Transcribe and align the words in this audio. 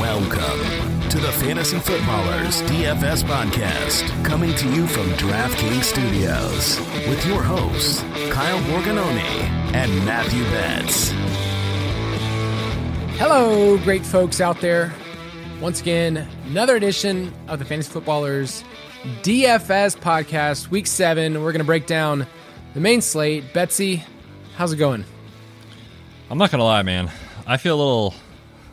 Welcome 0.00 1.08
to 1.10 1.18
the 1.18 1.30
Fantasy 1.30 1.78
Footballers 1.78 2.62
DFS 2.62 3.22
podcast, 3.22 4.24
coming 4.24 4.52
to 4.56 4.68
you 4.72 4.88
from 4.88 5.06
DraftKings 5.10 5.84
Studios 5.84 6.80
with 7.08 7.24
your 7.26 7.40
hosts, 7.40 8.02
Kyle 8.32 8.58
Borgognoni 8.62 9.48
and 9.74 9.94
Matthew 10.04 10.42
Betz. 10.46 11.10
Hello, 13.20 13.78
great 13.78 14.04
folks 14.04 14.40
out 14.40 14.60
there. 14.60 14.92
Once 15.60 15.82
again, 15.82 16.26
another 16.46 16.76
edition 16.76 17.30
of 17.46 17.58
the 17.58 17.66
Fantasy 17.66 17.92
Footballers 17.92 18.64
DFS 19.22 19.94
podcast, 19.94 20.68
week 20.68 20.86
seven. 20.86 21.42
We're 21.42 21.52
going 21.52 21.60
to 21.60 21.66
break 21.66 21.86
down 21.86 22.26
the 22.72 22.80
main 22.80 23.02
slate. 23.02 23.52
Betsy, 23.52 24.02
how's 24.56 24.72
it 24.72 24.76
going? 24.76 25.04
I'm 26.30 26.38
not 26.38 26.50
gonna 26.50 26.64
lie, 26.64 26.82
man. 26.82 27.10
I 27.46 27.58
feel 27.58 27.74
a 27.74 27.80
little, 27.82 28.14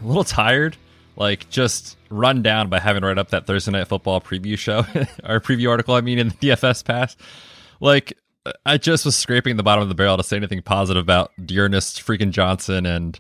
a 0.02 0.08
little 0.08 0.24
tired. 0.24 0.78
Like 1.18 1.50
just 1.50 1.98
run 2.10 2.42
down 2.42 2.70
by 2.70 2.80
having 2.80 3.02
to 3.02 3.08
write 3.08 3.18
up 3.18 3.30
that 3.32 3.48
Thursday 3.48 3.72
night 3.72 3.88
football 3.88 4.22
preview 4.22 4.58
show 4.58 4.78
our 5.26 5.42
preview 5.42 5.70
article. 5.70 5.96
I 5.96 6.02
mean, 6.02 6.20
in 6.20 6.30
the 6.30 6.36
DFS 6.36 6.86
pass. 6.86 7.18
Like 7.82 8.14
I 8.66 8.78
just 8.78 9.04
was 9.04 9.16
scraping 9.18 9.58
the 9.58 9.64
bottom 9.64 9.82
of 9.82 9.90
the 9.90 9.96
barrel 9.96 10.16
to 10.16 10.24
say 10.24 10.38
anything 10.38 10.62
positive 10.62 11.02
about 11.02 11.32
D'Ernest 11.44 12.06
freaking 12.06 12.32
Johnson 12.32 12.86
and 12.86 13.20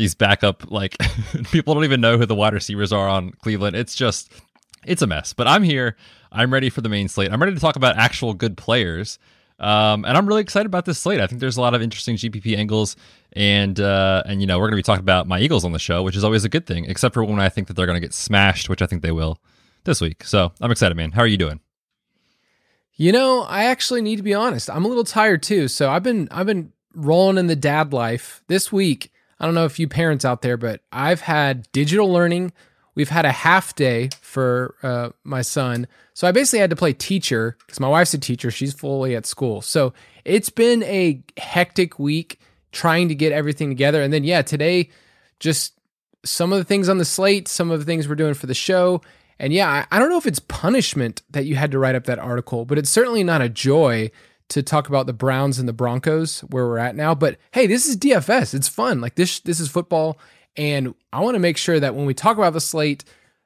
these 0.00 0.14
backup. 0.14 0.70
Like 0.70 0.96
people 1.52 1.74
don't 1.74 1.84
even 1.84 2.00
know 2.00 2.18
who 2.18 2.26
the 2.26 2.34
wide 2.34 2.54
receivers 2.54 2.92
are 2.92 3.08
on 3.08 3.30
Cleveland. 3.42 3.76
It's 3.76 3.94
just, 3.94 4.32
it's 4.84 5.02
a 5.02 5.06
mess. 5.06 5.32
But 5.32 5.46
I'm 5.46 5.62
here. 5.62 5.96
I'm 6.32 6.52
ready 6.52 6.70
for 6.70 6.80
the 6.80 6.88
main 6.88 7.08
slate. 7.08 7.32
I'm 7.32 7.40
ready 7.40 7.54
to 7.54 7.60
talk 7.60 7.76
about 7.76 7.96
actual 7.96 8.34
good 8.34 8.56
players. 8.56 9.18
Um, 9.58 10.06
and 10.06 10.16
I'm 10.16 10.26
really 10.26 10.40
excited 10.40 10.66
about 10.66 10.86
this 10.86 10.98
slate. 10.98 11.20
I 11.20 11.26
think 11.26 11.40
there's 11.40 11.58
a 11.58 11.60
lot 11.60 11.74
of 11.74 11.82
interesting 11.82 12.16
GPP 12.16 12.56
angles, 12.56 12.96
and 13.34 13.78
uh, 13.78 14.22
and 14.24 14.40
you 14.40 14.46
know 14.46 14.58
we're 14.58 14.68
going 14.68 14.72
to 14.72 14.76
be 14.76 14.82
talking 14.82 15.02
about 15.02 15.28
my 15.28 15.38
Eagles 15.38 15.66
on 15.66 15.72
the 15.72 15.78
show, 15.78 16.02
which 16.02 16.16
is 16.16 16.24
always 16.24 16.46
a 16.46 16.48
good 16.48 16.66
thing, 16.66 16.86
except 16.86 17.12
for 17.12 17.22
when 17.22 17.38
I 17.38 17.50
think 17.50 17.68
that 17.68 17.74
they're 17.74 17.84
going 17.84 18.00
to 18.00 18.00
get 18.00 18.14
smashed, 18.14 18.70
which 18.70 18.80
I 18.80 18.86
think 18.86 19.02
they 19.02 19.12
will 19.12 19.38
this 19.84 20.00
week. 20.00 20.24
So 20.24 20.52
I'm 20.62 20.70
excited, 20.70 20.96
man. 20.96 21.12
How 21.12 21.20
are 21.20 21.26
you 21.26 21.36
doing? 21.36 21.60
You 22.94 23.12
know, 23.12 23.42
I 23.42 23.64
actually 23.64 24.00
need 24.00 24.16
to 24.16 24.22
be 24.22 24.32
honest. 24.32 24.70
I'm 24.70 24.86
a 24.86 24.88
little 24.88 25.04
tired 25.04 25.42
too. 25.42 25.68
So 25.68 25.90
I've 25.90 26.02
been 26.02 26.28
I've 26.30 26.46
been 26.46 26.72
rolling 26.94 27.36
in 27.36 27.46
the 27.46 27.56
dad 27.56 27.92
life 27.92 28.42
this 28.46 28.72
week. 28.72 29.09
I 29.40 29.46
don't 29.46 29.54
know 29.54 29.64
if 29.64 29.78
you 29.78 29.88
parents 29.88 30.24
out 30.24 30.42
there, 30.42 30.58
but 30.58 30.82
I've 30.92 31.22
had 31.22 31.66
digital 31.72 32.12
learning. 32.12 32.52
We've 32.94 33.08
had 33.08 33.24
a 33.24 33.32
half 33.32 33.74
day 33.74 34.10
for 34.20 34.74
uh, 34.82 35.10
my 35.24 35.40
son. 35.40 35.86
So 36.12 36.28
I 36.28 36.32
basically 36.32 36.58
had 36.58 36.70
to 36.70 36.76
play 36.76 36.92
teacher 36.92 37.56
because 37.66 37.80
my 37.80 37.88
wife's 37.88 38.12
a 38.12 38.18
teacher. 38.18 38.50
She's 38.50 38.74
fully 38.74 39.16
at 39.16 39.24
school. 39.24 39.62
So 39.62 39.94
it's 40.26 40.50
been 40.50 40.82
a 40.82 41.22
hectic 41.38 41.98
week 41.98 42.38
trying 42.72 43.08
to 43.08 43.14
get 43.14 43.32
everything 43.32 43.70
together. 43.70 44.02
And 44.02 44.12
then, 44.12 44.24
yeah, 44.24 44.42
today, 44.42 44.90
just 45.38 45.72
some 46.22 46.52
of 46.52 46.58
the 46.58 46.64
things 46.64 46.90
on 46.90 46.98
the 46.98 47.04
slate, 47.06 47.48
some 47.48 47.70
of 47.70 47.78
the 47.78 47.86
things 47.86 48.06
we're 48.06 48.16
doing 48.16 48.34
for 48.34 48.46
the 48.46 48.54
show. 48.54 49.00
And 49.38 49.54
yeah, 49.54 49.70
I, 49.70 49.86
I 49.96 49.98
don't 49.98 50.10
know 50.10 50.18
if 50.18 50.26
it's 50.26 50.38
punishment 50.38 51.22
that 51.30 51.46
you 51.46 51.56
had 51.56 51.70
to 51.70 51.78
write 51.78 51.94
up 51.94 52.04
that 52.04 52.18
article, 52.18 52.66
but 52.66 52.76
it's 52.76 52.90
certainly 52.90 53.24
not 53.24 53.40
a 53.40 53.48
joy 53.48 54.10
to 54.50 54.62
talk 54.62 54.88
about 54.88 55.06
the 55.06 55.12
Browns 55.12 55.58
and 55.58 55.68
the 55.68 55.72
Broncos 55.72 56.40
where 56.40 56.66
we're 56.66 56.78
at 56.78 56.96
now. 56.96 57.14
But 57.14 57.38
hey, 57.52 57.66
this 57.66 57.86
is 57.86 57.96
DFS. 57.96 58.54
It's 58.54 58.68
fun. 58.68 59.00
Like 59.00 59.14
this, 59.14 59.40
this 59.40 59.60
is 59.60 59.68
football. 59.68 60.18
And 60.56 60.94
I 61.12 61.20
want 61.20 61.36
to 61.36 61.40
make 61.40 61.56
sure 61.56 61.80
that 61.80 61.94
when 61.94 62.06
we 62.06 62.14
talk 62.14 62.36
about 62.36 62.52
the 62.52 62.60
slate, 62.60 63.04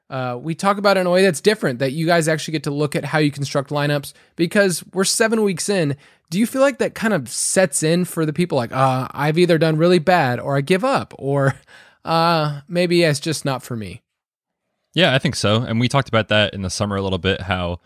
uh, 0.09 0.37
we 0.39 0.53
talk 0.53 0.77
about 0.77 0.97
it 0.97 1.01
in 1.01 1.07
a 1.07 1.11
way 1.11 1.23
that's 1.23 1.41
different, 1.41 1.79
that 1.79 1.91
you 1.91 2.05
guys 2.05 2.27
actually 2.27 2.51
get 2.51 2.63
to 2.63 2.71
look 2.71 2.95
at 2.95 3.05
how 3.05 3.19
you 3.19 3.31
construct 3.31 3.69
lineups 3.69 4.13
because 4.35 4.83
we're 4.93 5.03
seven 5.03 5.43
weeks 5.43 5.69
in. 5.69 5.95
Do 6.29 6.39
you 6.39 6.47
feel 6.47 6.61
like 6.61 6.79
that 6.79 6.95
kind 6.95 7.13
of 7.13 7.29
sets 7.29 7.83
in 7.83 8.05
for 8.05 8.25
the 8.25 8.33
people 8.33 8.55
like, 8.55 8.71
uh, 8.71 9.07
I've 9.11 9.37
either 9.37 9.57
done 9.57 9.77
really 9.77 9.99
bad 9.99 10.39
or 10.39 10.57
I 10.57 10.61
give 10.61 10.83
up 10.83 11.13
or 11.17 11.55
uh, 12.05 12.61
maybe 12.67 13.03
it's 13.03 13.19
just 13.19 13.45
not 13.45 13.63
for 13.63 13.75
me? 13.75 14.01
Yeah, 14.93 15.13
I 15.13 15.19
think 15.19 15.35
so. 15.35 15.61
And 15.61 15.79
we 15.79 15.89
talked 15.89 16.07
about 16.07 16.29
that 16.29 16.53
in 16.53 16.61
the 16.61 16.69
summer 16.69 16.95
a 16.95 17.01
little 17.01 17.19
bit 17.19 17.41
how, 17.41 17.79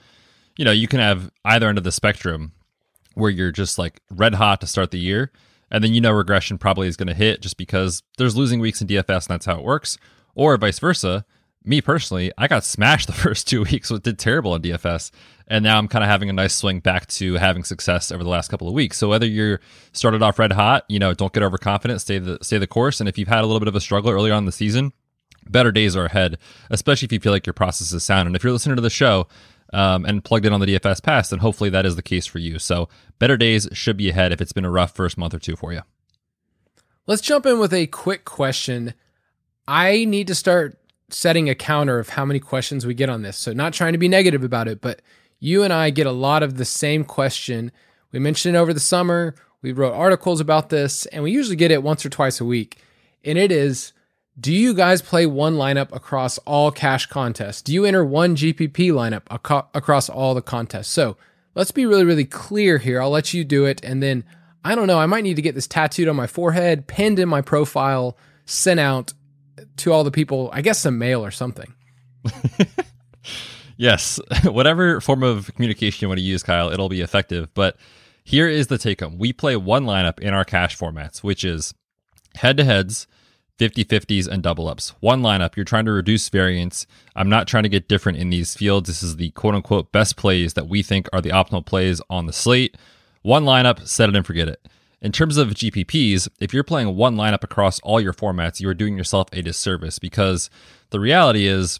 you 0.57 0.63
know, 0.63 0.71
you 0.71 0.87
can 0.87 0.99
have 0.99 1.31
either 1.43 1.67
end 1.67 1.77
of 1.77 1.83
the 1.83 1.91
spectrum 1.91 2.53
where 3.15 3.29
you're 3.29 3.51
just 3.51 3.77
like 3.77 4.01
red 4.09 4.35
hot 4.35 4.61
to 4.61 4.67
start 4.67 4.91
the 4.91 4.99
year. 4.99 5.31
And 5.71 5.83
then 5.83 5.93
you 5.93 6.01
know 6.01 6.11
regression 6.11 6.57
probably 6.57 6.87
is 6.87 6.97
going 6.97 7.07
to 7.07 7.13
hit 7.13 7.41
just 7.41 7.57
because 7.57 8.01
there's 8.17 8.35
losing 8.35 8.59
weeks 8.59 8.81
in 8.81 8.87
DFS 8.87 9.27
and 9.27 9.35
that's 9.35 9.45
how 9.45 9.57
it 9.57 9.63
works. 9.63 9.97
Or 10.33 10.57
vice 10.57 10.79
versa 10.79 11.25
me 11.65 11.81
personally, 11.81 12.31
I 12.37 12.47
got 12.47 12.63
smashed 12.63 13.07
the 13.07 13.13
first 13.13 13.47
two 13.47 13.63
weeks, 13.63 13.91
it 13.91 14.03
did 14.03 14.19
terrible 14.19 14.55
in 14.55 14.61
DFS. 14.61 15.11
And 15.47 15.63
now 15.63 15.77
I'm 15.77 15.87
kind 15.87 16.03
of 16.03 16.09
having 16.09 16.29
a 16.29 16.33
nice 16.33 16.53
swing 16.53 16.79
back 16.79 17.07
to 17.07 17.35
having 17.35 17.63
success 17.63 18.11
over 18.11 18.23
the 18.23 18.29
last 18.29 18.49
couple 18.49 18.67
of 18.67 18.73
weeks. 18.73 18.97
So 18.97 19.09
whether 19.09 19.25
you're 19.25 19.61
started 19.93 20.21
off 20.21 20.37
red 20.37 20.51
hot, 20.51 20.85
you 20.87 20.99
know, 20.99 21.13
don't 21.13 21.33
get 21.33 21.41
overconfident, 21.41 22.01
stay 22.01 22.19
the 22.19 22.37
stay 22.41 22.59
the 22.59 22.67
course. 22.67 22.99
And 22.99 23.09
if 23.09 23.17
you've 23.17 23.27
had 23.27 23.39
a 23.39 23.47
little 23.47 23.59
bit 23.59 23.67
of 23.67 23.75
a 23.75 23.81
struggle 23.81 24.11
earlier 24.11 24.33
on 24.33 24.39
in 24.39 24.45
the 24.45 24.51
season, 24.51 24.93
better 25.49 25.71
days 25.71 25.95
are 25.95 26.05
ahead, 26.05 26.37
especially 26.69 27.07
if 27.07 27.11
you 27.11 27.19
feel 27.19 27.31
like 27.31 27.47
your 27.47 27.53
process 27.55 27.91
is 27.91 28.03
sound. 28.03 28.27
And 28.27 28.35
if 28.35 28.43
you're 28.43 28.53
listening 28.53 28.75
to 28.75 28.81
the 28.81 28.91
show 28.91 29.27
um, 29.73 30.05
and 30.05 30.23
plugged 30.23 30.45
in 30.45 30.53
on 30.53 30.59
the 30.59 30.65
DFS 30.65 31.01
pass, 31.03 31.29
then 31.29 31.39
hopefully 31.39 31.69
that 31.69 31.85
is 31.85 31.95
the 31.95 32.01
case 32.01 32.25
for 32.25 32.39
you. 32.39 32.59
So 32.59 32.89
better 33.19 33.37
days 33.37 33.67
should 33.73 33.97
be 33.97 34.09
ahead 34.09 34.31
if 34.31 34.41
it's 34.41 34.53
been 34.53 34.65
a 34.65 34.69
rough 34.71 34.95
first 34.95 35.17
month 35.17 35.33
or 35.33 35.39
two 35.39 35.55
for 35.55 35.73
you. 35.73 35.81
Let's 37.07 37.21
jump 37.21 37.45
in 37.45 37.59
with 37.59 37.73
a 37.73 37.87
quick 37.87 38.25
question. 38.25 38.93
I 39.67 40.05
need 40.05 40.27
to 40.27 40.35
start 40.35 40.77
setting 41.09 41.49
a 41.49 41.55
counter 41.55 41.99
of 41.99 42.09
how 42.09 42.25
many 42.25 42.39
questions 42.39 42.85
we 42.85 42.93
get 42.93 43.09
on 43.09 43.23
this. 43.23 43.37
So, 43.37 43.53
not 43.53 43.73
trying 43.73 43.93
to 43.93 43.99
be 43.99 44.07
negative 44.07 44.43
about 44.43 44.67
it, 44.67 44.79
but 44.81 45.01
you 45.39 45.63
and 45.63 45.73
I 45.73 45.89
get 45.89 46.05
a 46.05 46.11
lot 46.11 46.43
of 46.43 46.57
the 46.57 46.65
same 46.65 47.03
question. 47.03 47.71
We 48.11 48.19
mentioned 48.19 48.55
it 48.55 48.59
over 48.59 48.73
the 48.73 48.79
summer. 48.79 49.35
We 49.61 49.71
wrote 49.71 49.93
articles 49.93 50.39
about 50.39 50.69
this, 50.69 51.05
and 51.07 51.23
we 51.23 51.31
usually 51.31 51.55
get 51.55 51.71
it 51.71 51.83
once 51.83 52.05
or 52.05 52.09
twice 52.09 52.39
a 52.39 52.45
week. 52.45 52.81
And 53.25 53.37
it 53.37 53.51
is 53.51 53.93
Do 54.39 54.53
you 54.53 54.73
guys 54.73 55.01
play 55.01 55.25
one 55.25 55.55
lineup 55.55 55.93
across 55.93 56.37
all 56.39 56.71
cash 56.71 57.07
contests? 57.07 57.61
Do 57.61 57.73
you 57.73 57.85
enter 57.85 58.05
one 58.05 58.35
GPP 58.35 58.91
lineup 58.91 59.23
ac- 59.31 59.67
across 59.73 60.09
all 60.09 60.33
the 60.33 60.41
contests? 60.41 60.89
So, 60.89 61.17
let's 61.55 61.71
be 61.71 61.85
really, 61.85 62.05
really 62.05 62.25
clear 62.25 62.77
here. 62.77 63.01
I'll 63.01 63.09
let 63.09 63.33
you 63.33 63.43
do 63.43 63.65
it. 63.65 63.83
And 63.83 64.01
then, 64.01 64.23
I 64.63 64.75
don't 64.75 64.87
know, 64.87 64.99
I 64.99 65.05
might 65.05 65.23
need 65.23 65.35
to 65.35 65.41
get 65.41 65.55
this 65.55 65.67
tattooed 65.67 66.07
on 66.07 66.15
my 66.15 66.27
forehead, 66.27 66.87
pinned 66.87 67.19
in 67.19 67.27
my 67.27 67.41
profile, 67.41 68.17
sent 68.45 68.79
out 68.79 69.13
to 69.77 69.91
all 69.91 70.03
the 70.03 70.11
people, 70.11 70.49
I 70.53 70.61
guess 70.61 70.79
some 70.79 70.97
mail 70.97 71.23
or 71.23 71.31
something. 71.31 71.73
yes, 73.77 74.19
whatever 74.43 75.01
form 75.01 75.23
of 75.23 75.53
communication 75.55 76.05
you 76.05 76.07
want 76.07 76.19
to 76.19 76.25
use, 76.25 76.43
Kyle, 76.43 76.71
it'll 76.71 76.89
be 76.89 77.01
effective. 77.01 77.53
But 77.53 77.77
here 78.23 78.47
is 78.47 78.67
the 78.67 78.77
take 78.77 79.01
home 79.01 79.17
we 79.17 79.33
play 79.33 79.55
one 79.55 79.85
lineup 79.85 80.19
in 80.19 80.33
our 80.33 80.45
cash 80.45 80.77
formats, 80.77 81.23
which 81.23 81.43
is 81.43 81.73
head 82.35 82.57
to 82.57 82.63
heads, 82.63 83.07
50 83.59 83.83
50s, 83.85 84.27
and 84.27 84.41
double 84.41 84.67
ups. 84.69 84.93
One 85.01 85.21
lineup. 85.21 85.55
You're 85.55 85.65
trying 85.65 85.85
to 85.85 85.91
reduce 85.91 86.29
variance. 86.29 86.87
I'm 87.15 87.29
not 87.29 87.45
trying 87.45 87.63
to 87.63 87.69
get 87.69 87.89
different 87.89 88.17
in 88.17 88.29
these 88.29 88.55
fields. 88.55 88.87
This 88.87 89.03
is 89.03 89.17
the 89.17 89.31
quote 89.31 89.53
unquote 89.53 89.91
best 89.91 90.15
plays 90.15 90.53
that 90.53 90.69
we 90.69 90.81
think 90.81 91.07
are 91.11 91.21
the 91.21 91.29
optimal 91.29 91.65
plays 91.65 92.01
on 92.09 92.25
the 92.25 92.33
slate. 92.33 92.77
One 93.21 93.43
lineup, 93.43 93.85
set 93.85 94.09
it 94.09 94.15
and 94.15 94.25
forget 94.25 94.47
it. 94.47 94.65
In 95.01 95.11
terms 95.11 95.37
of 95.37 95.49
GPPs, 95.49 96.27
if 96.39 96.53
you're 96.53 96.63
playing 96.63 96.95
one 96.95 97.15
lineup 97.15 97.43
across 97.43 97.79
all 97.81 98.01
your 98.01 98.13
formats, 98.13 98.59
you 98.59 98.67
are 98.69 98.73
doing 98.73 98.97
yourself 98.97 99.27
a 99.33 99.41
disservice 99.41 99.99
because 99.99 100.49
the 100.89 100.99
reality 100.99 101.45
is 101.45 101.79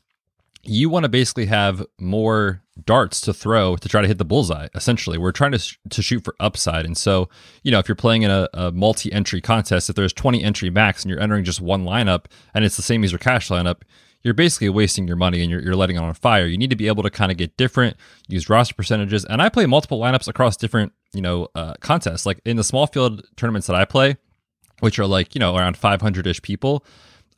you 0.63 0.89
want 0.89 1.03
to 1.03 1.09
basically 1.09 1.45
have 1.45 1.85
more 1.99 2.61
darts 2.85 3.21
to 3.21 3.33
throw 3.33 3.75
to 3.75 3.89
try 3.89 4.01
to 4.01 4.07
hit 4.07 4.17
the 4.17 4.25
bullseye. 4.25 4.67
Essentially, 4.75 5.17
we're 5.17 5.31
trying 5.31 5.51
to, 5.51 5.59
sh- 5.59 5.77
to 5.89 6.01
shoot 6.01 6.23
for 6.23 6.35
upside. 6.39 6.85
And 6.85 6.97
so, 6.97 7.29
you 7.63 7.71
know, 7.71 7.79
if 7.79 7.87
you're 7.87 7.95
playing 7.95 8.23
in 8.23 8.31
a, 8.31 8.47
a 8.53 8.71
multi 8.71 9.11
entry 9.11 9.41
contest, 9.41 9.89
if 9.89 9.95
there's 9.95 10.13
20 10.13 10.43
entry 10.43 10.69
max 10.69 11.03
and 11.03 11.09
you're 11.09 11.19
entering 11.19 11.43
just 11.43 11.61
one 11.61 11.85
lineup 11.85 12.25
and 12.53 12.65
it's 12.65 12.77
the 12.77 12.83
same 12.83 13.03
as 13.03 13.11
your 13.11 13.19
cash 13.19 13.49
lineup, 13.49 13.81
you're 14.21 14.33
basically 14.33 14.69
wasting 14.69 15.07
your 15.07 15.15
money 15.15 15.41
and 15.41 15.49
you're, 15.49 15.61
you're 15.61 15.75
letting 15.75 15.95
it 15.95 15.99
on 15.99 16.13
fire. 16.13 16.45
You 16.45 16.57
need 16.57 16.69
to 16.71 16.75
be 16.75 16.87
able 16.87 17.03
to 17.03 17.09
kind 17.09 17.31
of 17.31 17.37
get 17.37 17.55
different, 17.55 17.95
use 18.27 18.49
roster 18.49 18.73
percentages. 18.73 19.23
And 19.25 19.41
I 19.41 19.49
play 19.49 19.65
multiple 19.65 19.99
lineups 19.99 20.27
across 20.27 20.57
different, 20.57 20.91
you 21.13 21.21
know, 21.21 21.47
uh, 21.55 21.75
contests. 21.79 22.25
Like 22.25 22.41
in 22.45 22.57
the 22.57 22.63
small 22.63 22.85
field 22.87 23.25
tournaments 23.37 23.67
that 23.67 23.77
I 23.77 23.85
play, 23.85 24.17
which 24.81 24.99
are 24.99 25.05
like, 25.05 25.35
you 25.35 25.39
know, 25.39 25.55
around 25.55 25.77
500 25.77 26.27
ish 26.27 26.41
people, 26.41 26.85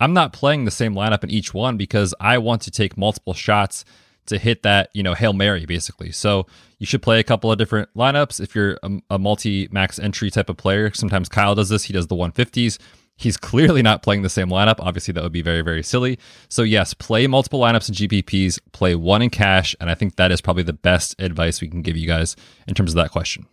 I'm 0.01 0.13
not 0.13 0.33
playing 0.33 0.65
the 0.65 0.71
same 0.71 0.93
lineup 0.93 1.23
in 1.23 1.29
each 1.29 1.53
one 1.53 1.77
because 1.77 2.13
I 2.19 2.37
want 2.39 2.63
to 2.63 2.71
take 2.71 2.97
multiple 2.97 3.33
shots 3.33 3.85
to 4.25 4.37
hit 4.37 4.63
that, 4.63 4.89
you 4.93 5.03
know, 5.03 5.13
Hail 5.13 5.33
Mary 5.33 5.65
basically. 5.65 6.11
So 6.11 6.47
you 6.79 6.85
should 6.85 7.01
play 7.01 7.19
a 7.19 7.23
couple 7.23 7.51
of 7.51 7.57
different 7.57 7.89
lineups 7.95 8.41
if 8.41 8.55
you're 8.55 8.77
a, 8.83 8.91
a 9.11 9.19
multi 9.19 9.67
max 9.71 9.99
entry 9.99 10.29
type 10.29 10.49
of 10.49 10.57
player. 10.57 10.91
Sometimes 10.93 11.29
Kyle 11.29 11.55
does 11.55 11.69
this, 11.69 11.83
he 11.83 11.93
does 11.93 12.07
the 12.07 12.15
150s 12.15 12.77
He's 13.21 13.37
clearly 13.51 13.81
not 13.81 14.03
playing 14.03 14.23
the 14.23 14.29
same 14.29 14.49
lineup. 14.49 14.75
Obviously, 14.79 15.13
that 15.13 15.23
would 15.23 15.31
be 15.31 15.41
very, 15.41 15.61
very 15.61 15.83
silly. 15.83 16.17
So, 16.49 16.63
yes, 16.63 16.93
play 16.93 17.27
multiple 17.27 17.59
lineups 17.59 17.89
in 17.89 17.95
GPPs, 17.95 18.59
play 18.71 18.95
one 18.95 19.21
in 19.21 19.29
cash. 19.29 19.75
And 19.79 19.89
I 19.89 19.95
think 19.95 20.15
that 20.15 20.31
is 20.31 20.41
probably 20.41 20.63
the 20.63 20.73
best 20.73 21.15
advice 21.19 21.61
we 21.61 21.67
can 21.67 21.81
give 21.81 21.95
you 21.95 22.07
guys 22.07 22.35
in 22.67 22.73
terms 22.73 22.91
of 22.91 22.95
that 22.95 23.11
question. 23.11 23.45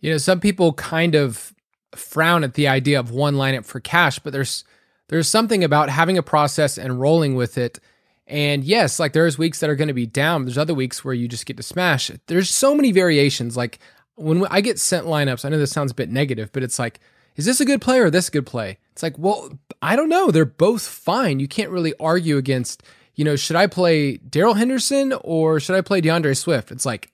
You 0.00 0.12
know, 0.12 0.18
some 0.18 0.40
people 0.40 0.72
kind 0.72 1.14
of 1.14 1.52
frown 1.94 2.44
at 2.44 2.54
the 2.54 2.68
idea 2.68 2.98
of 2.98 3.10
one 3.10 3.34
lineup 3.34 3.64
for 3.64 3.80
cash, 3.80 4.18
but 4.18 4.32
there's 4.32 4.64
there's 5.08 5.28
something 5.28 5.62
about 5.64 5.88
having 5.88 6.18
a 6.18 6.22
process 6.22 6.78
and 6.78 7.00
rolling 7.00 7.34
with 7.34 7.58
it 7.58 7.78
And 8.26 8.64
yes, 8.64 8.98
like 8.98 9.12
there's 9.12 9.38
weeks 9.38 9.60
that 9.60 9.70
are 9.70 9.76
going 9.76 9.88
to 9.88 9.94
be 9.94 10.06
down. 10.06 10.44
There's 10.44 10.58
other 10.58 10.74
weeks 10.74 11.04
where 11.04 11.14
you 11.14 11.28
just 11.28 11.46
get 11.46 11.56
to 11.58 11.62
smash. 11.62 12.10
There's 12.26 12.50
so 12.50 12.74
many 12.74 12.90
variations. 12.92 13.56
Like 13.56 13.78
when 14.16 14.44
I 14.46 14.60
get 14.60 14.78
sent 14.80 15.06
lineups, 15.06 15.44
I 15.44 15.48
know 15.48 15.58
this 15.58 15.70
sounds 15.70 15.92
a 15.92 15.94
bit 15.94 16.10
negative, 16.10 16.50
but 16.52 16.62
it's 16.64 16.78
like, 16.78 16.98
is 17.36 17.44
this 17.44 17.60
a 17.60 17.64
good 17.64 17.80
play 17.80 18.00
or 18.00 18.10
this 18.10 18.30
good 18.30 18.46
play? 18.46 18.78
It's 18.92 19.02
like, 19.02 19.16
well, 19.18 19.50
I 19.82 19.94
don't 19.94 20.08
know. 20.08 20.30
They're 20.30 20.44
both 20.44 20.86
fine. 20.86 21.38
You 21.38 21.46
can't 21.48 21.70
really 21.70 21.94
argue 22.00 22.36
against, 22.36 22.82
you 23.14 23.24
know, 23.24 23.36
should 23.36 23.56
I 23.56 23.66
play 23.68 24.16
Darrell 24.16 24.54
Henderson 24.54 25.12
or 25.22 25.60
should 25.60 25.76
I 25.76 25.82
play 25.82 26.00
DeAndre 26.00 26.36
Swift? 26.36 26.72
It's 26.72 26.86
like, 26.86 27.12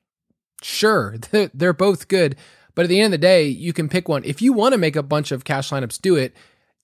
sure, 0.63 1.17
they're 1.55 1.73
both 1.75 2.09
good. 2.09 2.37
But 2.75 2.85
at 2.85 2.89
the 2.89 3.01
end 3.01 3.13
of 3.13 3.21
the 3.21 3.27
day, 3.27 3.47
you 3.47 3.75
can 3.75 3.89
pick 3.89 4.09
one. 4.09 4.25
If 4.25 4.41
you 4.41 4.55
want 4.55 4.73
to 4.73 4.79
make 4.79 4.97
a 4.97 5.03
bunch 5.03 5.31
of 5.31 5.45
cash 5.45 5.71
lineups, 5.71 6.01
do 6.01 6.17
it. 6.17 6.35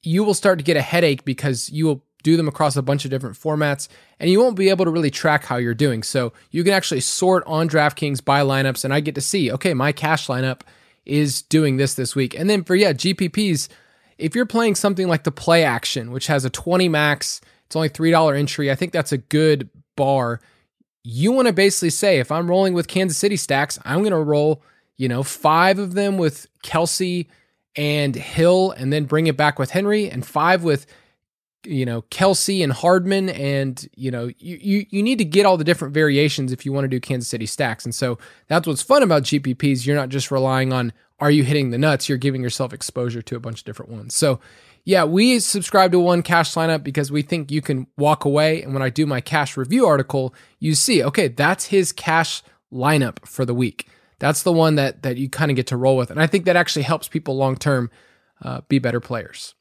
You 0.08 0.24
will 0.24 0.32
start 0.32 0.58
to 0.58 0.64
get 0.64 0.78
a 0.78 0.80
headache 0.80 1.26
because 1.26 1.68
you 1.68 1.84
will 1.84 2.02
do 2.22 2.38
them 2.38 2.48
across 2.48 2.76
a 2.76 2.82
bunch 2.82 3.04
of 3.04 3.10
different 3.10 3.36
formats, 3.36 3.88
and 4.18 4.30
you 4.30 4.40
won't 4.40 4.56
be 4.56 4.70
able 4.70 4.86
to 4.86 4.90
really 4.90 5.10
track 5.10 5.44
how 5.44 5.56
you're 5.56 5.74
doing. 5.74 6.02
So 6.02 6.32
you 6.50 6.64
can 6.64 6.72
actually 6.72 7.00
sort 7.00 7.44
on 7.46 7.68
DraftKings 7.68 8.24
by 8.24 8.40
lineups, 8.40 8.84
and 8.84 8.94
I 8.94 9.00
get 9.00 9.14
to 9.16 9.20
see, 9.20 9.52
okay, 9.52 9.74
my 9.74 9.92
cash 9.92 10.26
lineup 10.26 10.62
is 11.04 11.42
doing 11.42 11.76
this 11.76 11.92
this 11.92 12.16
week. 12.16 12.34
And 12.34 12.48
then 12.48 12.64
for, 12.64 12.74
yeah, 12.74 12.94
GPPs, 12.94 13.68
if 14.16 14.34
you're 14.34 14.46
playing 14.46 14.76
something 14.76 15.08
like 15.08 15.24
the 15.24 15.30
play 15.30 15.62
action, 15.62 16.10
which 16.10 16.26
has 16.28 16.46
a 16.46 16.50
20 16.50 16.88
max, 16.88 17.42
it's 17.66 17.76
only 17.76 17.90
$3 17.90 18.38
entry, 18.38 18.70
I 18.70 18.74
think 18.76 18.92
that's 18.92 19.12
a 19.12 19.18
good 19.18 19.68
bar. 19.94 20.40
You 21.04 21.32
want 21.32 21.48
to 21.48 21.52
basically 21.52 21.90
say, 21.90 22.18
if 22.18 22.32
I'm 22.32 22.48
rolling 22.48 22.72
with 22.72 22.88
Kansas 22.88 23.18
City 23.18 23.36
stacks, 23.36 23.78
I'm 23.84 24.00
going 24.00 24.12
to 24.12 24.18
roll, 24.18 24.62
you 24.96 25.06
know, 25.06 25.22
five 25.22 25.78
of 25.78 25.92
them 25.92 26.16
with 26.16 26.46
Kelce 26.64 27.26
and 27.78 28.16
Hill, 28.16 28.72
and 28.72 28.92
then 28.92 29.04
bring 29.04 29.28
it 29.28 29.36
back 29.36 29.58
with 29.58 29.70
Henry, 29.70 30.10
and 30.10 30.26
five 30.26 30.64
with 30.64 30.84
you 31.64 31.86
know 31.86 32.02
Kelce 32.02 32.62
and 32.62 32.72
Hardman, 32.72 33.28
and 33.30 33.88
you 33.94 34.10
know 34.10 34.30
you, 34.38 34.58
you 34.60 34.86
you 34.90 35.02
need 35.02 35.18
to 35.18 35.24
get 35.24 35.46
all 35.46 35.56
the 35.56 35.64
different 35.64 35.94
variations 35.94 36.50
if 36.50 36.66
you 36.66 36.72
want 36.72 36.84
to 36.84 36.88
do 36.88 36.98
Kansas 36.98 37.28
City 37.28 37.46
stacks. 37.46 37.84
And 37.84 37.94
so 37.94 38.18
that's 38.48 38.66
what's 38.66 38.82
fun 38.82 39.04
about 39.04 39.22
GPPs. 39.22 39.86
You're 39.86 39.96
not 39.96 40.08
just 40.08 40.32
relying 40.32 40.72
on 40.72 40.92
are 41.20 41.30
you 41.30 41.44
hitting 41.44 41.70
the 41.70 41.78
nuts. 41.78 42.08
You're 42.08 42.18
giving 42.18 42.42
yourself 42.42 42.72
exposure 42.72 43.22
to 43.22 43.36
a 43.36 43.40
bunch 43.40 43.60
of 43.60 43.64
different 43.64 43.92
ones. 43.92 44.14
So 44.14 44.40
yeah, 44.84 45.04
we 45.04 45.38
subscribe 45.38 45.92
to 45.92 46.00
one 46.00 46.22
cash 46.22 46.54
lineup 46.54 46.82
because 46.82 47.12
we 47.12 47.22
think 47.22 47.50
you 47.52 47.60
can 47.62 47.86
walk 47.96 48.24
away. 48.24 48.62
And 48.62 48.72
when 48.72 48.82
I 48.82 48.90
do 48.90 49.06
my 49.06 49.20
cash 49.20 49.56
review 49.56 49.86
article, 49.86 50.34
you 50.58 50.74
see, 50.74 51.04
okay, 51.04 51.28
that's 51.28 51.66
his 51.66 51.92
cash 51.92 52.42
lineup 52.72 53.24
for 53.26 53.44
the 53.44 53.54
week. 53.54 53.88
That's 54.18 54.42
the 54.42 54.52
one 54.52 54.74
that 54.76 55.02
that 55.02 55.16
you 55.16 55.28
kind 55.28 55.50
of 55.50 55.56
get 55.56 55.68
to 55.68 55.76
roll 55.76 55.96
with, 55.96 56.10
and 56.10 56.20
I 56.20 56.26
think 56.26 56.44
that 56.44 56.56
actually 56.56 56.82
helps 56.82 57.08
people 57.08 57.36
long 57.36 57.56
term 57.56 57.90
uh, 58.42 58.60
be 58.68 58.78
better 58.78 59.00
players. 59.00 59.54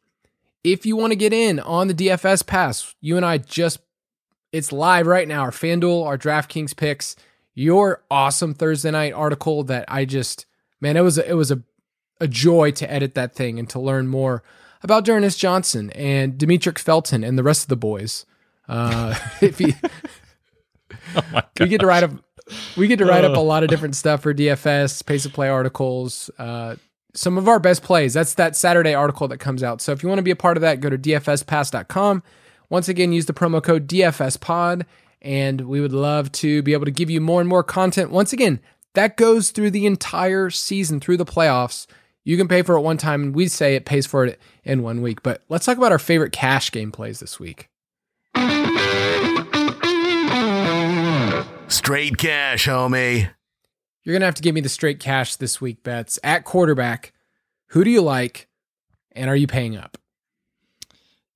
If 0.63 0.85
you 0.85 0.95
want 0.95 1.11
to 1.11 1.15
get 1.15 1.33
in 1.33 1.59
on 1.59 1.87
the 1.87 1.93
DFS 1.93 2.45
pass, 2.45 2.95
you 2.99 3.15
and 3.15 3.25
I 3.25 3.37
just, 3.37 3.79
it's 4.51 4.71
live 4.71 5.07
right 5.07 5.27
now. 5.27 5.41
Our 5.41 5.51
FanDuel, 5.51 6.05
our 6.05 6.17
DraftKings 6.17 6.75
picks, 6.75 7.15
your 7.53 8.03
awesome 8.11 8.53
Thursday 8.53 8.91
night 8.91 9.13
article 9.13 9.63
that 9.63 9.85
I 9.87 10.05
just, 10.05 10.45
man, 10.81 10.97
it 10.97 11.01
was, 11.01 11.17
a, 11.17 11.29
it 11.29 11.35
was 11.35 11.51
a, 11.51 11.61
a 12.19 12.27
joy 12.27 12.71
to 12.71 12.91
edit 12.91 13.15
that 13.15 13.33
thing 13.33 13.59
and 13.59 13.69
to 13.69 13.79
learn 13.79 14.07
more 14.07 14.43
about 14.81 15.05
D'Ernest 15.05 15.39
Johnson 15.39 15.89
and 15.91 16.33
Demetric 16.33 16.79
Felton 16.79 17.23
and 17.23 17.37
the 17.37 17.43
rest 17.43 17.63
of 17.63 17.69
the 17.69 17.77
boys. 17.77 18.25
Uh, 18.67 19.15
if 19.41 19.61
you, 19.61 19.73
oh 21.15 21.41
we 21.59 21.67
get 21.67 21.81
to 21.81 21.87
write 21.87 22.03
up, 22.03 22.11
we 22.75 22.87
get 22.87 22.99
to 22.99 23.05
write 23.05 23.25
up 23.25 23.35
a 23.35 23.41
lot 23.41 23.63
of 23.63 23.69
different 23.69 23.95
stuff 23.95 24.21
for 24.21 24.33
DFS, 24.33 25.05
pace 25.05 25.25
of 25.25 25.33
play 25.33 25.49
articles, 25.49 26.29
uh, 26.37 26.75
some 27.13 27.37
of 27.37 27.47
our 27.47 27.59
best 27.59 27.83
plays. 27.83 28.13
That's 28.13 28.35
that 28.35 28.55
Saturday 28.55 28.93
article 28.93 29.27
that 29.27 29.39
comes 29.39 29.63
out. 29.63 29.81
So 29.81 29.91
if 29.91 30.03
you 30.03 30.09
want 30.09 30.19
to 30.19 30.23
be 30.23 30.31
a 30.31 30.35
part 30.35 30.57
of 30.57 30.61
that, 30.61 30.79
go 30.79 30.89
to 30.89 30.97
dfspass.com. 30.97 32.23
Once 32.69 32.89
again, 32.89 33.13
use 33.13 33.25
the 33.25 33.33
promo 33.33 33.63
code 33.63 33.87
DFSPod, 33.87 34.85
and 35.21 35.61
we 35.61 35.81
would 35.81 35.93
love 35.93 36.31
to 36.33 36.61
be 36.61 36.73
able 36.73 36.85
to 36.85 36.91
give 36.91 37.09
you 37.09 37.21
more 37.21 37.39
and 37.39 37.49
more 37.49 37.63
content. 37.63 38.11
Once 38.11 38.33
again, 38.33 38.59
that 38.93 39.17
goes 39.17 39.51
through 39.51 39.71
the 39.71 39.85
entire 39.85 40.49
season, 40.49 40.99
through 40.99 41.17
the 41.17 41.25
playoffs. 41.25 41.87
You 42.23 42.35
can 42.35 42.47
pay 42.47 42.61
for 42.61 42.75
it 42.75 42.81
one 42.81 42.97
time, 42.97 43.23
and 43.23 43.35
we 43.35 43.47
say 43.47 43.75
it 43.75 43.85
pays 43.85 44.05
for 44.05 44.25
it 44.25 44.39
in 44.63 44.83
one 44.83 45.01
week. 45.01 45.23
But 45.23 45.43
let's 45.49 45.65
talk 45.65 45.77
about 45.77 45.93
our 45.93 45.99
favorite 45.99 46.33
cash 46.33 46.71
game 46.71 46.91
plays 46.91 47.19
this 47.19 47.39
week. 47.39 47.69
Straight 51.69 52.17
cash, 52.17 52.65
homie. 52.65 53.29
You're 54.03 54.13
going 54.13 54.21
to 54.21 54.25
have 54.25 54.35
to 54.35 54.41
give 54.41 54.55
me 54.55 54.61
the 54.61 54.69
straight 54.69 55.01
cash 55.01 55.35
this 55.35 55.59
week 55.59 55.83
bets 55.83 56.17
at 56.23 56.45
quarterback. 56.45 57.11
Who 57.71 57.83
do 57.83 57.89
you 57.89 58.01
like? 58.01 58.47
And 59.11 59.29
are 59.29 59.35
you 59.35 59.47
paying 59.47 59.75
up? 59.75 59.97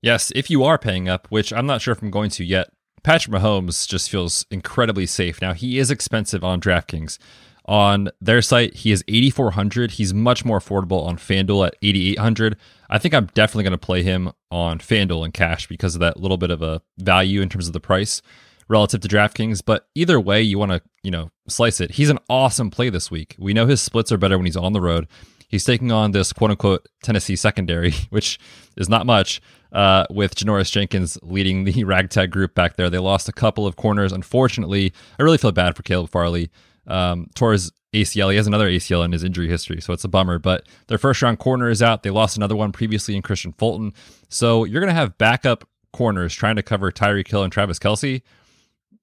Yes, 0.02 0.32
if 0.34 0.50
you 0.50 0.64
are 0.64 0.78
paying 0.78 1.10
up, 1.10 1.28
which 1.30 1.52
I'm 1.52 1.66
not 1.66 1.82
sure 1.82 1.92
if 1.92 2.02
I'm 2.02 2.12
going 2.12 2.30
to 2.32 2.46
yet, 2.46 2.70
Patrick 3.04 3.36
Mahomes 3.36 3.86
just 3.86 4.10
feels 4.10 4.46
incredibly 4.50 5.06
safe. 5.06 5.42
Now, 5.42 5.52
he 5.52 5.78
is 5.80 5.92
expensive 5.92 6.46
on 6.46 6.62
DraftKings. 6.62 7.18
On 7.66 8.10
their 8.22 8.42
site, 8.42 8.74
he 8.74 8.94
is 8.94 9.04
8400. 9.10 9.92
He's 9.92 10.14
much 10.14 10.46
more 10.46 10.60
affordable 10.60 11.06
on 11.06 11.18
FanDuel 11.18 11.68
at 11.68 11.76
8800. 11.82 12.56
I 12.90 12.98
think 13.00 13.14
I'm 13.14 13.26
definitely 13.34 13.64
going 13.66 13.72
to 13.72 13.78
play 13.78 14.02
him 14.02 14.32
on 14.50 14.80
FanDuel 14.80 15.26
and 15.26 15.34
cash 15.34 15.68
because 15.68 15.94
of 15.94 16.00
that 16.00 16.22
little 16.22 16.38
bit 16.38 16.52
of 16.52 16.62
a 16.62 16.82
value 16.98 17.42
in 17.42 17.50
terms 17.50 17.68
of 17.68 17.74
the 17.74 17.82
price 17.82 18.22
relative 18.72 19.02
to 19.02 19.08
DraftKings. 19.08 19.62
But 19.64 19.88
either 19.94 20.20
way, 20.20 20.42
you 20.42 20.58
want 20.58 20.72
to, 20.72 20.82
you 21.04 21.12
know, 21.12 21.30
slice 21.48 21.80
it. 21.82 21.92
He's 21.92 22.10
an 22.10 22.20
awesome 22.30 22.72
play 22.72 22.90
this 22.90 23.12
week. 23.12 23.36
We 23.38 23.54
know 23.54 23.68
his 23.68 23.82
splits 23.82 24.12
are 24.12 24.18
better 24.18 24.38
when 24.38 24.46
he's 24.46 24.58
on 24.58 24.74
the 24.74 24.82
road. 24.82 25.08
He's 25.50 25.66
taking 25.66 25.92
on 25.92 26.12
this 26.12 26.32
quote 26.32 26.52
unquote 26.52 26.88
Tennessee 27.04 27.36
secondary, 27.36 27.92
which 28.10 28.40
is 28.78 28.90
not 28.90 29.06
much, 29.06 29.42
uh, 29.74 30.06
with 30.10 30.36
Janoris 30.36 30.72
Jenkins 30.72 31.18
leading 31.22 31.66
the 31.66 31.84
ragtag 31.84 32.32
group 32.32 32.56
back 32.56 32.78
there. 32.78 32.90
They 32.90 32.98
lost 32.98 33.30
a 33.30 33.34
couple 33.34 33.68
of 33.68 33.76
corners. 33.76 34.14
Unfortunately, 34.14 34.94
I 35.20 35.24
really 35.24 35.38
feel 35.38 35.52
bad 35.52 35.76
for 35.76 35.84
Caleb 35.84 36.10
Farley. 36.10 36.50
Um, 36.88 37.30
tore 37.36 37.52
his 37.52 37.72
ACL. 37.94 38.32
He 38.32 38.38
has 38.38 38.48
another 38.48 38.68
ACL 38.68 39.06
in 39.06 39.12
his 39.12 39.24
injury 39.24 39.48
history, 39.48 39.82
so 39.82 39.94
it's 39.94 40.04
a 40.04 40.08
bummer. 40.08 40.40
But 40.40 40.66
their 40.88 40.98
first 40.98 41.22
round 41.22 41.40
corner 41.40 41.70
is 41.70 41.84
out. 41.84 42.04
They 42.04 42.10
lost 42.10 42.38
another 42.38 42.56
one 42.56 42.72
previously 42.72 43.16
in 43.16 43.22
Kristian 43.22 43.56
Fulton. 43.58 43.94
So 44.30 44.64
you're 44.64 44.82
going 44.82 44.94
to 44.94 45.00
have 45.00 45.18
backup 45.18 45.68
corners 45.94 46.34
trying 46.34 46.56
to 46.56 46.64
cover 46.64 46.92
Tyreek 46.92 47.28
Hill 47.28 47.44
and 47.44 47.52
Travis 47.52 47.78
Kelce 47.78 48.22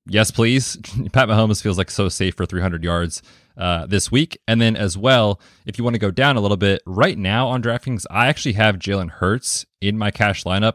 yes, 0.09 0.31
please. 0.31 0.77
Pat 1.13 1.29
Mahomes 1.29 1.63
feels 1.63 1.79
like 1.79 1.91
so 1.91 2.09
safe 2.09 2.35
for 2.35 2.47
300 2.47 2.83
yards 2.83 3.23
uh, 3.57 3.87
this 3.87 4.11
week. 4.11 4.39
And 4.47 4.61
then 4.61 4.77
as 4.77 4.97
well, 4.97 5.41
if 5.67 5.79
you 5.79 5.85
want 5.85 5.95
to 5.95 6.01
go 6.01 6.11
down 6.11 6.37
a 6.37 6.41
little 6.41 6.57
bit, 6.57 6.83
right 6.87 7.19
now 7.19 7.49
on 7.49 7.63
DraftKings, 7.63 8.05
I 8.11 8.29
actually 8.29 8.55
have 8.55 8.77
Jalen 8.77 9.11
Hurts 9.11 9.67
in 9.81 9.99
my 9.99 10.11
cash 10.11 10.45
lineup. 10.45 10.75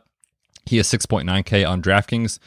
He 0.65 0.77
is 0.77 0.87
6.9K 0.87 1.67
on 1.67 1.81
DraftKings. 1.81 2.39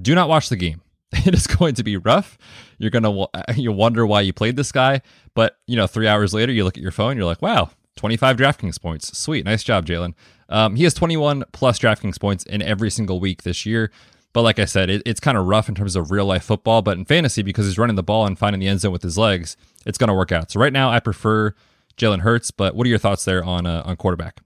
Do 0.00 0.14
not 0.14 0.28
watch 0.28 0.48
the 0.48 0.56
game. 0.56 0.80
It 1.26 1.34
is 1.34 1.46
going 1.46 1.74
to 1.74 1.84
be 1.84 1.98
rough. 1.98 2.38
You're 2.78 2.90
gonna 2.90 3.26
you 3.56 3.70
wonder 3.70 4.06
why 4.06 4.22
you 4.22 4.32
played 4.32 4.56
this 4.56 4.72
guy, 4.72 5.02
but 5.34 5.58
you 5.66 5.76
know, 5.76 5.86
three 5.86 6.08
hours 6.08 6.32
later, 6.32 6.52
you 6.52 6.64
look 6.64 6.78
at 6.78 6.82
your 6.82 6.90
phone, 6.90 7.18
you're 7.18 7.26
like, 7.26 7.42
wow, 7.42 7.70
25 7.96 8.38
DraftKings 8.38 8.80
points. 8.80 9.16
Sweet, 9.16 9.44
nice 9.44 9.62
job, 9.62 9.84
Jalen. 9.84 10.14
Um, 10.48 10.74
he 10.74 10.84
has 10.84 10.94
21 10.94 11.44
plus 11.52 11.78
DraftKings 11.78 12.18
points 12.18 12.44
in 12.44 12.62
every 12.62 12.90
single 12.90 13.20
week 13.20 13.42
this 13.42 13.66
year. 13.66 13.90
But 14.32 14.42
like 14.42 14.58
I 14.58 14.64
said, 14.64 14.88
it, 14.88 15.02
it's 15.04 15.20
kind 15.20 15.36
of 15.36 15.46
rough 15.46 15.68
in 15.68 15.74
terms 15.74 15.94
of 15.94 16.10
real 16.10 16.24
life 16.24 16.44
football. 16.44 16.82
But 16.82 16.96
in 16.96 17.04
fantasy, 17.04 17.42
because 17.42 17.66
he's 17.66 17.78
running 17.78 17.96
the 17.96 18.02
ball 18.02 18.26
and 18.26 18.38
finding 18.38 18.60
the 18.60 18.68
end 18.68 18.80
zone 18.80 18.92
with 18.92 19.02
his 19.02 19.18
legs, 19.18 19.56
it's 19.84 19.98
going 19.98 20.08
to 20.08 20.14
work 20.14 20.32
out. 20.32 20.50
So 20.50 20.60
right 20.60 20.72
now, 20.72 20.90
I 20.90 21.00
prefer 21.00 21.54
Jalen 21.96 22.20
Hurts. 22.20 22.50
But 22.50 22.74
what 22.74 22.86
are 22.86 22.90
your 22.90 22.98
thoughts 22.98 23.24
there 23.24 23.44
on 23.44 23.66
uh, 23.66 23.82
on 23.84 23.96
quarterback? 23.96 24.40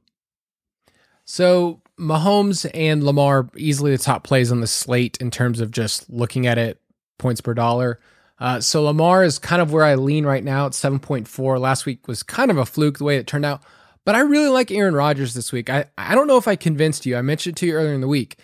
So 1.25 1.83
Mahomes 1.99 2.69
and 2.75 3.02
Lamar 3.02 3.49
easily 3.57 3.90
the 3.90 4.02
top 4.02 4.25
plays 4.25 4.52
on 4.52 4.61
the 4.61 4.66
slate 4.66 5.16
in 5.21 5.31
terms 5.31 5.61
of 5.61 5.71
just 5.71 6.09
looking 6.11 6.47
at 6.47 6.59
it 6.59 6.81
points 7.19 7.40
per 7.40 7.55
dollar. 7.55 8.00
Uh, 8.38 8.61
so 8.61 8.83
Lamar 8.83 9.25
is 9.25 9.38
kind 9.38 9.62
of 9.62 9.73
where 9.73 9.85
I 9.85 9.95
lean 9.95 10.26
right 10.26 10.45
now 10.45 10.66
at 10.66 10.73
7.4. 10.73 11.59
Last 11.59 11.87
week 11.87 12.07
was 12.07 12.23
kind 12.23 12.50
of 12.50 12.59
a 12.59 12.66
fluke 12.66 12.99
the 12.99 13.05
way 13.05 13.16
it 13.16 13.26
turned 13.26 13.47
out, 13.47 13.62
but 14.05 14.14
I 14.14 14.21
really 14.21 14.50
like 14.50 14.71
Aaron 14.71 14.95
Rodgers 14.95 15.33
this 15.33 15.52
week. 15.52 15.71
I, 15.71 15.87
I 15.97 16.14
don't 16.14 16.26
know 16.26 16.37
if 16.37 16.47
I 16.47 16.55
convinced 16.55 17.07
you. 17.07 17.16
I 17.16 17.23
mentioned 17.23 17.57
it 17.57 17.61
to 17.61 17.66
you 17.66 17.73
earlier 17.73 17.95
in 17.95 18.02
the 18.02 18.09
week 18.09 18.37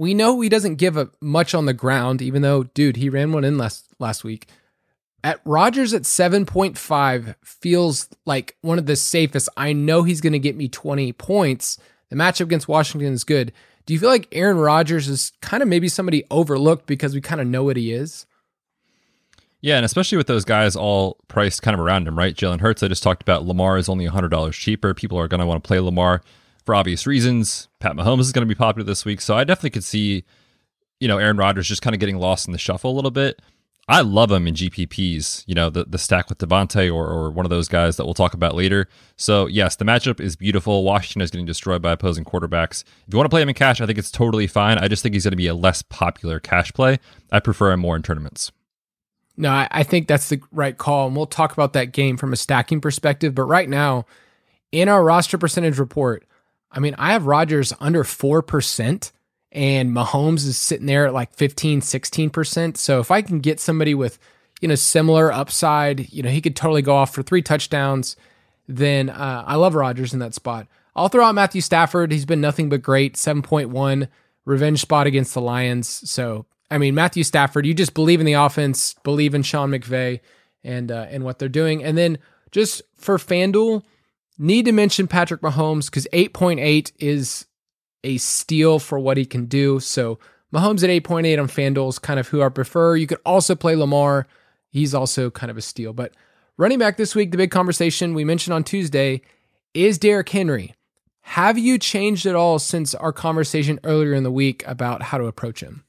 we 0.00 0.14
know 0.14 0.40
he 0.40 0.48
doesn't 0.48 0.76
give 0.76 0.96
a 0.96 1.10
much 1.20 1.54
on 1.54 1.66
the 1.66 1.74
ground, 1.74 2.22
even 2.22 2.40
though, 2.40 2.62
dude, 2.62 2.96
he 2.96 3.10
ran 3.10 3.32
one 3.32 3.44
in 3.44 3.58
last 3.58 3.86
last 3.98 4.24
week. 4.24 4.48
At 5.22 5.42
Rodgers 5.44 5.92
at 5.92 6.04
7.5 6.04 7.34
feels 7.44 8.08
like 8.24 8.56
one 8.62 8.78
of 8.78 8.86
the 8.86 8.96
safest. 8.96 9.50
I 9.58 9.74
know 9.74 10.02
he's 10.02 10.22
going 10.22 10.32
to 10.32 10.38
get 10.38 10.56
me 10.56 10.68
20 10.68 11.12
points. 11.12 11.76
The 12.08 12.16
matchup 12.16 12.46
against 12.46 12.66
Washington 12.66 13.12
is 13.12 13.24
good. 13.24 13.52
Do 13.84 13.92
you 13.92 14.00
feel 14.00 14.08
like 14.08 14.28
Aaron 14.32 14.56
Rodgers 14.56 15.06
is 15.06 15.32
kind 15.42 15.62
of 15.62 15.68
maybe 15.68 15.90
somebody 15.90 16.24
overlooked 16.30 16.86
because 16.86 17.12
we 17.12 17.20
kind 17.20 17.42
of 17.42 17.46
know 17.46 17.64
what 17.64 17.76
he 17.76 17.92
is? 17.92 18.24
Yeah, 19.60 19.76
and 19.76 19.84
especially 19.84 20.16
with 20.16 20.28
those 20.28 20.46
guys 20.46 20.76
all 20.76 21.18
priced 21.28 21.60
kind 21.60 21.74
of 21.74 21.80
around 21.80 22.08
him, 22.08 22.16
right? 22.16 22.34
Jalen 22.34 22.60
Hurts, 22.60 22.82
I 22.82 22.88
just 22.88 23.02
talked 23.02 23.20
about 23.20 23.44
Lamar 23.44 23.76
is 23.76 23.90
only 23.90 24.08
$100 24.08 24.52
cheaper. 24.52 24.94
People 24.94 25.18
are 25.18 25.28
going 25.28 25.40
to 25.40 25.46
want 25.46 25.62
to 25.62 25.68
play 25.68 25.78
Lamar 25.78 26.22
for 26.64 26.74
obvious 26.74 27.06
reasons. 27.06 27.68
Pat 27.80 27.92
Mahomes 27.92 28.20
is 28.20 28.32
going 28.32 28.46
to 28.46 28.54
be 28.54 28.58
popular 28.58 28.84
this 28.84 29.04
week, 29.04 29.20
so 29.20 29.36
I 29.36 29.44
definitely 29.44 29.70
could 29.70 29.84
see, 29.84 30.24
you 30.98 31.08
know, 31.08 31.18
Aaron 31.18 31.36
Rodgers 31.36 31.68
just 31.68 31.82
kind 31.82 31.94
of 31.94 32.00
getting 32.00 32.18
lost 32.18 32.46
in 32.46 32.52
the 32.52 32.58
shuffle 32.58 32.90
a 32.90 32.94
little 32.94 33.10
bit. 33.10 33.40
I 33.88 34.02
love 34.02 34.30
him 34.30 34.46
in 34.46 34.54
GPPs, 34.54 35.42
you 35.48 35.54
know, 35.54 35.68
the, 35.68 35.84
the 35.84 35.98
stack 35.98 36.28
with 36.28 36.38
Davante 36.38 36.94
or, 36.94 37.08
or 37.08 37.30
one 37.32 37.44
of 37.44 37.50
those 37.50 37.66
guys 37.66 37.96
that 37.96 38.04
we'll 38.04 38.14
talk 38.14 38.34
about 38.34 38.54
later. 38.54 38.86
So, 39.16 39.46
yes, 39.46 39.74
the 39.74 39.84
matchup 39.84 40.20
is 40.20 40.36
beautiful. 40.36 40.84
Washington 40.84 41.22
is 41.22 41.30
getting 41.32 41.44
destroyed 41.44 41.82
by 41.82 41.90
opposing 41.90 42.24
quarterbacks. 42.24 42.84
If 42.84 43.12
you 43.12 43.16
want 43.16 43.24
to 43.24 43.30
play 43.30 43.42
him 43.42 43.48
in 43.48 43.56
cash, 43.56 43.80
I 43.80 43.86
think 43.86 43.98
it's 43.98 44.12
totally 44.12 44.46
fine. 44.46 44.78
I 44.78 44.86
just 44.86 45.02
think 45.02 45.14
he's 45.14 45.24
going 45.24 45.32
to 45.32 45.36
be 45.36 45.48
a 45.48 45.54
less 45.54 45.82
popular 45.82 46.38
cash 46.38 46.72
play. 46.72 47.00
I 47.32 47.40
prefer 47.40 47.72
him 47.72 47.80
more 47.80 47.96
in 47.96 48.02
tournaments. 48.02 48.52
No, 49.36 49.50
I, 49.50 49.66
I 49.72 49.82
think 49.82 50.06
that's 50.06 50.28
the 50.28 50.40
right 50.52 50.78
call. 50.78 51.08
And 51.08 51.16
we'll 51.16 51.26
talk 51.26 51.52
about 51.52 51.72
that 51.72 51.92
game 51.92 52.16
from 52.16 52.32
a 52.32 52.36
stacking 52.36 52.80
perspective. 52.80 53.34
But 53.34 53.44
right 53.44 53.68
now, 53.68 54.06
in 54.70 54.88
our 54.88 55.02
roster 55.02 55.36
percentage 55.36 55.80
report, 55.80 56.24
I 56.72 56.80
mean, 56.80 56.94
I 56.98 57.12
have 57.12 57.26
Rodgers 57.26 57.72
under 57.80 58.04
4% 58.04 59.12
and 59.52 59.90
Mahomes 59.90 60.46
is 60.46 60.56
sitting 60.56 60.86
there 60.86 61.06
at 61.06 61.14
like 61.14 61.34
15, 61.34 61.80
16%. 61.80 62.76
So 62.76 63.00
if 63.00 63.10
I 63.10 63.22
can 63.22 63.40
get 63.40 63.58
somebody 63.58 63.94
with, 63.94 64.18
you 64.60 64.68
know, 64.68 64.76
similar 64.76 65.32
upside, 65.32 66.12
you 66.12 66.22
know, 66.22 66.30
he 66.30 66.40
could 66.40 66.54
totally 66.54 66.82
go 66.82 66.94
off 66.94 67.12
for 67.12 67.22
three 67.22 67.42
touchdowns, 67.42 68.14
then 68.68 69.10
uh, 69.10 69.44
I 69.46 69.56
love 69.56 69.74
Rodgers 69.74 70.12
in 70.12 70.20
that 70.20 70.34
spot. 70.34 70.68
I'll 70.94 71.08
throw 71.08 71.24
out 71.24 71.34
Matthew 71.34 71.60
Stafford. 71.60 72.12
He's 72.12 72.24
been 72.24 72.40
nothing 72.40 72.68
but 72.68 72.82
great, 72.82 73.14
7.1 73.14 74.08
revenge 74.44 74.80
spot 74.80 75.06
against 75.06 75.34
the 75.34 75.40
Lions. 75.40 75.88
So, 76.08 76.46
I 76.70 76.78
mean, 76.78 76.94
Matthew 76.94 77.24
Stafford, 77.24 77.66
you 77.66 77.74
just 77.74 77.94
believe 77.94 78.20
in 78.20 78.26
the 78.26 78.34
offense, 78.34 78.94
believe 79.02 79.34
in 79.34 79.42
Sean 79.42 79.70
McVay 79.70 80.20
and 80.62 80.92
uh, 80.92 81.06
and 81.08 81.24
what 81.24 81.38
they're 81.38 81.48
doing. 81.48 81.82
And 81.82 81.96
then 81.96 82.18
just 82.50 82.82
for 82.96 83.16
FanDuel, 83.18 83.82
need 84.46 84.64
to 84.64 84.72
mention 84.72 85.06
Patrick 85.06 85.42
Mahomes 85.42 85.86
because 85.86 86.06
8.8 86.12 86.92
is 86.98 87.46
a 88.02 88.16
steal 88.16 88.78
for 88.78 88.98
what 88.98 89.16
he 89.16 89.26
can 89.26 89.46
do. 89.46 89.80
So 89.80 90.18
Mahomes 90.52 90.82
at 90.82 90.90
8.8 90.90 91.40
on 91.40 91.48
FanDuel 91.48 91.90
is 91.90 91.98
kind 91.98 92.18
of 92.18 92.28
who 92.28 92.42
I 92.42 92.48
prefer. 92.48 92.96
You 92.96 93.06
could 93.06 93.20
also 93.24 93.54
play 93.54 93.76
Lamar. 93.76 94.26
He's 94.70 94.94
also 94.94 95.30
kind 95.30 95.50
of 95.50 95.56
a 95.56 95.62
steal. 95.62 95.92
But 95.92 96.14
running 96.56 96.78
back 96.78 96.96
this 96.96 97.14
week, 97.14 97.30
the 97.30 97.36
big 97.36 97.50
conversation 97.50 98.14
we 98.14 98.24
mentioned 98.24 98.54
on 98.54 98.64
Tuesday 98.64 99.20
is 99.74 99.98
Derrick 99.98 100.28
Henry. 100.30 100.74
Have 101.20 101.58
you 101.58 101.78
changed 101.78 102.26
at 102.26 102.34
all 102.34 102.58
since 102.58 102.94
our 102.94 103.12
conversation 103.12 103.78
earlier 103.84 104.14
in 104.14 104.22
the 104.24 104.32
week 104.32 104.64
about 104.66 105.02
how 105.02 105.18
to 105.18 105.26
approach 105.26 105.60
him? 105.60 105.84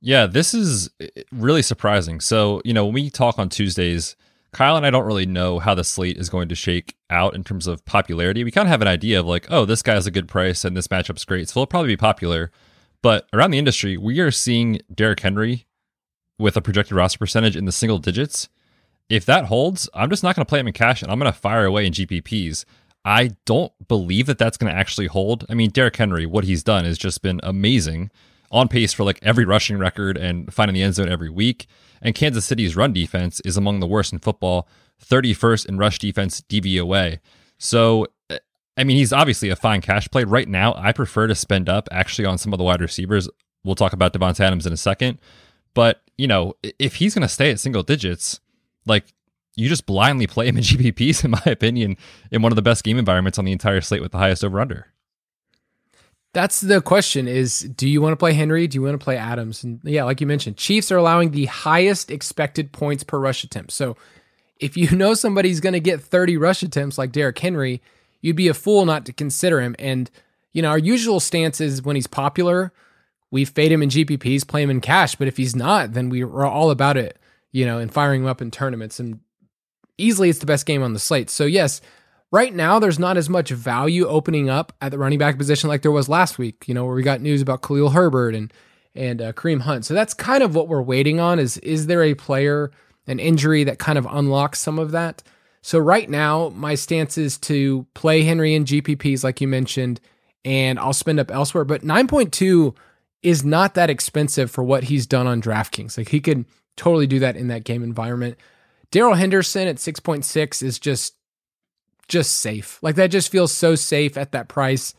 Yeah, 0.00 0.26
this 0.26 0.52
is 0.52 0.90
really 1.32 1.62
surprising. 1.62 2.20
So, 2.20 2.60
you 2.64 2.74
know, 2.74 2.84
when 2.84 2.94
we 2.94 3.08
talk 3.08 3.38
on 3.38 3.48
Tuesdays, 3.48 4.16
Kyle 4.54 4.76
and 4.76 4.86
I 4.86 4.90
don't 4.90 5.06
really 5.06 5.26
know 5.26 5.58
how 5.58 5.74
the 5.74 5.84
slate 5.84 6.16
is 6.16 6.30
going 6.30 6.48
to 6.48 6.54
shake 6.54 6.96
out 7.10 7.34
in 7.34 7.44
terms 7.44 7.66
of 7.66 7.84
popularity. 7.84 8.44
We 8.44 8.50
kind 8.50 8.66
of 8.66 8.70
have 8.70 8.82
an 8.82 8.88
idea 8.88 9.20
of 9.20 9.26
like, 9.26 9.46
oh, 9.50 9.64
this 9.64 9.82
guy's 9.82 10.06
a 10.06 10.10
good 10.10 10.28
price 10.28 10.64
and 10.64 10.76
this 10.76 10.88
matchup's 10.88 11.24
great, 11.24 11.48
so 11.48 11.60
he'll 11.60 11.66
probably 11.66 11.88
be 11.88 11.96
popular. 11.96 12.50
But 13.02 13.28
around 13.32 13.50
the 13.50 13.58
industry, 13.58 13.96
we 13.96 14.20
are 14.20 14.30
seeing 14.30 14.80
Derrick 14.92 15.20
Henry 15.20 15.66
with 16.38 16.56
a 16.56 16.62
projected 16.62 16.96
roster 16.96 17.18
percentage 17.18 17.56
in 17.56 17.64
the 17.64 17.72
single 17.72 17.98
digits. 17.98 18.48
If 19.08 19.26
that 19.26 19.46
holds, 19.46 19.88
I'm 19.92 20.08
just 20.08 20.22
not 20.22 20.34
going 20.34 20.44
to 20.44 20.48
play 20.48 20.60
him 20.60 20.68
in 20.68 20.72
cash 20.72 21.02
and 21.02 21.12
I'm 21.12 21.18
going 21.18 21.30
to 21.30 21.38
fire 21.38 21.66
away 21.66 21.86
in 21.86 21.92
GPPs. 21.92 22.64
I 23.04 23.32
don't 23.44 23.72
believe 23.86 24.26
that 24.26 24.38
that's 24.38 24.56
going 24.56 24.72
to 24.72 24.78
actually 24.78 25.08
hold. 25.08 25.44
I 25.50 25.54
mean, 25.54 25.70
Derrick 25.70 25.96
Henry, 25.96 26.24
what 26.24 26.44
he's 26.44 26.62
done 26.62 26.84
has 26.84 26.96
just 26.96 27.20
been 27.20 27.40
amazing, 27.42 28.10
on 28.54 28.68
pace 28.68 28.92
for 28.92 29.04
like 29.04 29.18
every 29.20 29.44
rushing 29.44 29.76
record 29.76 30.16
and 30.16 30.52
finding 30.54 30.74
the 30.74 30.82
end 30.82 30.94
zone 30.94 31.08
every 31.08 31.28
week. 31.28 31.66
And 32.00 32.14
Kansas 32.14 32.44
City's 32.44 32.76
run 32.76 32.92
defense 32.92 33.40
is 33.40 33.56
among 33.56 33.80
the 33.80 33.86
worst 33.86 34.12
in 34.12 34.20
football, 34.20 34.68
31st 35.04 35.66
in 35.66 35.78
rush 35.78 35.98
defense 35.98 36.40
DVOA. 36.42 37.18
So, 37.58 38.06
eh, 38.30 38.38
I 38.76 38.84
mean, 38.84 38.96
he's 38.96 39.12
obviously 39.12 39.48
a 39.48 39.56
fine 39.56 39.80
cash 39.80 40.08
play. 40.08 40.24
Right 40.24 40.48
now, 40.48 40.72
I 40.76 40.92
prefer 40.92 41.26
to 41.26 41.34
spend 41.34 41.68
up 41.68 41.88
actually 41.90 42.26
on 42.26 42.38
some 42.38 42.52
of 42.52 42.58
the 42.58 42.64
wide 42.64 42.80
receivers. 42.80 43.28
We'll 43.64 43.74
talk 43.74 43.92
about 43.92 44.12
Davante 44.12 44.40
Adams 44.40 44.66
in 44.66 44.72
a 44.72 44.76
second. 44.76 45.18
But, 45.74 46.02
you 46.16 46.28
know, 46.28 46.54
if 46.78 46.96
he's 46.96 47.14
going 47.14 47.22
to 47.22 47.28
stay 47.28 47.50
at 47.50 47.58
single 47.58 47.82
digits, 47.82 48.38
like 48.86 49.06
you 49.56 49.68
just 49.68 49.86
blindly 49.86 50.28
play 50.28 50.46
him 50.46 50.56
in 50.56 50.62
GPPs, 50.64 51.24
in 51.24 51.32
my 51.32 51.42
opinion, 51.46 51.96
in 52.30 52.42
one 52.42 52.52
of 52.52 52.56
the 52.56 52.62
best 52.62 52.84
game 52.84 52.98
environments 52.98 53.38
on 53.38 53.44
the 53.44 53.52
entire 53.52 53.80
slate 53.80 54.02
with 54.02 54.12
the 54.12 54.18
highest 54.18 54.44
over 54.44 54.60
under. 54.60 54.93
That's 56.34 56.60
the 56.60 56.82
question 56.82 57.26
is 57.28 57.60
do 57.60 57.88
you 57.88 58.02
want 58.02 58.12
to 58.12 58.16
play 58.16 58.34
Henry? 58.34 58.66
Do 58.66 58.76
you 58.76 58.82
want 58.82 59.00
to 59.00 59.02
play 59.02 59.16
Adams? 59.16 59.64
And 59.64 59.80
yeah, 59.84 60.04
like 60.04 60.20
you 60.20 60.26
mentioned, 60.26 60.56
Chiefs 60.56 60.92
are 60.92 60.98
allowing 60.98 61.30
the 61.30 61.46
highest 61.46 62.10
expected 62.10 62.72
points 62.72 63.04
per 63.04 63.18
rush 63.18 63.44
attempt. 63.44 63.70
So 63.72 63.96
if 64.60 64.76
you 64.76 64.90
know 64.96 65.14
somebody's 65.14 65.60
going 65.60 65.72
to 65.72 65.80
get 65.80 66.02
30 66.02 66.36
rush 66.36 66.62
attempts 66.62 66.98
like 66.98 67.12
Derrick 67.12 67.38
Henry, 67.38 67.80
you'd 68.20 68.36
be 68.36 68.48
a 68.48 68.54
fool 68.54 68.84
not 68.84 69.06
to 69.06 69.12
consider 69.12 69.60
him. 69.60 69.76
And, 69.78 70.10
you 70.52 70.62
know, 70.62 70.70
our 70.70 70.78
usual 70.78 71.20
stance 71.20 71.60
is 71.60 71.82
when 71.82 71.96
he's 71.96 72.06
popular, 72.06 72.72
we 73.30 73.44
fade 73.44 73.70
him 73.72 73.82
in 73.82 73.88
GPPs, 73.88 74.46
play 74.46 74.62
him 74.62 74.70
in 74.70 74.80
cash. 74.80 75.14
But 75.14 75.28
if 75.28 75.36
he's 75.36 75.54
not, 75.54 75.92
then 75.92 76.08
we're 76.08 76.44
all 76.44 76.70
about 76.70 76.96
it, 76.96 77.18
you 77.52 77.66
know, 77.66 77.78
and 77.78 77.92
firing 77.92 78.22
him 78.22 78.28
up 78.28 78.42
in 78.42 78.50
tournaments. 78.50 78.98
And 78.98 79.20
easily 79.98 80.30
it's 80.30 80.38
the 80.40 80.46
best 80.46 80.66
game 80.66 80.82
on 80.82 80.94
the 80.94 80.98
slate. 80.98 81.30
So, 81.30 81.44
yes, 81.44 81.80
Right 82.34 82.52
now, 82.52 82.80
there's 82.80 82.98
not 82.98 83.16
as 83.16 83.30
much 83.30 83.50
value 83.50 84.08
opening 84.08 84.50
up 84.50 84.72
at 84.80 84.90
the 84.90 84.98
running 84.98 85.20
back 85.20 85.38
position 85.38 85.68
like 85.68 85.82
there 85.82 85.92
was 85.92 86.08
last 86.08 86.36
week, 86.36 86.64
you 86.66 86.74
know, 86.74 86.84
where 86.84 86.96
we 86.96 87.04
got 87.04 87.20
news 87.20 87.40
about 87.40 87.62
Khalil 87.62 87.90
Herbert 87.90 88.34
and 88.34 88.52
and 88.92 89.22
uh, 89.22 89.32
Kareem 89.34 89.60
Hunt. 89.60 89.84
So 89.84 89.94
that's 89.94 90.14
kind 90.14 90.42
of 90.42 90.52
what 90.52 90.66
we're 90.66 90.82
waiting 90.82 91.20
on 91.20 91.38
is 91.38 91.58
is 91.58 91.86
there 91.86 92.02
a 92.02 92.14
player, 92.14 92.72
an 93.06 93.20
injury 93.20 93.62
that 93.62 93.78
kind 93.78 93.96
of 93.96 94.08
unlocks 94.10 94.58
some 94.58 94.80
of 94.80 94.90
that? 94.90 95.22
So 95.62 95.78
right 95.78 96.10
now, 96.10 96.48
my 96.48 96.74
stance 96.74 97.16
is 97.16 97.38
to 97.38 97.86
play 97.94 98.22
Henry 98.22 98.56
in 98.56 98.64
GPPs 98.64 99.22
like 99.22 99.40
you 99.40 99.46
mentioned, 99.46 100.00
and 100.44 100.76
I'll 100.80 100.92
spend 100.92 101.20
up 101.20 101.30
elsewhere. 101.30 101.64
But 101.64 101.82
9.2 101.82 102.74
is 103.22 103.44
not 103.44 103.74
that 103.74 103.90
expensive 103.90 104.50
for 104.50 104.64
what 104.64 104.82
he's 104.82 105.06
done 105.06 105.28
on 105.28 105.40
DraftKings. 105.40 105.96
Like 105.96 106.08
he 106.08 106.20
could 106.20 106.46
totally 106.74 107.06
do 107.06 107.20
that 107.20 107.36
in 107.36 107.46
that 107.46 107.62
game 107.62 107.84
environment. 107.84 108.38
Darrell 108.90 109.14
Henderson 109.14 109.68
at 109.68 109.76
6.6 109.76 110.64
is 110.64 110.80
just 110.80 111.13
just 112.08 112.36
safe. 112.36 112.78
Like 112.82 112.96
that 112.96 113.10
just 113.10 113.30
feels 113.30 113.52
so 113.52 113.74
safe 113.74 114.16
at 114.16 114.32
that 114.32 114.48
price. 114.48 114.94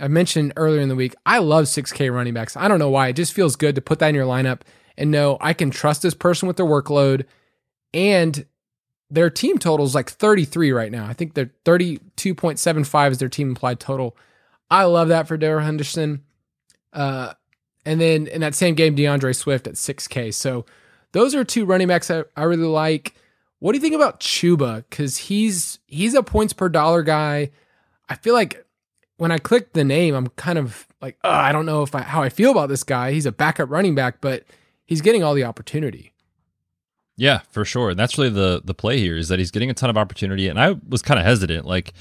I 0.00 0.08
mentioned 0.08 0.52
earlier 0.56 0.80
in 0.80 0.88
the 0.88 0.96
week, 0.96 1.14
I 1.26 1.38
love 1.38 1.64
6K 1.64 2.12
running 2.12 2.34
backs. 2.34 2.56
I 2.56 2.68
don't 2.68 2.78
know 2.78 2.90
why. 2.90 3.08
It 3.08 3.16
just 3.16 3.32
feels 3.32 3.56
good 3.56 3.74
to 3.74 3.80
put 3.80 3.98
that 3.98 4.08
in 4.08 4.14
your 4.14 4.26
lineup 4.26 4.62
and 4.96 5.10
know 5.10 5.36
I 5.40 5.52
can 5.52 5.70
trust 5.70 6.02
this 6.02 6.14
person 6.14 6.46
with 6.46 6.56
their 6.56 6.66
workload. 6.66 7.24
And 7.92 8.46
their 9.10 9.28
team 9.28 9.58
total 9.58 9.84
is 9.84 9.94
like 9.94 10.08
33 10.08 10.72
right 10.72 10.92
now. 10.92 11.06
I 11.06 11.12
think 11.12 11.34
they're 11.34 11.52
32.75 11.64 13.10
is 13.10 13.18
their 13.18 13.28
team 13.28 13.48
implied 13.48 13.80
total. 13.80 14.16
I 14.70 14.84
love 14.84 15.08
that 15.08 15.26
for 15.26 15.36
Darrell 15.36 15.64
Henderson. 15.64 16.22
Uh, 16.92 17.34
and 17.84 18.00
then 18.00 18.26
in 18.28 18.40
that 18.40 18.54
same 18.54 18.74
game, 18.74 18.94
DeAndre 18.94 19.34
Swift 19.34 19.66
at 19.66 19.74
6K. 19.74 20.32
So 20.32 20.64
those 21.12 21.34
are 21.34 21.44
two 21.44 21.64
running 21.64 21.88
backs 21.88 22.10
I, 22.10 22.24
I 22.36 22.44
really 22.44 22.64
like. 22.64 23.14
What 23.60 23.72
do 23.72 23.76
you 23.78 23.82
think 23.82 23.94
about 23.94 24.20
Chuba? 24.20 24.84
Because 24.88 25.16
he's 25.16 25.78
he's 25.86 26.14
a 26.14 26.22
points 26.22 26.52
per 26.52 26.68
dollar 26.68 27.02
guy. 27.02 27.50
I 28.08 28.16
feel 28.16 28.34
like 28.34 28.66
when 29.18 29.30
I 29.30 29.38
click 29.38 29.74
the 29.74 29.84
name, 29.84 30.14
I'm 30.14 30.28
kind 30.28 30.58
of 30.58 30.88
like, 31.00 31.18
oh, 31.24 31.30
I 31.30 31.52
don't 31.52 31.66
know 31.66 31.82
if 31.82 31.94
I, 31.94 32.00
how 32.02 32.22
I 32.22 32.30
feel 32.30 32.50
about 32.50 32.70
this 32.70 32.82
guy. 32.82 33.12
He's 33.12 33.26
a 33.26 33.32
backup 33.32 33.70
running 33.70 33.94
back, 33.94 34.20
but 34.20 34.44
he's 34.86 35.02
getting 35.02 35.22
all 35.22 35.34
the 35.34 35.44
opportunity. 35.44 36.14
Yeah, 37.16 37.40
for 37.50 37.66
sure. 37.66 37.90
And 37.90 37.98
that's 37.98 38.16
really 38.16 38.30
the 38.30 38.62
the 38.64 38.74
play 38.74 38.98
here 38.98 39.16
is 39.16 39.28
that 39.28 39.38
he's 39.38 39.50
getting 39.50 39.68
a 39.70 39.74
ton 39.74 39.90
of 39.90 39.98
opportunity. 39.98 40.48
And 40.48 40.58
I 40.58 40.76
was 40.88 41.02
kind 41.02 41.20
of 41.20 41.26
hesitant, 41.26 41.66
like, 41.66 41.92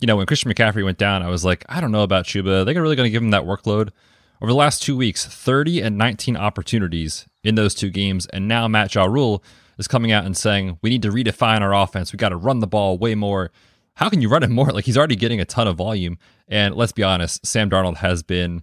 you 0.00 0.06
know, 0.06 0.16
when 0.16 0.24
Christian 0.24 0.50
McCaffrey 0.50 0.82
went 0.82 0.96
down, 0.96 1.22
I 1.22 1.28
was 1.28 1.44
like, 1.44 1.62
I 1.68 1.80
don't 1.82 1.92
know 1.92 2.02
about 2.02 2.24
Chuba. 2.24 2.64
They're 2.64 2.82
really 2.82 2.96
going 2.96 3.06
to 3.06 3.10
give 3.10 3.22
him 3.22 3.30
that 3.30 3.44
workload. 3.44 3.90
Over 4.40 4.50
the 4.50 4.56
last 4.56 4.82
two 4.82 4.96
weeks, 4.96 5.24
30 5.26 5.82
and 5.82 5.96
19 5.98 6.36
opportunities 6.38 7.28
in 7.44 7.54
those 7.54 7.74
two 7.74 7.90
games, 7.90 8.26
and 8.26 8.48
now 8.48 8.66
Matt 8.66 8.92
Ja 8.94 9.04
Rule 9.04 9.44
is 9.82 9.88
coming 9.88 10.12
out 10.12 10.24
and 10.24 10.36
saying 10.36 10.78
we 10.80 10.88
need 10.88 11.02
to 11.02 11.10
redefine 11.10 11.60
our 11.60 11.74
offense. 11.74 12.12
We 12.12 12.16
got 12.16 12.30
to 12.30 12.36
run 12.36 12.60
the 12.60 12.66
ball 12.66 12.96
way 12.96 13.14
more. 13.14 13.50
How 13.94 14.08
can 14.08 14.22
you 14.22 14.28
run 14.28 14.42
it 14.42 14.48
more? 14.50 14.68
Like 14.68 14.86
he's 14.86 14.96
already 14.96 15.16
getting 15.16 15.40
a 15.40 15.44
ton 15.44 15.68
of 15.68 15.76
volume. 15.76 16.16
And 16.48 16.74
let's 16.74 16.92
be 16.92 17.02
honest, 17.02 17.44
Sam 17.44 17.68
Darnold 17.68 17.98
has 17.98 18.22
been 18.22 18.62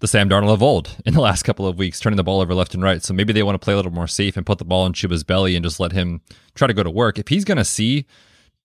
the 0.00 0.06
Sam 0.06 0.28
Darnold 0.28 0.52
of 0.52 0.62
old 0.62 0.96
in 1.04 1.14
the 1.14 1.20
last 1.20 1.42
couple 1.42 1.66
of 1.66 1.78
weeks, 1.78 1.98
turning 1.98 2.16
the 2.16 2.22
ball 2.22 2.40
over 2.40 2.54
left 2.54 2.74
and 2.74 2.82
right. 2.82 3.02
So 3.02 3.12
maybe 3.12 3.32
they 3.32 3.42
want 3.42 3.60
to 3.60 3.64
play 3.64 3.72
a 3.72 3.76
little 3.76 3.90
more 3.90 4.06
safe 4.06 4.36
and 4.36 4.46
put 4.46 4.58
the 4.58 4.64
ball 4.64 4.86
in 4.86 4.92
Chuba's 4.92 5.24
belly 5.24 5.56
and 5.56 5.64
just 5.64 5.80
let 5.80 5.90
him 5.92 6.20
try 6.54 6.68
to 6.68 6.74
go 6.74 6.84
to 6.84 6.90
work. 6.90 7.18
If 7.18 7.28
he's 7.28 7.44
going 7.44 7.58
to 7.58 7.64
see 7.64 8.06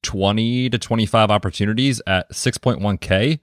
20 0.04 0.70
to 0.70 0.78
25 0.78 1.32
opportunities 1.32 2.02
at 2.06 2.30
6.1K, 2.32 3.40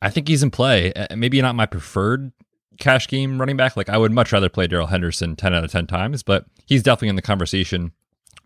I 0.00 0.08
think 0.10 0.28
he's 0.28 0.42
in 0.42 0.50
play. 0.50 0.92
Maybe 1.14 1.42
not 1.42 1.54
my 1.54 1.66
preferred 1.66 2.32
cash 2.80 3.06
game 3.06 3.38
running 3.38 3.56
back. 3.56 3.76
Like 3.76 3.88
I 3.88 3.96
would 3.96 4.10
much 4.10 4.32
rather 4.32 4.48
play 4.48 4.66
Darrell 4.66 4.88
Henderson 4.88 5.36
10 5.36 5.54
out 5.54 5.62
of 5.64 5.70
10 5.70 5.86
times, 5.86 6.22
but 6.22 6.46
he's 6.66 6.82
definitely 6.82 7.10
in 7.10 7.16
the 7.16 7.22
conversation 7.22 7.92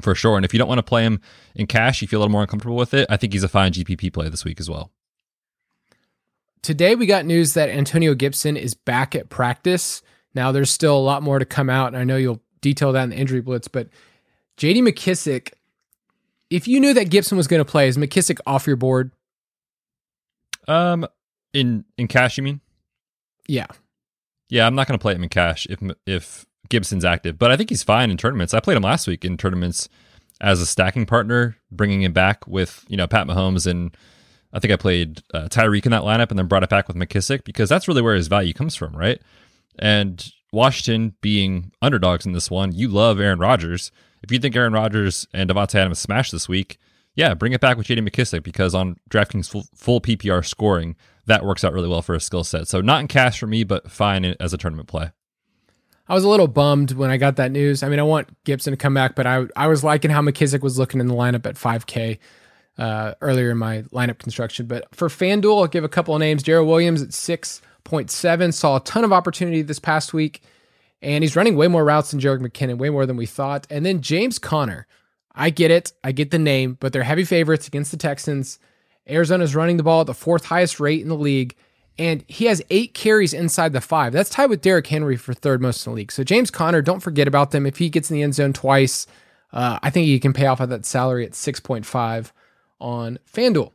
for 0.02 0.14
sure. 0.14 0.36
And 0.36 0.44
if 0.44 0.52
you 0.52 0.58
don't 0.58 0.68
want 0.68 0.78
to 0.78 0.82
play 0.82 1.04
him 1.04 1.20
in 1.54 1.66
cash, 1.66 2.02
you 2.02 2.08
feel 2.08 2.18
a 2.18 2.22
little 2.22 2.32
more 2.32 2.42
uncomfortable 2.42 2.76
with 2.76 2.92
it, 2.92 3.06
I 3.08 3.16
think 3.16 3.32
he's 3.32 3.44
a 3.44 3.48
fine 3.48 3.72
GPP 3.72 4.12
play 4.12 4.28
this 4.28 4.44
week 4.44 4.60
as 4.60 4.68
well. 4.68 4.90
Today 6.62 6.94
we 6.94 7.06
got 7.06 7.26
news 7.26 7.54
that 7.54 7.68
Antonio 7.68 8.14
Gibson 8.14 8.56
is 8.56 8.74
back 8.74 9.14
at 9.14 9.28
practice. 9.28 10.02
Now 10.34 10.50
there's 10.52 10.70
still 10.70 10.96
a 10.96 10.98
lot 10.98 11.22
more 11.22 11.38
to 11.38 11.44
come 11.44 11.70
out, 11.70 11.88
and 11.88 11.96
I 11.96 12.04
know 12.04 12.16
you'll 12.16 12.42
detail 12.60 12.92
that 12.92 13.04
in 13.04 13.10
the 13.10 13.16
injury 13.16 13.40
blitz, 13.40 13.68
but 13.68 13.88
JD 14.56 14.78
McKissic, 14.88 15.52
if 16.50 16.66
you 16.66 16.80
knew 16.80 16.94
that 16.94 17.10
Gibson 17.10 17.36
was 17.36 17.46
going 17.46 17.60
to 17.60 17.70
play, 17.70 17.88
is 17.88 17.98
McKissic 17.98 18.40
off 18.46 18.66
your 18.66 18.76
board? 18.76 19.12
Um 20.66 21.06
in 21.52 21.84
in 21.98 22.08
cash 22.08 22.38
you 22.38 22.42
mean? 22.42 22.60
Yeah. 23.46 23.66
Yeah, 24.54 24.68
I'm 24.68 24.76
not 24.76 24.86
going 24.86 24.96
to 24.96 25.02
play 25.02 25.16
him 25.16 25.24
in 25.24 25.30
cash 25.30 25.66
if 25.68 25.80
if 26.06 26.46
Gibson's 26.68 27.04
active, 27.04 27.40
but 27.40 27.50
I 27.50 27.56
think 27.56 27.70
he's 27.70 27.82
fine 27.82 28.08
in 28.08 28.16
tournaments. 28.16 28.54
I 28.54 28.60
played 28.60 28.76
him 28.76 28.84
last 28.84 29.08
week 29.08 29.24
in 29.24 29.36
tournaments 29.36 29.88
as 30.40 30.60
a 30.60 30.66
stacking 30.66 31.06
partner, 31.06 31.56
bringing 31.72 32.02
him 32.02 32.12
back 32.12 32.46
with 32.46 32.84
you 32.86 32.96
know 32.96 33.08
Pat 33.08 33.26
Mahomes 33.26 33.66
and 33.66 33.96
I 34.52 34.60
think 34.60 34.72
I 34.72 34.76
played 34.76 35.24
uh, 35.34 35.48
Tyreek 35.48 35.86
in 35.86 35.90
that 35.90 36.02
lineup 36.02 36.30
and 36.30 36.38
then 36.38 36.46
brought 36.46 36.62
it 36.62 36.70
back 36.70 36.86
with 36.86 36.96
McKissic 36.96 37.42
because 37.42 37.68
that's 37.68 37.88
really 37.88 38.00
where 38.00 38.14
his 38.14 38.28
value 38.28 38.52
comes 38.52 38.76
from, 38.76 38.96
right? 38.96 39.20
And 39.80 40.24
Washington 40.52 41.16
being 41.20 41.72
underdogs 41.82 42.24
in 42.24 42.30
this 42.30 42.48
one, 42.48 42.72
you 42.72 42.86
love 42.86 43.18
Aaron 43.18 43.40
Rodgers. 43.40 43.90
If 44.22 44.30
you 44.30 44.38
think 44.38 44.54
Aaron 44.54 44.72
Rodgers 44.72 45.26
and 45.34 45.50
Davante 45.50 45.74
Adams 45.74 45.98
smash 45.98 46.30
this 46.30 46.48
week, 46.48 46.78
yeah, 47.16 47.34
bring 47.34 47.54
it 47.54 47.60
back 47.60 47.76
with 47.76 47.88
JD 47.88 48.08
McKissic 48.08 48.44
because 48.44 48.72
on 48.72 48.98
DraftKings 49.10 49.50
full, 49.50 49.64
full 49.74 50.00
PPR 50.00 50.46
scoring, 50.46 50.94
that 51.26 51.44
works 51.44 51.64
out 51.64 51.72
really 51.72 51.88
well 51.88 52.02
for 52.02 52.14
a 52.14 52.20
skill 52.20 52.44
set. 52.44 52.68
So 52.68 52.80
not 52.80 53.00
in 53.00 53.08
cash 53.08 53.38
for 53.38 53.46
me, 53.46 53.64
but 53.64 53.90
fine 53.90 54.24
as 54.24 54.52
a 54.52 54.58
tournament 54.58 54.88
play. 54.88 55.10
I 56.06 56.14
was 56.14 56.24
a 56.24 56.28
little 56.28 56.48
bummed 56.48 56.92
when 56.92 57.10
I 57.10 57.16
got 57.16 57.36
that 57.36 57.50
news. 57.50 57.82
I 57.82 57.88
mean, 57.88 57.98
I 57.98 58.02
want 58.02 58.28
Gibson 58.44 58.72
to 58.72 58.76
come 58.76 58.94
back, 58.94 59.14
but 59.14 59.26
I 59.26 59.46
I 59.56 59.68
was 59.68 59.82
liking 59.82 60.10
how 60.10 60.20
McKissic 60.20 60.60
was 60.60 60.78
looking 60.78 61.00
in 61.00 61.06
the 61.06 61.14
lineup 61.14 61.46
at 61.46 61.54
5K 61.54 62.18
uh, 62.78 63.14
earlier 63.20 63.50
in 63.50 63.58
my 63.58 63.82
lineup 63.84 64.18
construction. 64.18 64.66
But 64.66 64.94
for 64.94 65.08
FanDuel, 65.08 65.62
I'll 65.62 65.66
give 65.66 65.84
a 65.84 65.88
couple 65.88 66.14
of 66.14 66.20
names. 66.20 66.42
Darrel 66.42 66.66
Williams 66.66 67.00
at 67.00 67.10
6.7 67.10 68.54
saw 68.54 68.76
a 68.76 68.80
ton 68.80 69.04
of 69.04 69.12
opportunity 69.12 69.62
this 69.62 69.78
past 69.78 70.12
week, 70.12 70.42
and 71.00 71.24
he's 71.24 71.36
running 71.36 71.56
way 71.56 71.68
more 71.68 71.84
routes 71.84 72.10
than 72.10 72.20
Jerick 72.20 72.40
McKinnon, 72.40 72.76
way 72.76 72.90
more 72.90 73.06
than 73.06 73.16
we 73.16 73.26
thought. 73.26 73.66
And 73.70 73.84
then 73.86 74.02
James 74.02 74.38
Conner. 74.38 74.86
I 75.34 75.50
get 75.50 75.72
it. 75.72 75.92
I 76.04 76.12
get 76.12 76.30
the 76.30 76.38
name, 76.38 76.76
but 76.78 76.92
they're 76.92 77.02
heavy 77.02 77.24
favorites 77.24 77.66
against 77.66 77.90
the 77.90 77.96
Texans. 77.96 78.60
Arizona's 79.08 79.54
running 79.54 79.76
the 79.76 79.82
ball 79.82 80.00
at 80.02 80.06
the 80.06 80.14
fourth 80.14 80.46
highest 80.46 80.80
rate 80.80 81.02
in 81.02 81.08
the 81.08 81.16
league, 81.16 81.54
and 81.98 82.24
he 82.26 82.46
has 82.46 82.62
eight 82.70 82.94
carries 82.94 83.32
inside 83.32 83.72
the 83.72 83.80
five. 83.80 84.12
That's 84.12 84.30
tied 84.30 84.50
with 84.50 84.62
Derrick 84.62 84.86
Henry 84.86 85.16
for 85.16 85.34
third 85.34 85.60
most 85.60 85.86
in 85.86 85.92
the 85.92 85.96
league. 85.96 86.12
So 86.12 86.24
James 86.24 86.50
Conner, 86.50 86.82
don't 86.82 87.00
forget 87.00 87.28
about 87.28 87.50
them. 87.50 87.66
If 87.66 87.78
he 87.78 87.88
gets 87.88 88.10
in 88.10 88.14
the 88.14 88.22
end 88.22 88.34
zone 88.34 88.52
twice, 88.52 89.06
uh, 89.52 89.78
I 89.82 89.90
think 89.90 90.06
he 90.06 90.18
can 90.18 90.32
pay 90.32 90.46
off 90.46 90.60
at 90.60 90.70
that 90.70 90.86
salary 90.86 91.24
at 91.24 91.32
6.5 91.32 92.32
on 92.80 93.18
FanDuel. 93.32 93.72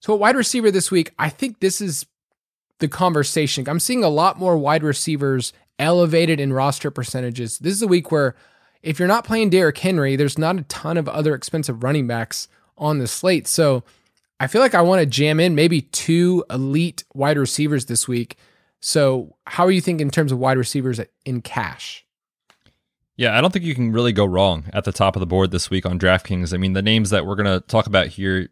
So 0.00 0.12
a 0.12 0.16
wide 0.16 0.36
receiver 0.36 0.70
this 0.70 0.90
week, 0.90 1.12
I 1.18 1.28
think 1.28 1.60
this 1.60 1.80
is 1.80 2.06
the 2.80 2.88
conversation. 2.88 3.68
I'm 3.68 3.80
seeing 3.80 4.04
a 4.04 4.08
lot 4.08 4.38
more 4.38 4.56
wide 4.56 4.82
receivers 4.82 5.52
elevated 5.78 6.40
in 6.40 6.52
roster 6.52 6.90
percentages. 6.90 7.58
This 7.58 7.74
is 7.74 7.82
a 7.82 7.86
week 7.86 8.10
where 8.10 8.34
if 8.82 8.98
you're 8.98 9.08
not 9.08 9.24
playing 9.24 9.50
Derrick 9.50 9.78
Henry, 9.78 10.16
there's 10.16 10.36
not 10.36 10.58
a 10.58 10.62
ton 10.62 10.96
of 10.96 11.08
other 11.08 11.34
expensive 11.34 11.82
running 11.82 12.06
backs 12.06 12.48
on 12.76 12.98
the 12.98 13.06
slate. 13.06 13.46
So 13.46 13.82
I 14.40 14.46
feel 14.46 14.60
like 14.60 14.74
I 14.74 14.82
want 14.82 15.00
to 15.00 15.06
jam 15.06 15.40
in 15.40 15.54
maybe 15.54 15.82
two 15.82 16.44
elite 16.50 17.04
wide 17.14 17.38
receivers 17.38 17.86
this 17.86 18.08
week. 18.08 18.36
So, 18.80 19.36
how 19.46 19.64
are 19.64 19.70
you 19.70 19.80
thinking 19.80 20.06
in 20.06 20.10
terms 20.10 20.32
of 20.32 20.38
wide 20.38 20.58
receivers 20.58 21.00
in 21.24 21.40
cash? 21.40 22.04
Yeah, 23.16 23.38
I 23.38 23.40
don't 23.40 23.52
think 23.52 23.64
you 23.64 23.74
can 23.74 23.92
really 23.92 24.12
go 24.12 24.24
wrong 24.24 24.64
at 24.72 24.84
the 24.84 24.92
top 24.92 25.14
of 25.14 25.20
the 25.20 25.26
board 25.26 25.52
this 25.52 25.70
week 25.70 25.86
on 25.86 25.98
DraftKings. 25.98 26.52
I 26.52 26.56
mean, 26.56 26.72
the 26.72 26.82
names 26.82 27.10
that 27.10 27.24
we're 27.24 27.36
going 27.36 27.60
to 27.60 27.66
talk 27.66 27.86
about 27.86 28.08
here, 28.08 28.48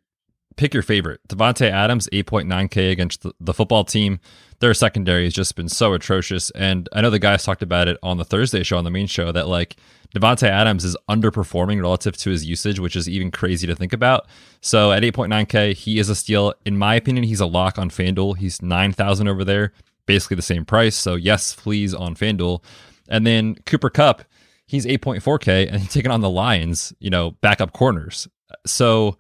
pick 0.57 0.73
your 0.73 0.85
favorite. 0.85 1.21
Davante 1.29 1.69
Adams, 1.69 2.09
8.9K 2.12 2.93
against 2.93 3.23
the, 3.23 3.35
the 3.41 3.53
football 3.53 3.85
team. 3.85 4.21
Their 4.62 4.75
secondary 4.75 5.25
has 5.25 5.35
just 5.35 5.57
been 5.57 5.69
so 5.69 5.92
atrocious. 5.92 6.50
And 6.50 6.88
I 6.92 7.00
know 7.00 7.11
the 7.11 7.19
guys 7.19 7.42
talked 7.42 7.64
about 7.64 7.88
it 7.88 7.99
on 8.00 8.19
the 8.19 8.25
Thursday 8.25 8.62
show, 8.62 8.78
on 8.78 8.85
the 8.85 8.90
main 8.90 9.09
show, 9.09 9.33
that 9.33 9.49
like 9.49 9.75
Davante 10.14 10.47
Adams 10.47 10.85
is 10.85 10.97
underperforming 11.11 11.83
relative 11.83 12.16
to 12.19 12.31
his 12.31 12.47
usage, 12.47 12.78
which 12.78 12.95
is 12.95 13.09
even 13.09 13.33
crazy 13.33 13.66
to 13.66 13.75
think 13.75 13.92
about. 13.92 14.28
So 14.61 14.92
at 14.92 15.02
8.9K, 15.02 15.75
he 15.75 15.99
is 15.99 16.09
a 16.09 16.14
steal. 16.14 16.54
In 16.64 16.78
my 16.78 16.95
opinion, 16.95 17.25
he's 17.25 17.40
a 17.40 17.47
lock 17.47 17.76
on 17.76 17.90
FanDuel. 17.90 18.37
He's 18.37 18.62
9,000 18.62 19.26
over 19.26 19.45
there, 19.45 19.73
basically 20.07 20.37
the 20.37 20.42
same 20.42 20.64
price. 20.64 20.95
So 20.95 21.16
yes, 21.16 21.57
please 21.57 21.92
on 21.92 22.14
FanDuel. 22.14 22.62
And 23.09 23.26
then 23.26 23.57
Cooper 23.66 23.90
Kupp, 23.90 24.23
he's 24.64 24.87
8.4K 24.87 25.73
and 25.73 25.81
he's 25.81 25.92
taking 25.92 26.12
on 26.12 26.21
the 26.21 26.31
Lions, 26.31 26.92
you 27.00 27.11
know, 27.11 27.33
backup 27.40 27.73
corners. 27.73 28.28
So 28.64 29.16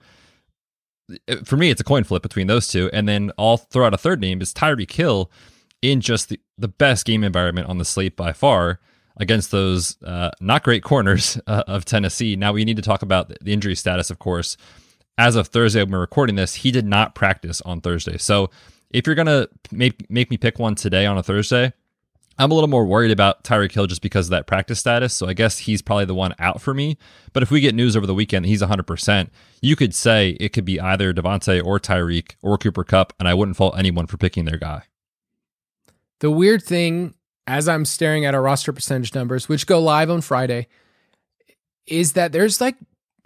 for 1.44 1.56
me, 1.56 1.70
it's 1.70 1.80
a 1.80 1.84
coin 1.84 2.04
flip 2.04 2.22
between 2.22 2.46
those 2.46 2.68
two. 2.68 2.90
And 2.92 3.08
then 3.08 3.32
I'll 3.38 3.56
throw 3.56 3.86
out 3.86 3.94
a 3.94 3.98
third 3.98 4.20
name 4.20 4.40
is 4.40 4.52
Tyreek 4.52 4.92
Hill 4.92 5.30
in 5.80 6.00
just 6.00 6.28
the, 6.28 6.40
the 6.58 6.68
best 6.68 7.04
game 7.06 7.24
environment 7.24 7.68
on 7.68 7.78
the 7.78 7.84
slate 7.84 8.16
by 8.16 8.32
far 8.32 8.80
against 9.16 9.50
those 9.50 10.00
uh, 10.02 10.30
not 10.40 10.62
great 10.62 10.82
corners 10.82 11.38
uh, 11.46 11.64
of 11.66 11.84
Tennessee. 11.84 12.36
Now 12.36 12.52
we 12.52 12.64
need 12.64 12.76
to 12.76 12.82
talk 12.82 13.02
about 13.02 13.32
the 13.40 13.52
injury 13.52 13.74
status, 13.74 14.10
of 14.10 14.18
course. 14.18 14.56
As 15.18 15.36
of 15.36 15.48
Thursday, 15.48 15.82
when 15.82 15.92
we're 15.92 16.00
recording 16.00 16.36
this, 16.36 16.54
he 16.54 16.70
did 16.70 16.86
not 16.86 17.14
practice 17.14 17.60
on 17.62 17.80
Thursday. 17.80 18.16
So 18.16 18.50
if 18.90 19.06
you're 19.06 19.14
gonna 19.14 19.46
make 19.70 20.08
make 20.10 20.30
me 20.30 20.38
pick 20.38 20.58
one 20.58 20.74
today 20.74 21.04
on 21.04 21.18
a 21.18 21.22
Thursday, 21.22 21.72
I'm 22.38 22.50
a 22.50 22.54
little 22.54 22.68
more 22.68 22.84
worried 22.84 23.10
about 23.10 23.44
Tyreek 23.44 23.72
Hill 23.72 23.86
just 23.86 24.02
because 24.02 24.26
of 24.26 24.30
that 24.30 24.46
practice 24.46 24.80
status. 24.80 25.14
So 25.14 25.28
I 25.28 25.34
guess 25.34 25.58
he's 25.58 25.82
probably 25.82 26.06
the 26.06 26.14
one 26.14 26.34
out 26.38 26.60
for 26.60 26.72
me. 26.74 26.96
But 27.32 27.42
if 27.42 27.50
we 27.50 27.60
get 27.60 27.74
news 27.74 27.96
over 27.96 28.06
the 28.06 28.14
weekend 28.14 28.46
he's 28.46 28.62
100%, 28.62 29.28
you 29.60 29.76
could 29.76 29.94
say 29.94 30.36
it 30.40 30.50
could 30.50 30.64
be 30.64 30.80
either 30.80 31.12
Davante 31.12 31.64
or 31.64 31.78
Tyreek 31.78 32.36
or 32.42 32.58
Cooper 32.58 32.84
Kupp, 32.84 33.12
and 33.18 33.28
I 33.28 33.34
wouldn't 33.34 33.56
fault 33.56 33.78
anyone 33.78 34.06
for 34.06 34.16
picking 34.16 34.44
their 34.44 34.58
guy. 34.58 34.84
The 36.20 36.30
weird 36.30 36.62
thing 36.62 37.14
as 37.46 37.68
I'm 37.68 37.84
staring 37.84 38.24
at 38.24 38.34
our 38.34 38.42
roster 38.42 38.72
percentage 38.72 39.14
numbers, 39.14 39.48
which 39.48 39.66
go 39.66 39.80
live 39.80 40.10
on 40.10 40.20
Friday, 40.20 40.68
is 41.86 42.12
that 42.12 42.32
there's 42.32 42.60
like 42.60 42.76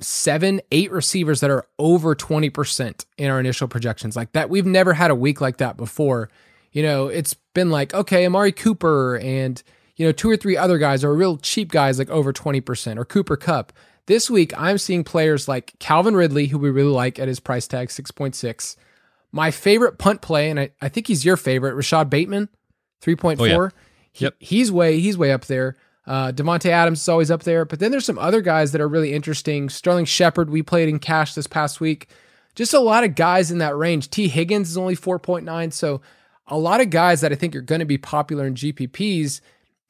seven, 0.01 0.61
eight 0.73 0.91
receivers 0.91 1.41
that 1.41 1.51
are 1.51 1.67
over 1.79 2.15
20% 2.15 3.05
in 3.19 3.31
our 3.31 3.41
initial 3.41 3.69
projections. 3.69 4.17
Like 4.17 4.33
that, 4.33 4.51
we've 4.51 4.67
never 4.67 4.95
had 4.95 5.11
a 5.11 5.15
week 5.15 5.41
like 5.41 5.59
that 5.59 5.77
before. 5.77 6.31
You 6.77 6.83
know, 6.83 7.07
it's 7.07 7.33
been 7.55 7.71
like, 7.71 7.95
okay, 7.95 8.27
Amari 8.27 8.53
Cooper 8.53 9.17
and, 9.17 9.63
you 9.97 10.05
know, 10.05 10.13
two 10.13 10.29
or 10.29 10.37
three 10.37 10.59
other 10.59 10.77
guys 10.77 11.05
are 11.05 11.15
real 11.15 11.39
cheap 11.39 11.73
guys 11.73 11.99
like 11.99 12.11
over 12.11 12.35
20% 12.35 12.99
or 12.99 13.07
Cooper 13.07 13.39
Kupp. 13.39 13.73
This 14.05 14.29
week, 14.29 14.53
I'm 14.61 14.77
seeing 14.77 15.03
players 15.03 15.49
like 15.49 15.73
Calvin 15.79 16.15
Ridley, 16.15 16.49
who 16.49 16.59
we 16.59 16.69
really 16.69 16.91
like 16.91 17.19
at 17.19 17.29
his 17.29 17.41
price 17.41 17.67
tag, 17.67 17.89
6.6. 17.89 18.77
My 19.33 19.51
favorite 19.51 19.97
punt 19.97 20.21
play, 20.21 20.51
and 20.51 20.61
I, 20.61 20.71
I 20.83 20.91
think 20.91 21.07
he's 21.07 21.25
your 21.25 21.39
favorite, 21.39 21.77
Rashod 21.77 22.11
Bateman, 22.11 22.51
3.4. 23.03 23.41
Oh, 23.41 23.45
yeah. 23.45 23.69
Yep. 24.17 24.35
he's 24.39 24.71
way 24.71 25.01
he's 25.01 25.17
way 25.17 25.33
up 25.33 25.47
there. 25.47 25.79
Uh, 26.07 26.31
Davante 26.31 26.69
Adams 26.69 27.01
is 27.01 27.09
always 27.09 27.31
up 27.31 27.45
there, 27.45 27.65
but 27.65 27.79
then 27.79 27.91
there's 27.91 28.05
some 28.05 28.19
other 28.19 28.43
guys 28.43 28.73
that 28.73 28.83
are 28.83 28.89
really 28.89 29.15
interesting. 29.15 29.71
Sterling 29.71 30.05
Shepard, 30.05 30.51
we 30.51 30.63
played 30.63 30.91
in 30.91 30.99
cash 30.99 31.33
this 31.33 31.47
past 31.47 31.81
week. 31.81 32.11
Just 32.55 32.75
a 32.75 32.81
lot 32.81 33.03
of 33.03 33.15
guys 33.15 33.51
in 33.51 33.57
that 33.59 33.75
range. 33.79 34.11
Tee 34.11 34.29
Higgins 34.29 34.69
is 34.69 34.77
only 34.77 34.95
4.9, 34.95 35.73
so 35.73 36.03
a 36.49 36.59
lot 36.59 36.81
of 36.81 36.91
guys 36.91 37.21
that 37.21 37.33
I 37.33 37.35
think 37.35 37.57
are 37.57 37.61
going 37.61 37.81
to 37.81 37.85
be 37.85 37.99
popular 37.99 38.47
in 38.47 38.55
GPPs. 38.55 39.41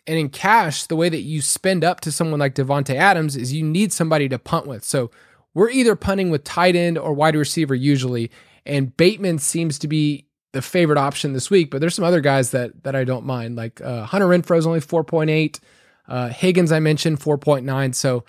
And 0.06 0.18
in 0.18 0.28
cash, 0.28 0.84
the 0.84 0.96
way 0.96 1.08
that 1.08 1.22
you 1.22 1.42
spend 1.42 1.84
up 1.84 2.00
to 2.02 2.12
someone 2.12 2.40
like 2.40 2.54
Davante 2.54 2.94
Adams 2.94 3.36
is 3.36 3.52
you 3.52 3.64
need 3.64 3.92
somebody 3.92 4.28
to 4.28 4.38
punt 4.38 4.66
with. 4.66 4.84
So 4.84 5.10
we're 5.54 5.70
either 5.70 5.96
punting 5.96 6.30
with 6.30 6.44
tight 6.44 6.76
end 6.76 6.98
or 6.98 7.12
wide 7.12 7.34
receiver 7.34 7.74
usually, 7.74 8.30
and 8.64 8.96
Bateman 8.96 9.38
seems 9.38 9.78
to 9.80 9.88
be 9.88 10.26
the 10.52 10.62
favorite 10.62 10.98
option 10.98 11.32
this 11.32 11.50
week, 11.50 11.70
but 11.70 11.80
there's 11.80 11.94
some 11.94 12.04
other 12.04 12.20
guys 12.20 12.50
that 12.50 12.82
that 12.84 12.96
I 12.96 13.04
don't 13.04 13.26
mind. 13.26 13.56
Like 13.56 13.80
uh, 13.80 14.04
Hunter 14.04 14.26
Renfrow 14.26 14.58
is 14.58 14.66
only 14.66 14.80
4.8. 14.80 15.60
Uh, 16.08 16.28
Higgins 16.28 16.72
I 16.72 16.80
mentioned 16.80 17.20
4.9. 17.20 17.94
So 17.94 18.24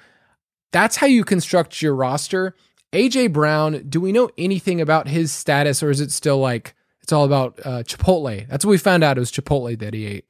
that's 0.72 0.98
how 0.98 1.08
you 1.08 1.24
construct 1.24 1.82
your 1.82 1.96
roster. 1.96 2.56
AJ 2.94 3.34
Brown, 3.34 3.86
do 3.90 4.00
we 4.00 4.12
know 4.12 4.30
anything 4.38 4.82
about 4.82 5.08
his 5.08 5.32
status, 5.32 5.84
or 5.84 5.90
is 5.90 6.02
it 6.02 6.12
still 6.12 6.40
like 6.40 6.76
it's 7.08 7.14
all 7.14 7.24
about 7.24 7.58
uh, 7.64 7.84
Chipotle? 7.84 8.46
That's 8.50 8.66
what 8.66 8.72
we 8.72 8.78
found 8.78 9.02
out. 9.02 9.16
It 9.16 9.22
was 9.22 9.32
Chipotle 9.32 9.80
that 9.80 9.94
he 9.94 10.06
ate. 10.06 10.30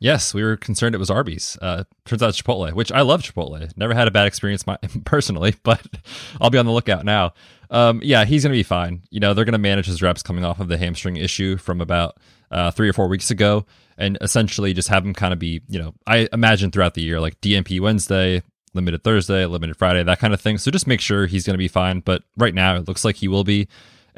Yes, 0.00 0.34
we 0.34 0.42
were 0.42 0.58
concerned 0.58 0.94
it 0.94 0.98
was 0.98 1.08
Arby's. 1.08 1.56
Uh, 1.62 1.84
turns 2.04 2.22
out 2.22 2.28
it's 2.28 2.42
Chipotle, 2.42 2.74
which 2.74 2.92
I 2.92 3.00
love 3.00 3.22
Chipotle. 3.22 3.74
Never 3.74 3.94
had 3.94 4.06
a 4.06 4.10
bad 4.10 4.26
experience 4.26 4.66
my, 4.66 4.76
personally, 5.06 5.54
but 5.62 5.80
I'll 6.40 6.50
be 6.50 6.58
on 6.58 6.66
the 6.66 6.72
lookout 6.72 7.06
now. 7.06 7.32
Um, 7.70 8.02
yeah, 8.04 8.26
he's 8.26 8.42
going 8.42 8.52
to 8.52 8.58
be 8.58 8.62
fine. 8.62 9.02
You 9.08 9.18
know, 9.18 9.32
they're 9.32 9.46
going 9.46 9.52
to 9.52 9.58
manage 9.58 9.86
his 9.86 10.02
reps 10.02 10.22
coming 10.22 10.44
off 10.44 10.60
of 10.60 10.68
the 10.68 10.76
hamstring 10.76 11.16
issue 11.16 11.56
from 11.56 11.80
about 11.80 12.18
uh, 12.50 12.70
three 12.70 12.90
or 12.90 12.92
four 12.92 13.08
weeks 13.08 13.30
ago, 13.30 13.64
and 13.96 14.18
essentially 14.20 14.74
just 14.74 14.88
have 14.88 15.06
him 15.06 15.14
kind 15.14 15.32
of 15.32 15.38
be, 15.38 15.62
you 15.68 15.78
know, 15.78 15.94
I 16.06 16.28
imagine 16.34 16.70
throughout 16.70 16.92
the 16.92 17.02
year, 17.02 17.18
like 17.18 17.40
DNP 17.40 17.80
Wednesday, 17.80 18.42
limited 18.74 19.02
Thursday, 19.02 19.46
limited 19.46 19.78
Friday, 19.78 20.02
that 20.02 20.18
kind 20.18 20.34
of 20.34 20.40
thing. 20.42 20.58
So 20.58 20.70
just 20.70 20.86
make 20.86 21.00
sure 21.00 21.24
he's 21.24 21.46
going 21.46 21.54
to 21.54 21.58
be 21.58 21.68
fine. 21.68 22.00
But 22.00 22.24
right 22.36 22.54
now, 22.54 22.76
it 22.76 22.86
looks 22.86 23.06
like 23.06 23.16
he 23.16 23.28
will 23.28 23.44
be. 23.44 23.68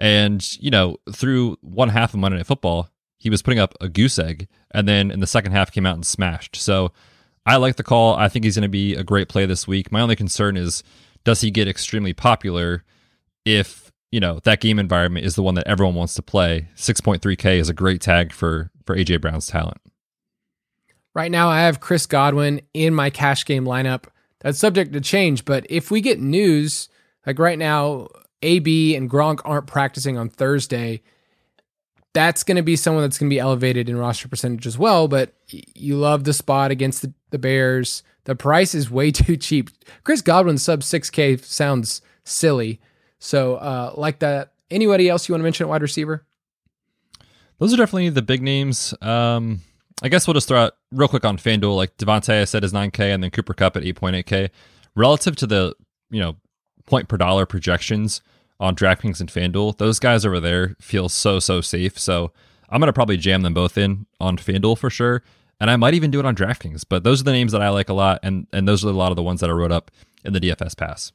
And, 0.02 0.44
you 0.60 0.72
know, 0.72 0.96
through 1.12 1.58
one 1.60 1.88
half 1.88 2.12
of 2.12 2.18
Monday 2.18 2.36
Night 2.36 2.46
Football, 2.46 2.88
he 3.18 3.30
was 3.30 3.40
putting 3.40 3.60
up 3.60 3.72
a 3.80 3.88
goose 3.88 4.18
egg 4.18 4.48
and 4.72 4.88
then 4.88 5.12
in 5.12 5.20
the 5.20 5.28
second 5.28 5.52
half 5.52 5.70
came 5.70 5.86
out 5.86 5.94
and 5.94 6.04
smashed. 6.04 6.56
So 6.56 6.90
I 7.46 7.54
like 7.54 7.76
the 7.76 7.84
call. 7.84 8.16
I 8.16 8.28
think 8.28 8.44
he's 8.44 8.56
going 8.56 8.64
to 8.64 8.68
be 8.68 8.96
a 8.96 9.04
great 9.04 9.28
play 9.28 9.46
this 9.46 9.68
week. 9.68 9.92
My 9.92 10.00
only 10.00 10.16
concern 10.16 10.56
is 10.56 10.82
does 11.22 11.40
he 11.40 11.52
get 11.52 11.68
extremely 11.68 12.12
popular 12.12 12.82
if, 13.44 13.92
you 14.10 14.18
know, 14.18 14.40
that 14.42 14.60
game 14.60 14.80
environment 14.80 15.24
is 15.24 15.36
the 15.36 15.42
one 15.44 15.54
that 15.54 15.68
everyone 15.68 15.94
wants 15.94 16.14
to 16.14 16.22
play. 16.22 16.66
6.3k 16.74 17.58
is 17.58 17.68
a 17.68 17.74
great 17.74 18.00
tag 18.00 18.32
for 18.32 18.72
for 18.84 18.96
AJ 18.96 19.20
Brown's 19.20 19.46
talent. 19.46 19.80
Right 21.14 21.30
now 21.30 21.48
I 21.48 21.60
have 21.60 21.78
Chris 21.78 22.06
Godwin 22.06 22.60
in 22.74 22.92
my 22.92 23.08
cash 23.08 23.44
game 23.44 23.64
lineup. 23.64 24.06
That's 24.40 24.58
subject 24.58 24.94
to 24.94 25.00
change, 25.00 25.44
but 25.44 25.64
if 25.70 25.92
we 25.92 26.00
get 26.00 26.18
news 26.18 26.88
like 27.24 27.38
right 27.38 27.58
now 27.58 28.08
AB 28.42 28.94
and 28.96 29.10
Gronk 29.10 29.40
aren't 29.44 29.66
practicing 29.66 30.18
on 30.18 30.28
Thursday, 30.28 31.02
that's 32.14 32.42
going 32.42 32.56
to 32.56 32.62
be 32.62 32.76
someone 32.76 33.02
that's 33.02 33.18
going 33.18 33.30
to 33.30 33.34
be 33.34 33.40
elevated 33.40 33.88
in 33.88 33.96
roster 33.96 34.28
percentage 34.28 34.66
as 34.66 34.78
well. 34.78 35.08
But 35.08 35.34
you 35.74 35.96
love 35.96 36.24
the 36.24 36.32
spot 36.32 36.70
against 36.70 37.02
the, 37.02 37.12
the 37.30 37.38
Bears. 37.38 38.02
The 38.24 38.36
price 38.36 38.74
is 38.74 38.90
way 38.90 39.10
too 39.12 39.36
cheap. 39.36 39.70
Chris 40.04 40.20
Godwin 40.20 40.58
sub 40.58 40.80
6K 40.80 41.42
sounds 41.44 42.02
silly. 42.24 42.80
So, 43.18 43.56
uh, 43.56 43.94
like 43.96 44.18
that. 44.18 44.52
Anybody 44.70 45.08
else 45.08 45.28
you 45.28 45.34
want 45.34 45.40
to 45.40 45.44
mention 45.44 45.64
at 45.64 45.68
wide 45.68 45.82
receiver? 45.82 46.24
Those 47.58 47.74
are 47.74 47.76
definitely 47.76 48.08
the 48.08 48.22
big 48.22 48.42
names. 48.42 48.94
Um, 49.00 49.60
I 50.02 50.08
guess 50.08 50.26
we'll 50.26 50.34
just 50.34 50.48
throw 50.48 50.58
out 50.58 50.72
real 50.90 51.08
quick 51.08 51.24
on 51.24 51.36
FanDuel. 51.36 51.76
Like 51.76 51.96
Davante, 51.96 52.40
I 52.40 52.44
said 52.44 52.64
is 52.64 52.72
9K, 52.72 53.14
and 53.14 53.22
then 53.22 53.30
Cooper 53.30 53.54
Kupp 53.54 53.76
at 53.76 53.84
8.8K. 53.84 54.50
Relative 54.96 55.36
to 55.36 55.46
the 55.46 55.74
you 56.10 56.20
know 56.20 56.36
point 56.86 57.08
per 57.08 57.16
dollar 57.16 57.46
projections 57.46 58.22
on 58.60 58.76
DraftKings 58.76 59.20
and 59.20 59.28
FanDuel, 59.28 59.78
those 59.78 59.98
guys 59.98 60.24
over 60.24 60.38
there 60.40 60.76
feel 60.80 61.08
so 61.08 61.40
so 61.40 61.60
safe. 61.60 61.98
So 61.98 62.32
I'm 62.68 62.80
gonna 62.80 62.92
probably 62.92 63.16
jam 63.16 63.42
them 63.42 63.54
both 63.54 63.76
in 63.76 64.06
on 64.20 64.36
FanDuel 64.36 64.78
for 64.78 64.90
sure, 64.90 65.22
and 65.60 65.70
I 65.70 65.76
might 65.76 65.94
even 65.94 66.10
do 66.10 66.20
it 66.20 66.26
on 66.26 66.36
DraftKings. 66.36 66.84
But 66.88 67.04
those 67.04 67.20
are 67.20 67.24
the 67.24 67.32
names 67.32 67.52
that 67.52 67.62
I 67.62 67.68
like 67.70 67.88
a 67.88 67.94
lot, 67.94 68.20
and 68.22 68.46
and 68.52 68.66
those 68.66 68.84
are 68.84 68.88
a 68.88 68.92
lot 68.92 69.10
of 69.10 69.16
the 69.16 69.22
ones 69.22 69.40
that 69.40 69.50
I 69.50 69.52
wrote 69.52 69.72
up 69.72 69.90
in 70.24 70.32
the 70.32 70.40
DFS 70.40 70.76
pass. 70.76 71.12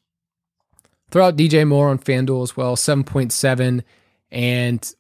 Throw 1.10 1.27
out 1.27 1.38
DJ 1.38 1.65
Moore 1.65 1.89
on 1.89 1.99
FanDuel 1.99 2.43
as 2.43 2.58
well, 2.58 2.75
7.7, 2.75 3.82
and 4.30 4.93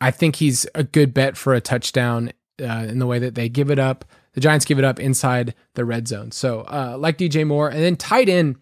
I 0.00 0.10
think 0.12 0.36
he's 0.36 0.66
a 0.74 0.84
good 0.84 1.12
bet 1.12 1.36
for 1.36 1.52
a 1.52 1.60
touchdown 1.60 2.32
uh, 2.60 2.86
in 2.88 3.00
the 3.00 3.06
way 3.06 3.18
that 3.18 3.34
they 3.34 3.48
give 3.48 3.70
it 3.70 3.78
up. 3.78 4.04
The 4.34 4.40
Giants 4.40 4.64
give 4.64 4.78
it 4.78 4.84
up 4.84 5.00
inside 5.00 5.54
the 5.74 5.84
red 5.84 6.06
zone. 6.08 6.30
So, 6.30 6.60
uh, 6.62 6.96
like 6.98 7.18
DJ 7.18 7.46
Moore, 7.46 7.68
and 7.68 7.82
then 7.82 7.96
tight 7.96 8.28
end. 8.28 8.56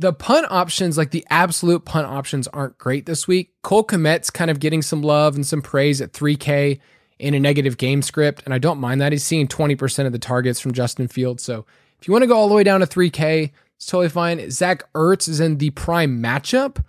The 0.00 0.14
punt 0.14 0.46
options, 0.48 0.96
like 0.96 1.10
the 1.10 1.26
absolute 1.28 1.84
punt 1.84 2.06
options, 2.06 2.48
aren't 2.48 2.78
great 2.78 3.04
this 3.04 3.28
week. 3.28 3.52
Cole 3.60 3.84
Kmet's 3.84 4.30
kind 4.30 4.50
of 4.50 4.58
getting 4.58 4.80
some 4.80 5.02
love 5.02 5.34
and 5.34 5.46
some 5.46 5.60
praise 5.60 6.00
at 6.00 6.14
3K 6.14 6.80
in 7.18 7.34
a 7.34 7.38
negative 7.38 7.76
game 7.76 8.00
script, 8.00 8.40
and 8.46 8.54
I 8.54 8.58
don't 8.58 8.80
mind 8.80 9.02
that. 9.02 9.12
He's 9.12 9.24
seeing 9.24 9.46
20% 9.46 10.06
of 10.06 10.12
the 10.12 10.18
targets 10.18 10.58
from 10.58 10.72
Justin 10.72 11.06
Fields. 11.06 11.42
So 11.42 11.66
if 12.00 12.08
you 12.08 12.12
want 12.12 12.22
to 12.22 12.28
go 12.28 12.34
all 12.34 12.48
the 12.48 12.54
way 12.54 12.64
down 12.64 12.80
to 12.80 12.86
3K, 12.86 13.52
it's 13.76 13.84
totally 13.84 14.08
fine. 14.08 14.50
Zach 14.50 14.90
Ertz 14.94 15.28
is 15.28 15.38
in 15.38 15.58
the 15.58 15.68
prime 15.68 16.22
matchup. 16.22 16.82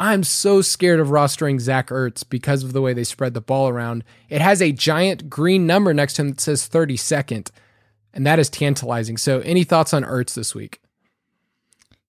I'm 0.00 0.24
so 0.24 0.62
scared 0.62 1.00
of 1.00 1.08
rostering 1.08 1.60
Zach 1.60 1.88
Ertz 1.88 2.26
because 2.26 2.64
of 2.64 2.72
the 2.72 2.80
way 2.80 2.94
they 2.94 3.04
spread 3.04 3.34
the 3.34 3.42
ball 3.42 3.68
around. 3.68 4.04
It 4.30 4.40
has 4.40 4.62
a 4.62 4.72
giant 4.72 5.28
green 5.28 5.66
number 5.66 5.92
next 5.92 6.14
to 6.14 6.22
him 6.22 6.30
that 6.30 6.40
says 6.40 6.66
32nd, 6.66 7.50
and 8.14 8.26
that 8.26 8.38
is 8.38 8.48
tantalizing. 8.48 9.18
So, 9.18 9.40
any 9.40 9.64
thoughts 9.64 9.92
on 9.92 10.02
Ertz 10.02 10.32
this 10.32 10.54
week? 10.54 10.80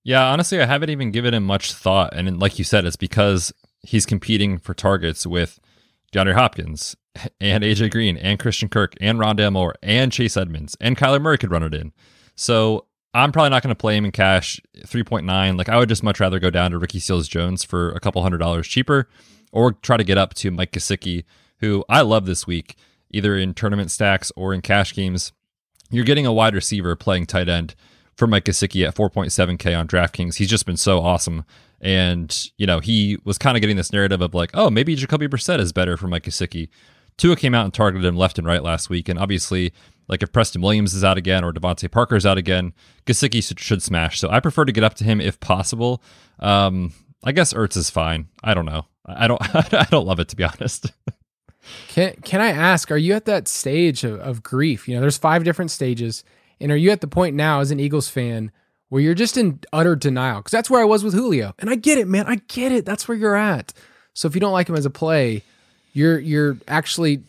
Yeah, 0.10 0.26
honestly, 0.26 0.60
I 0.60 0.66
haven't 0.66 0.90
even 0.90 1.12
given 1.12 1.36
him 1.36 1.44
much 1.44 1.72
thought. 1.72 2.16
And 2.16 2.40
like 2.40 2.58
you 2.58 2.66
said, 2.66 2.84
it's 2.84 2.96
because 2.96 3.54
he's 3.84 4.08
competing 4.08 4.58
for 4.58 4.74
targets 4.74 5.28
with 5.28 5.60
DeAndre 6.12 6.34
Hopkins 6.34 6.96
and 7.40 7.64
AJ 7.64 7.92
Green 7.92 8.18
and 8.18 8.40
Christian 8.40 8.70
Kirk 8.70 8.96
and 9.00 9.20
Rondale 9.20 9.54
Moore 9.54 9.76
and 9.84 10.12
Chase 10.12 10.36
Edmonds 10.36 10.76
and 10.82 10.98
Kyler 10.98 11.22
Murray 11.22 11.38
could 11.38 11.52
run 11.52 11.62
it 11.62 11.76
in. 11.76 11.94
So 12.34 12.88
I'm 13.14 13.32
probably 13.32 13.52
not 13.52 13.62
going 13.62 13.70
to 13.70 13.80
play 13.80 13.96
him 13.98 14.06
in 14.06 14.12
cash 14.12 14.60
3.9. 14.80 15.56
Like 15.56 15.70
I 15.70 15.78
would 15.78 15.90
just 15.90 16.02
much 16.02 16.20
rather 16.20 16.40
go 16.40 16.50
down 16.50 16.72
to 16.72 16.80
Ricky 16.80 17.00
Seals 17.00 17.28
Jones 17.28 17.64
for 17.64 17.92
a 17.92 18.00
couple 18.00 18.24
hundred 18.24 18.40
dollars 18.40 18.68
cheaper 18.68 19.08
or 19.52 19.74
try 19.74 19.96
to 19.96 20.04
get 20.04 20.18
up 20.18 20.34
to 20.34 20.50
Mike 20.50 20.72
Gesicki, 20.72 21.24
who 21.60 21.86
I 21.88 22.02
love 22.02 22.26
this 22.26 22.48
week, 22.48 22.78
either 23.12 23.38
in 23.38 23.54
tournament 23.54 23.92
stacks 23.92 24.32
or 24.36 24.56
in 24.56 24.62
cash 24.62 24.96
games. 24.96 25.34
You're 25.92 26.04
getting 26.04 26.26
a 26.26 26.34
wide 26.34 26.56
receiver 26.56 26.96
playing 26.96 27.28
tight 27.28 27.48
end 27.48 27.76
for 28.20 28.28
Mike 28.28 28.46
Gesicki 28.46 28.86
at 28.86 28.96
4.7K 28.96 29.80
on 29.80 29.88
DraftKings. 29.88 30.36
He's 30.36 30.50
just 30.50 30.66
been 30.66 30.78
so 30.78 31.00
awesome. 31.00 31.46
And, 31.82 32.52
you 32.58 32.68
know, 32.68 32.82
he 32.82 33.18
was 33.24 33.38
kind 33.38 33.56
of 33.56 33.62
getting 33.62 33.78
this 33.78 33.94
narrative 33.94 34.22
of 34.22 34.36
like, 34.36 34.52
oh, 34.54 34.70
maybe 34.70 34.94
Jacoby 34.94 35.28
Brissett 35.28 35.60
is 35.60 35.72
better 35.72 35.96
for 35.96 36.08
Mike 36.08 36.24
Gesicki. 36.24 36.68
Tua 37.18 37.38
came 37.38 37.56
out 37.56 37.64
and 37.64 37.74
targeted 37.74 38.06
him 38.06 38.18
left 38.18 38.38
and 38.38 38.46
right 38.46 38.62
last 38.62 38.90
week. 38.90 39.08
And 39.08 39.18
obviously, 39.18 39.74
like 40.10 40.22
if 40.22 40.34
Preston 40.34 40.62
Williams 40.62 40.94
is 40.94 41.04
out 41.04 41.18
again 41.18 41.46
or 41.46 41.54
DeVante 41.54 41.90
Parker 41.90 42.18
is 42.18 42.26
out 42.26 42.38
again, 42.38 42.74
should, 43.08 43.60
should, 43.60 43.82
smash. 43.82 44.20
So 44.20 44.30
I 44.30 44.42
prefer 44.42 44.66
to 44.66 44.72
get 44.72 44.84
up 44.84 44.96
to 44.96 45.06
him 45.06 45.22
if 45.22 45.40
possible. 45.40 46.04
Um, 46.40 46.94
I 47.24 47.32
guess 47.32 47.54
Ertz 47.54 47.78
is 47.78 47.90
fine. 47.90 48.28
I 48.44 48.54
don't 48.54 48.66
know. 48.66 48.86
I 49.06 49.28
don't. 49.28 49.42
I 49.74 49.88
don't 49.90 50.06
love 50.06 50.20
it 50.20 50.28
to 50.30 50.36
be 50.36 50.44
honest. 50.44 50.92
can 51.88 52.16
Can 52.24 52.42
I 52.42 52.50
ask? 52.50 52.92
Are 52.92 52.98
you 52.98 53.14
at 53.14 53.26
that 53.26 53.48
stage 53.48 54.04
of, 54.04 54.20
of 54.20 54.44
grief? 54.44 54.88
You 54.88 54.96
know, 54.96 55.02
there's 55.02 55.18
five 55.18 55.44
different 55.44 55.72
stages, 55.72 56.24
and 56.62 56.72
are 56.72 56.78
you 56.78 56.92
at 56.92 57.02
the 57.02 57.08
point 57.08 57.36
now 57.36 57.60
as 57.60 57.72
an 57.72 57.80
Eagles 57.80 58.10
fan 58.10 58.52
where 58.90 59.02
you're 59.02 59.14
just 59.14 59.38
in 59.38 59.60
utter 59.72 59.96
denial? 59.96 60.40
Because 60.40 60.52
that's 60.52 60.70
where 60.70 60.82
I 60.82 60.86
was 60.86 61.04
with 61.04 61.14
Julio, 61.14 61.54
and 61.60 61.70
I 61.70 61.76
get 61.76 61.98
it, 61.98 62.08
man. 62.08 62.26
I 62.28 62.36
get 62.48 62.72
it. 62.72 62.86
That's 62.86 63.08
where 63.08 63.18
you're 63.18 63.36
at. 63.36 63.74
So 64.14 64.28
if 64.28 64.36
you 64.36 64.42
don't 64.42 64.54
like 64.54 64.68
him 64.68 64.76
as 64.76 64.86
a 64.86 64.90
play, 64.90 65.44
you're 65.94 66.20
you're 66.20 66.58
actually 66.68 67.24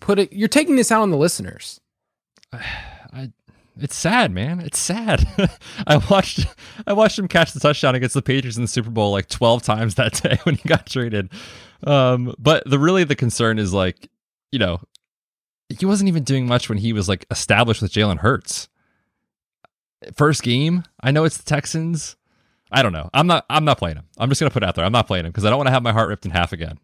put 0.00 0.18
it. 0.18 0.32
You're 0.32 0.48
taking 0.48 0.76
this 0.76 0.90
out 0.90 1.02
on 1.02 1.10
the 1.10 1.16
listeners. 1.16 1.80
I, 2.52 3.32
it's 3.78 3.96
sad, 3.96 4.30
man. 4.32 4.60
It's 4.60 4.78
sad. 4.78 5.26
I 5.86 5.96
watched 6.10 6.46
I 6.86 6.92
watched 6.92 7.18
him 7.18 7.28
catch 7.28 7.52
the 7.52 7.60
touchdown 7.60 7.94
against 7.94 8.14
the 8.14 8.22
Patriots 8.22 8.56
in 8.56 8.62
the 8.62 8.68
Super 8.68 8.90
Bowl 8.90 9.10
like 9.10 9.28
12 9.28 9.62
times 9.62 9.94
that 9.96 10.14
day 10.22 10.38
when 10.44 10.56
he 10.56 10.68
got 10.68 10.86
traded. 10.86 11.30
Um, 11.86 12.34
but 12.38 12.62
the 12.68 12.78
really 12.78 13.04
the 13.04 13.16
concern 13.16 13.58
is 13.58 13.72
like, 13.72 14.10
you 14.52 14.58
know, 14.58 14.80
he 15.78 15.86
wasn't 15.86 16.08
even 16.08 16.24
doing 16.24 16.46
much 16.46 16.68
when 16.68 16.78
he 16.78 16.92
was 16.92 17.08
like 17.08 17.26
established 17.30 17.80
with 17.80 17.92
Jalen 17.92 18.18
Hurts. 18.18 18.68
First 20.14 20.42
game, 20.42 20.84
I 21.00 21.10
know 21.10 21.24
it's 21.24 21.36
the 21.36 21.44
Texans. 21.44 22.16
I 22.72 22.82
don't 22.82 22.92
know. 22.92 23.10
I'm 23.12 23.26
not 23.26 23.44
I'm 23.50 23.64
not 23.64 23.78
playing 23.78 23.96
him. 23.96 24.04
I'm 24.16 24.28
just 24.28 24.40
gonna 24.40 24.50
put 24.50 24.62
it 24.62 24.66
out 24.66 24.74
there. 24.74 24.84
I'm 24.84 24.92
not 24.92 25.06
playing 25.06 25.24
him 25.24 25.30
because 25.30 25.44
I 25.44 25.50
don't 25.50 25.58
want 25.58 25.66
to 25.66 25.72
have 25.72 25.82
my 25.82 25.92
heart 25.92 26.08
ripped 26.08 26.24
in 26.24 26.30
half 26.30 26.52
again. 26.52 26.78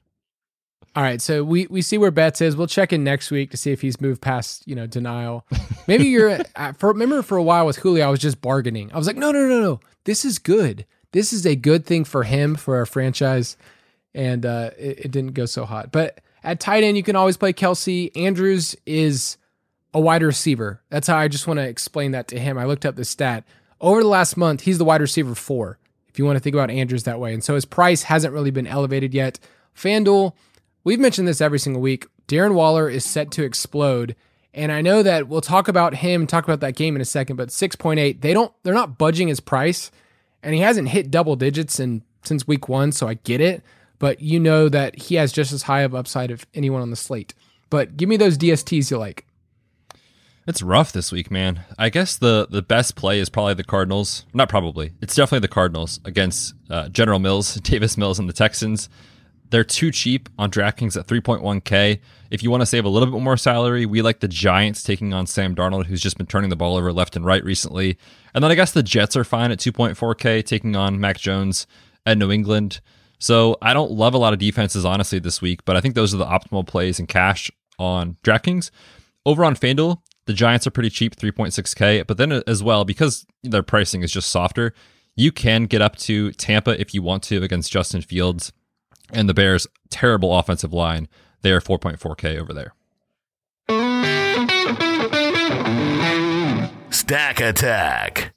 All 0.97 1.03
right, 1.03 1.21
so 1.21 1.45
we 1.45 1.67
we 1.67 1.83
see 1.83 1.99
where 1.99 2.11
Betz 2.11 2.41
is. 2.41 2.57
We'll 2.57 2.67
check 2.67 2.93
in 2.93 3.05
next 3.05 3.31
week 3.31 3.51
to 3.51 3.57
see 3.57 3.71
if 3.71 3.83
he's 3.83 4.01
moved 4.01 4.23
past 4.23 4.67
you 4.67 4.75
know 4.75 4.87
denial. 4.87 5.47
Maybe 5.87 6.05
you're 6.07 6.39
for 6.79 6.89
remember 6.89 7.23
for 7.23 7.37
a 7.37 7.43
while 7.43 7.67
with 7.67 7.77
Julio, 7.77 8.07
I 8.07 8.11
was 8.11 8.21
just 8.21 8.41
bargaining. 8.41 8.91
I 8.93 8.99
was 8.99 9.07
like, 9.07 9.17
no, 9.17 9.31
no, 9.31 9.47
no, 9.47 9.61
no, 9.61 9.81
this 10.05 10.25
is 10.25 10.39
good. 10.39 10.87
This 11.13 11.33
is 11.33 11.47
a 11.47 11.55
good 11.55 11.85
thing 11.85 12.05
for 12.05 12.25
him 12.25 12.57
for 12.57 12.77
our 12.77 12.87
franchise, 12.87 13.57
and 14.15 14.45
uh, 14.45 14.71
it, 14.79 15.07
it 15.07 15.11
didn't 15.11 15.35
go 15.35 15.47
so 15.47 15.65
hot. 15.67 15.93
But 15.93 16.21
at 16.43 16.61
tight 16.61 16.83
end, 16.83 16.97
you 16.97 17.03
can 17.03 17.15
always 17.17 17.37
play 17.37 17.53
Kelce. 17.53 18.11
Andrews 18.17 18.75
is 18.87 19.37
a 19.95 20.01
wide 20.01 20.23
receiver. 20.23 20.83
That's 20.91 21.07
how 21.07 21.17
I 21.17 21.29
just 21.29 21.47
want 21.47 21.59
to 21.59 21.69
explain 21.69 22.13
that 22.13 22.29
to 22.29 22.39
him. 22.39 22.59
I 22.59 22.65
looked 22.65 22.87
up 22.87 22.97
the 22.97 23.05
stat 23.05 23.45
over 23.81 24.03
the 24.03 24.09
last 24.09 24.37
month. 24.37 24.63
He's 24.63 24.79
the 24.79 24.85
wide 24.85 25.01
receiver 25.01 25.35
four. 25.35 25.79
If 26.09 26.19
you 26.19 26.25
want 26.25 26.37
to 26.37 26.41
think 26.41 26.55
about 26.55 26.71
Andrews 26.71 27.05
that 27.05 27.21
way, 27.21 27.35
and 27.35 27.45
so 27.45 27.55
his 27.55 27.65
price 27.65 28.05
hasn't 28.05 28.33
really 28.33 28.51
been 28.51 28.67
elevated 28.67 29.13
yet. 29.13 29.39
FanDuel 29.77 30.33
We've 30.87 31.01
mentioned 31.01 31.27
this 31.27 31.41
every 31.41 31.59
single 31.59 31.83
week. 31.83 32.07
Darren 32.29 32.55
Waller 32.55 32.89
is 32.89 33.05
set 33.05 33.33
to 33.33 33.43
explode. 33.43 34.15
And 34.55 34.71
I 34.71 34.83
know 34.83 35.03
that 35.03 35.27
we'll 35.27 35.41
talk 35.41 35.67
about 35.67 35.97
him, 35.97 36.29
talk 36.29 36.45
about 36.45 36.61
that 36.61 36.77
game 36.77 36.95
in 36.95 37.03
a 37.03 37.05
second, 37.05 37.35
but 37.35 37.49
6.8, 37.49 38.21
they 38.21 38.33
don't 38.33 38.53
they're 38.63 38.73
not 38.73 38.97
budging 38.97 39.27
his 39.27 39.41
price. 39.41 39.91
And 40.45 40.55
he 40.55 40.61
hasn't 40.61 40.91
hit 40.91 41.11
double 41.11 41.35
digits 41.35 41.81
in 41.81 42.03
since 42.23 42.47
week 42.47 42.69
1, 42.69 42.93
so 42.93 43.09
I 43.09 43.15
get 43.15 43.41
it, 43.41 43.65
but 43.99 44.21
you 44.21 44.39
know 44.39 44.69
that 44.69 44.97
he 44.97 45.17
has 45.17 45.33
just 45.33 45.53
as 45.53 45.63
high 45.63 45.81
of 45.81 45.93
upside 45.93 46.31
of 46.31 46.47
anyone 46.55 46.83
on 46.83 46.91
the 46.91 46.97
slate. 46.97 47.35
But 47.69 47.97
give 47.97 48.09
me 48.09 48.17
those 48.17 48.39
DSTs 48.39 48.89
you 48.89 48.99
like. 48.99 49.26
It's 50.47 50.63
rough 50.63 50.93
this 50.93 51.11
week, 51.11 51.29
man. 51.29 51.65
I 51.77 51.89
guess 51.89 52.17
the 52.17 52.47
the 52.49 52.63
best 52.63 52.95
play 52.95 53.19
is 53.19 53.29
probably 53.29 53.55
the 53.55 53.65
Cardinals. 53.65 54.25
Not 54.33 54.49
probably. 54.49 54.93
It's 55.03 55.17
definitely 55.17 55.41
the 55.41 55.49
Cardinals 55.53 55.99
against 56.05 56.55
uh, 56.71 56.89
General 56.89 57.19
Mills, 57.19 57.55
Davis 57.63 57.97
Mills, 57.97 58.21
and 58.21 58.29
the 58.29 58.33
Texans. 58.33 58.89
They're 59.51 59.65
too 59.65 59.91
cheap 59.91 60.29
on 60.39 60.51
DraftKings 60.51 60.97
at 60.99 61.07
3.1K. 61.07 62.01
If 62.31 62.43
you 62.43 62.51
want 62.51 62.63
to 62.63 62.67
save 62.67 62.85
a 62.85 62.89
little 62.89 63.11
bit 63.11 63.21
more 63.21 63.37
salary, 63.37 63.87
we 63.87 64.03
like 64.03 64.19
the 64.21 64.29
Giants 64.29 64.83
taking 64.83 65.15
on 65.15 65.27
Sam 65.27 65.55
Darnold, 65.55 65.87
who's 65.87 66.01
just 66.01 66.17
been 66.17 66.27
turning 66.27 66.51
the 66.51 66.57
ball 66.57 66.77
over 66.77 66.93
left 66.93 67.15
and 67.15 67.25
right 67.25 67.45
recently. 67.45 67.97
And 68.35 68.43
then 68.43 68.51
I 68.51 68.57
guess 68.57 68.73
the 68.73 68.83
Jets 68.83 69.17
are 69.17 69.23
fine 69.23 69.53
at 69.53 69.59
2.4K, 69.59 70.45
taking 70.45 70.75
on 70.75 70.99
Mac 70.99 71.19
Jones 71.19 71.69
at 72.05 72.19
New 72.19 72.33
England. 72.33 72.81
So 73.21 73.57
I 73.63 73.73
don't 73.73 73.93
love 73.93 74.15
a 74.15 74.19
lot 74.19 74.33
of 74.33 74.41
defenses, 74.41 74.85
honestly, 74.85 75.21
this 75.21 75.41
week, 75.41 75.65
but 75.65 75.77
I 75.77 75.81
think 75.81 75.95
those 75.95 76.13
are 76.13 76.19
the 76.19 76.27
optimal 76.27 76.67
plays 76.67 76.99
in 76.99 77.07
cash 77.07 77.51
on 77.79 78.17
DraftKings. 78.25 78.71
Over 79.25 79.45
on 79.45 79.55
FanDuel, 79.55 80.01
the 80.27 80.33
Giants 80.33 80.67
are 80.67 80.71
pretty 80.71 80.91
cheap, 80.91 81.17
3.6K. 81.17 82.07
But 82.07 82.19
then 82.19 82.33
uh, 82.33 82.43
as 82.47 82.63
well, 82.63 82.85
because 82.85 83.27
their 83.43 83.63
pricing 83.63 84.03
is 84.03 84.13
just 84.13 84.31
softer, 84.31 84.75
you 85.15 85.33
can 85.33 85.65
get 85.65 85.81
up 85.81 85.97
to 85.97 86.33
Tampa 86.33 86.79
if 86.81 86.93
you 86.93 87.03
want 87.03 87.23
to 87.25 87.43
against 87.43 87.73
Justin 87.73 88.03
Fields 88.03 88.53
and 89.13 89.29
the 89.29 89.35
Bears' 89.35 89.67
terrible 89.89 90.37
offensive 90.37 90.73
line. 90.73 91.09
They 91.43 91.53
are 91.53 91.61
4.4K 91.61 92.39
over 92.39 92.53
there. 92.53 92.75
Stack 96.91 97.41
Attack. 97.41 98.35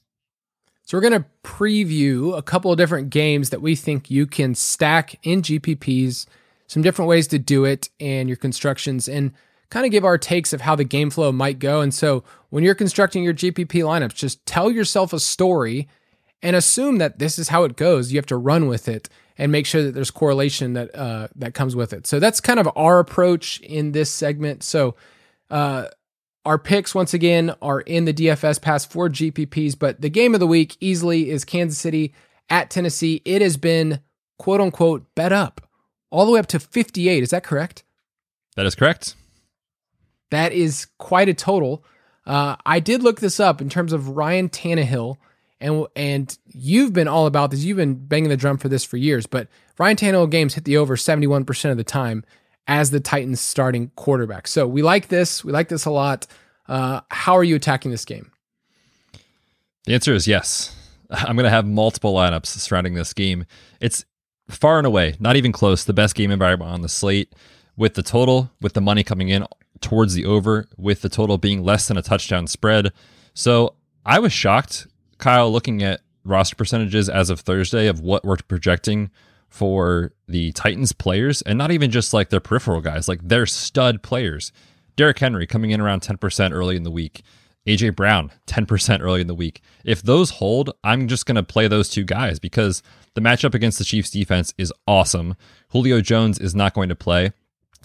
So 0.83 0.97
we're 0.97 1.01
going 1.01 1.21
to 1.21 1.25
preview 1.43 2.37
a 2.37 2.41
couple 2.41 2.71
of 2.71 2.77
different 2.77 3.09
games 3.09 3.51
that 3.51 3.61
we 3.61 3.75
think 3.75 4.09
you 4.09 4.25
can 4.25 4.55
stack 4.55 5.19
in 5.23 5.41
GPPs, 5.41 6.25
some 6.67 6.81
different 6.81 7.09
ways 7.09 7.27
to 7.27 7.39
do 7.39 7.65
it 7.65 7.89
and 7.99 8.27
your 8.27 8.37
constructions 8.37 9.07
and 9.07 9.31
kind 9.69 9.85
of 9.85 9.91
give 9.91 10.05
our 10.05 10.17
takes 10.17 10.53
of 10.53 10.61
how 10.61 10.75
the 10.75 10.83
game 10.83 11.09
flow 11.09 11.31
might 11.31 11.59
go. 11.59 11.81
And 11.81 11.93
so 11.93 12.23
when 12.49 12.63
you're 12.63 12.75
constructing 12.75 13.23
your 13.23 13.33
GPP 13.33 13.67
lineups, 13.67 14.15
just 14.15 14.45
tell 14.45 14.71
yourself 14.71 15.13
a 15.13 15.19
story 15.19 15.87
and 16.41 16.55
assume 16.55 16.97
that 16.97 17.19
this 17.19 17.37
is 17.37 17.49
how 17.49 17.63
it 17.63 17.75
goes. 17.75 18.11
You 18.11 18.17
have 18.17 18.25
to 18.27 18.37
run 18.37 18.67
with 18.67 18.87
it 18.87 19.09
and 19.37 19.51
make 19.51 19.65
sure 19.65 19.83
that 19.83 19.93
there's 19.93 20.11
correlation 20.11 20.73
that 20.73 20.93
uh, 20.95 21.27
that 21.35 21.53
comes 21.53 21.75
with 21.75 21.93
it. 21.93 22.07
So 22.07 22.19
that's 22.19 22.41
kind 22.41 22.59
of 22.59 22.69
our 22.75 22.99
approach 22.99 23.59
in 23.61 23.91
this 23.91 24.09
segment. 24.09 24.63
So 24.63 24.95
uh, 25.49 25.85
our 26.45 26.57
picks 26.57 26.95
once 26.95 27.13
again 27.13 27.53
are 27.61 27.81
in 27.81 28.05
the 28.05 28.13
DFS 28.13 28.61
pass 28.61 28.85
for 28.85 29.09
GPPs, 29.09 29.77
but 29.77 30.01
the 30.01 30.09
game 30.09 30.33
of 30.33 30.39
the 30.39 30.47
week 30.47 30.77
easily 30.79 31.29
is 31.29 31.45
Kansas 31.45 31.79
City 31.79 32.13
at 32.49 32.69
Tennessee. 32.69 33.21
It 33.25 33.41
has 33.41 33.57
been 33.57 34.01
quote 34.37 34.61
unquote 34.61 35.05
bet 35.15 35.31
up 35.31 35.61
all 36.09 36.25
the 36.25 36.31
way 36.31 36.39
up 36.39 36.47
to 36.47 36.59
58. 36.59 37.23
Is 37.23 37.29
that 37.29 37.43
correct? 37.43 37.83
That 38.55 38.65
is 38.65 38.75
correct. 38.75 39.15
That 40.31 40.51
is 40.53 40.87
quite 40.97 41.29
a 41.29 41.33
total. 41.33 41.83
Uh, 42.25 42.55
I 42.65 42.79
did 42.79 43.01
look 43.03 43.19
this 43.19 43.39
up 43.39 43.61
in 43.61 43.69
terms 43.69 43.93
of 43.93 44.09
Ryan 44.09 44.49
Tannehill, 44.49 45.17
and 45.59 45.87
and 45.95 46.37
you've 46.47 46.93
been 46.93 47.07
all 47.07 47.25
about 47.25 47.51
this. 47.51 47.63
You've 47.63 47.77
been 47.77 47.95
banging 47.95 48.29
the 48.29 48.37
drum 48.37 48.57
for 48.57 48.69
this 48.69 48.83
for 48.83 48.97
years, 48.97 49.25
but 49.25 49.47
Ryan 49.77 49.97
Tannehill 49.97 50.29
games 50.29 50.53
hit 50.53 50.65
the 50.65 50.77
over 50.77 50.95
71% 50.95 51.71
of 51.71 51.77
the 51.77 51.83
time 51.83 52.23
as 52.67 52.91
the 52.91 52.99
Titans 52.99 53.41
starting 53.41 53.91
quarterback. 53.95 54.47
So 54.47 54.67
we 54.67 54.83
like 54.83 55.07
this. 55.07 55.43
We 55.43 55.51
like 55.51 55.69
this 55.69 55.85
a 55.85 55.91
lot. 55.91 56.27
Uh, 56.67 57.01
how 57.09 57.35
are 57.35 57.43
you 57.43 57.55
attacking 57.55 57.89
this 57.89 58.05
game? 58.05 58.31
The 59.85 59.95
answer 59.95 60.13
is 60.13 60.27
yes. 60.27 60.75
I'm 61.09 61.35
going 61.35 61.45
to 61.45 61.49
have 61.49 61.65
multiple 61.65 62.13
lineups 62.13 62.45
surrounding 62.45 62.93
this 62.93 63.13
game. 63.13 63.45
It's 63.81 64.05
far 64.49 64.77
and 64.77 64.85
away, 64.85 65.15
not 65.19 65.35
even 65.35 65.51
close, 65.51 65.83
the 65.83 65.93
best 65.93 66.13
game 66.13 66.29
environment 66.29 66.71
on 66.71 66.81
the 66.81 66.89
slate 66.89 67.33
with 67.79 67.93
the 67.93 68.03
total, 68.03 68.51
with 68.59 68.73
the 68.73 68.81
money 68.81 69.05
coming 69.05 69.29
in 69.29 69.45
towards 69.79 70.13
the 70.13 70.25
over, 70.25 70.67
with 70.77 71.01
the 71.01 71.07
total 71.07 71.37
being 71.37 71.63
less 71.63 71.87
than 71.87 71.95
a 71.95 72.01
touchdown 72.01 72.45
spread. 72.45 72.91
So 73.33 73.75
I 74.05 74.19
was 74.19 74.33
shocked, 74.33 74.85
Kyle, 75.17 75.49
looking 75.49 75.81
at 75.81 76.01
roster 76.25 76.57
percentages 76.57 77.07
as 77.07 77.29
of 77.29 77.39
Thursday 77.39 77.87
of 77.87 78.01
what 78.01 78.25
we're 78.25 78.35
projecting 78.35 79.09
for 79.47 80.11
the 80.27 80.51
Titans 80.51 80.91
players, 80.91 81.41
and 81.43 81.57
not 81.57 81.71
even 81.71 81.89
just 81.89 82.13
like 82.13 82.29
their 82.29 82.41
peripheral 82.41 82.81
guys, 82.81 83.07
like 83.07 83.25
their 83.25 83.45
stud 83.45 84.03
players. 84.03 84.51
Derrick 84.97 85.17
Henry 85.17 85.47
coming 85.47 85.71
in 85.71 85.79
around 85.79 86.01
10% 86.01 86.51
early 86.51 86.75
in 86.75 86.83
the 86.83 86.91
week. 86.91 87.23
AJ 87.65 87.95
Brown, 87.95 88.31
10% 88.47 88.99
early 89.01 89.21
in 89.21 89.27
the 89.27 89.35
week. 89.35 89.61
If 89.85 90.01
those 90.01 90.31
hold, 90.31 90.71
I'm 90.83 91.07
just 91.07 91.25
going 91.25 91.35
to 91.35 91.43
play 91.43 91.69
those 91.69 91.87
two 91.87 92.03
guys 92.03 92.39
because 92.39 92.83
the 93.13 93.21
matchup 93.21 93.53
against 93.53 93.77
the 93.77 93.85
Chiefs 93.85 94.11
defense 94.11 94.53
is 94.57 94.73
awesome. 94.85 95.35
Julio 95.69 96.01
Jones 96.01 96.39
is 96.39 96.53
not 96.53 96.73
going 96.73 96.89
to 96.89 96.95
play. 96.95 97.31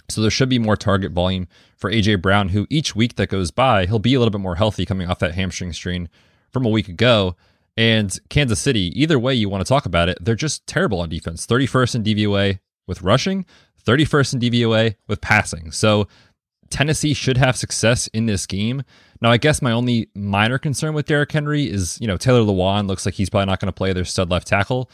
So 0.09 0.21
there 0.21 0.31
should 0.31 0.49
be 0.49 0.59
more 0.59 0.77
target 0.77 1.12
volume 1.12 1.49
for 1.77 1.90
AJ 1.90 2.21
Brown, 2.21 2.51
who 2.51 2.67
each 2.69 2.95
week 2.95 3.17
that 3.17 3.29
goes 3.29 3.51
by, 3.51 3.87
he'll 3.87 3.99
be 3.99 4.14
a 4.14 4.19
little 4.19 4.33
bit 4.33 4.40
more 4.40 4.57
healthy 4.57 4.85
coming 4.85 5.09
off 5.09 5.19
that 5.21 5.35
hamstring 5.35 5.73
strain 5.73 6.09
from 6.51 6.67
a 6.67 6.71
week 6.71 6.88
ago. 6.88 7.37
And 7.77 8.17
Kansas 8.29 8.61
City, 8.61 8.93
either 9.01 9.19
way 9.19 9.35
you 9.35 9.49
want 9.49 9.64
to 9.64 9.69
talk 9.69 9.87
about 9.87 10.09
it, 10.09 10.19
they're 10.21 10.35
just 10.35 10.67
terrible 10.67 11.01
on 11.01 11.09
defense. 11.09 11.47
31st 11.47 11.95
in 11.97 12.03
DVOA 12.05 12.59
with 12.87 13.03
rushing, 13.03 13.47
31st 13.85 14.35
in 14.35 14.40
DVOA 14.40 14.95
with 15.09 15.21
passing. 15.21 15.73
So 15.73 16.07
Tennessee 16.71 17.14
should 17.14 17.37
have 17.37 17.57
success 17.57 18.07
in 18.09 18.27
this 18.27 18.47
game. 18.47 18.83
Now, 19.21 19.31
I 19.31 19.38
guess 19.38 19.62
my 19.62 19.73
only 19.73 20.09
minor 20.14 20.59
concern 20.59 20.95
with 20.95 21.07
Derrick 21.07 21.33
Henry 21.33 21.71
is, 21.71 21.99
you 22.01 22.07
know, 22.07 22.17
Taylor 22.17 22.40
Lewan 22.40 22.87
looks 22.87 23.07
like 23.07 23.14
he's 23.14 23.31
probably 23.31 23.47
not 23.47 23.61
going 23.61 23.69
to 23.69 23.73
play 23.73 23.93
their 23.93 24.05
stud 24.05 24.31
left 24.31 24.47
tackle. 24.47 24.90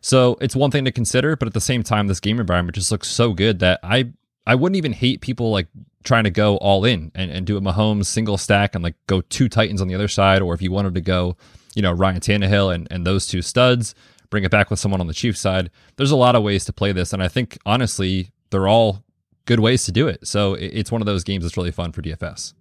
So 0.00 0.36
it's 0.40 0.56
one 0.56 0.70
thing 0.70 0.84
to 0.84 0.92
consider, 0.92 1.36
but 1.36 1.48
at 1.48 1.54
the 1.54 1.60
same 1.60 1.82
time, 1.82 2.08
this 2.08 2.20
game 2.20 2.38
environment 2.40 2.74
just 2.74 2.90
looks 2.90 3.08
so 3.08 3.32
good 3.32 3.60
that 3.60 3.80
I 3.82 4.12
I 4.46 4.54
wouldn't 4.54 4.76
even 4.76 4.92
hate 4.92 5.20
people 5.20 5.50
like 5.50 5.68
trying 6.04 6.24
to 6.24 6.30
go 6.30 6.56
all 6.58 6.84
in 6.84 7.10
and, 7.14 7.30
and 7.30 7.46
do 7.46 7.56
a 7.56 7.60
Mahomes 7.60 8.06
single 8.06 8.36
stack 8.36 8.74
and 8.74 8.84
like 8.84 8.94
go 9.06 9.22
two 9.22 9.48
Titans 9.48 9.80
on 9.80 9.88
the 9.88 9.94
other 9.94 10.08
side, 10.08 10.42
or 10.42 10.54
if 10.54 10.62
you 10.62 10.70
wanted 10.70 10.94
to 10.94 11.00
go, 11.00 11.36
you 11.74 11.82
know, 11.82 11.92
Ryan 11.92 12.20
Tannehill 12.20 12.74
and, 12.74 12.86
and 12.90 13.06
those 13.06 13.26
two 13.26 13.42
studs, 13.42 13.94
bring 14.30 14.44
it 14.44 14.50
back 14.50 14.70
with 14.70 14.78
someone 14.78 15.00
on 15.00 15.06
the 15.06 15.14
Chiefs 15.14 15.40
side. 15.40 15.70
There's 15.96 16.10
a 16.10 16.16
lot 16.16 16.36
of 16.36 16.42
ways 16.42 16.64
to 16.66 16.72
play 16.72 16.92
this, 16.92 17.12
and 17.12 17.22
I 17.22 17.28
think 17.28 17.58
honestly, 17.64 18.30
they're 18.50 18.68
all 18.68 19.02
good 19.46 19.60
ways 19.60 19.84
to 19.84 19.92
do 19.92 20.08
it. 20.08 20.26
So 20.26 20.54
it's 20.54 20.92
one 20.92 21.02
of 21.02 21.06
those 21.06 21.24
games 21.24 21.44
that's 21.44 21.56
really 21.56 21.70
fun 21.70 21.92
for 21.92 22.02
DFS. 22.02 22.54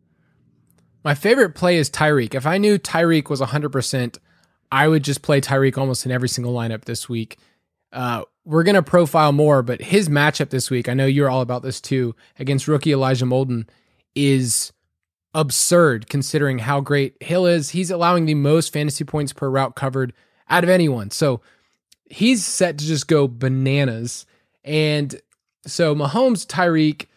My 1.03 1.15
favorite 1.15 1.55
play 1.55 1.77
is 1.77 1.89
Tyreek. 1.89 2.33
If 2.33 2.45
I 2.45 2.57
knew 2.57 2.77
Tyreek 2.77 3.29
was 3.29 3.41
100%, 3.41 4.17
I 4.71 4.87
would 4.87 5.03
just 5.03 5.21
play 5.21 5.41
Tyreek 5.41 5.77
almost 5.77 6.05
in 6.05 6.11
every 6.11 6.29
single 6.29 6.53
lineup 6.53 6.85
this 6.85 7.09
week. 7.09 7.37
Uh, 7.91 8.23
we're 8.45 8.63
going 8.63 8.75
to 8.75 8.83
profile 8.83 9.31
more, 9.31 9.63
but 9.63 9.81
his 9.81 10.09
matchup 10.09 10.49
this 10.49 10.69
week, 10.69 10.89
I 10.89 10.93
know 10.93 11.05
you're 11.05 11.29
all 11.29 11.41
about 11.41 11.63
this 11.63 11.79
too, 11.79 12.15
against 12.37 12.67
rookie 12.67 12.91
Elijah 12.91 13.25
Molden 13.25 13.67
is 14.15 14.73
absurd 15.33 16.09
considering 16.09 16.59
how 16.59 16.81
great 16.81 17.15
Hill 17.21 17.45
is. 17.45 17.71
He's 17.71 17.89
allowing 17.89 18.25
the 18.25 18.35
most 18.35 18.73
fantasy 18.73 19.03
points 19.03 19.33
per 19.33 19.49
route 19.49 19.75
covered 19.75 20.13
out 20.49 20.63
of 20.63 20.69
anyone. 20.69 21.09
So 21.09 21.41
he's 22.09 22.45
set 22.45 22.77
to 22.77 22.85
just 22.85 23.07
go 23.07 23.27
bananas. 23.27 24.25
And 24.63 25.19
so 25.65 25.95
Mahomes 25.95 26.45
Tyreek 26.45 27.07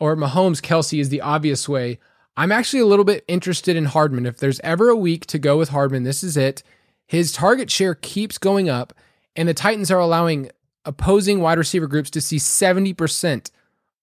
or 0.00 0.16
Mahomes 0.16 0.62
Kelce 0.62 1.00
is 1.00 1.08
the 1.08 1.20
obvious 1.20 1.68
way. 1.68 1.98
I'm 2.36 2.52
actually 2.52 2.80
a 2.80 2.86
little 2.86 3.04
bit 3.04 3.24
interested 3.26 3.76
in 3.76 3.86
Hardman. 3.86 4.24
If 4.24 4.38
there's 4.38 4.60
ever 4.60 4.88
a 4.88 4.96
week 4.96 5.26
to 5.26 5.40
go 5.40 5.58
with 5.58 5.70
Hardman, 5.70 6.04
this 6.04 6.22
is 6.22 6.36
it. 6.36 6.62
His 7.06 7.32
target 7.32 7.68
share 7.70 7.96
keeps 7.96 8.38
going 8.38 8.68
up, 8.68 8.92
and 9.34 9.48
the 9.48 9.54
Titans 9.54 9.90
are 9.90 9.98
allowing 9.98 10.50
opposing 10.88 11.40
wide 11.40 11.58
receiver 11.58 11.86
groups 11.86 12.10
to 12.10 12.20
see 12.20 12.38
70% 12.38 13.50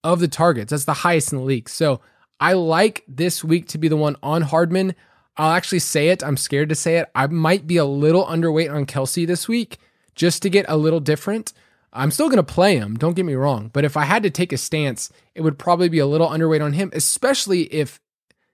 of 0.04 0.19
the 0.19 0.28
targets. 0.28 0.69
That's 0.69 0.86
the 0.86 0.93
highest 0.93 1.34
in 1.34 1.39
the 1.39 1.43
league. 1.43 1.67
So 1.67 2.00
I 2.39 2.54
like 2.54 3.04
this 3.08 3.43
week 3.43 3.67
to 3.69 3.78
be 3.78 3.88
the 3.88 3.98
one 3.98 4.15
on 4.21 4.43
Hardman. 4.43 4.93
I'll 5.36 5.52
actually 5.52 5.80
say 5.80 6.10
it. 6.10 6.24
I'm 6.24 6.38
scared 6.38 6.69
to 6.69 6.76
say 6.76 6.98
it. 6.98 7.10
I 7.15 7.28
might 7.28 7.65
be 7.65 7.78
a 7.78 7.86
little 7.86 8.26
underweight 8.26 8.71
on 8.71 8.86
Kelce 8.86 9.26
this 9.26 9.48
week 9.48 9.80
just 10.13 10.43
to 10.43 10.50
get 10.50 10.65
a 10.69 10.78
little 10.78 11.00
different. 11.00 11.54
I'm 11.91 12.12
still 12.12 12.28
going 12.28 12.38
to 12.38 12.43
play 12.43 12.78
him, 12.78 12.98
don't 12.98 13.15
get 13.15 13.26
me 13.26 13.36
wrong. 13.36 13.69
But 13.71 13.86
if 13.86 13.95
I 13.95 14.04
had 14.04 14.24
to 14.24 14.30
take 14.30 14.52
a 14.52 14.58
stance, 14.58 15.10
it 15.34 15.41
would 15.41 15.58
probably 15.58 15.89
be 15.89 16.00
a 16.00 16.06
little 16.06 16.28
underweight 16.28 16.63
on 16.63 16.74
him, 16.74 16.91
especially 16.93 17.63
if 17.74 18.00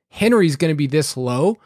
Henry's 0.10 0.56
going 0.56 0.72
to 0.72 0.76
be 0.76 0.88
this 0.88 1.18
low. 1.18 1.58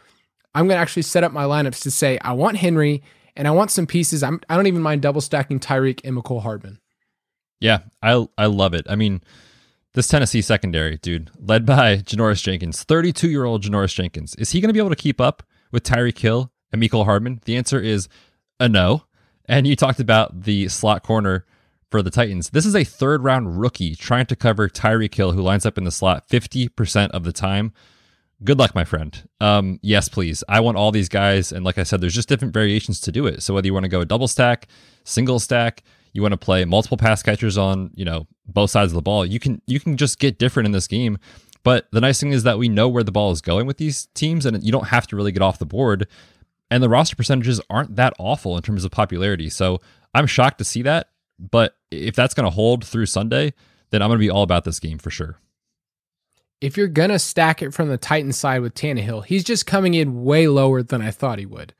I'm 0.53 0.67
going 0.67 0.77
to 0.77 0.81
actually 0.81 1.01
set 1.01 1.25
up 1.25 1.33
my 1.33 1.43
lineups 1.43 1.81
to 1.83 1.91
say, 1.91 2.17
I 2.19 2.31
want 2.31 2.57
Henry 2.57 3.03
and 3.35 3.47
I 3.47 3.51
want 3.51 3.71
some 3.71 3.87
pieces. 3.87 4.23
I'm, 4.23 4.41
I 4.49 4.55
don't 4.55 4.67
even 4.67 4.81
mind 4.81 5.01
double 5.01 5.21
stacking 5.21 5.59
Tyreek 5.59 6.01
and 6.03 6.15
Mecole 6.15 6.41
Hardman. 6.41 6.79
Yeah, 7.59 7.79
I, 8.01 8.27
I 8.37 8.45
love 8.47 8.73
it. 8.73 8.85
I 8.89 8.95
mean, 8.95 9.21
this 9.93 10.07
Tennessee 10.07 10.41
secondary, 10.41 10.97
dude, 10.97 11.31
led 11.39 11.65
by 11.65 11.97
Janoris 11.97 12.43
Jenkins, 12.43 12.83
32 12.83 13.29
year 13.29 13.45
old 13.45 13.63
Janoris 13.63 13.93
Jenkins, 13.93 14.35
is 14.35 14.51
he 14.51 14.61
going 14.61 14.69
to 14.69 14.73
be 14.73 14.79
able 14.79 14.89
to 14.89 14.95
keep 14.95 15.19
up 15.19 15.43
with 15.71 15.83
Tyreek 15.83 16.17
Hill 16.17 16.51
and 16.71 16.81
Mecole 16.81 17.05
Hardman? 17.05 17.41
The 17.45 17.57
answer 17.57 17.79
is 17.79 18.07
a 18.59 18.69
no. 18.69 19.03
And 19.47 19.67
you 19.67 19.75
talked 19.75 19.99
about 19.99 20.41
the 20.43 20.67
slot 20.69 21.03
corner 21.03 21.45
for 21.91 22.01
the 22.01 22.09
Titans. 22.09 22.49
This 22.49 22.65
is 22.65 22.75
a 22.75 22.83
third 22.83 23.23
round 23.23 23.59
rookie 23.59 23.95
trying 23.95 24.25
to 24.27 24.35
cover 24.35 24.67
Tyreek 24.67 25.13
Hill, 25.13 25.31
who 25.31 25.41
lines 25.41 25.65
up 25.65 25.77
in 25.77 25.83
the 25.83 25.91
slot 25.91 26.27
50% 26.29 27.09
of 27.11 27.23
the 27.23 27.31
time. 27.31 27.73
Good 28.43 28.59
luck, 28.59 28.75
my 28.75 28.83
friend. 28.83 29.27
Um, 29.39 29.79
yes, 29.81 30.09
please. 30.09 30.43
I 30.49 30.59
want 30.59 30.77
all 30.77 30.91
these 30.91 31.09
guys. 31.09 31.51
And 31.51 31.63
like 31.63 31.77
I 31.77 31.83
said, 31.83 32.01
there's 32.01 32.13
just 32.13 32.27
different 32.27 32.53
variations 32.53 32.99
to 33.01 33.11
do 33.11 33.27
it. 33.27 33.41
So 33.41 33.53
whether 33.53 33.65
you 33.65 33.73
want 33.73 33.85
to 33.85 33.89
go 33.89 34.03
double 34.03 34.27
stack, 34.27 34.67
single 35.05 35.39
stack, 35.39 35.83
you 36.13 36.21
want 36.21 36.33
to 36.33 36.37
play 36.37 36.65
multiple 36.65 36.97
pass 36.97 37.23
catchers 37.23 37.57
on, 37.57 37.91
you 37.95 38.05
know, 38.05 38.27
both 38.45 38.71
sides 38.71 38.91
of 38.91 38.95
the 38.95 39.01
ball, 39.01 39.25
you 39.25 39.39
can 39.39 39.61
you 39.67 39.79
can 39.79 39.97
just 39.97 40.19
get 40.19 40.37
different 40.37 40.65
in 40.65 40.71
this 40.71 40.87
game. 40.87 41.17
But 41.63 41.87
the 41.91 42.01
nice 42.01 42.19
thing 42.19 42.31
is 42.31 42.43
that 42.43 42.59
we 42.59 42.69
know 42.69 42.87
where 42.87 43.03
the 43.03 43.11
ball 43.11 43.31
is 43.31 43.41
going 43.41 43.65
with 43.65 43.77
these 43.77 44.05
teams, 44.13 44.45
and 44.45 44.63
you 44.63 44.71
don't 44.71 44.87
have 44.89 45.07
to 45.07 45.15
really 45.15 45.31
get 45.31 45.41
off 45.41 45.57
the 45.57 45.65
board. 45.65 46.07
And 46.69 46.83
the 46.83 46.89
roster 46.89 47.15
percentages 47.15 47.59
aren't 47.69 47.95
that 47.95 48.13
awful 48.19 48.55
in 48.55 48.63
terms 48.63 48.85
of 48.85 48.91
popularity. 48.91 49.49
So 49.49 49.81
I'm 50.13 50.27
shocked 50.27 50.59
to 50.59 50.63
see 50.63 50.83
that. 50.83 51.09
But 51.39 51.75
if 51.91 52.15
that's 52.15 52.33
going 52.33 52.45
to 52.45 52.51
hold 52.51 52.85
through 52.85 53.07
Sunday, 53.07 53.53
then 53.89 54.01
I'm 54.01 54.09
going 54.09 54.19
to 54.19 54.25
be 54.25 54.29
all 54.29 54.43
about 54.43 54.63
this 54.63 54.79
game 54.79 54.97
for 54.97 55.09
sure. 55.09 55.39
If 56.61 56.77
you're 56.77 56.87
going 56.87 57.09
to 57.09 57.19
stack 57.19 57.61
it 57.61 57.73
from 57.73 57.89
the 57.89 57.97
Titans 57.97 58.37
side 58.37 58.61
with 58.61 58.73
Tannehill, 58.73 59.25
he's 59.25 59.43
just 59.43 59.65
coming 59.65 59.93
in 59.93 60.23
way 60.23 60.47
lower 60.47 60.81
than 60.81 61.01
I 61.01 61.11
thought 61.11 61.39
he 61.39 61.45
would. 61.45 61.73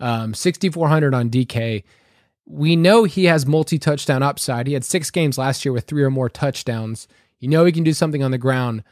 Um, 0.00 0.34
6,400 0.34 1.14
on 1.14 1.30
DK. 1.30 1.84
We 2.46 2.76
know 2.76 3.04
he 3.04 3.24
has 3.24 3.46
multi 3.46 3.78
touchdown 3.78 4.22
upside. 4.22 4.66
He 4.66 4.74
had 4.74 4.84
six 4.84 5.10
games 5.10 5.38
last 5.38 5.64
year 5.64 5.72
with 5.72 5.84
three 5.86 6.02
or 6.02 6.10
more 6.10 6.28
touchdowns. 6.28 7.08
You 7.38 7.48
know 7.48 7.64
he 7.64 7.72
can 7.72 7.84
do 7.84 7.92
something 7.92 8.22
on 8.22 8.30
the 8.30 8.38
ground. 8.38 8.82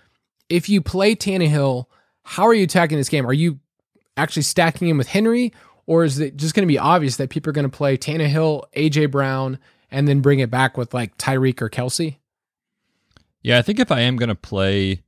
If 0.49 0.69
you 0.69 0.81
play 0.81 1.15
Tannehill, 1.15 1.87
how 2.25 2.47
are 2.47 2.55
you 2.55 2.65
attacking 2.65 2.99
this 2.99 3.09
game? 3.09 3.27
Are 3.27 3.33
you 3.33 3.59
actually 4.17 4.43
stacking 4.43 4.89
him 4.89 4.99
with 4.99 5.09
Henry, 5.09 5.53
or 5.87 6.05
is 6.05 6.19
it 6.19 6.37
just 6.37 6.55
going 6.55 6.67
to 6.67 6.73
be 6.73 6.79
obvious 6.79 7.17
that 7.17 7.31
people 7.31 7.51
are 7.51 7.55
going 7.55 7.71
to 7.71 7.77
play 7.77 7.97
Tannehill, 7.97 8.65
AJ 8.77 9.11
Brown, 9.11 9.59
and 9.91 10.07
then 10.07 10.21
bring 10.21 10.39
it 10.39 10.51
back 10.51 10.77
with 10.77 10.95
like 10.95 11.17
Tyreek 11.19 11.61
or 11.61 11.69
Kelce? 11.69 12.17
Yeah, 13.43 13.59
I 13.59 13.63
think 13.63 13.81
if 13.81 13.91
I 13.91 14.01
am 14.01 14.17
going 14.17 14.29
to 14.29 14.35
play 14.35 15.03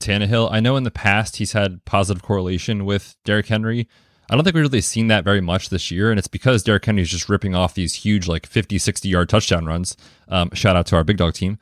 Tannehill, 0.00 0.50
I 0.50 0.60
know 0.60 0.76
in 0.76 0.84
the 0.84 0.90
past 0.90 1.36
he's 1.36 1.52
had 1.52 1.84
positive 1.84 2.22
correlation 2.22 2.84
with 2.84 3.16
Derrick 3.24 3.46
Henry. 3.46 3.88
I 4.30 4.34
don't 4.34 4.44
think 4.44 4.54
we've 4.54 4.64
really 4.64 4.80
seen 4.80 5.06
that 5.08 5.24
very 5.24 5.40
much 5.40 5.68
this 5.68 5.90
year, 5.90 6.10
and 6.10 6.18
it's 6.18 6.28
because 6.28 6.62
Derrick 6.62 6.84
Henry 6.84 7.02
is 7.02 7.10
just 7.10 7.28
ripping 7.28 7.54
off 7.54 7.74
these 7.74 7.94
huge, 7.94 8.26
like 8.26 8.46
50, 8.46 8.78
60 8.78 9.08
yard 9.08 9.28
touchdown 9.28 9.66
runs. 9.66 9.96
Um, 10.28 10.50
shout 10.52 10.76
out 10.76 10.86
to 10.86 10.96
our 10.96 11.04
big 11.04 11.16
dog 11.16 11.34
team. 11.34 11.58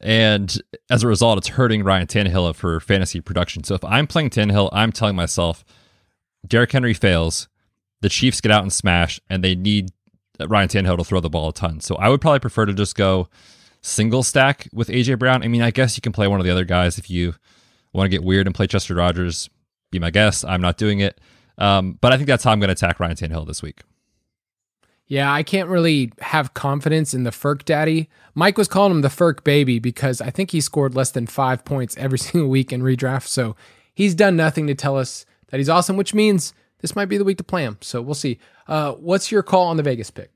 And 0.00 0.60
as 0.90 1.02
a 1.02 1.08
result, 1.08 1.38
it's 1.38 1.48
hurting 1.48 1.82
Ryan 1.84 2.06
Tannehill 2.06 2.54
for 2.54 2.80
fantasy 2.80 3.20
production. 3.20 3.64
So 3.64 3.74
if 3.74 3.84
I'm 3.84 4.06
playing 4.06 4.30
Tannehill, 4.30 4.68
I'm 4.72 4.92
telling 4.92 5.16
myself 5.16 5.64
Derrick 6.46 6.72
Henry 6.72 6.94
fails, 6.94 7.48
the 8.00 8.08
Chiefs 8.08 8.40
get 8.40 8.52
out 8.52 8.62
and 8.62 8.72
smash, 8.72 9.20
and 9.28 9.42
they 9.42 9.54
need 9.54 9.90
Ryan 10.46 10.68
Tannehill 10.68 10.98
to 10.98 11.04
throw 11.04 11.20
the 11.20 11.30
ball 11.30 11.48
a 11.48 11.52
ton. 11.52 11.80
So 11.80 11.96
I 11.96 12.08
would 12.08 12.20
probably 12.20 12.40
prefer 12.40 12.66
to 12.66 12.72
just 12.72 12.94
go 12.94 13.28
single 13.80 14.22
stack 14.22 14.68
with 14.72 14.88
AJ 14.88 15.18
Brown. 15.18 15.42
I 15.42 15.48
mean, 15.48 15.62
I 15.62 15.70
guess 15.70 15.96
you 15.96 16.00
can 16.00 16.12
play 16.12 16.28
one 16.28 16.40
of 16.40 16.46
the 16.46 16.52
other 16.52 16.64
guys 16.64 16.98
if 16.98 17.10
you 17.10 17.34
want 17.92 18.06
to 18.06 18.10
get 18.10 18.24
weird 18.24 18.46
and 18.46 18.54
play 18.54 18.66
Chester 18.66 18.94
Rogers. 18.94 19.48
Be 19.90 19.98
my 19.98 20.10
guest. 20.10 20.44
I'm 20.44 20.60
not 20.60 20.76
doing 20.76 21.00
it. 21.00 21.20
Um, 21.56 21.98
but 22.00 22.12
I 22.12 22.16
think 22.16 22.26
that's 22.28 22.44
how 22.44 22.52
I'm 22.52 22.60
going 22.60 22.68
to 22.68 22.72
attack 22.72 23.00
Ryan 23.00 23.16
Tannehill 23.16 23.46
this 23.46 23.62
week. 23.62 23.82
Yeah, 25.06 25.32
I 25.32 25.42
can't 25.42 25.70
really 25.70 26.12
have 26.20 26.52
confidence 26.52 27.14
in 27.14 27.24
the 27.24 27.30
Ferk 27.30 27.64
daddy. 27.64 28.10
Mike 28.34 28.58
was 28.58 28.68
calling 28.68 28.92
him 28.92 29.00
the 29.00 29.08
Ferk 29.08 29.42
baby 29.42 29.78
because 29.78 30.20
I 30.20 30.28
think 30.28 30.50
he 30.50 30.60
scored 30.60 30.94
less 30.94 31.10
than 31.10 31.26
five 31.26 31.64
points 31.64 31.96
every 31.96 32.18
single 32.18 32.50
week 32.50 32.72
in 32.72 32.82
redraft. 32.82 33.26
So 33.26 33.56
he's 33.94 34.14
done 34.14 34.36
nothing 34.36 34.66
to 34.66 34.74
tell 34.74 34.98
us 34.98 35.24
that 35.48 35.56
he's 35.56 35.70
awesome, 35.70 35.96
which 35.96 36.12
means 36.12 36.52
this 36.80 36.94
might 36.94 37.06
be 37.06 37.16
the 37.16 37.24
week 37.24 37.38
to 37.38 37.44
play 37.44 37.64
him. 37.64 37.78
So 37.80 38.02
we'll 38.02 38.14
see. 38.14 38.38
Uh, 38.68 38.92
what's 38.92 39.32
your 39.32 39.42
call 39.42 39.68
on 39.68 39.78
the 39.78 39.82
Vegas 39.82 40.10
pick? 40.10 40.30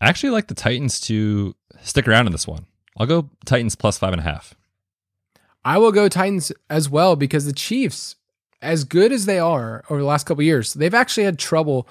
I 0.00 0.08
actually 0.08 0.30
like 0.30 0.48
the 0.48 0.54
Titans 0.54 1.00
to 1.02 1.54
stick 1.82 2.08
around 2.08 2.26
in 2.26 2.32
this 2.32 2.48
one. 2.48 2.66
I'll 2.98 3.06
go 3.06 3.30
Titans 3.46 3.76
plus 3.76 3.98
five 3.98 4.12
and 4.12 4.20
a 4.20 4.24
half. 4.24 4.54
I 5.64 5.78
will 5.78 5.92
go 5.92 6.08
Titans 6.08 6.52
as 6.68 6.88
well 6.88 7.16
because 7.16 7.44
the 7.44 7.52
Chiefs, 7.52 8.16
as 8.62 8.84
good 8.84 9.12
as 9.12 9.26
they 9.26 9.38
are 9.38 9.84
over 9.90 10.00
the 10.00 10.06
last 10.06 10.26
couple 10.26 10.42
years, 10.42 10.74
they've 10.74 10.94
actually 10.94 11.24
had 11.24 11.38
trouble 11.38 11.88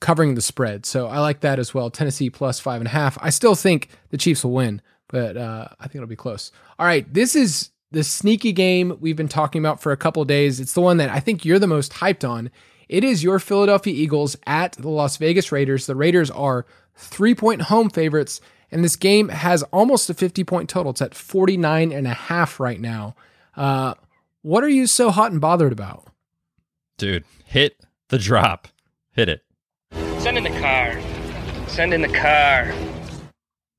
covering 0.00 0.34
the 0.34 0.42
spread. 0.42 0.84
So 0.84 1.06
I 1.06 1.20
like 1.20 1.40
that 1.40 1.58
as 1.58 1.72
well. 1.72 1.90
Tennessee 1.90 2.30
plus 2.30 2.60
five 2.60 2.80
and 2.80 2.88
a 2.88 2.90
half. 2.90 3.16
I 3.20 3.30
still 3.30 3.54
think 3.54 3.88
the 4.10 4.18
Chiefs 4.18 4.44
will 4.44 4.52
win, 4.52 4.82
but 5.08 5.36
uh, 5.36 5.68
I 5.80 5.84
think 5.84 5.96
it'll 5.96 6.06
be 6.06 6.16
close. 6.16 6.52
All 6.78 6.86
right, 6.86 7.12
this 7.12 7.34
is 7.34 7.70
the 7.92 8.04
sneaky 8.04 8.52
game 8.52 8.98
we've 9.00 9.16
been 9.16 9.28
talking 9.28 9.60
about 9.60 9.80
for 9.80 9.92
a 9.92 9.96
couple 9.96 10.24
days. 10.24 10.60
It's 10.60 10.74
the 10.74 10.80
one 10.80 10.98
that 10.98 11.08
I 11.08 11.20
think 11.20 11.44
you're 11.44 11.58
the 11.58 11.66
most 11.66 11.92
hyped 11.94 12.28
on. 12.28 12.50
It 12.88 13.04
is 13.04 13.24
your 13.24 13.38
Philadelphia 13.38 13.94
Eagles 13.94 14.36
at 14.46 14.72
the 14.72 14.88
Las 14.88 15.16
Vegas 15.16 15.50
Raiders. 15.50 15.86
The 15.86 15.96
Raiders 15.96 16.30
are 16.30 16.66
three 16.94 17.34
point 17.34 17.62
home 17.62 17.90
favorites, 17.90 18.40
and 18.70 18.84
this 18.84 18.96
game 18.96 19.28
has 19.28 19.62
almost 19.64 20.10
a 20.10 20.14
50 20.14 20.44
point 20.44 20.68
total. 20.68 20.90
It's 20.90 21.02
at 21.02 21.14
49 21.14 21.92
and 21.92 22.06
a 22.06 22.14
half 22.14 22.58
right 22.60 22.80
now. 22.80 23.14
Uh, 23.56 23.94
what 24.42 24.62
are 24.62 24.68
you 24.68 24.86
so 24.86 25.10
hot 25.10 25.32
and 25.32 25.40
bothered 25.40 25.72
about? 25.72 26.06
Dude, 26.98 27.24
hit 27.44 27.80
the 28.08 28.18
drop. 28.18 28.68
Hit 29.12 29.28
it. 29.28 29.44
Send 30.18 30.38
in 30.38 30.44
the 30.44 30.60
car. 30.60 31.00
Send 31.68 31.92
in 31.94 32.02
the 32.02 32.08
car. 32.08 32.72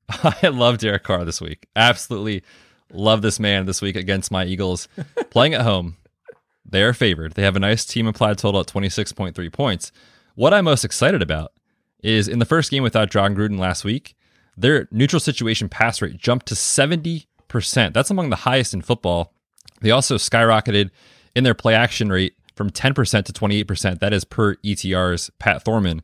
I 0.42 0.48
love 0.48 0.78
Derek 0.78 1.04
Carr 1.04 1.24
this 1.24 1.40
week. 1.40 1.66
Absolutely 1.76 2.42
love 2.92 3.22
this 3.22 3.38
man 3.38 3.66
this 3.66 3.82
week 3.82 3.96
against 3.96 4.30
my 4.30 4.44
Eagles. 4.44 4.88
Playing 5.30 5.54
at 5.54 5.62
home, 5.62 5.96
they 6.64 6.82
are 6.82 6.92
favored. 6.92 7.34
They 7.34 7.42
have 7.42 7.56
a 7.56 7.60
nice 7.60 7.84
team 7.84 8.06
applied 8.06 8.38
total 8.38 8.60
at 8.60 8.66
26.3 8.66 9.52
points. 9.52 9.92
What 10.34 10.54
I'm 10.54 10.64
most 10.64 10.84
excited 10.84 11.22
about 11.22 11.52
is 12.02 12.28
in 12.28 12.38
the 12.38 12.44
first 12.44 12.70
game 12.70 12.82
without 12.82 13.10
Jon 13.10 13.34
Gruden 13.34 13.58
last 13.58 13.84
week, 13.84 14.14
their 14.60 14.88
neutral 14.90 15.20
situation 15.20 15.68
pass 15.68 16.02
rate 16.02 16.16
jumped 16.16 16.46
to 16.46 16.54
70%. 16.54 17.26
That's 17.92 18.10
among 18.10 18.30
the 18.30 18.36
highest 18.36 18.74
in 18.74 18.82
football. 18.82 19.32
They 19.80 19.90
also 19.90 20.16
skyrocketed 20.16 20.90
in 21.34 21.44
their 21.44 21.54
play 21.54 21.74
action 21.74 22.08
rate 22.10 22.34
from 22.56 22.70
10% 22.70 23.24
to 23.24 23.32
28%. 23.32 24.00
That 24.00 24.12
is 24.12 24.24
per 24.24 24.56
ETR's 24.64 25.30
Pat 25.38 25.62
Thorman. 25.62 26.02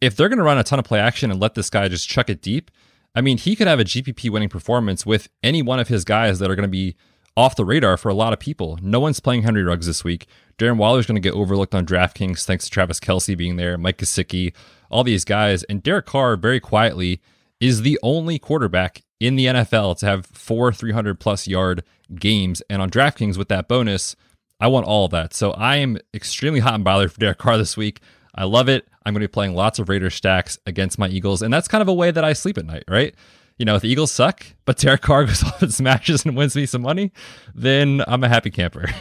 If 0.00 0.16
they're 0.16 0.30
going 0.30 0.38
to 0.38 0.44
run 0.44 0.56
a 0.56 0.64
ton 0.64 0.78
of 0.78 0.84
play 0.86 0.98
action 0.98 1.30
and 1.30 1.38
let 1.38 1.54
this 1.54 1.68
guy 1.68 1.86
just 1.88 2.08
chuck 2.08 2.30
it 2.30 2.40
deep, 2.40 2.70
I 3.14 3.20
mean, 3.20 3.36
he 3.36 3.54
could 3.54 3.66
have 3.66 3.80
a 3.80 3.84
GPP 3.84 4.30
winning 4.30 4.48
performance 4.48 5.04
with 5.04 5.28
any 5.42 5.62
one 5.62 5.78
of 5.78 5.88
his 5.88 6.04
guys 6.04 6.38
that 6.38 6.50
are 6.50 6.54
going 6.54 6.62
to 6.62 6.68
be 6.68 6.96
off 7.36 7.56
the 7.56 7.64
radar 7.64 7.96
for 7.96 8.08
a 8.08 8.14
lot 8.14 8.32
of 8.32 8.40
people. 8.40 8.78
No 8.80 9.00
one's 9.00 9.20
playing 9.20 9.42
Henry 9.42 9.62
Ruggs 9.62 9.86
this 9.86 10.04
week. 10.04 10.26
Darren 10.58 10.76
Waller's 10.76 11.06
going 11.06 11.20
to 11.20 11.20
get 11.20 11.34
overlooked 11.34 11.74
on 11.74 11.86
DraftKings 11.86 12.44
thanks 12.44 12.64
to 12.64 12.70
Travis 12.70 13.00
Kelce 13.00 13.36
being 13.36 13.56
there, 13.56 13.76
Mike 13.76 13.98
Gesicki, 13.98 14.54
all 14.90 15.04
these 15.04 15.24
guys. 15.24 15.62
And 15.64 15.82
Derek 15.82 16.06
Carr, 16.06 16.36
very 16.36 16.60
quietly, 16.60 17.20
is 17.60 17.82
the 17.82 17.98
only 18.02 18.38
quarterback 18.38 19.02
in 19.18 19.36
the 19.36 19.46
NFL 19.46 19.98
to 19.98 20.06
have 20.06 20.26
four 20.26 20.72
300 20.72 21.20
plus 21.20 21.46
yard 21.46 21.84
games. 22.14 22.62
And 22.70 22.80
on 22.80 22.90
DraftKings 22.90 23.36
with 23.36 23.48
that 23.48 23.68
bonus, 23.68 24.16
I 24.58 24.68
want 24.68 24.86
all 24.86 25.04
of 25.04 25.10
that. 25.12 25.34
So 25.34 25.52
I 25.52 25.76
am 25.76 25.98
extremely 26.14 26.60
hot 26.60 26.74
and 26.74 26.84
bothered 26.84 27.12
for 27.12 27.20
Derek 27.20 27.38
Carr 27.38 27.58
this 27.58 27.76
week. 27.76 28.00
I 28.34 28.44
love 28.44 28.68
it. 28.68 28.88
I'm 29.04 29.12
going 29.12 29.20
to 29.22 29.28
be 29.28 29.32
playing 29.32 29.54
lots 29.54 29.78
of 29.78 29.88
Raider 29.88 30.10
stacks 30.10 30.58
against 30.66 30.98
my 30.98 31.08
Eagles. 31.08 31.42
And 31.42 31.52
that's 31.52 31.68
kind 31.68 31.82
of 31.82 31.88
a 31.88 31.94
way 31.94 32.10
that 32.10 32.24
I 32.24 32.32
sleep 32.32 32.58
at 32.58 32.66
night, 32.66 32.84
right? 32.88 33.14
You 33.58 33.66
know, 33.66 33.74
if 33.74 33.82
the 33.82 33.88
Eagles 33.88 34.12
suck, 34.12 34.46
but 34.64 34.78
Derek 34.78 35.02
Carr 35.02 35.24
goes 35.26 35.44
off 35.44 35.62
and 35.62 35.72
smashes 35.72 36.24
and 36.24 36.36
wins 36.36 36.56
me 36.56 36.66
some 36.66 36.82
money, 36.82 37.12
then 37.54 38.02
I'm 38.06 38.24
a 38.24 38.28
happy 38.28 38.50
camper. 38.50 38.88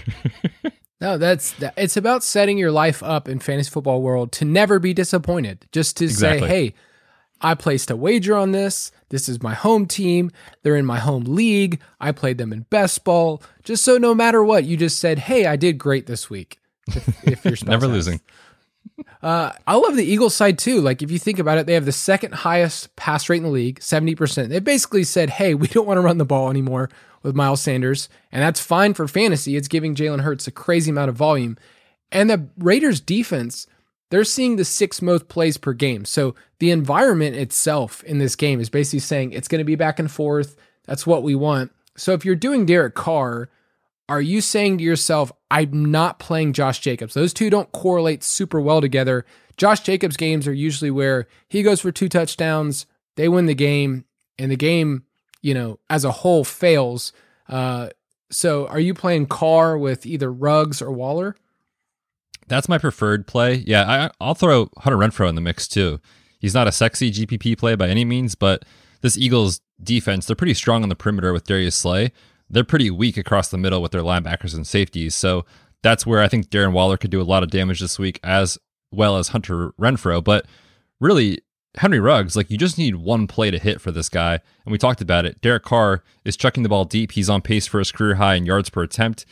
No, 1.02 1.18
that's 1.18 1.56
it's 1.78 1.96
about 1.96 2.24
setting 2.24 2.58
your 2.58 2.72
life 2.72 3.02
up 3.02 3.30
in 3.30 3.40
fantasy 3.40 3.70
football 3.70 4.02
world 4.02 4.34
to 4.34 4.46
never 4.46 4.80
be 4.80 4.94
disappointed. 4.94 5.66
Just 5.72 5.98
to 5.98 6.06
exactly. 6.06 6.42
say, 6.42 6.48
hey, 6.48 6.74
I 7.42 7.56
placed 7.56 7.90
a 7.90 7.96
wager 7.96 8.36
on 8.36 8.52
this. 8.52 8.92
This 9.10 9.30
is 9.30 9.42
my 9.42 9.54
home 9.54 9.86
team. 9.86 10.32
They're 10.64 10.76
in 10.76 10.86
my 10.86 11.00
home 11.00 11.24
league. 11.24 11.80
I 12.00 12.12
played 12.12 12.38
them 12.38 12.54
in 12.54 12.62
best 12.70 13.04
ball. 13.04 13.42
Just 13.64 13.84
so 13.84 13.98
no 13.98 14.14
matter 14.14 14.44
what, 14.44 14.66
you 14.66 14.78
just 14.78 15.00
said, 15.00 15.20
hey, 15.20 15.46
I 15.46 15.56
did 15.56 15.78
great 15.78 16.06
this 16.06 16.30
week. 16.30 16.60
If, 16.88 17.28
if 17.28 17.46
you're 17.46 17.56
never 17.66 17.88
has. 17.88 17.96
losing. 17.96 18.22
Uh, 19.22 19.52
I 19.68 19.76
love 19.76 19.96
the 19.96 20.06
Eagles 20.06 20.36
side 20.36 20.58
too. 20.58 20.82
Like 20.82 21.02
if 21.02 21.12
you 21.12 21.20
think 21.20 21.40
about 21.40 21.58
it, 21.58 21.66
they 21.66 21.74
have 21.74 21.86
the 21.86 21.92
second 21.92 22.34
highest 22.34 22.96
pass 22.96 23.30
rate 23.30 23.38
in 23.38 23.44
the 23.44 23.50
league, 23.50 23.82
seventy 23.82 24.16
percent. 24.16 24.50
They 24.50 24.60
basically 24.60 25.04
said, 25.04 25.30
"Hey, 25.30 25.54
we 25.54 25.68
don't 25.68 25.88
want 25.88 25.98
to 25.98 26.02
run 26.02 26.18
the 26.18 26.26
ball 26.26 26.50
anymore 26.50 26.90
with 27.24 27.36
Miles 27.36 27.62
Sanders, 27.62 28.10
and 28.32 28.42
that's 28.42 28.60
fine 28.60 28.94
for 28.94 29.08
fantasy. 29.08 29.56
It's 29.56 29.68
giving 29.68 29.96
Jalen 29.96 30.22
Hurts 30.22 30.48
a 30.48 30.52
crazy 30.52 30.92
amount 30.92 31.10
of 31.10 31.16
volume." 31.16 31.58
And 32.12 32.30
the 32.30 32.48
Raiders 32.58 33.00
defense, 33.00 33.68
they're 34.10 34.24
seeing 34.24 34.56
the 34.56 34.66
six 34.66 35.02
most 35.02 35.28
plays 35.28 35.58
per 35.58 35.74
game. 35.74 36.06
So 36.06 36.36
the 36.60 36.72
environment 36.72 37.36
itself 37.36 38.04
in 38.04 38.18
this 38.18 38.36
game 38.36 38.60
is 38.60 38.70
basically 38.70 39.00
saying 39.00 39.32
it's 39.32 39.48
going 39.48 39.60
to 39.60 39.66
be 39.66 39.76
back 39.76 40.00
and 40.00 40.10
forth. 40.10 40.56
That's 40.86 41.06
what 41.06 41.24
we 41.24 41.36
want. 41.36 41.72
So 41.96 42.14
if 42.14 42.26
you're 42.26 42.36
doing 42.36 42.66
Derek 42.66 42.96
Carr, 42.96 43.50
are 44.08 44.22
you 44.22 44.42
saying 44.42 44.80
to 44.80 44.84
yourself, 44.84 45.32
I'm 45.52 45.92
not 45.92 46.18
playing 46.18 46.54
Josh 46.54 46.80
Jacobs? 46.80 47.14
Those 47.14 47.34
two 47.34 47.50
don't 47.50 47.72
correlate 47.72 48.24
super 48.24 48.60
well 48.60 48.82
together. 48.82 49.26
Josh 49.58 49.82
Jacobs 49.82 50.18
games 50.18 50.48
are 50.48 50.54
usually 50.54 50.90
where 50.90 51.28
he 51.48 51.62
goes 51.62 51.82
for 51.82 51.92
two 51.92 52.10
touchdowns, 52.10 52.86
they 53.16 53.28
win 53.28 53.46
the 53.46 53.54
game, 53.54 54.06
and 54.40 54.50
the 54.50 54.56
game, 54.56 55.04
you 55.42 55.54
know, 55.54 55.78
as 55.90 56.06
a 56.06 56.12
whole 56.12 56.44
fails. 56.44 57.12
Uh, 57.48 57.90
so 58.32 58.68
are 58.68 58.80
you 58.80 58.94
playing 58.94 59.26
Carr 59.28 59.78
with 59.78 60.06
either 60.06 60.32
Ruggs 60.32 60.82
or 60.82 60.92
Waller? 60.92 61.36
That's 62.50 62.68
my 62.68 62.78
preferred 62.78 63.28
play. 63.28 63.64
Yeah, 63.66 64.12
I, 64.20 64.26
will 64.26 64.34
throw 64.34 64.70
Hunter 64.80 64.98
Renfrow 64.98 65.30
in 65.30 65.36
the 65.36 65.42
mix 65.42 65.68
too. 65.68 66.00
He's 66.40 66.54
not 66.54 66.68
a 66.68 66.72
sexy 66.72 67.12
GPP 67.12 67.58
play 67.58 67.76
by 67.76 67.88
any 67.88 68.04
means, 68.04 68.36
but 68.36 68.64
this 69.02 69.18
Eagles 69.18 69.62
defense, 69.82 70.26
they're 70.26 70.36
pretty 70.36 70.54
strong 70.54 70.84
on 70.84 70.90
the 70.90 70.96
perimeter 70.96 71.32
with 71.32 71.46
Darius 71.46 71.76
Slay 71.76 72.12
they're 72.50 72.64
pretty 72.64 72.90
weak 72.90 73.18
across 73.18 73.50
the 73.50 73.58
middle 73.58 73.82
with 73.82 73.92
their 73.92 74.02
linebackers 74.02 74.56
and 74.56 74.66
safeties. 74.66 75.16
So 75.16 75.46
that's 75.84 76.06
where 76.06 76.22
I 76.22 76.28
think 76.28 76.50
Darren 76.50 76.74
Waller 76.74 76.98
could 76.98 77.12
do 77.12 77.22
a 77.22 77.24
lot 77.24 77.44
of 77.44 77.52
damage 77.52 77.80
this 77.80 78.00
week, 78.00 78.20
as 78.24 78.58
well 78.92 79.18
as 79.18 79.30
Hunter 79.30 79.72
Renfrow. 79.80 80.24
But 80.24 80.46
really, 81.00 81.40
Henry 81.78 82.00
Ruggs, 82.00 82.36
like 82.36 82.50
you 82.50 82.58
just 82.58 82.78
need 82.78 82.96
one 82.96 83.28
play 83.28 83.52
to 83.52 83.60
hit 83.60 83.80
for 83.80 83.92
this 83.92 84.10
guy. 84.10 84.40
And 84.66 84.72
we 84.72 84.78
talked 84.78 85.02
about 85.02 85.26
it. 85.26 85.40
Derek 85.42 85.64
Carr 85.64 86.04
is 86.26 86.36
chucking 86.36 86.64
the 86.64 86.70
ball 86.70 86.86
deep. 86.86 87.12
He's 87.12 87.30
on 87.30 87.42
pace 87.42 87.68
for 87.68 87.80
his 87.80 87.92
career 87.92 88.16
high 88.16 88.36
in 88.36 88.46
yards 88.46 88.70
per 88.70 88.84
attempt. 88.84 89.26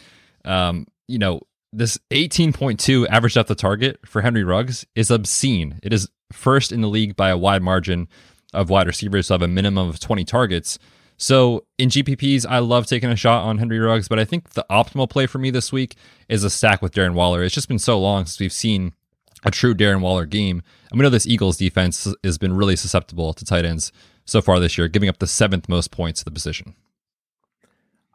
Um, 0.46 0.86
you 1.08 1.18
know, 1.18 1.42
this 1.78 2.00
18.2 2.10 3.08
average 3.08 3.36
depth 3.36 3.52
of 3.52 3.58
target 3.58 4.00
for 4.04 4.24
Henry 4.24 4.44
Ruggs 4.44 4.86
is 4.96 5.12
obscene. 5.12 5.80
It 5.84 5.94
is 5.94 6.10
first 6.34 6.72
in 6.72 6.82
the 6.82 6.88
league 6.88 7.16
by 7.16 7.30
a 7.30 7.38
wide 7.38 7.62
margin 7.62 8.08
of 8.52 8.72
wide 8.72 8.88
receivers 8.88 9.28
who 9.28 9.36
have 9.36 9.44
a 9.44 9.48
minimum 9.48 9.88
of 9.88 10.00
20 10.00 10.26
targets. 10.26 10.80
So 11.18 11.66
in 11.78 11.90
GPPs, 11.90 12.48
I 12.50 12.60
love 12.60 12.88
taking 12.88 13.12
a 13.12 13.16
shot 13.16 13.44
on 13.44 13.60
Henry 13.60 13.78
Ruggs, 13.78 14.08
but 14.08 14.18
I 14.18 14.26
think 14.26 14.52
the 14.52 14.66
optimal 14.72 15.08
play 15.08 15.28
for 15.28 15.38
me 15.38 15.52
this 15.52 15.72
week 15.72 15.96
is 16.28 16.44
a 16.44 16.50
stack 16.50 16.82
with 16.82 16.96
Darren 16.96 17.14
Waller. 17.14 17.44
It's 17.44 17.54
just 17.54 17.68
been 17.68 17.80
so 17.80 18.00
long 18.00 18.26
since 18.26 18.40
we've 18.40 18.52
seen 18.52 18.94
a 19.44 19.52
true 19.52 19.76
Darren 19.76 20.02
Waller 20.02 20.26
game. 20.26 20.64
And 20.90 21.00
we 21.00 21.04
know 21.04 21.12
this 21.12 21.28
Eagles 21.28 21.58
defense 21.58 22.12
has 22.24 22.40
been 22.40 22.56
really 22.56 22.76
susceptible 22.76 23.34
to 23.36 23.46
tight 23.46 23.66
ends 23.66 23.92
so 24.26 24.42
far 24.42 24.60
this 24.60 24.80
year, 24.80 24.88
giving 24.88 25.10
up 25.10 25.20
the 25.20 25.28
seventh 25.28 25.70
most 25.70 25.92
points 25.92 26.20
to 26.20 26.26
the 26.26 26.32
position. 26.32 26.74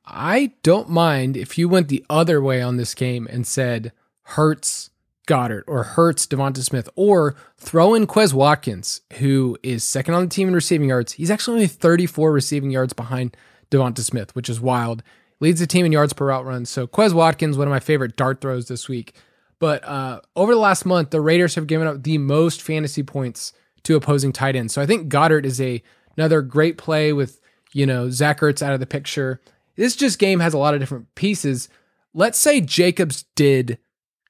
I 0.05 0.53
don't 0.63 0.89
mind 0.89 1.37
if 1.37 1.57
you 1.57 1.69
went 1.69 1.89
the 1.89 2.05
other 2.11 2.43
way 2.43 2.61
on 2.61 2.77
this 2.77 2.95
game 2.95 3.29
and 3.31 3.47
said 3.47 3.93
Hurts 4.23 4.91
Goedert 5.27 5.65
or 5.67 5.85
Hurts 5.85 6.27
Devonta 6.27 6.59
Smith 6.59 6.89
or 6.97 7.37
throw 7.57 7.95
in 7.95 8.07
Quez 8.07 8.33
Watkins, 8.35 9.03
who 9.15 9.57
is 9.63 9.85
second 9.85 10.15
on 10.15 10.25
the 10.25 10.29
team 10.29 10.49
in 10.49 10.55
receiving 10.55 10.89
yards. 10.89 11.13
He's 11.13 11.31
actually 11.31 11.55
only 11.55 11.67
34 11.69 12.33
receiving 12.33 12.71
yards 12.71 12.93
behind 12.93 13.37
Devonta 13.71 14.01
Smith, 14.01 14.35
which 14.35 14.49
is 14.49 14.61
wild. 14.61 15.03
Leads 15.41 15.61
the 15.61 15.67
team 15.67 15.87
in 15.87 15.93
yards 15.93 16.13
per 16.13 16.27
route 16.27 16.45
run. 16.45 16.65
So 16.65 16.87
Quez 16.87 17.13
Watkins, 17.13 17.57
one 17.57 17.69
of 17.69 17.73
my 17.73 17.81
favorite 17.81 18.17
dart 18.17 18.41
throws 18.41 18.69
this 18.69 18.89
week. 18.89 19.15
But 19.59 19.85
uh, 19.85 20.21
over 20.35 20.55
the 20.55 20.61
last 20.61 20.85
month, 20.85 21.11
the 21.11 21.21
Raiders 21.21 21.55
have 21.55 21.69
given 21.69 21.87
up 21.87 22.03
the 22.03 22.19
most 22.19 22.61
fantasy 22.61 23.05
points 23.05 23.53
to 23.85 23.97
opposing 23.97 24.33
tight 24.33 24.57
ends. 24.57 24.73
So 24.75 24.83
I 24.83 24.87
think 24.87 25.09
Goedert 25.09 25.45
is 25.45 25.61
a 25.61 25.83
another 26.17 26.43
great 26.43 26.77
play 26.79 27.13
with 27.13 27.41
you 27.73 27.87
know 27.87 28.11
Zach 28.11 28.41
Ertz 28.41 28.63
out 28.63 28.75
of 28.75 28.81
the 28.81 28.87
picture. 28.87 29.41
This 29.77 29.97
just 29.97 30.19
game 30.19 30.41
has 30.41 30.55
a 30.55 30.59
lot 30.59 30.75
of 30.75 30.81
different 30.81 31.15
pieces. 31.15 31.69
Let's 32.15 32.39
say 32.39 32.61
Jacobs 32.61 33.25
did 33.35 33.79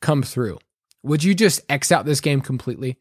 come 0.00 0.22
through 0.22 0.58
would 1.02 1.24
you 1.24 1.34
just 1.34 1.60
X 1.68 1.92
out 1.92 2.04
this 2.04 2.20
game 2.20 2.40
completely? 2.40 2.98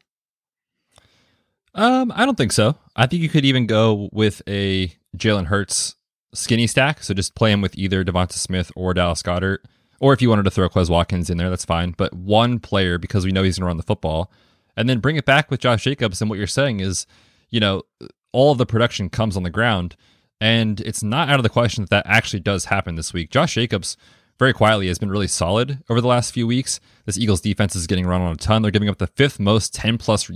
Um, 1.74 2.12
I 2.16 2.26
don't 2.26 2.38
think 2.38 2.52
so. 2.52 2.76
I 2.96 3.08
think 3.08 3.22
you 3.22 3.30
could 3.30 3.46
even 3.46 3.66
go 3.66 4.10
with 4.12 4.42
a 4.48 4.94
Jalen 5.16 5.46
Hurts 5.46 5.96
skinny 6.34 6.68
stack. 6.68 7.04
So 7.04 7.14
just 7.14 7.36
play 7.36 7.52
him 7.52 7.62
with 7.62 7.78
either 7.78 8.04
Devonta 8.04 8.34
Smith 8.34 8.72
or 8.76 8.94
Dallas 8.94 9.24
Goedert. 9.24 9.60
Or 10.00 10.14
if 10.14 10.22
you 10.22 10.30
wanted 10.30 10.44
to 10.44 10.52
throw 10.52 10.68
Quez 10.68 10.90
Watkins 10.90 11.30
in 11.30 11.38
there, 11.38 11.50
that's 11.50 11.66
fine. 11.66 11.94
But 11.96 12.14
one 12.14 12.60
player 12.60 12.98
because 12.98 13.24
we 13.24 13.32
know 13.32 13.44
he's 13.44 13.58
going 13.58 13.66
to 13.66 13.68
run 13.68 13.78
the 13.78 13.84
football, 13.84 14.32
and 14.76 14.90
then 14.90 15.00
bring 15.00 15.16
it 15.16 15.26
back 15.26 15.52
with 15.52 15.60
Josh 15.60 15.84
Jacobs. 15.84 16.22
And 16.22 16.30
what 16.30 16.40
you're 16.40 16.48
saying 16.48 16.80
is, 16.80 17.06
you 17.50 17.60
know, 17.60 17.84
all 18.32 18.52
of 18.52 18.58
the 18.58 18.66
production 18.66 19.10
comes 19.10 19.38
on 19.38 19.44
the 19.44 19.50
ground, 19.50 19.96
and 20.42 20.82
it's 20.82 21.04
not 21.04 21.30
out 21.30 21.40
of 21.40 21.44
the 21.44 21.50
question 21.50 21.84
that 21.84 21.92
that 21.92 22.06
actually 22.08 22.40
does 22.40 22.66
happen 22.66 22.96
this 22.96 23.14
week. 23.14 23.30
Josh 23.30 23.54
Jacobs 23.54 23.96
very 24.40 24.54
quietly 24.54 24.88
has 24.88 24.98
been 24.98 25.12
really 25.12 25.28
solid 25.28 25.84
over 25.88 26.02
the 26.02 26.08
last 26.08 26.34
few 26.34 26.48
weeks. 26.48 26.80
This 27.06 27.18
Eagles 27.18 27.42
defense 27.42 27.76
is 27.76 27.86
getting 27.86 28.08
run 28.08 28.22
on 28.22 28.34
a 28.34 28.36
ton. 28.36 28.64
They're 28.64 28.72
giving 28.72 28.90
up 28.90 28.98
the 28.98 29.06
fifth 29.06 29.40
most 29.40 29.72
10 29.76 30.00
plus 30.00 30.32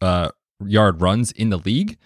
uh, 0.00 0.30
yard 0.64 1.02
runs 1.02 1.32
in 1.32 1.50
the 1.50 1.58
league. 1.58 1.98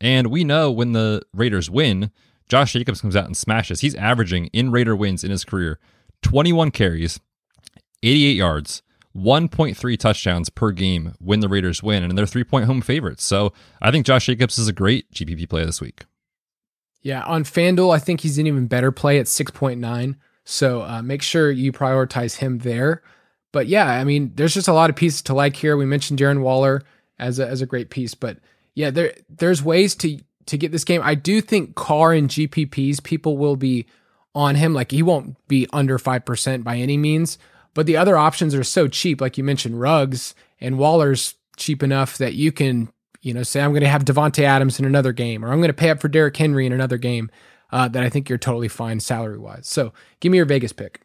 And 0.00 0.28
we 0.28 0.44
know 0.44 0.70
when 0.70 0.92
the 0.92 1.22
Raiders 1.34 1.68
win, 1.68 2.12
Josh 2.48 2.74
Jacobs 2.74 3.00
comes 3.00 3.16
out 3.16 3.26
and 3.26 3.36
smashes. 3.36 3.80
He's 3.80 3.96
averaging 3.96 4.46
in 4.46 4.70
Raider 4.70 4.94
wins 4.94 5.24
in 5.24 5.32
his 5.32 5.44
career 5.44 5.80
21 6.22 6.70
carries, 6.70 7.18
88 8.04 8.36
yards, 8.36 8.82
1.3 9.16 9.98
touchdowns 9.98 10.48
per 10.48 10.70
game 10.70 11.14
when 11.18 11.40
the 11.40 11.48
Raiders 11.48 11.82
win, 11.82 12.04
and 12.04 12.16
they're 12.16 12.24
three 12.24 12.44
point 12.44 12.66
home 12.66 12.80
favorites. 12.80 13.24
So 13.24 13.52
I 13.82 13.90
think 13.90 14.06
Josh 14.06 14.26
Jacobs 14.26 14.58
is 14.58 14.68
a 14.68 14.72
great 14.72 15.10
GPP 15.12 15.48
play 15.48 15.64
this 15.64 15.80
week. 15.80 16.04
Yeah, 17.04 17.22
on 17.22 17.44
FanDuel, 17.44 17.94
I 17.94 17.98
think 17.98 18.22
he's 18.22 18.38
an 18.38 18.46
even 18.46 18.66
better 18.66 18.90
play 18.90 19.18
at 19.18 19.26
6.9. 19.26 20.16
So 20.44 20.82
uh, 20.82 21.02
make 21.02 21.22
sure 21.22 21.50
you 21.50 21.70
prioritize 21.70 22.36
him 22.36 22.58
there. 22.58 23.02
But 23.52 23.68
yeah, 23.68 23.86
I 23.86 24.04
mean, 24.04 24.32
there's 24.34 24.54
just 24.54 24.68
a 24.68 24.72
lot 24.72 24.90
of 24.90 24.96
pieces 24.96 25.22
to 25.22 25.34
like 25.34 25.54
here. 25.54 25.76
We 25.76 25.84
mentioned 25.84 26.18
Darren 26.18 26.40
Waller 26.40 26.82
as 27.18 27.38
a, 27.38 27.46
as 27.46 27.60
a 27.60 27.66
great 27.66 27.90
piece, 27.90 28.14
but 28.14 28.38
yeah, 28.74 28.90
there 28.90 29.14
there's 29.28 29.62
ways 29.62 29.94
to 29.96 30.18
to 30.46 30.58
get 30.58 30.72
this 30.72 30.82
game. 30.82 31.00
I 31.04 31.14
do 31.14 31.40
think 31.40 31.76
Carr 31.76 32.12
and 32.12 32.28
GPPs 32.28 33.02
people 33.02 33.36
will 33.38 33.54
be 33.54 33.86
on 34.34 34.56
him. 34.56 34.74
Like 34.74 34.90
he 34.90 35.02
won't 35.02 35.36
be 35.46 35.68
under 35.72 35.98
five 35.98 36.24
percent 36.24 36.64
by 36.64 36.78
any 36.78 36.96
means, 36.96 37.38
but 37.74 37.86
the 37.86 37.96
other 37.96 38.16
options 38.16 38.56
are 38.56 38.64
so 38.64 38.88
cheap. 38.88 39.20
Like 39.20 39.38
you 39.38 39.44
mentioned, 39.44 39.80
Ruggs 39.80 40.34
and 40.60 40.76
Waller's 40.76 41.36
cheap 41.56 41.84
enough 41.84 42.18
that 42.18 42.34
you 42.34 42.50
can 42.50 42.88
you 43.24 43.34
know 43.34 43.42
say 43.42 43.60
I'm 43.60 43.72
going 43.72 43.82
to 43.82 43.88
have 43.88 44.04
Davante 44.04 44.44
Adams 44.44 44.78
in 44.78 44.84
another 44.84 45.12
game, 45.12 45.44
or 45.44 45.50
I'm 45.50 45.58
going 45.58 45.68
to 45.68 45.74
pay 45.74 45.90
up 45.90 46.00
for 46.00 46.08
Derrick 46.08 46.36
Henry 46.36 46.66
in 46.66 46.72
another 46.72 46.98
game. 46.98 47.30
Uh, 47.70 47.88
that 47.88 48.04
I 48.04 48.08
think 48.08 48.28
you're 48.28 48.38
totally 48.38 48.68
fine 48.68 49.00
salary 49.00 49.38
wise. 49.38 49.66
So 49.66 49.92
give 50.20 50.30
me 50.30 50.36
your 50.36 50.46
Vegas 50.46 50.72
pick. 50.72 51.00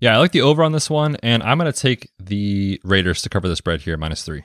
Yeah, 0.00 0.14
I 0.14 0.18
like 0.18 0.32
the 0.32 0.40
over 0.40 0.62
on 0.62 0.72
this 0.72 0.88
one, 0.88 1.16
and 1.22 1.42
I'm 1.42 1.58
going 1.58 1.70
to 1.70 1.78
take 1.78 2.10
the 2.18 2.80
Raiders 2.82 3.20
to 3.22 3.28
cover 3.28 3.46
the 3.46 3.56
spread 3.56 3.82
here, 3.82 3.98
minus 3.98 4.22
three. 4.22 4.44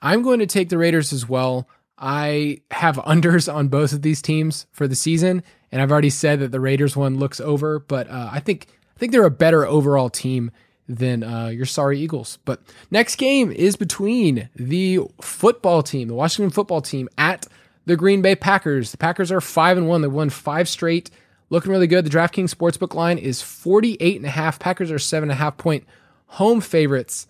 I'm 0.00 0.22
going 0.22 0.38
to 0.40 0.46
take 0.46 0.68
the 0.68 0.78
Raiders 0.78 1.12
as 1.12 1.28
well. 1.28 1.68
I 1.98 2.58
have 2.70 2.96
unders 2.96 3.52
on 3.52 3.68
both 3.68 3.92
of 3.92 4.02
these 4.02 4.20
teams 4.20 4.66
for 4.70 4.86
the 4.86 4.94
season, 4.94 5.42
and 5.72 5.80
I've 5.80 5.90
already 5.90 6.10
said 6.10 6.40
that 6.40 6.52
the 6.52 6.60
Raiders 6.60 6.96
one 6.96 7.18
looks 7.18 7.40
over, 7.40 7.78
but 7.78 8.08
uh, 8.08 8.28
I 8.30 8.40
think 8.40 8.66
I 8.94 8.98
think 8.98 9.12
they're 9.12 9.24
a 9.24 9.30
better 9.30 9.66
overall 9.66 10.10
team 10.10 10.50
than 10.88 11.22
uh, 11.22 11.46
your 11.48 11.66
sorry 11.66 11.98
Eagles. 11.98 12.38
But 12.44 12.60
next 12.90 13.16
game 13.16 13.50
is 13.50 13.76
between 13.76 14.48
the 14.54 15.00
football 15.20 15.82
team, 15.82 16.08
the 16.08 16.14
Washington 16.14 16.50
football 16.50 16.82
team, 16.82 17.08
at 17.16 17.46
the 17.86 17.96
Green 17.96 18.22
Bay 18.22 18.34
Packers. 18.34 18.90
The 18.90 18.98
Packers 18.98 19.32
are 19.32 19.40
five 19.40 19.76
and 19.76 19.88
one. 19.88 20.02
They 20.02 20.08
won 20.08 20.30
five 20.30 20.68
straight, 20.68 21.10
looking 21.50 21.70
really 21.70 21.86
good. 21.86 22.04
The 22.04 22.10
DraftKings 22.10 22.54
sportsbook 22.54 22.94
line 22.94 23.18
is 23.18 23.42
48 23.42 24.16
and 24.16 24.26
a 24.26 24.30
half. 24.30 24.58
Packers 24.58 24.90
are 24.90 24.98
seven 24.98 25.30
and 25.30 25.38
a 25.38 25.42
half 25.42 25.56
point 25.56 25.84
home 26.26 26.60
favorites. 26.60 27.26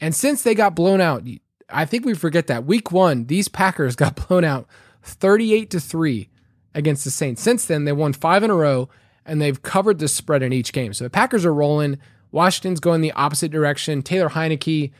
And 0.00 0.14
since 0.14 0.42
they 0.42 0.54
got 0.54 0.74
blown 0.74 1.00
out, 1.00 1.24
I 1.68 1.84
think 1.84 2.04
we 2.04 2.14
forget 2.14 2.46
that 2.46 2.64
week 2.64 2.92
one, 2.92 3.26
these 3.26 3.48
Packers 3.48 3.96
got 3.96 4.28
blown 4.28 4.44
out 4.44 4.66
38 5.02 5.70
to 5.70 5.80
3 5.80 6.28
against 6.74 7.04
the 7.04 7.10
Saints. 7.10 7.42
Since 7.42 7.66
then, 7.66 7.84
they 7.84 7.92
won 7.92 8.12
five 8.12 8.42
in 8.42 8.50
a 8.50 8.54
row 8.54 8.88
and 9.24 9.40
they've 9.40 9.60
covered 9.62 9.98
the 9.98 10.08
spread 10.08 10.42
in 10.42 10.52
each 10.52 10.72
game. 10.72 10.92
So 10.92 11.04
the 11.04 11.10
Packers 11.10 11.44
are 11.44 11.52
rolling. 11.52 11.98
Washington's 12.30 12.80
going 12.80 13.00
the 13.00 13.12
opposite 13.12 13.50
direction. 13.50 14.02
Taylor 14.02 14.28
Heinicke 14.28 14.92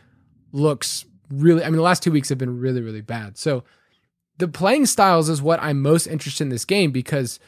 looks 0.53 1.05
really, 1.31 1.63
I 1.63 1.67
mean, 1.67 1.77
the 1.77 1.83
last 1.83 2.03
two 2.03 2.13
weeks 2.13 2.29
have 2.31 2.39
been 2.39 2.59
really, 2.59 2.81
really 2.81 3.01
bad. 3.01 3.37
So 3.37 3.65
the 4.39 4.49
playing 4.49 4.87
styles 4.87 5.29
is 5.29 5.43
what 5.43 5.63
I'm 5.63 5.83
most 5.83 6.07
interested 6.07 6.45
in 6.45 6.49
this 6.49 6.65
game 6.65 6.91
because 6.91 7.39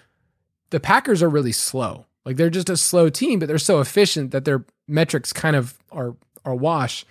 the 0.70 0.80
Packers 0.80 1.22
are 1.22 1.28
really 1.28 1.52
slow. 1.52 2.06
Like 2.24 2.36
they're 2.36 2.50
just 2.50 2.68
a 2.70 2.76
slow 2.76 3.08
team, 3.08 3.38
but 3.38 3.48
they're 3.48 3.58
so 3.58 3.80
efficient 3.80 4.30
that 4.32 4.44
their 4.44 4.64
metrics 4.86 5.32
kind 5.32 5.56
of 5.56 5.78
are 5.90 6.16
are 6.44 6.54
wash. 6.54 7.04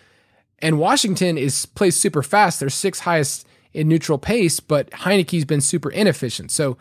And 0.59 0.79
Washington 0.79 1.37
is 1.37 1.65
plays 1.65 1.95
super 1.95 2.21
fast. 2.21 2.59
They're 2.59 2.69
sixth 2.69 3.03
highest 3.03 3.47
in 3.73 3.87
neutral 3.87 4.17
pace, 4.17 4.59
but 4.59 4.89
Heinicke's 4.91 5.45
been 5.45 5.61
super 5.61 5.89
inefficient. 5.89 6.51
So 6.51 6.77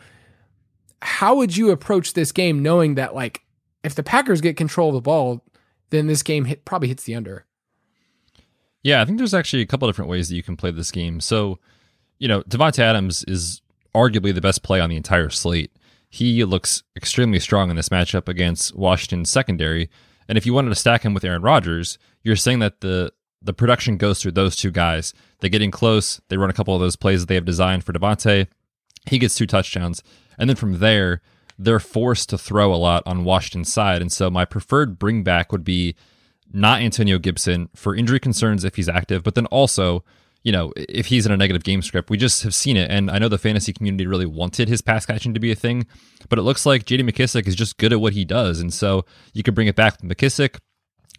how 1.01 1.35
would 1.35 1.55
you 1.55 1.71
approach 1.71 2.13
this 2.13 2.31
game 2.31 2.61
knowing 2.61 2.95
that 2.95 3.15
like 3.15 3.41
if 3.83 3.95
the 3.95 4.03
Packers 4.03 4.41
get 4.41 4.57
control 4.57 4.89
of 4.89 4.95
the 4.95 5.01
ball, 5.01 5.43
then 5.89 6.07
this 6.07 6.23
game 6.23 6.45
hit, 6.45 6.65
probably 6.65 6.87
hits 6.87 7.03
the 7.03 7.15
under? 7.15 7.45
Yeah, 8.83 9.01
I 9.01 9.05
think 9.05 9.17
there's 9.17 9.33
actually 9.33 9.61
a 9.61 9.67
couple 9.67 9.87
different 9.87 10.09
ways 10.09 10.29
that 10.29 10.35
you 10.35 10.43
can 10.43 10.55
play 10.55 10.71
this 10.71 10.91
game. 10.91 11.19
So, 11.19 11.59
you 12.17 12.27
know, 12.27 12.43
Davante 12.43 12.79
Adams 12.79 13.23
is 13.27 13.61
arguably 13.93 14.33
the 14.33 14.41
best 14.41 14.63
play 14.63 14.79
on 14.79 14.89
the 14.89 14.95
entire 14.95 15.29
slate. 15.29 15.71
He 16.09 16.43
looks 16.43 16.83
extremely 16.95 17.39
strong 17.39 17.69
in 17.69 17.75
this 17.75 17.89
matchup 17.89 18.27
against 18.27 18.75
Washington's 18.75 19.29
secondary. 19.29 19.89
And 20.27 20.37
if 20.37 20.45
you 20.45 20.53
wanted 20.53 20.69
to 20.69 20.75
stack 20.75 21.03
him 21.03 21.13
with 21.13 21.23
Aaron 21.23 21.41
Rodgers, 21.41 21.97
you're 22.23 22.35
saying 22.35 22.59
that 22.59 22.81
the 22.81 23.11
the 23.41 23.53
production 23.53 23.97
goes 23.97 24.21
through 24.21 24.33
those 24.33 24.55
two 24.55 24.71
guys. 24.71 25.13
They 25.39 25.49
get 25.49 25.61
in 25.61 25.71
close. 25.71 26.19
They 26.27 26.35
run 26.35 26.49
a 26.49 26.53
couple 26.53 26.75
of 26.75 26.81
those 26.81 26.97
plays 26.97 27.21
that 27.21 27.27
they 27.27 27.35
have 27.35 27.45
designed 27.45 27.85
for 27.85 27.93
Davante. 27.93 28.47
He 29.05 29.17
gets 29.17 29.35
two 29.35 29.47
touchdowns. 29.47 30.03
And 30.37 30.49
then 30.49 30.57
from 30.57 30.79
there, 30.79 31.21
they're 31.59 31.79
forced 31.79 32.29
to 32.29 32.37
throw 32.37 32.73
a 32.73 32.77
lot 32.77 33.03
on 33.05 33.25
Washington's 33.25 33.71
side. 33.71 34.01
And 34.01 34.11
so 34.11 34.31
my 34.31 34.45
preferred 34.45 34.97
bring 34.97 35.23
back 35.23 35.51
would 35.51 35.65
be 35.65 35.93
not 36.51 36.81
Antonio 36.81 37.19
Gibson 37.19 37.69
for 37.75 37.93
injury 37.93 38.19
concerns 38.19 38.63
if 38.63 38.75
he's 38.75 38.87
active, 38.87 39.23
but 39.23 39.35
then 39.35 39.45
also, 39.47 40.05
you 40.41 40.53
know, 40.53 40.71
if 40.77 41.07
he's 41.07 41.25
in 41.25 41.33
a 41.33 41.37
negative 41.37 41.63
game 41.63 41.81
script. 41.81 42.09
We 42.09 42.17
just 42.17 42.43
have 42.43 42.55
seen 42.55 42.77
it. 42.77 42.89
And 42.89 43.11
I 43.11 43.19
know 43.19 43.27
the 43.27 43.37
fantasy 43.37 43.73
community 43.73 44.07
really 44.07 44.25
wanted 44.25 44.69
his 44.69 44.81
pass 44.81 45.05
catching 45.05 45.33
to 45.33 45.39
be 45.39 45.51
a 45.51 45.55
thing, 45.55 45.85
but 46.29 46.39
it 46.39 46.43
looks 46.43 46.65
like 46.65 46.85
JD 46.85 47.01
McKissic 47.01 47.45
is 47.45 47.55
just 47.55 47.77
good 47.77 47.91
at 47.91 47.99
what 47.99 48.13
he 48.13 48.23
does. 48.23 48.61
And 48.61 48.73
so 48.73 49.05
you 49.33 49.43
could 49.43 49.53
bring 49.53 49.67
it 49.67 49.75
back 49.75 50.01
with 50.01 50.09
McKissic. 50.09 50.57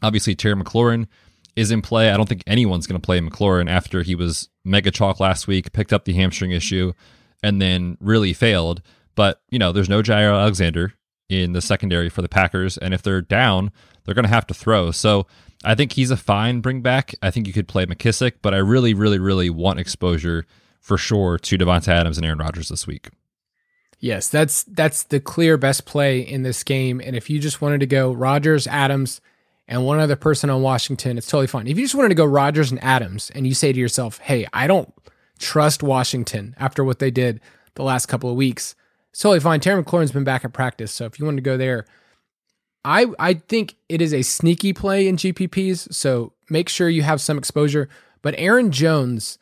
Obviously, 0.02 0.34
Terry 0.34 0.56
McLaurin 0.56 1.06
is 1.54 1.70
in 1.70 1.82
play. 1.82 2.10
I 2.10 2.16
don't 2.16 2.28
think 2.28 2.44
anyone's 2.46 2.86
going 2.86 2.98
to 2.98 3.04
play 3.04 3.20
McLaurin 3.20 3.68
after 3.68 4.02
he 4.02 4.14
was 4.14 4.48
mega 4.64 4.90
chalk 4.90 5.20
last 5.20 5.46
week, 5.46 5.74
picked 5.74 5.92
up 5.92 6.06
the 6.06 6.14
hamstring 6.14 6.52
issue, 6.52 6.94
and 7.42 7.60
then 7.60 7.98
really 8.00 8.32
failed. 8.32 8.80
But, 9.20 9.42
you 9.50 9.58
know, 9.58 9.70
there's 9.70 9.90
no 9.90 10.00
Jaire 10.00 10.34
Alexander 10.34 10.94
in 11.28 11.52
the 11.52 11.60
secondary 11.60 12.08
for 12.08 12.22
the 12.22 12.28
Packers. 12.28 12.78
And 12.78 12.94
if 12.94 13.02
they're 13.02 13.20
down, 13.20 13.70
they're 14.02 14.14
going 14.14 14.24
to 14.24 14.30
have 14.30 14.46
to 14.46 14.54
throw. 14.54 14.92
So 14.92 15.26
I 15.62 15.74
think 15.74 15.92
he's 15.92 16.10
a 16.10 16.16
fine 16.16 16.62
bring 16.62 16.80
back. 16.80 17.14
I 17.20 17.30
think 17.30 17.46
you 17.46 17.52
could 17.52 17.68
play 17.68 17.84
McKissic, 17.84 18.36
but 18.40 18.54
I 18.54 18.56
really, 18.56 18.94
really, 18.94 19.18
really 19.18 19.50
want 19.50 19.78
exposure 19.78 20.46
for 20.80 20.96
sure 20.96 21.36
to 21.36 21.58
Davante 21.58 21.88
Adams 21.88 22.16
and 22.16 22.24
Aaron 22.24 22.38
Rodgers 22.38 22.70
this 22.70 22.86
week. 22.86 23.10
Yes, 23.98 24.30
that's 24.30 24.62
that's 24.62 25.02
the 25.02 25.20
clear 25.20 25.58
best 25.58 25.84
play 25.84 26.20
in 26.20 26.42
this 26.42 26.64
game. 26.64 26.98
And 27.04 27.14
if 27.14 27.28
you 27.28 27.40
just 27.40 27.60
wanted 27.60 27.80
to 27.80 27.86
go 27.86 28.12
Rodgers, 28.12 28.66
Adams, 28.66 29.20
and 29.68 29.84
one 29.84 30.00
other 30.00 30.16
person 30.16 30.48
on 30.48 30.62
Washington, 30.62 31.18
it's 31.18 31.26
totally 31.26 31.46
fine. 31.46 31.66
If 31.66 31.76
you 31.76 31.84
just 31.84 31.94
wanted 31.94 32.08
to 32.08 32.14
go 32.14 32.24
Rodgers 32.24 32.70
and 32.70 32.82
Adams 32.82 33.30
and 33.34 33.46
you 33.46 33.52
say 33.52 33.70
to 33.70 33.78
yourself, 33.78 34.16
hey, 34.16 34.46
I 34.54 34.66
don't 34.66 34.94
trust 35.38 35.82
Washington 35.82 36.54
after 36.56 36.82
what 36.82 37.00
they 37.00 37.10
did 37.10 37.42
the 37.74 37.82
last 37.82 38.06
couple 38.06 38.30
of 38.30 38.36
weeks, 38.36 38.74
it's 39.10 39.20
totally 39.20 39.40
fine. 39.40 39.60
Terry 39.60 39.82
McLaurin's 39.82 40.12
been 40.12 40.24
back 40.24 40.44
at 40.44 40.52
practice. 40.52 40.92
So 40.92 41.04
if 41.04 41.18
you 41.18 41.24
want 41.24 41.36
to 41.36 41.42
go 41.42 41.56
there, 41.56 41.84
I 42.84 43.06
I 43.18 43.34
think 43.34 43.76
it 43.88 44.00
is 44.00 44.14
a 44.14 44.22
sneaky 44.22 44.72
play 44.72 45.08
in 45.08 45.16
GPPs. 45.16 45.92
So 45.92 46.32
make 46.48 46.68
sure 46.68 46.88
you 46.88 47.02
have 47.02 47.20
some 47.20 47.38
exposure. 47.38 47.88
But 48.22 48.34
Aaron 48.38 48.70
Jones 48.70 49.38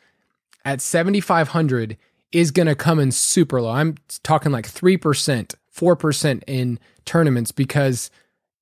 at 0.65 0.81
7,500 0.81 1.97
is 2.31 2.51
going 2.51 2.67
to 2.67 2.75
come 2.75 2.99
in 2.99 3.11
super 3.11 3.61
low. 3.61 3.71
I'm 3.71 3.95
talking 4.23 4.51
like 4.51 4.67
3%, 4.67 5.55
4% 5.75 6.43
in 6.47 6.79
tournaments 7.05 7.51
because 7.51 8.11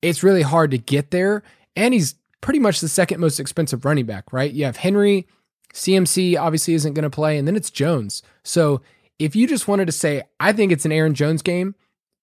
it's 0.00 0.22
really 0.22 0.42
hard 0.42 0.70
to 0.70 0.78
get 0.78 1.10
there 1.10 1.42
and 1.76 1.92
he's 1.92 2.14
pretty 2.40 2.58
much 2.58 2.80
the 2.80 2.88
second 2.88 3.20
most 3.20 3.38
expensive 3.38 3.84
running 3.84 4.06
back, 4.06 4.32
right? 4.32 4.52
You 4.52 4.64
have 4.64 4.78
Henry, 4.78 5.26
CMC 5.74 6.38
obviously 6.38 6.74
isn't 6.74 6.94
going 6.94 7.04
to 7.04 7.10
play, 7.10 7.38
and 7.38 7.46
then 7.46 7.56
it's 7.56 7.70
Jones. 7.70 8.22
So 8.42 8.80
if 9.18 9.34
you 9.34 9.46
just 9.46 9.68
wanted 9.68 9.86
to 9.86 9.92
say, 9.92 10.22
I 10.38 10.52
think 10.52 10.72
it's 10.72 10.84
an 10.84 10.92
Aaron 10.92 11.14
Jones 11.14 11.42
game, 11.42 11.74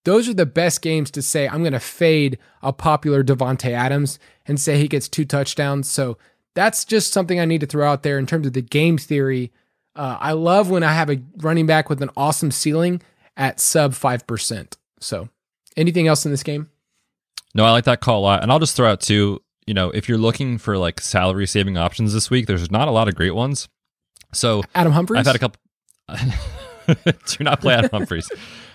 those 0.06 0.30
are 0.30 0.34
the 0.34 0.46
best 0.46 0.82
games 0.82 1.12
to 1.12 1.22
say, 1.22 1.48
I'm 1.48 1.62
going 1.62 1.74
to 1.74 1.80
fade 1.80 2.38
a 2.62 2.72
popular 2.72 3.24
Davante 3.24 3.72
Adams 3.72 4.20
and 4.46 4.60
say 4.60 4.78
he 4.78 4.88
gets 4.88 5.10
two 5.10 5.26
touchdowns. 5.26 5.90
So 5.90 6.18
that's 6.54 6.86
just 6.86 7.12
something 7.12 7.40
I 7.40 7.46
need 7.46 7.62
to 7.62 7.68
throw 7.68 7.90
out 7.90 8.04
there 8.04 8.18
in 8.18 8.26
terms 8.26 8.48
of 8.48 8.54
the 8.54 8.62
game 8.62 8.98
theory. 8.98 9.52
Uh, 9.96 10.18
I 10.20 10.34
love 10.34 10.70
when 10.70 10.84
I 10.84 10.94
have 10.94 11.10
a 11.10 11.22
running 11.38 11.66
back 11.66 11.90
with 11.90 12.02
an 12.02 12.12
awesome 12.16 12.52
ceiling 12.52 13.02
at 13.36 13.60
sub 13.60 13.94
5%. 13.94 14.78
So 15.00 15.30
anything 15.76 16.08
else 16.08 16.26
in 16.26 16.32
this 16.32 16.44
game? 16.44 16.70
No, 17.54 17.66
I 17.66 17.72
like 17.72 17.86
that 17.86 18.02
call 18.02 18.20
a 18.20 18.22
lot. 18.22 18.44
And 18.44 18.52
I'll 18.52 18.60
just 18.60 18.76
throw 18.76 18.90
out 18.90 19.02
too, 19.02 19.42
you 19.66 19.74
know, 19.74 19.90
if 19.90 20.08
you're 20.08 20.18
looking 20.18 20.58
for 20.58 20.78
like 20.78 21.02
salary 21.02 21.48
saving 21.48 21.78
options 21.78 22.14
this 22.14 22.30
week, 22.30 22.48
there's 22.48 22.70
not 22.70 22.88
a 22.88 22.92
lot 22.92 23.08
of 23.08 23.16
great 23.16 23.34
ones. 23.34 23.68
So 24.34 24.64
Adam 24.76 24.92
Humphries. 24.92 25.20
I've 25.20 25.26
had 25.26 25.36
a 25.36 25.40
couple. 25.40 25.60
do 27.38 27.44
not 27.44 27.62
play 27.62 27.74
Adam 27.74 27.90
Humphries. 27.92 28.30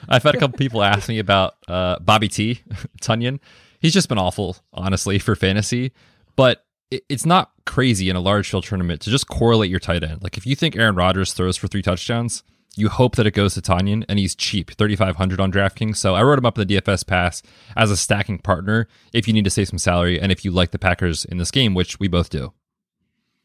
I've 0.09 0.23
had 0.23 0.35
a 0.35 0.39
couple 0.39 0.59
people 0.59 0.83
ask 0.83 1.09
me 1.09 1.19
about 1.19 1.55
uh, 1.69 1.99
Bobby 2.01 2.29
T. 2.29 2.61
Tonyan. 3.03 3.41
He's 3.81 3.95
just 3.95 4.09
been 4.09 4.19
awful, 4.19 4.57
honestly, 4.73 5.19
for 5.19 5.35
fantasy. 5.35 5.93
But 6.37 6.65
it, 6.91 7.05
it's 7.09 7.27
not 7.27 7.53
crazy 7.67 8.11
in 8.11 8.17
a 8.17 8.21
large 8.21 8.51
field 8.51 8.65
tournament 8.65 9.01
to 9.03 9.11
just 9.11 9.29
correlate 9.29 9.71
your 9.71 9.81
tight 9.81 10.03
end. 10.03 10.23
Like 10.23 10.37
if 10.37 10.47
you 10.47 10.57
think 10.57 10.77
Aaron 10.77 10.97
Rodgers 10.97 11.33
throws 11.33 11.57
for 11.57 11.69
three 11.69 11.83
touchdowns, 11.83 12.43
you 12.77 12.89
hope 12.89 13.17
that 13.17 13.27
it 13.27 13.33
goes 13.33 13.55
to 13.55 13.61
Tonyan, 13.61 14.05
and 14.09 14.19
he's 14.19 14.35
cheap, 14.35 14.71
thirty 14.73 14.97
five 14.97 15.17
hundred 15.17 15.41
on 15.41 15.51
DraftKings. 15.51 15.97
So 15.97 16.15
I 16.15 16.23
wrote 16.23 16.39
him 16.39 16.47
up 16.47 16.59
in 16.59 16.67
the 16.67 16.77
DFS 16.77 17.07
pass 17.07 17.43
as 17.77 17.91
a 17.91 17.97
stacking 17.97 18.39
partner 18.39 18.87
if 19.13 19.27
you 19.27 19.35
need 19.35 19.45
to 19.45 19.51
save 19.51 19.69
some 19.69 19.79
salary 19.79 20.21
and 20.21 20.31
if 20.31 20.45
you 20.45 20.51
like 20.51 20.71
the 20.71 20.79
Packers 20.79 21.25
in 21.25 21.39
this 21.39 21.51
game, 21.51 21.75
which 21.75 21.99
we 21.99 22.09
both 22.09 22.31
do. 22.31 22.53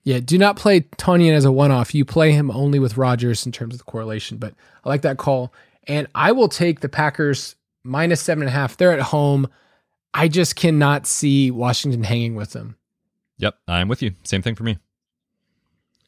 Yeah, 0.06 0.20
do 0.20 0.38
not 0.38 0.56
play 0.56 0.82
Tonyan 0.82 1.34
as 1.34 1.46
a 1.46 1.52
one 1.52 1.72
off. 1.72 1.96
You 1.96 2.06
play 2.06 2.32
him 2.32 2.52
only 2.52 2.78
with 2.78 2.96
Rodgers 2.96 3.46
in 3.46 3.52
terms 3.52 3.74
of 3.74 3.80
the 3.80 3.86
correlation, 3.86 4.38
but 4.38 4.54
I 4.84 4.90
like 4.90 5.02
that 5.02 5.18
call. 5.18 5.52
And 5.88 6.08
I 6.14 6.32
will 6.32 6.48
take 6.48 6.80
the 6.80 6.90
Packers 6.90 7.56
minus 7.84 8.22
seven 8.22 8.44
and 8.44 8.50
a 8.50 8.52
half. 8.52 8.78
They're 8.78 8.92
at 8.92 9.02
home. 9.02 9.48
I 10.14 10.28
just 10.28 10.56
cannot 10.56 11.08
see 11.08 11.50
Washington 11.50 12.04
hanging 12.04 12.36
with 12.36 12.52
them. 12.52 12.78
Yep, 13.40 13.56
I'm 13.68 13.88
with 13.88 14.04
you. 14.04 14.12
Same 14.24 14.44
thing 14.44 14.56
for 14.56 14.64
me. 14.64 14.78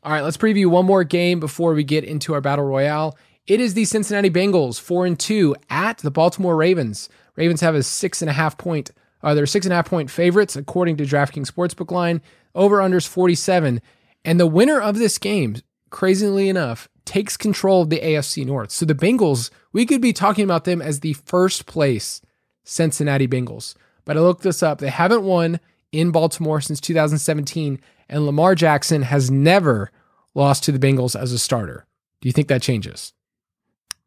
All 0.04 0.12
right, 0.12 0.24
let's 0.24 0.38
preview 0.38 0.68
one 0.68 0.86
more 0.86 1.04
game 1.04 1.40
before 1.40 1.74
we 1.74 1.84
get 1.84 2.04
into 2.04 2.34
our 2.34 2.40
battle 2.40 2.66
royale. 2.66 3.18
It 3.48 3.60
is 3.60 3.74
the 3.74 3.86
Cincinnati 3.86 4.30
Bengals, 4.30 4.80
four 4.80 5.06
and 5.06 5.20
two, 5.20 5.56
at 5.70 5.98
the 5.98 6.12
Baltimore 6.12 6.56
Ravens. 6.56 7.10
Ravens 7.36 7.62
have 7.62 7.76
a 7.76 7.84
six 7.84 8.22
and 8.22 8.30
a 8.30 8.34
half 8.34 8.58
point, 8.58 8.92
uh, 9.24 9.34
they're 9.34 9.46
six 9.46 9.66
and 9.66 9.74
a 9.74 9.76
half 9.76 9.90
point 9.90 10.12
favorites 10.12 10.56
according 10.56 10.98
to 10.98 11.04
DraftKings 11.04 11.52
Sportsbook 11.52 11.92
line. 11.92 12.22
Over 12.56 12.78
unders 12.78 13.08
47. 13.08 13.82
And 14.26 14.40
the 14.40 14.48
winner 14.48 14.80
of 14.82 14.98
this 14.98 15.18
game, 15.18 15.58
crazily 15.90 16.50
enough, 16.50 16.90
takes 17.06 17.38
control 17.38 17.82
of 17.84 17.90
the 17.90 18.00
AFC 18.00 18.46
North. 18.46 18.72
So 18.72 18.86
the 18.86 18.94
Bengals, 18.94 19.50
we 19.72 19.86
could 19.86 20.02
be 20.02 20.14
talking 20.14 20.44
about 20.44 20.66
them 20.66 20.82
as 20.82 21.00
the 21.00 21.14
first 21.14 21.66
place 21.66 22.22
Cincinnati 22.64 23.28
Bengals. 23.28 23.76
But 24.06 24.18
I 24.18 24.22
looked 24.22 24.44
this 24.44 24.62
up. 24.62 24.80
They 24.80 24.90
haven't 24.90 25.24
won 25.24 25.60
in 25.92 26.12
Baltimore 26.12 26.62
since 26.62 26.82
2017, 26.82 27.80
and 28.10 28.26
Lamar 28.26 28.56
Jackson 28.56 29.04
has 29.04 29.32
never 29.32 29.92
lost 30.34 30.64
to 30.66 30.72
the 30.72 30.80
Bengals 30.80 31.20
as 31.20 31.32
a 31.32 31.40
starter. 31.40 31.86
Do 32.22 32.28
you 32.28 32.34
think 32.34 32.48
that 32.50 32.62
changes? 32.62 33.14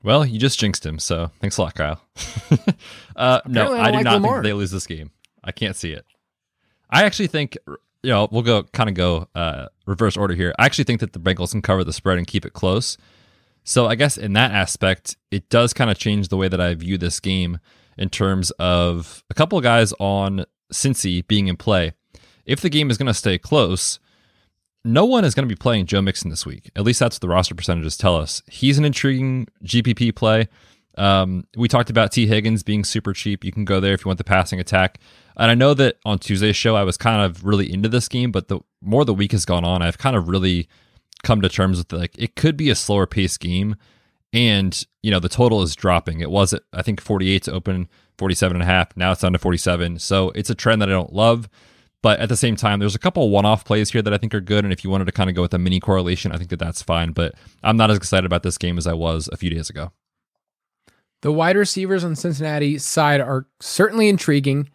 Well, 0.03 0.25
you 0.25 0.39
just 0.39 0.59
jinxed 0.59 0.85
him, 0.85 0.99
so 0.99 1.31
thanks 1.41 1.59
a 1.59 1.63
lot, 1.63 1.75
Kyle. 1.75 2.01
uh, 3.17 3.41
no, 3.47 3.75
I 3.75 3.83
I, 3.83 3.91
do 3.91 3.97
like 3.97 4.05
not 4.05 4.15
Lamar. 4.15 4.35
think 4.37 4.45
they 4.45 4.53
lose 4.53 4.71
this 4.71 4.87
game. 4.87 5.11
I 5.45 5.53
can't 5.53 5.77
see 5.77 5.93
it. 5.93 6.05
I 6.89 7.05
actually 7.05 7.29
think, 7.29 7.57
you 8.03 8.11
know, 8.11 8.29
we'll 8.31 8.43
go 8.43 8.63
kind 8.63 8.89
of 8.89 8.95
go 8.95 9.29
uh, 9.35 9.67
reverse 9.87 10.17
order 10.17 10.35
here. 10.35 10.55
I 10.59 10.67
actually 10.67 10.85
think 10.85 11.01
that 11.01 11.13
the 11.13 11.21
Bengals 11.21 11.53
can 11.53 11.63
cover 11.63 11.85
the 11.85 11.93
spread 11.93 12.19
and 12.19 12.27
keep 12.27 12.45
it 12.45 12.53
close. 12.53 12.97
So 13.65 13.87
I 13.87 13.95
guess 13.95 14.17
in 14.17 14.33
that 14.35 14.53
aspect, 14.53 15.17
it 15.31 15.49
does 15.51 15.73
kind 15.73 15.91
of 15.91 15.99
change 15.99 16.29
the 16.29 16.37
way 16.37 16.49
that 16.49 16.61
I 16.61 16.75
view 16.75 16.97
this 16.97 17.21
game 17.21 17.59
in 17.99 18.09
terms 18.09 18.51
of 18.53 19.23
a 19.31 19.35
couple 19.35 19.59
of 19.59 19.65
guys 19.65 19.93
on 20.01 20.47
Cincy 20.73 21.27
being 21.27 21.49
in 21.49 21.57
play. 21.57 21.93
If 22.47 22.61
the 22.61 22.71
game 22.71 22.91
is 22.91 22.97
going 22.97 23.07
to 23.07 23.15
stay 23.15 23.39
close, 23.39 24.01
no 24.85 25.05
one 25.05 25.25
is 25.25 25.35
going 25.35 25.47
to 25.47 25.55
be 25.55 25.59
playing 25.59 25.87
Joe 25.87 26.01
Mixon 26.01 26.31
this 26.31 26.47
week. 26.47 26.71
At 26.75 26.85
least 26.85 27.01
that's 27.01 27.17
what 27.17 27.21
the 27.21 27.29
roster 27.29 27.55
percentages 27.55 27.97
tell 27.97 28.17
us. 28.17 28.43
He's 28.51 28.79
an 28.79 28.85
intriguing 28.85 29.47
GPP 29.65 30.15
play. 30.15 30.49
Um, 30.97 31.45
we 31.57 31.69
talked 31.69 31.91
about 31.91 32.13
Tee 32.13 32.27
Higgins 32.27 32.63
being 32.63 32.85
super 32.85 33.13
cheap. 33.13 33.45
You 33.45 33.53
can 33.53 33.65
go 33.65 33.79
there 33.79 33.93
if 33.93 34.05
you 34.05 34.09
want 34.09 34.19
the 34.19 34.25
passing 34.25 34.59
attack. 34.59 34.99
And 35.37 35.51
I 35.51 35.55
know 35.55 35.75
that 35.75 35.97
on 36.05 36.19
Tuesday's 36.19 36.57
show, 36.57 36.77
I 36.77 36.83
was 36.83 36.97
kind 36.97 37.23
of 37.23 37.45
really 37.45 37.73
into 37.73 37.89
this 37.89 38.09
game, 38.09 38.31
but 38.31 38.49
the 38.49 38.61
more 38.83 39.05
the 39.05 39.15
week 39.15 39.33
has 39.33 39.45
gone 39.45 39.65
on, 39.65 39.83
I've 39.83 39.99
kind 39.99 40.17
of 40.17 40.29
really 40.29 40.69
come 41.23 41.41
to 41.43 41.49
terms 41.49 41.79
with 41.79 41.93
like 41.93 42.17
it 42.19 42.37
could 42.37 42.57
be 42.57 42.71
a 42.71 42.75
slower 42.75 43.07
pace 43.07 43.37
game. 43.37 43.77
And, 44.33 44.81
you 45.03 45.11
know, 45.11 45.19
the 45.19 45.29
total 45.29 45.63
is 45.63 45.75
dropping. 45.75 46.21
It 46.21 46.31
was 46.31 46.55
I 46.73 46.83
think, 46.83 47.01
48 47.01 47.43
to 47.45 47.53
open, 47.53 47.89
47 48.19 48.57
and 48.57 48.63
a 48.63 48.67
half. 48.67 48.97
Now 48.97 49.13
it's 49.13 49.23
down 49.23 49.33
to 49.33 49.39
47. 49.39 49.99
So 49.99 50.31
it's 50.31 50.51
a 50.51 50.55
trend 50.55 50.81
that 50.83 50.89
I 50.89 50.93
don't 50.93 51.13
love. 51.13 51.49
But 52.03 52.21
at 52.21 52.29
the 52.29 52.37
same 52.37 52.57
time, 52.57 52.79
there's 52.79 52.95
a 52.95 53.01
couple 53.01 53.29
one-off 53.29 53.65
plays 53.65 53.91
here 53.91 54.01
that 54.01 54.15
I 54.15 54.17
think 54.17 54.35
are 54.35 54.41
good, 54.41 54.65
and 54.65 54.73
if 54.73 54.83
you 54.83 54.89
wanted 54.89 55.05
to 55.05 55.13
kind 55.13 55.29
of 55.29 55.37
go 55.37 55.43
with 55.43 55.53
a 55.53 55.59
mini 55.59 55.81
correlation, 55.81 56.33
I 56.33 56.39
think 56.39 56.49
that 56.51 56.59
that's 56.59 56.83
fine. 56.83 57.13
But 57.13 57.35
I'm 57.63 57.77
not 57.77 57.91
as 57.91 57.99
excited 57.99 58.25
about 58.25 58.43
this 58.43 58.57
game 58.57 58.79
as 58.79 58.87
I 58.87 58.95
was 58.95 59.29
a 59.33 59.37
few 59.37 59.51
days 59.51 59.69
ago. 59.69 59.93
The 61.23 61.33
wide 61.33 61.57
receivers 61.57 62.03
on 62.03 62.17
Cincinnati 62.17 62.79
side 62.79 63.21
are 63.21 63.47
certainly 63.61 64.09
intriguing. 64.09 64.71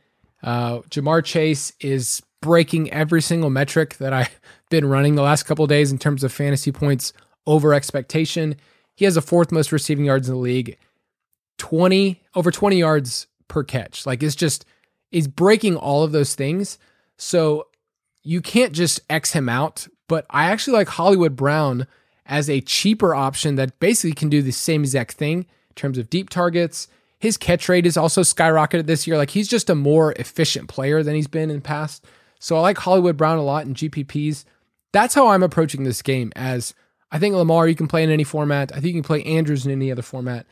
Uh, 0.45 0.81
Ja'Marr 0.91 1.25
Chase 1.25 1.73
is 1.81 2.21
breaking 2.41 2.91
every 2.93 3.21
single 3.21 3.49
metric 3.49 3.97
that 3.97 4.13
I've 4.13 4.39
been 4.69 4.85
running 4.85 5.15
the 5.15 5.23
last 5.23 5.43
couple 5.43 5.65
days 5.67 5.91
in 5.91 5.97
terms 5.97 6.23
of 6.23 6.31
fantasy 6.31 6.71
points 6.71 7.11
over 7.47 7.73
expectation. 7.73 8.55
He 8.95 9.05
has 9.05 9.15
the 9.15 9.21
fourth 9.21 9.51
most 9.51 9.71
receiving 9.71 10.05
yards 10.05 10.29
in 10.29 10.35
the 10.35 10.39
league, 10.39 10.77
20 11.57 12.21
over 12.35 12.51
20 12.51 12.77
yards 12.77 13.27
per 13.47 13.63
catch. 13.63 14.05
Like 14.05 14.21
it's 14.21 14.35
just 14.35 14.65
he's 15.09 15.27
breaking 15.27 15.75
all 15.75 16.03
of 16.03 16.11
those 16.11 16.35
things. 16.35 16.77
So 17.17 17.67
you 18.23 18.41
can't 18.41 18.71
just 18.73 18.99
X 19.09 19.31
him 19.31 19.49
out, 19.49 19.87
but 20.07 20.25
I 20.29 20.45
actually 20.45 20.77
like 20.77 20.89
Hollywood 20.89 21.35
Brown 21.35 21.87
as 22.25 22.49
a 22.49 22.61
cheaper 22.61 23.15
option 23.15 23.55
that 23.55 23.79
basically 23.79 24.13
can 24.13 24.29
do 24.29 24.41
the 24.41 24.51
same 24.51 24.81
exact 24.81 25.13
thing 25.13 25.39
in 25.39 25.75
terms 25.75 25.97
of 25.97 26.09
deep 26.09 26.29
targets. 26.29 26.87
His 27.25 27.37
catch 27.37 27.67
rate 27.67 27.87
is 27.87 27.97
also 27.97 28.21
skyrocketed 28.21 28.85
this 28.85 29.07
year. 29.07 29.17
Like 29.17 29.31
he's 29.31 29.47
just 29.47 29.71
a 29.71 29.73
more 29.73 30.11
efficient 30.11 30.69
player 30.69 31.01
than 31.01 31.15
he's 31.15 31.25
been 31.25 31.49
in 31.49 31.55
the 31.55 31.61
past. 31.63 32.05
So 32.39 32.55
I 32.55 32.59
like 32.59 32.77
Hollywood 32.77 33.17
Brown 33.17 33.39
a 33.39 33.43
lot 33.43 33.65
in 33.65 33.73
GPPs. 33.73 34.45
That's 34.93 35.15
how 35.15 35.29
I'm 35.29 35.41
approaching 35.41 35.85
this 35.85 36.03
game 36.03 36.31
as 36.35 36.75
I 37.11 37.17
think 37.17 37.33
Lamar 37.33 37.67
you 37.67 37.73
can 37.73 37.87
play 37.87 38.03
in 38.03 38.11
any 38.11 38.23
format. 38.23 38.71
I 38.71 38.75
think 38.75 38.85
you 38.85 38.93
can 38.93 39.01
play 39.01 39.23
Andrews 39.23 39.65
in 39.65 39.71
any 39.71 39.91
other 39.91 40.03
format. 40.03 40.45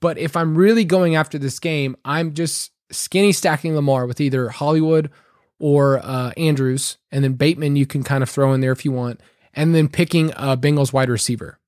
But 0.00 0.18
if 0.18 0.36
I'm 0.36 0.56
really 0.56 0.84
going 0.84 1.14
after 1.14 1.38
this 1.38 1.60
game, 1.60 1.96
I'm 2.04 2.34
just 2.34 2.72
skinny 2.90 3.30
stacking 3.30 3.76
Lamar 3.76 4.04
with 4.04 4.20
either 4.20 4.48
Hollywood 4.48 5.12
or 5.60 6.00
uh, 6.00 6.32
Andrews, 6.36 6.98
and 7.12 7.22
then 7.22 7.34
Bateman 7.34 7.76
you 7.76 7.86
can 7.86 8.02
kind 8.02 8.24
of 8.24 8.28
throw 8.28 8.52
in 8.54 8.60
there 8.60 8.72
if 8.72 8.84
you 8.84 8.90
want, 8.90 9.20
and 9.54 9.72
then 9.72 9.86
picking 9.86 10.32
a 10.32 10.56
Bengals 10.56 10.92
wide 10.92 11.10
receiver. 11.10 11.60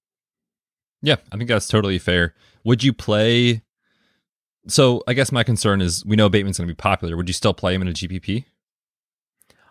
Yeah, 1.03 1.17
I 1.31 1.37
think 1.37 1.49
that's 1.49 1.69
totally 1.69 2.01
fair. 2.01 2.35
Would 2.65 2.83
you 2.83 2.93
play? 2.93 3.63
So 4.67 5.03
I 5.07 5.15
guess 5.15 5.33
my 5.33 5.43
concern 5.43 5.81
is 5.81 6.05
we 6.05 6.17
know 6.17 6.29
Bateman's 6.29 6.59
going 6.59 6.69
to 6.69 6.75
be 6.75 6.77
popular. 6.77 7.17
Would 7.17 7.29
you 7.29 7.33
still 7.33 7.55
play 7.55 7.75
him 7.75 7.83
in 7.83 7.89
a 7.89 7.93
GPP? 7.93 8.45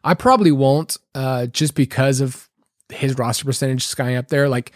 I 0.03 0.13
probably 0.13 0.51
won't, 0.51 0.97
uh, 1.13 1.47
just 1.47 1.75
because 1.75 2.21
of 2.21 2.49
his 2.89 3.17
roster 3.17 3.45
percentage 3.45 3.85
skying 3.85 4.17
up 4.17 4.29
there. 4.29 4.49
Like 4.49 4.71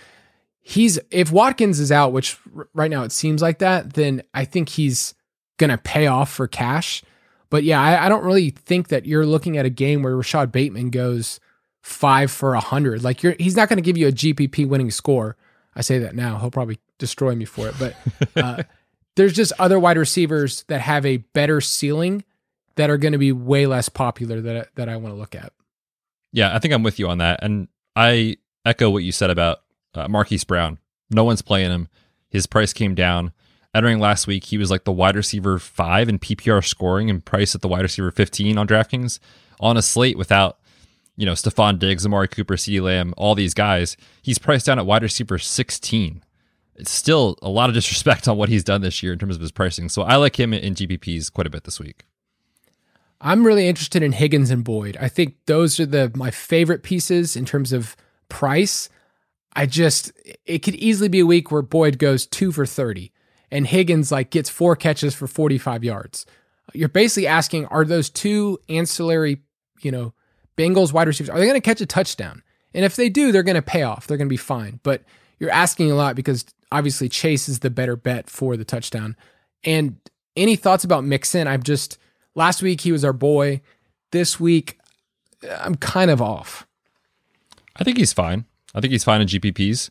he's 0.61 0.99
if 1.11 1.31
Watkins 1.31 1.79
is 1.79 1.91
out, 1.91 2.13
which 2.13 2.37
r- 2.55 2.69
right 2.73 2.91
now 2.91 3.03
it 3.03 3.11
seems 3.11 3.41
like 3.41 3.59
that, 3.59 3.93
then 3.93 4.23
I 4.33 4.45
think 4.45 4.69
he's 4.69 5.13
gonna 5.57 5.77
pay 5.77 6.07
off 6.07 6.31
for 6.31 6.47
cash. 6.47 7.03
But 7.49 7.63
yeah, 7.63 7.81
I, 7.81 8.05
I 8.05 8.09
don't 8.09 8.23
really 8.23 8.49
think 8.49 8.87
that 8.89 9.05
you're 9.05 9.25
looking 9.25 9.57
at 9.57 9.65
a 9.65 9.69
game 9.69 10.03
where 10.03 10.15
Rashod 10.15 10.51
Bateman 10.51 10.89
goes 10.89 11.39
five 11.81 12.31
for 12.31 12.53
a 12.53 12.59
hundred. 12.59 13.03
Like 13.03 13.23
you're 13.23 13.35
he's 13.39 13.55
not 13.55 13.69
gonna 13.69 13.81
give 13.81 13.97
you 13.97 14.07
a 14.07 14.11
GPP 14.11 14.67
winning 14.67 14.91
score. 14.91 15.37
I 15.75 15.81
say 15.81 15.99
that 15.99 16.15
now. 16.15 16.37
He'll 16.37 16.51
probably 16.51 16.79
destroy 16.97 17.35
me 17.35 17.45
for 17.45 17.67
it. 17.67 17.75
But 17.79 17.95
uh, 18.43 18.63
there's 19.15 19.33
just 19.33 19.53
other 19.59 19.79
wide 19.79 19.97
receivers 19.97 20.63
that 20.67 20.81
have 20.81 21.05
a 21.05 21.17
better 21.17 21.61
ceiling 21.61 22.23
that 22.75 22.89
are 22.89 22.97
going 22.97 23.11
to 23.11 23.17
be 23.17 23.31
way 23.31 23.67
less 23.67 23.89
popular 23.89 24.41
that 24.41 24.69
that 24.75 24.89
I 24.89 24.97
want 24.97 25.13
to 25.13 25.19
look 25.19 25.35
at. 25.35 25.53
Yeah, 26.31 26.55
I 26.55 26.59
think 26.59 26.73
I'm 26.73 26.83
with 26.83 26.99
you 26.99 27.07
on 27.09 27.19
that, 27.19 27.43
and 27.43 27.67
I 27.95 28.37
echo 28.65 28.89
what 28.89 29.03
you 29.03 29.11
said 29.11 29.29
about 29.29 29.59
uh, 29.93 30.07
Marquise 30.07 30.43
Brown. 30.43 30.79
No 31.11 31.23
one's 31.23 31.41
playing 31.41 31.71
him. 31.71 31.87
His 32.29 32.47
price 32.47 32.73
came 32.73 32.95
down. 32.95 33.31
Entering 33.75 33.99
last 33.99 34.27
week, 34.27 34.45
he 34.45 34.57
was 34.57 34.69
like 34.69 34.83
the 34.83 34.91
wide 34.91 35.15
receiver 35.15 35.57
five 35.57 36.07
in 36.07 36.19
PPR 36.19 36.63
scoring 36.65 37.09
and 37.09 37.23
price 37.25 37.55
at 37.55 37.61
the 37.61 37.67
wide 37.67 37.81
receiver 37.81 38.11
15 38.11 38.57
on 38.57 38.67
DraftKings 38.67 39.19
on 39.59 39.77
a 39.77 39.81
slate 39.81 40.17
without, 40.17 40.59
you 41.15 41.25
know, 41.25 41.33
Stefon 41.33 41.79
Diggs, 41.79 42.05
Amari 42.05 42.27
Cooper, 42.27 42.55
CeeDee 42.55 42.81
Lamb, 42.81 43.13
all 43.17 43.33
these 43.33 43.55
guys. 43.55 43.97
He's 44.21 44.37
priced 44.37 44.67
down 44.67 44.77
at 44.77 44.85
wide 44.85 45.01
receiver 45.01 45.39
16. 45.39 46.23
It's 46.75 46.91
still 46.91 47.37
a 47.41 47.49
lot 47.49 47.69
of 47.69 47.75
disrespect 47.75 48.27
on 48.27 48.37
what 48.37 48.49
he's 48.49 48.63
done 48.63 48.81
this 48.81 49.03
year 49.03 49.13
in 49.13 49.19
terms 49.19 49.35
of 49.35 49.41
his 49.41 49.51
pricing. 49.51 49.89
So 49.89 50.01
I 50.01 50.15
like 50.15 50.39
him 50.39 50.53
in 50.53 50.75
GPPs 50.75 51.31
quite 51.31 51.47
a 51.47 51.51
bit 51.51 51.63
this 51.63 51.79
week. 51.79 52.05
I'm 53.21 53.45
really 53.45 53.67
interested 53.67 54.03
in 54.03 54.11
Higgins 54.11 54.51
and 54.51 54.63
Boyd. 54.65 54.97
I 54.99 55.07
think 55.07 55.37
those 55.45 55.79
are 55.79 55.85
the 55.85 56.11
my 56.13 56.29
favorite 56.29 56.83
pieces 56.83 57.37
in 57.37 57.45
terms 57.45 57.71
of 57.71 57.95
price. 58.27 58.89
I 59.55 59.65
just 59.65 60.11
it 60.45 60.59
could 60.59 60.75
easily 60.75 61.07
be 61.07 61.21
a 61.21 61.25
week 61.25 61.49
where 61.49 61.61
Boyd 61.61 61.99
goes 61.99 62.25
2 62.25 62.51
for 62.51 62.65
30 62.65 63.13
and 63.49 63.65
Higgins 63.65 64.11
like 64.11 64.29
gets 64.29 64.49
four 64.49 64.75
catches 64.75 65.15
for 65.15 65.27
45 65.27 65.83
yards. 65.85 66.25
You're 66.73 66.89
basically 66.89 67.27
asking 67.27 67.67
are 67.67 67.85
those 67.85 68.09
two 68.09 68.59
ancillary, 68.67 69.41
you 69.81 69.91
know, 69.91 70.13
Bengals 70.57 70.91
wide 70.91 71.07
receivers 71.07 71.29
are 71.29 71.39
they 71.39 71.45
going 71.45 71.53
to 71.53 71.61
catch 71.61 71.79
a 71.79 71.85
touchdown? 71.85 72.43
And 72.73 72.83
if 72.83 72.95
they 72.95 73.07
do, 73.07 73.31
they're 73.31 73.43
going 73.43 73.55
to 73.55 73.61
pay 73.61 73.83
off. 73.83 74.07
They're 74.07 74.17
going 74.17 74.27
to 74.27 74.33
be 74.33 74.37
fine. 74.37 74.79
But 74.83 75.03
you're 75.39 75.51
asking 75.51 75.91
a 75.91 75.95
lot 75.95 76.15
because 76.15 76.45
obviously 76.73 77.07
Chase 77.07 77.47
is 77.47 77.59
the 77.59 77.69
better 77.69 77.95
bet 77.95 78.29
for 78.29 78.57
the 78.57 78.65
touchdown. 78.65 79.15
And 79.63 79.97
any 80.35 80.55
thoughts 80.55 80.83
about 80.83 81.03
Mixon? 81.03 81.47
I'm 81.47 81.63
just 81.63 81.97
Last 82.35 82.61
week 82.61 82.81
he 82.81 82.91
was 82.91 83.05
our 83.05 83.13
boy. 83.13 83.61
This 84.11 84.39
week 84.39 84.79
uh, 85.47 85.57
I'm 85.61 85.75
kind 85.75 86.09
of 86.11 86.21
off. 86.21 86.67
I 87.75 87.83
think 87.83 87.97
he's 87.97 88.13
fine. 88.13 88.45
I 88.75 88.81
think 88.81 88.91
he's 88.91 89.03
fine 89.03 89.21
in 89.21 89.27
GPPs. 89.27 89.89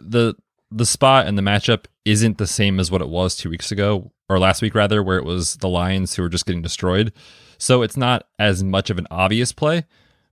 The 0.00 0.34
the 0.70 0.86
spot 0.86 1.26
and 1.26 1.36
the 1.36 1.42
matchup 1.42 1.84
isn't 2.04 2.38
the 2.38 2.46
same 2.46 2.80
as 2.80 2.90
what 2.90 3.02
it 3.02 3.08
was 3.08 3.36
two 3.36 3.50
weeks 3.50 3.70
ago 3.70 4.10
or 4.28 4.38
last 4.38 4.62
week 4.62 4.74
rather, 4.74 5.02
where 5.02 5.18
it 5.18 5.24
was 5.24 5.56
the 5.56 5.68
Lions 5.68 6.14
who 6.14 6.22
were 6.22 6.30
just 6.30 6.46
getting 6.46 6.62
destroyed. 6.62 7.12
So 7.58 7.82
it's 7.82 7.96
not 7.96 8.26
as 8.38 8.64
much 8.64 8.88
of 8.88 8.98
an 8.98 9.06
obvious 9.10 9.52
play, 9.52 9.84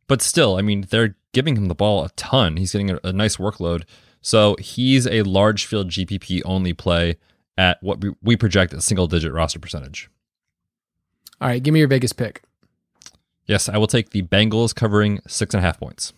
but 0.09 0.23
still, 0.23 0.57
I 0.57 0.63
mean, 0.63 0.87
they're 0.89 1.17
giving 1.33 1.57
him 1.57 1.67
the 1.67 1.75
ball 1.75 2.05
a 2.05 2.11
ton. 2.11 2.57
He's 2.57 2.73
getting 2.73 2.91
a, 2.91 3.01
a 3.05 3.13
nice 3.13 3.37
workload. 3.37 3.85
So 4.21 4.57
he's 4.59 5.07
a 5.07 5.23
large 5.23 5.67
field 5.67 5.89
GPP 5.89 6.43
only 6.45 6.73
play 6.73 7.17
at 7.57 7.83
what 7.83 8.01
we, 8.01 8.13
we 8.23 8.37
project 8.37 8.73
a 8.73 8.81
single 8.81 9.07
digit 9.07 9.33
roster 9.33 9.59
percentage. 9.59 10.11
All 11.41 11.49
right, 11.49 11.63
give 11.63 11.73
me 11.73 11.81
your 11.81 11.89
Vegas 11.89 12.13
pick. 12.13 12.43
Yes, 13.47 13.69
I 13.69 13.79
will 13.79 13.87
take 13.87 14.11
the 14.11 14.23
Bengals 14.23 14.75
covering 14.75 15.21
six 15.27 15.55
and 15.55 15.63
a 15.63 15.67
half 15.67 15.81
points. 15.81 16.13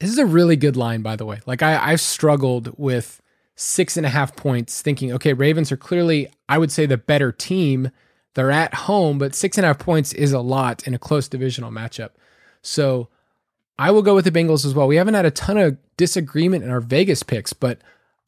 This 0.00 0.10
is 0.10 0.18
a 0.18 0.26
really 0.26 0.56
good 0.56 0.76
line, 0.76 1.02
by 1.02 1.16
the 1.16 1.26
way. 1.26 1.40
Like 1.46 1.62
I, 1.62 1.92
I've 1.92 2.00
struggled 2.00 2.76
with 2.78 3.20
six 3.54 3.98
and 3.98 4.06
a 4.06 4.08
half 4.08 4.34
points, 4.34 4.80
thinking, 4.80 5.12
okay, 5.12 5.34
Ravens 5.34 5.70
are 5.70 5.76
clearly, 5.76 6.28
I 6.48 6.56
would 6.56 6.72
say, 6.72 6.86
the 6.86 6.96
better 6.96 7.30
team. 7.30 7.90
They're 8.34 8.50
at 8.50 8.72
home, 8.72 9.18
but 9.18 9.34
six 9.34 9.58
and 9.58 9.64
a 9.66 9.68
half 9.68 9.78
points 9.78 10.14
is 10.14 10.32
a 10.32 10.40
lot 10.40 10.86
in 10.86 10.94
a 10.94 10.98
close 10.98 11.28
divisional 11.28 11.70
matchup. 11.70 12.10
So 12.62 13.08
I 13.80 13.90
will 13.92 14.02
go 14.02 14.14
with 14.14 14.26
the 14.26 14.30
Bengals 14.30 14.66
as 14.66 14.74
well. 14.74 14.86
We 14.86 14.96
haven't 14.96 15.14
had 15.14 15.24
a 15.24 15.30
ton 15.30 15.56
of 15.56 15.78
disagreement 15.96 16.62
in 16.62 16.70
our 16.70 16.82
Vegas 16.82 17.22
picks, 17.22 17.54
but 17.54 17.78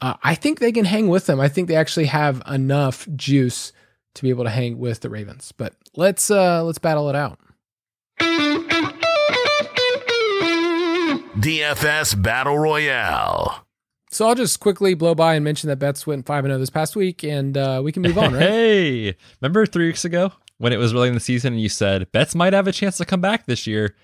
uh, 0.00 0.14
I 0.22 0.34
think 0.34 0.60
they 0.60 0.72
can 0.72 0.86
hang 0.86 1.08
with 1.08 1.26
them. 1.26 1.40
I 1.40 1.48
think 1.48 1.68
they 1.68 1.76
actually 1.76 2.06
have 2.06 2.42
enough 2.50 3.06
juice 3.14 3.74
to 4.14 4.22
be 4.22 4.30
able 4.30 4.44
to 4.44 4.50
hang 4.50 4.78
with 4.78 5.00
the 5.00 5.10
Ravens. 5.10 5.52
But 5.52 5.74
let's 5.94 6.30
uh, 6.30 6.64
let's 6.64 6.78
battle 6.78 7.10
it 7.10 7.14
out. 7.14 7.38
DFS 11.38 12.22
Battle 12.22 12.58
Royale. 12.58 13.66
So 14.10 14.28
I'll 14.28 14.34
just 14.34 14.58
quickly 14.58 14.94
blow 14.94 15.14
by 15.14 15.34
and 15.34 15.44
mention 15.44 15.68
that 15.68 15.76
Betz 15.76 16.06
went 16.06 16.24
five 16.24 16.46
and 16.46 16.50
zero 16.50 16.60
this 16.60 16.70
past 16.70 16.96
week, 16.96 17.22
and 17.24 17.58
uh, 17.58 17.82
we 17.84 17.92
can 17.92 18.00
move 18.00 18.16
on. 18.16 18.32
Right? 18.32 18.42
hey, 18.42 19.16
remember 19.42 19.66
three 19.66 19.88
weeks 19.88 20.06
ago 20.06 20.32
when 20.56 20.72
it 20.72 20.78
was 20.78 20.94
early 20.94 21.08
in 21.08 21.14
the 21.14 21.20
season, 21.20 21.52
and 21.52 21.60
you 21.60 21.68
said 21.68 22.10
Betz 22.10 22.34
might 22.34 22.54
have 22.54 22.66
a 22.66 22.72
chance 22.72 22.96
to 22.96 23.04
come 23.04 23.20
back 23.20 23.44
this 23.44 23.66
year? 23.66 23.94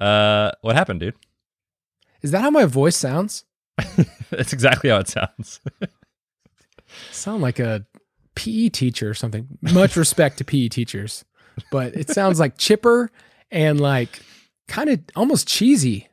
Uh, 0.00 0.52
what 0.62 0.76
happened, 0.76 1.00
dude? 1.00 1.14
Is 2.22 2.30
that 2.30 2.40
how 2.40 2.50
my 2.50 2.64
voice 2.64 2.96
sounds? 2.96 3.44
That's 4.30 4.52
exactly 4.52 4.90
how 4.90 4.98
it 4.98 5.08
sounds. 5.08 5.60
Sound 7.12 7.40
like 7.40 7.58
a 7.60 7.86
PE 8.34 8.70
teacher 8.70 9.08
or 9.08 9.14
something. 9.14 9.46
Much 9.60 9.96
respect 9.96 10.38
to 10.38 10.44
PE 10.44 10.68
teachers, 10.68 11.24
but 11.70 11.94
it 11.94 12.10
sounds 12.10 12.40
like 12.40 12.58
chipper 12.58 13.10
and 13.50 13.80
like 13.80 14.20
kind 14.66 14.90
of 14.90 15.00
almost 15.14 15.46
cheesy. 15.46 16.08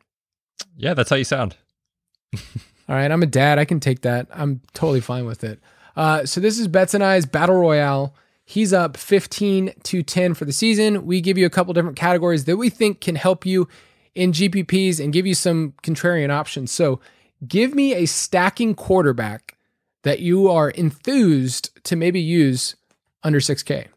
yeah, 0.75 0.93
that's 0.93 1.09
how 1.09 1.15
you 1.15 1.23
sound. 1.23 1.55
All 2.35 2.95
right, 2.95 3.11
I'm 3.11 3.23
a 3.23 3.27
dad. 3.27 3.59
I 3.59 3.65
can 3.65 3.79
take 3.79 4.01
that. 4.01 4.27
I'm 4.31 4.61
totally 4.73 5.01
fine 5.01 5.25
with 5.25 5.43
it. 5.43 5.59
Uh, 5.95 6.25
so 6.25 6.39
this 6.39 6.59
is 6.59 6.67
Betz 6.67 6.93
and 6.93 7.03
I's 7.03 7.25
Battle 7.25 7.57
Royale. 7.57 8.13
He's 8.49 8.71
up 8.71 8.95
15 8.95 9.73
to 9.83 10.01
10 10.01 10.33
for 10.33 10.45
the 10.45 10.53
season. 10.53 11.05
We 11.05 11.19
give 11.19 11.37
you 11.37 11.45
a 11.45 11.49
couple 11.49 11.73
different 11.73 11.97
categories 11.97 12.45
that 12.45 12.55
we 12.55 12.69
think 12.69 13.01
can 13.01 13.15
help 13.15 13.45
you 13.45 13.67
in 14.15 14.31
GPPs 14.31 15.03
and 15.03 15.11
give 15.11 15.27
you 15.27 15.33
some 15.33 15.73
contrarian 15.83 16.29
options. 16.29 16.71
So 16.71 17.01
give 17.45 17.75
me 17.75 17.93
a 17.93 18.05
stacking 18.05 18.73
quarterback 18.73 19.57
that 20.03 20.21
you 20.21 20.49
are 20.49 20.69
enthused 20.69 21.83
to 21.83 21.97
maybe 21.97 22.21
use 22.21 22.77
under 23.21 23.41
6K. 23.41 23.87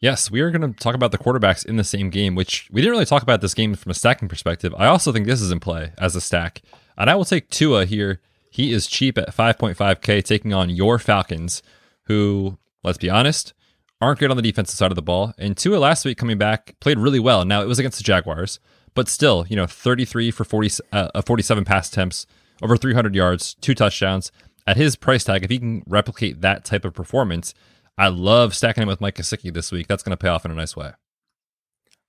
Yes, 0.00 0.30
we 0.30 0.40
are 0.40 0.50
going 0.50 0.72
to 0.72 0.80
talk 0.80 0.94
about 0.94 1.12
the 1.12 1.18
quarterbacks 1.18 1.66
in 1.66 1.76
the 1.76 1.84
same 1.84 2.08
game, 2.08 2.34
which 2.34 2.70
we 2.72 2.80
didn't 2.80 2.92
really 2.92 3.04
talk 3.04 3.22
about 3.22 3.42
this 3.42 3.52
game 3.52 3.74
from 3.74 3.90
a 3.90 3.94
stacking 3.94 4.28
perspective. 4.28 4.74
I 4.78 4.86
also 4.86 5.12
think 5.12 5.26
this 5.26 5.42
is 5.42 5.50
in 5.50 5.60
play 5.60 5.92
as 5.98 6.16
a 6.16 6.22
stack. 6.22 6.62
And 6.96 7.10
I 7.10 7.16
will 7.16 7.26
take 7.26 7.50
Tua 7.50 7.84
here. 7.84 8.22
He 8.48 8.72
is 8.72 8.86
cheap 8.86 9.18
at 9.18 9.36
5.5K, 9.36 10.24
taking 10.24 10.54
on 10.54 10.70
your 10.70 10.98
Falcons, 10.98 11.62
who, 12.04 12.56
let's 12.84 12.98
be 12.98 13.10
honest, 13.10 13.54
aren't 14.00 14.18
great 14.18 14.30
on 14.30 14.36
the 14.36 14.42
defensive 14.42 14.76
side 14.76 14.92
of 14.92 14.96
the 14.96 15.02
ball. 15.02 15.32
And 15.38 15.56
Tua 15.56 15.78
last 15.78 16.04
week 16.04 16.18
coming 16.18 16.38
back 16.38 16.74
played 16.80 16.98
really 16.98 17.20
well. 17.20 17.44
Now 17.44 17.62
it 17.62 17.68
was 17.68 17.78
against 17.78 17.98
the 17.98 18.04
Jaguars, 18.04 18.60
but 18.94 19.08
still, 19.08 19.46
you 19.48 19.56
know, 19.56 19.66
33 19.66 20.30
for 20.30 20.44
40, 20.44 20.82
uh, 20.92 21.22
47 21.22 21.64
pass 21.64 21.88
attempts, 21.88 22.26
over 22.62 22.76
300 22.76 23.14
yards, 23.14 23.54
two 23.60 23.74
touchdowns. 23.74 24.30
At 24.66 24.76
his 24.76 24.96
price 24.96 25.24
tag, 25.24 25.44
if 25.44 25.50
he 25.50 25.58
can 25.58 25.82
replicate 25.86 26.40
that 26.40 26.64
type 26.64 26.84
of 26.84 26.94
performance, 26.94 27.52
I 27.98 28.08
love 28.08 28.54
stacking 28.54 28.82
him 28.82 28.88
with 28.88 29.00
Mike 29.00 29.16
Gesicki 29.16 29.52
this 29.52 29.70
week. 29.70 29.88
That's 29.88 30.02
going 30.02 30.16
to 30.16 30.16
pay 30.16 30.28
off 30.28 30.44
in 30.44 30.50
a 30.50 30.54
nice 30.54 30.74
way. 30.74 30.92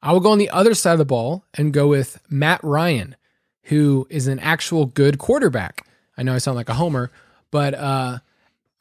I 0.01 0.11
will 0.11 0.19
go 0.19 0.31
on 0.31 0.37
the 0.37 0.49
other 0.49 0.73
side 0.73 0.93
of 0.93 0.99
the 0.99 1.05
ball 1.05 1.45
and 1.53 1.73
go 1.73 1.87
with 1.87 2.21
Matt 2.29 2.63
Ryan, 2.63 3.15
who 3.63 4.07
is 4.09 4.27
an 4.27 4.39
actual 4.39 4.85
good 4.85 5.17
quarterback. 5.17 5.85
I 6.17 6.23
know 6.23 6.33
I 6.33 6.37
sound 6.37 6.55
like 6.55 6.69
a 6.69 6.75
homer, 6.75 7.11
but 7.51 7.73
uh, 7.73 8.19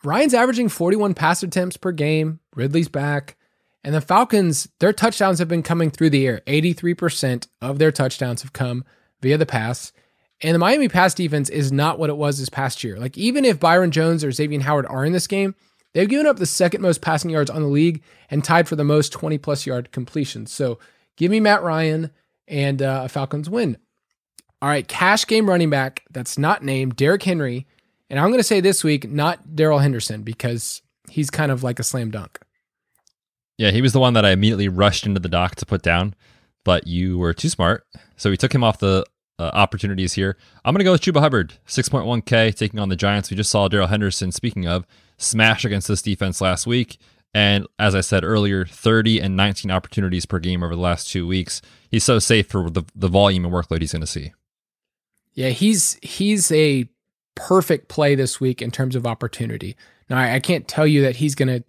Ryan's 0.05 0.35
averaging 0.35 0.69
41 0.69 1.15
pass 1.15 1.43
attempts 1.43 1.77
per 1.77 1.93
game. 1.93 2.41
Ridley's 2.55 2.89
back. 2.89 3.37
And 3.83 3.95
the 3.95 4.01
Falcons, 4.01 4.69
their 4.81 4.93
touchdowns 4.93 5.39
have 5.39 5.49
been 5.49 5.63
coming 5.63 5.91
through 5.91 6.11
the 6.11 6.27
air. 6.27 6.41
83% 6.47 7.49
of 7.61 7.79
their 7.79 7.93
touchdowns 7.93 8.43
have 8.43 8.53
come 8.53 8.85
via 9.21 9.37
the 9.37 9.47
pass. 9.47 9.93
And 10.41 10.55
the 10.55 10.59
Miami 10.59 10.89
pass 10.89 11.15
defense 11.15 11.49
is 11.49 11.71
not 11.71 11.99
what 11.99 12.11
it 12.11 12.17
was 12.17 12.39
this 12.39 12.49
past 12.49 12.83
year. 12.83 12.99
Like, 12.99 13.17
even 13.19 13.45
if 13.45 13.61
Byron 13.61 13.91
Jones 13.91 14.25
or 14.25 14.33
Xavier 14.33 14.61
Howard 14.61 14.87
are 14.87 15.05
in 15.05 15.13
this 15.13 15.27
game, 15.27 15.55
they've 15.93 16.09
given 16.09 16.27
up 16.27 16.39
the 16.39 16.47
second 16.47 16.81
most 16.81 17.03
passing 17.03 17.31
yards 17.31 17.51
on 17.51 17.63
the 17.63 17.69
league 17.69 18.03
and 18.31 18.43
tied 18.43 18.69
for 18.69 18.77
the 18.77 18.85
most 18.85 19.13
20 19.13 19.39
plus 19.39 19.67
yard 19.67 19.93
completions. 19.93 20.51
So 20.53 20.79
give 21.17 21.31
me 21.31 21.41
Matt 21.41 21.63
Ryan 21.63 22.11
and 22.49 22.83
uh, 22.83 23.03
a 23.05 23.09
Falcons 23.09 23.51
win. 23.51 23.77
All 24.61 24.69
right, 24.69 24.89
cash 24.89 25.27
game 25.27 25.49
running 25.49 25.71
back 25.71 26.05
that's 26.11 26.39
not 26.39 26.63
named 26.63 26.97
Derrick 26.97 27.23
Henry. 27.23 27.67
And 28.11 28.19
I'm 28.19 28.29
going 28.29 28.39
to 28.39 28.45
say 28.45 28.61
this 28.61 28.85
week, 28.85 29.11
not 29.11 29.57
Darrell 29.57 29.79
Henderson, 29.79 30.23
because 30.23 30.83
he's 31.09 31.31
kind 31.31 31.51
of 31.51 31.63
like 31.63 31.79
a 31.79 31.83
slam 31.83 32.11
dunk. 32.11 32.39
Yeah, 33.57 33.71
he 33.71 33.83
was 33.83 33.93
the 33.93 34.01
one 34.01 34.15
that 34.15 34.25
I 34.25 34.31
immediately 34.31 34.69
rushed 34.69 35.07
into 35.07 35.21
the 35.21 35.29
dock 35.29 35.55
to 35.57 35.67
put 35.67 35.83
down, 35.83 36.15
but 36.65 36.87
you 36.87 37.19
were 37.19 37.33
too 37.33 37.49
smart. 37.49 37.87
So 38.17 38.31
we 38.31 38.37
took 38.37 38.55
him 38.55 38.65
off 38.65 38.79
the 38.79 39.07
uh, 39.39 39.51
opportunities 39.53 40.15
here. 40.15 40.37
I'm 40.65 40.75
going 40.75 40.81
to 40.81 40.85
go 40.85 40.93
with 40.93 41.03
Chuba 41.03 41.21
Hubbard, 41.21 41.55
6.1K, 41.67 42.55
taking 42.55 42.81
on 42.81 42.89
the 42.89 42.97
Giants. 42.97 43.31
We 43.31 43.37
just 43.37 43.51
saw 43.51 43.69
Darrell 43.69 43.87
Henderson, 43.87 44.33
speaking 44.33 44.67
of, 44.67 44.87
smash 45.19 45.65
against 45.65 45.89
this 45.89 46.03
defense 46.03 46.41
last 46.41 46.67
week. 46.67 46.99
And 47.33 47.67
as 47.79 47.95
I 47.95 48.01
said 48.01 48.23
earlier, 48.23 48.65
30 48.65 49.21
and 49.21 49.37
19 49.37 49.71
opportunities 49.71 50.25
per 50.25 50.39
game 50.39 50.63
over 50.63 50.75
the 50.75 50.81
last 50.81 51.11
two 51.11 51.27
weeks. 51.27 51.61
He's 51.91 52.05
so 52.05 52.21
safe 52.21 52.49
for 52.49 52.71
the, 52.71 52.85
the 52.95 53.09
volume 53.09 53.45
and 53.45 53.53
workload 53.53 53.81
he's 53.81 53.93
going 53.93 54.01
to 54.01 54.07
see. 54.07 54.33
Yeah, 55.33 55.49
he's 55.49 55.99
he's 56.01 56.53
a 56.53 56.89
perfect 57.35 57.89
play 57.89 58.15
this 58.15 58.41
week 58.41 58.63
in 58.63 58.71
terms 58.71 58.97
of 58.97 59.07
opportunity. 59.07 59.77
Now, 60.09 60.19
I, 60.19 60.35
I 60.35 60.41
can't 60.41 60.69
tell 60.69 60.87
you 60.87 61.03
that 61.03 61.17
he's 61.17 61.35
going 61.35 61.49
to 61.49 61.65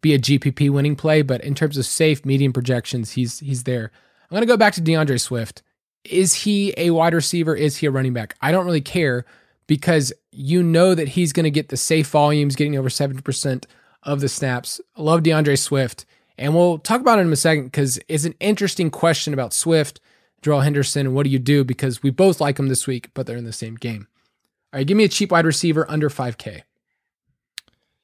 be 0.00 0.14
a 0.14 0.18
GPP 0.18 0.70
winning 0.70 0.96
play, 0.96 1.22
but 1.22 1.42
in 1.42 1.54
terms 1.54 1.76
of 1.76 1.86
safe 1.86 2.24
medium 2.24 2.52
projections, 2.52 3.12
he's 3.12 3.40
he's 3.40 3.64
there. 3.64 3.90
I'm 4.22 4.34
going 4.34 4.42
to 4.42 4.46
go 4.46 4.56
back 4.56 4.74
to 4.74 4.82
DeAndre 4.82 5.20
Swift. 5.20 5.62
Is 6.04 6.34
he 6.34 6.72
a 6.76 6.90
wide 6.90 7.14
receiver? 7.14 7.54
Is 7.54 7.78
he 7.78 7.86
a 7.86 7.90
running 7.90 8.12
back? 8.12 8.36
I 8.40 8.52
don't 8.52 8.66
really 8.66 8.80
care 8.80 9.24
because 9.66 10.12
you 10.30 10.62
know 10.62 10.94
that 10.94 11.08
he's 11.08 11.32
going 11.32 11.44
to 11.44 11.50
get 11.50 11.68
the 11.68 11.76
safe 11.76 12.08
volumes, 12.08 12.56
getting 12.56 12.76
over 12.76 12.88
70% 12.88 13.64
of 14.02 14.20
the 14.20 14.28
snaps. 14.28 14.80
I 14.96 15.02
love 15.02 15.22
DeAndre 15.22 15.58
Swift. 15.58 16.04
And 16.38 16.54
we'll 16.54 16.78
talk 16.78 17.00
about 17.00 17.18
it 17.18 17.22
in 17.22 17.32
a 17.32 17.36
second 17.36 17.64
because 17.64 17.98
it's 18.08 18.24
an 18.24 18.34
interesting 18.38 18.90
question 18.90 19.34
about 19.34 19.52
Swift, 19.52 20.00
Darrell 20.40 20.60
Henderson, 20.60 21.06
and 21.06 21.14
what 21.14 21.24
do 21.24 21.30
you 21.30 21.38
do? 21.38 21.64
Because 21.64 22.02
we 22.02 22.10
both 22.10 22.40
like 22.40 22.56
them 22.56 22.68
this 22.68 22.86
week, 22.86 23.10
but 23.12 23.26
they're 23.26 23.36
in 23.36 23.44
the 23.44 23.52
same 23.52 23.74
game. 23.74 24.06
All 24.72 24.78
right, 24.78 24.86
give 24.86 24.96
me 24.96 25.04
a 25.04 25.08
cheap 25.08 25.32
wide 25.32 25.46
receiver 25.46 25.86
under 25.88 26.10
5K. 26.10 26.62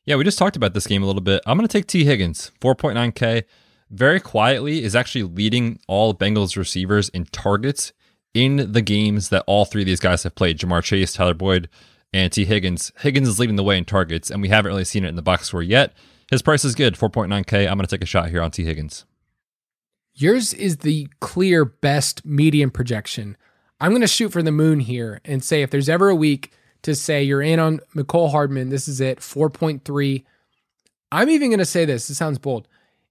Yeah, 0.06 0.16
we 0.16 0.24
just 0.24 0.38
talked 0.38 0.56
about 0.56 0.74
this 0.74 0.86
game 0.86 1.02
a 1.02 1.06
little 1.06 1.22
bit. 1.22 1.42
I'm 1.46 1.58
going 1.58 1.68
to 1.68 1.72
take 1.72 1.86
Tee 1.86 2.04
Higgins, 2.04 2.52
4.9K. 2.60 3.44
Very 3.90 4.20
quietly 4.20 4.82
is 4.82 4.96
actually 4.96 5.24
leading 5.24 5.78
all 5.88 6.14
Bengals 6.14 6.56
receivers 6.56 7.10
in 7.10 7.26
targets 7.26 7.92
in 8.32 8.72
the 8.72 8.82
games 8.82 9.28
that 9.28 9.44
all 9.46 9.64
three 9.64 9.82
of 9.82 9.86
these 9.86 10.00
guys 10.00 10.22
have 10.22 10.34
played 10.34 10.58
Ja'Marr 10.58 10.82
Chase, 10.82 11.12
Tyler 11.12 11.34
Boyd, 11.34 11.68
and 12.12 12.32
Tee 12.32 12.44
Higgins. 12.44 12.92
Higgins 12.98 13.28
is 13.28 13.38
leading 13.38 13.56
the 13.56 13.62
way 13.62 13.78
in 13.78 13.84
targets, 13.84 14.30
and 14.30 14.42
we 14.42 14.48
haven't 14.48 14.70
really 14.70 14.84
seen 14.84 15.04
it 15.04 15.08
in 15.08 15.16
the 15.16 15.22
box 15.22 15.48
score 15.48 15.62
yet. 15.62 15.92
His 16.30 16.42
price 16.42 16.64
is 16.64 16.74
good, 16.74 16.94
4.9K. 16.94 17.68
I'm 17.68 17.76
going 17.76 17.86
to 17.86 17.96
take 17.96 18.02
a 18.02 18.06
shot 18.06 18.30
here 18.30 18.42
on 18.42 18.50
Tee 18.50 18.64
Higgins. 18.64 19.04
Yours 20.14 20.54
is 20.54 20.78
the 20.78 21.08
clear 21.20 21.64
best 21.64 22.24
medium 22.24 22.70
projection. 22.70 23.36
I'm 23.84 23.90
going 23.90 24.00
to 24.00 24.06
shoot 24.06 24.32
for 24.32 24.42
the 24.42 24.50
moon 24.50 24.80
here 24.80 25.20
and 25.26 25.44
say 25.44 25.60
if 25.60 25.68
there's 25.68 25.90
ever 25.90 26.08
a 26.08 26.14
week 26.14 26.52
to 26.84 26.94
say 26.94 27.22
you're 27.22 27.42
in 27.42 27.58
on 27.58 27.80
Mecole 27.94 28.30
Hardman, 28.30 28.70
this 28.70 28.88
is 28.88 28.98
it, 28.98 29.18
4.3. 29.18 30.24
I'm 31.12 31.28
even 31.28 31.50
going 31.50 31.58
to 31.58 31.66
say 31.66 31.84
this, 31.84 32.08
it 32.08 32.14
sounds 32.14 32.38
bold. 32.38 32.66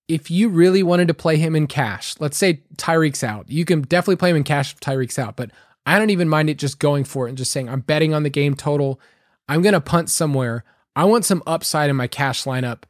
If 0.08 0.32
you 0.32 0.50
really 0.50 0.82
wanted 0.82 1.10
to 1.10 1.14
play 1.14 1.38
him 1.38 1.56
in 1.56 1.68
cash, 1.68 2.16
let's 2.20 2.38
say 2.38 2.64
Tyreek's 2.76 3.24
out, 3.24 3.52
you 3.52 3.66
can 3.66 3.84
definitely 3.84 4.16
play 4.16 4.32
him 4.32 4.38
in 4.38 4.44
cash 4.44 4.74
if 4.74 4.80
Tyreek's 4.80 5.20
out, 5.20 5.36
but 5.36 5.52
I 5.86 6.00
don't 6.00 6.10
even 6.10 6.28
mind 6.28 6.50
it 6.50 6.58
just 6.58 6.80
going 6.80 7.04
for 7.04 7.28
it 7.28 7.30
and 7.30 7.38
just 7.38 7.52
saying, 7.52 7.70
I'm 7.70 7.82
betting 7.82 8.16
on 8.16 8.24
the 8.24 8.32
game 8.32 8.56
total. 8.56 9.00
I'm 9.48 9.62
going 9.62 9.74
to 9.74 9.80
punt 9.80 10.10
somewhere. 10.10 10.64
I 10.96 11.06
want 11.06 11.24
some 11.24 11.44
upside 11.46 11.92
in 11.92 11.96
my 11.96 12.08
cash 12.08 12.46
lineup. 12.46 12.82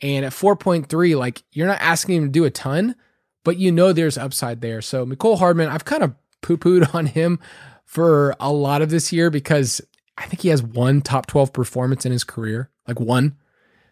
And 0.00 0.24
at 0.24 0.30
4.3, 0.30 1.18
like 1.18 1.42
you're 1.50 1.66
not 1.66 1.80
asking 1.80 2.18
him 2.18 2.24
to 2.26 2.30
do 2.30 2.44
a 2.44 2.50
ton, 2.50 2.94
but 3.42 3.56
you 3.56 3.72
know 3.72 3.92
there's 3.92 4.16
upside 4.16 4.60
there. 4.60 4.80
So 4.80 5.04
Mecole 5.04 5.40
Hardman, 5.40 5.68
I've 5.68 5.84
kind 5.84 6.04
of 6.04 6.14
poo 6.42 6.56
pooed 6.56 6.94
on 6.94 7.06
him 7.06 7.38
for 7.84 8.34
a 8.40 8.52
lot 8.52 8.82
of 8.82 8.90
this 8.90 9.12
year 9.12 9.30
because 9.30 9.80
I 10.18 10.26
think 10.26 10.42
he 10.42 10.48
has 10.48 10.62
one 10.62 11.02
top 11.02 11.26
12 11.26 11.52
performance 11.52 12.04
in 12.04 12.12
his 12.12 12.24
career, 12.24 12.70
like 12.86 13.00
one. 13.00 13.36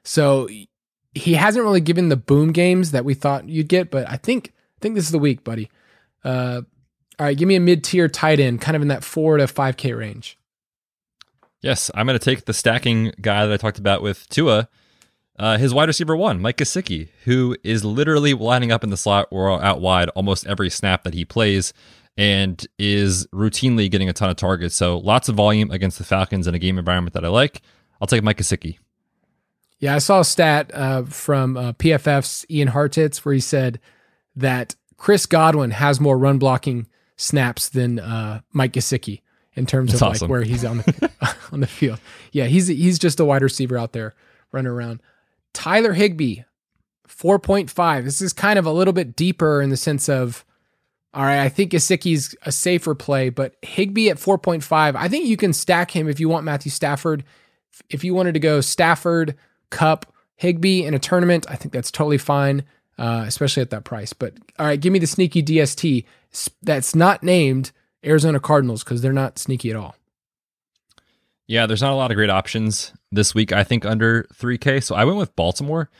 So 0.05 0.49
he 1.15 1.35
hasn't 1.35 1.65
really 1.65 1.81
given 1.81 2.09
the 2.09 2.17
boom 2.17 2.53
games 2.53 2.93
that 2.93 3.05
we 3.05 3.15
thought 3.15 3.49
you'd 3.49 3.69
get, 3.69 3.91
but 3.91 4.09
I 4.09 4.17
think 4.17 4.53
I 4.57 4.79
think 4.81 4.95
this 4.95 5.05
is 5.05 5.11
the 5.11 5.19
week, 5.19 5.45
buddy. 5.45 5.71
Uh, 6.25 6.63
all 7.19 7.27
right, 7.27 7.37
give 7.37 7.49
me 7.49 7.57
a 7.57 7.61
mid 7.61 7.85
tier 7.85 8.09
tight 8.09 8.41
end, 8.41 8.61
kind 8.61 8.77
of 8.77 8.83
in 8.83 8.89
that 8.89 9.05
four 9.05 9.37
to 9.37 9.47
five 9.47 9.77
K 9.77 9.93
range. 9.93 10.39
Yes, 11.61 11.91
I'm 11.95 12.07
going 12.07 12.19
to 12.19 12.25
take 12.25 12.47
the 12.47 12.55
stacking 12.55 13.13
guy 13.21 13.45
that 13.45 13.53
I 13.53 13.57
talked 13.59 13.79
about 13.79 14.01
with 14.01 14.27
Tua, 14.31 14.69
uh, 15.39 15.59
his 15.59 15.75
wide 15.75 15.89
receiver 15.89 16.17
one, 16.17 16.41
Mike 16.41 16.57
Gesicki, 16.57 17.09
who 17.25 17.57
is 17.63 17.85
literally 17.85 18.33
lining 18.33 18.73
up 18.73 18.83
in 18.83 18.89
the 18.89 18.97
slot 18.97 19.27
or 19.31 19.63
out 19.63 19.81
wide 19.81 20.09
almost 20.11 20.47
every 20.47 20.71
snap 20.71 21.03
that 21.05 21.13
he 21.13 21.25
plays 21.25 21.75
and 22.17 22.67
is 22.79 23.27
routinely 23.29 23.91
getting 23.91 24.09
a 24.09 24.13
ton 24.13 24.31
of 24.31 24.37
targets. 24.37 24.75
So 24.75 24.99
lots 24.99 25.29
of 25.29 25.37
volume 25.37 25.71
against 25.71 25.99
the 25.99 26.05
Falcons 26.05 26.47
in 26.47 26.55
a 26.55 26.59
game 26.59 26.79
environment 26.79 27.15
that 27.15 27.25
I 27.25 27.29
like. 27.29 27.63
I'll 28.01 28.07
take 28.07 28.23
Mike 28.23 28.39
Gesicki. 28.39 28.79
Yeah, 29.79 29.95
I 29.95 29.99
saw 29.99 30.21
a 30.21 30.25
stat 30.25 30.71
uh, 30.75 31.05
from 31.05 31.57
uh, 31.57 31.73
PFF's 31.73 32.45
Ian 32.51 32.69
Hartitz 32.69 33.19
where 33.19 33.33
he 33.33 33.41
said 33.41 33.81
that 34.37 34.77
Chris 34.99 35.25
Godwin 35.25 35.71
has 35.71 36.01
more 36.01 36.19
run 36.19 36.39
blocking 36.39 36.87
snaps 37.17 37.69
than 37.71 37.99
uh, 37.99 38.41
Mike 38.53 38.73
Gesicki 38.75 39.23
in 39.55 39.67
terms 39.67 39.93
That's 39.93 40.03
of 40.03 40.09
awesome. 40.09 40.27
like 40.27 40.31
where 40.31 40.43
he's 40.43 40.65
on 40.65 40.79
the 40.79 41.11
on 41.53 41.61
the 41.61 41.67
field. 41.67 42.01
Yeah, 42.33 42.45
he's 42.45 42.67
he's 42.67 42.99
just 42.99 43.21
a 43.21 43.25
wide 43.25 43.43
receiver 43.43 43.79
out 43.79 43.93
there 43.93 44.15
running 44.53 44.71
around. 44.71 45.01
Tyler 45.53 45.95
Higbee, 45.95 46.43
four 47.07 47.39
point 47.39 47.71
five. 47.71 48.05
This 48.05 48.21
is 48.21 48.33
kind 48.33 48.59
of 48.59 48.67
a 48.67 48.73
little 48.73 48.93
bit 48.93 49.17
deeper 49.17 49.63
in 49.63 49.71
the 49.71 49.77
sense 49.77 50.09
of, 50.09 50.45
all 51.13 51.25
right, 51.25 51.41
I 51.41 51.49
think 51.49 51.73
Gesicki's 51.73 52.37
a 52.43 52.53
safer 52.53 52.95
play, 52.95 53.31
but 53.31 53.57
Higbee 53.63 54.11
at 54.11 54.19
four 54.19 54.39
point 54.39 54.63
five. 54.63 54.95
I 54.95 55.09
think 55.09 55.27
you 55.27 55.37
can 55.37 55.53
stack 55.53 55.91
him 55.91 56.09
if 56.09 56.21
you 56.21 56.29
want 56.29 56.45
Matthew 56.45 56.71
Stafford. 56.71 57.25
If 57.89 58.05
you 58.05 58.15
wanted 58.15 58.35
to 58.35 58.41
go 58.41 58.61
Stafford, 58.61 59.37
Kupp, 59.71 60.07
Higbee 60.37 60.85
in 60.85 60.95
a 60.95 60.99
tournament, 60.99 61.47
I 61.49 61.57
think 61.57 61.73
that's 61.73 61.91
totally 61.91 62.19
fine, 62.19 62.65
uh, 62.99 63.25
especially 63.27 63.63
at 63.63 63.71
that 63.71 63.85
price. 63.85 64.13
But 64.13 64.35
all 64.59 64.67
right, 64.67 64.81
give 64.81 64.93
me 64.93 64.99
the 65.01 65.07
sneaky 65.07 65.43
DST 65.43 66.05
that's 66.63 66.95
not 66.95 67.23
named 67.23 67.73
Arizona 68.05 68.39
Cardinals 68.39 68.85
because 68.85 69.03
they're 69.03 69.13
not 69.13 69.39
sneaky 69.39 69.71
at 69.71 69.77
all. 69.77 69.97
Yeah, 71.49 71.67
there's 71.67 71.83
not 71.83 71.93
a 71.93 71.97
lot 71.97 72.13
of 72.13 72.15
great 72.15 72.31
options 72.31 72.93
this 73.11 73.35
week, 73.35 73.53
I 73.53 73.65
think, 73.65 73.85
under 73.85 74.29
3K. 74.35 74.85
So 74.85 74.95
I 74.95 75.05
went 75.05 75.19
with 75.19 75.35
Baltimore. 75.35 75.91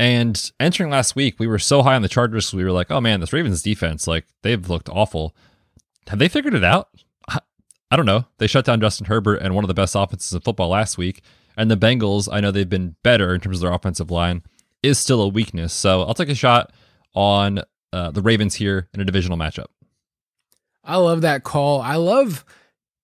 And 0.00 0.50
entering 0.58 0.88
last 0.88 1.14
week, 1.14 1.38
we 1.38 1.46
were 1.46 1.58
so 1.58 1.82
high 1.82 1.94
on 1.94 2.00
the 2.00 2.08
Chargers. 2.08 2.54
We 2.54 2.64
were 2.64 2.72
like, 2.72 2.90
oh 2.90 3.02
man, 3.02 3.20
this 3.20 3.34
Ravens 3.34 3.60
defense, 3.60 4.06
like, 4.06 4.24
they've 4.40 4.66
looked 4.66 4.88
awful. 4.88 5.36
Have 6.08 6.18
they 6.18 6.26
figured 6.26 6.54
it 6.54 6.64
out? 6.64 6.88
I, 7.28 7.96
don't 7.96 8.06
know. 8.06 8.24
They 8.38 8.46
shut 8.46 8.64
down 8.64 8.80
Justin 8.80 9.08
Herbert 9.08 9.42
and 9.42 9.54
one 9.54 9.62
of 9.62 9.68
the 9.68 9.74
best 9.74 9.94
offenses 9.94 10.32
in 10.32 10.40
football 10.40 10.68
last 10.70 10.96
week. 10.96 11.20
And 11.54 11.70
the 11.70 11.76
Bengals, 11.76 12.30
I 12.32 12.40
know 12.40 12.50
they've 12.50 12.66
been 12.66 12.96
better 13.02 13.34
in 13.34 13.42
terms 13.42 13.58
of 13.58 13.60
their 13.60 13.74
offensive 13.74 14.10
line, 14.10 14.42
is 14.82 14.98
still 14.98 15.20
a 15.20 15.28
weakness. 15.28 15.74
So 15.74 16.04
I'll 16.04 16.14
take 16.14 16.30
a 16.30 16.34
shot 16.34 16.72
on 17.14 17.60
uh, 17.92 18.10
the 18.10 18.22
Ravens 18.22 18.54
here 18.54 18.88
in 18.94 19.02
a 19.02 19.04
divisional 19.04 19.36
matchup. 19.36 19.66
I 20.82 20.96
love 20.96 21.20
that 21.20 21.44
call. 21.44 21.82
I 21.82 21.96
love 21.96 22.46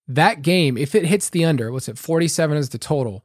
that 0.08 0.40
game. 0.40 0.78
If 0.78 0.94
it 0.94 1.04
hits 1.04 1.28
the 1.28 1.44
under, 1.44 1.70
what's 1.70 1.90
it, 1.90 1.98
47 1.98 2.56
is 2.56 2.70
the 2.70 2.78
total, 2.78 3.22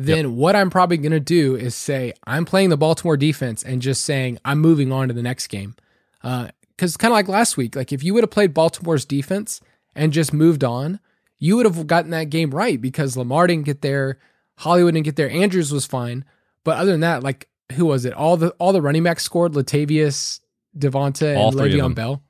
then 0.00 0.26
yep. 0.26 0.34
what 0.34 0.54
I'm 0.54 0.70
probably 0.70 0.96
going 0.96 1.10
to 1.10 1.18
do 1.18 1.56
is 1.56 1.74
say, 1.74 2.12
I'm 2.24 2.44
playing 2.44 2.68
the 2.68 2.76
Baltimore 2.76 3.16
defense 3.16 3.64
and 3.64 3.82
just 3.82 4.04
saying, 4.04 4.38
I'm 4.44 4.60
moving 4.60 4.92
on 4.92 5.08
to 5.08 5.14
the 5.14 5.24
next 5.24 5.48
game. 5.48 5.74
Because 6.22 6.94
uh, 6.94 6.98
kind 6.98 7.10
of 7.10 7.16
like 7.16 7.26
last 7.26 7.56
week, 7.56 7.74
like 7.74 7.92
if 7.92 8.04
you 8.04 8.14
would 8.14 8.22
have 8.22 8.30
played 8.30 8.54
Baltimore's 8.54 9.04
defense 9.04 9.60
and 9.96 10.12
just 10.12 10.32
moved 10.32 10.62
on, 10.62 11.00
you 11.40 11.56
would 11.56 11.66
have 11.66 11.88
gotten 11.88 12.12
that 12.12 12.30
game 12.30 12.52
right 12.52 12.80
because 12.80 13.16
Lamar 13.16 13.48
didn't 13.48 13.64
get 13.64 13.82
there, 13.82 14.20
Hollywood 14.58 14.94
didn't 14.94 15.04
get 15.04 15.16
there, 15.16 15.28
Andrews 15.30 15.72
was 15.72 15.84
fine. 15.84 16.24
But 16.62 16.78
other 16.78 16.92
than 16.92 17.00
that, 17.00 17.24
like 17.24 17.48
who 17.72 17.86
was 17.86 18.04
it? 18.04 18.12
All 18.12 18.36
the 18.36 18.50
all 18.58 18.72
the 18.72 18.80
running 18.80 19.02
backs 19.02 19.24
scored 19.24 19.54
Latavius, 19.54 20.38
Devonta, 20.78 21.36
and 21.36 21.56
Le'Veon 21.56 21.96
Bell. 21.96 22.22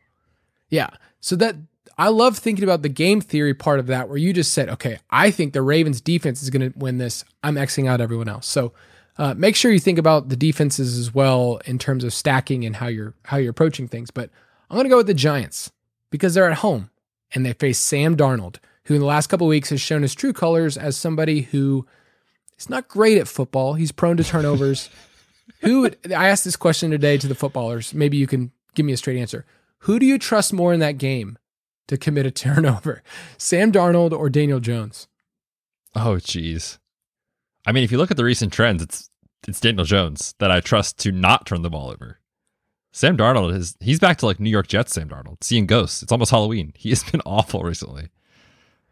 Yeah. 0.70 0.88
So 1.20 1.36
that 1.36 1.56
I 1.98 2.08
love 2.08 2.38
thinking 2.38 2.62
about 2.62 2.82
the 2.82 2.88
game 2.88 3.20
theory 3.20 3.54
part 3.54 3.80
of 3.80 3.88
that, 3.88 4.08
where 4.08 4.18
you 4.18 4.32
just 4.32 4.54
said, 4.54 4.68
okay, 4.68 5.00
I 5.10 5.32
think 5.32 5.52
the 5.52 5.62
Ravens 5.62 6.00
defense 6.00 6.42
is 6.42 6.50
going 6.50 6.72
to 6.72 6.78
win 6.78 6.98
this. 6.98 7.24
I'm 7.42 7.56
Xing 7.56 7.88
out 7.88 8.00
everyone 8.00 8.28
else. 8.28 8.46
So 8.46 8.72
uh, 9.18 9.34
make 9.34 9.56
sure 9.56 9.72
you 9.72 9.80
think 9.80 9.98
about 9.98 10.28
the 10.28 10.36
defenses 10.36 10.96
as 10.96 11.12
well 11.12 11.60
in 11.64 11.78
terms 11.78 12.04
of 12.04 12.14
stacking 12.14 12.64
and 12.64 12.76
how 12.76 12.86
you're 12.86 13.14
how 13.24 13.36
you're 13.36 13.50
approaching 13.50 13.88
things. 13.88 14.12
But 14.12 14.30
I'm 14.70 14.76
going 14.76 14.84
to 14.84 14.90
go 14.90 14.98
with 14.98 15.08
the 15.08 15.14
Giants 15.14 15.72
because 16.10 16.34
they're 16.34 16.50
at 16.50 16.58
home 16.58 16.90
and 17.34 17.44
they 17.44 17.52
face 17.52 17.78
Sam 17.78 18.16
Darnold, 18.16 18.56
who 18.84 18.94
in 18.94 19.00
the 19.00 19.06
last 19.06 19.26
couple 19.26 19.48
weeks 19.48 19.70
has 19.70 19.80
shown 19.80 20.02
his 20.02 20.14
true 20.14 20.32
colors 20.32 20.78
as 20.78 20.96
somebody 20.96 21.42
who 21.42 21.84
is 22.58 22.70
not 22.70 22.86
great 22.86 23.18
at 23.18 23.26
football. 23.26 23.74
He's 23.74 23.92
prone 23.92 24.16
to 24.18 24.24
turnovers. 24.24 24.88
who 25.60 25.90
I 26.14 26.28
asked 26.28 26.44
this 26.44 26.56
question 26.56 26.90
today 26.90 27.18
to 27.18 27.26
the 27.26 27.34
footballers. 27.34 27.94
Maybe 27.94 28.16
you 28.16 28.26
can 28.26 28.52
give 28.74 28.86
me 28.86 28.92
a 28.92 28.96
straight 28.96 29.18
answer. 29.18 29.44
Who 29.82 29.98
do 29.98 30.06
you 30.06 30.18
trust 30.18 30.52
more 30.52 30.72
in 30.72 30.80
that 30.80 30.98
game 30.98 31.37
to 31.88 31.96
commit 31.96 32.26
a 32.26 32.30
turnover, 32.30 33.02
Sam 33.38 33.72
Darnold 33.72 34.12
or 34.12 34.30
Daniel 34.30 34.60
Jones? 34.60 35.08
Oh, 35.94 36.18
geez. 36.18 36.78
I 37.66 37.72
mean, 37.72 37.84
if 37.84 37.90
you 37.90 37.98
look 37.98 38.10
at 38.10 38.16
the 38.16 38.24
recent 38.24 38.52
trends, 38.52 38.82
it's 38.82 39.10
it's 39.46 39.60
Daniel 39.60 39.84
Jones 39.84 40.34
that 40.38 40.50
I 40.50 40.60
trust 40.60 40.98
to 41.00 41.12
not 41.12 41.46
turn 41.46 41.62
the 41.62 41.70
ball 41.70 41.90
over. 41.90 42.18
Sam 42.92 43.16
Darnold 43.16 43.54
is 43.54 43.76
he's 43.80 44.00
back 44.00 44.18
to 44.18 44.26
like 44.26 44.40
New 44.40 44.50
York 44.50 44.66
Jets. 44.66 44.94
Sam 44.94 45.08
Darnold 45.08 45.42
seeing 45.42 45.66
ghosts. 45.66 46.02
It's 46.02 46.12
almost 46.12 46.30
Halloween. 46.30 46.72
He 46.78 46.88
has 46.90 47.04
been 47.04 47.22
awful 47.26 47.62
recently. 47.62 48.08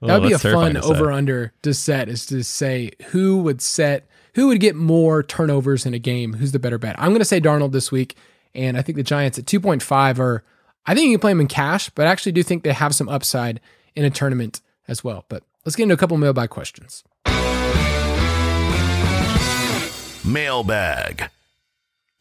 Oh, 0.02 0.08
that 0.08 0.20
would 0.20 0.26
oh, 0.26 0.28
be 0.28 0.34
a 0.34 0.38
fun 0.38 0.76
over 0.76 1.10
under 1.10 1.54
to 1.62 1.72
set 1.72 2.08
is 2.08 2.26
to 2.26 2.44
say 2.44 2.90
who 3.08 3.38
would 3.38 3.62
set 3.62 4.06
who 4.34 4.48
would 4.48 4.60
get 4.60 4.76
more 4.76 5.22
turnovers 5.22 5.86
in 5.86 5.94
a 5.94 5.98
game. 5.98 6.34
Who's 6.34 6.52
the 6.52 6.58
better 6.58 6.78
bet? 6.78 6.96
I'm 6.98 7.08
going 7.08 7.20
to 7.20 7.24
say 7.24 7.40
Darnold 7.40 7.72
this 7.72 7.90
week, 7.90 8.16
and 8.54 8.76
I 8.76 8.82
think 8.82 8.96
the 8.96 9.02
Giants 9.02 9.38
at 9.38 9.46
2.5 9.46 10.18
are 10.18 10.44
I 10.88 10.94
think 10.94 11.06
you 11.06 11.14
can 11.14 11.20
play 11.20 11.32
them 11.32 11.40
in 11.40 11.48
cash, 11.48 11.90
but 11.90 12.06
I 12.06 12.10
actually 12.10 12.32
do 12.32 12.44
think 12.44 12.62
they 12.62 12.72
have 12.72 12.94
some 12.94 13.08
upside 13.08 13.60
in 13.96 14.04
a 14.04 14.10
tournament 14.10 14.60
as 14.86 15.02
well. 15.02 15.24
But 15.28 15.42
let's 15.64 15.74
get 15.74 15.82
into 15.82 15.94
a 15.94 15.98
couple 15.98 16.16
mailbag 16.16 16.50
questions. 16.50 17.02
Mailbag. 20.24 21.30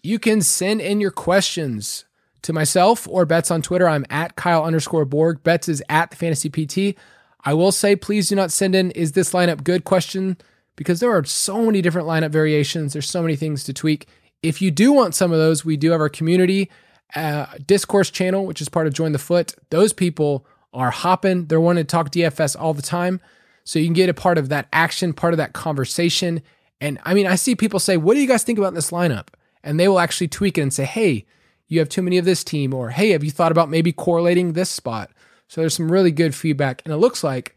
You 0.02 0.18
can 0.18 0.42
send 0.42 0.82
in 0.82 1.00
your 1.00 1.12
questions 1.12 2.06
to 2.42 2.54
myself 2.54 3.08
or 3.08 3.26
Betz 3.26 3.52
on 3.52 3.62
Twitter. 3.62 3.88
I'm 3.88 4.06
at 4.10 4.36
Kyle 4.36 4.64
underscore 4.64 5.06
Borg. 5.06 5.44
Betz 5.44 5.70
is 5.70 5.84
at 5.88 6.10
the 6.10 6.16
Fantasy 6.16 6.50
PT. 6.50 6.98
I 7.44 7.54
will 7.54 7.72
say, 7.72 7.96
please 7.96 8.30
do 8.30 8.36
not 8.36 8.52
send 8.52 8.74
in, 8.74 8.90
is 8.92 9.12
this 9.12 9.32
lineup 9.32 9.64
good 9.64 9.84
question? 9.84 10.38
Because 10.76 11.00
there 11.00 11.16
are 11.16 11.24
so 11.24 11.66
many 11.66 11.84
different 11.84 12.08
lineup 12.08 12.32
variations. 12.32 12.94
There's 12.94 13.10
so 13.10 13.22
many 13.22 13.36
things 13.36 13.64
to 13.66 13.74
tweak. 13.74 14.08
If 14.42 14.60
you 14.60 14.72
do 14.72 14.92
want 14.92 15.14
some 15.14 15.32
of 15.32 15.38
those, 15.38 15.64
we 15.64 15.78
do 15.78 15.92
have 15.92 16.02
our 16.02 16.10
community 16.10 16.70
uh, 17.16 17.46
discourse 17.66 18.10
channel, 18.10 18.46
which 18.46 18.62
is 18.62 18.70
part 18.70 18.88
of 18.88 18.94
Join 18.94 19.12
the 19.12 19.20
Foot. 19.20 19.56
Those 19.70 19.94
people 19.94 20.46
are 20.74 20.92
hopping. 20.92 21.46
They're 21.46 21.62
wanting 21.62 21.86
to 21.86 21.88
talk 21.88 22.12
DFS 22.12 22.60
all 22.60 22.74
the 22.74 22.82
time. 22.82 23.22
So 23.64 23.80
you 23.80 23.86
can 23.86 23.94
get 23.94 24.10
a 24.10 24.14
part 24.14 24.38
of 24.38 24.50
that 24.50 24.68
action, 24.72 25.14
part 25.14 25.34
of 25.34 25.38
that 25.38 25.54
conversation. 25.54 26.42
And 26.80 27.00
I 27.04 27.14
mean, 27.14 27.26
I 27.26 27.36
see 27.36 27.56
people 27.56 27.80
say, 27.80 27.98
What 27.98 28.14
do 28.14 28.20
you 28.20 28.28
guys 28.28 28.44
think 28.44 28.60
about 28.60 28.74
this 28.74 28.92
lineup? 28.92 29.28
And 29.64 29.80
they 29.80 29.88
will 29.88 30.00
actually 30.00 30.28
tweak 30.28 30.58
it 30.58 30.62
and 30.62 30.74
say, 30.74 30.86
Hey, 30.86 31.26
you 31.68 31.80
have 31.80 31.90
too 31.90 32.04
many 32.04 32.18
of 32.18 32.26
this 32.26 32.44
team, 32.44 32.74
or 32.74 32.90
Hey, 32.90 33.10
have 33.12 33.24
you 33.24 33.32
thought 33.32 33.52
about 33.52 33.70
maybe 33.70 33.92
correlating 33.92 34.54
this 34.54 34.70
spot? 34.70 35.10
So 35.48 35.62
there's 35.62 35.76
some 35.76 35.92
really 35.92 36.12
good 36.12 36.36
feedback. 36.36 36.82
And 36.86 36.94
it 36.94 36.98
looks 36.98 37.24
like 37.24 37.56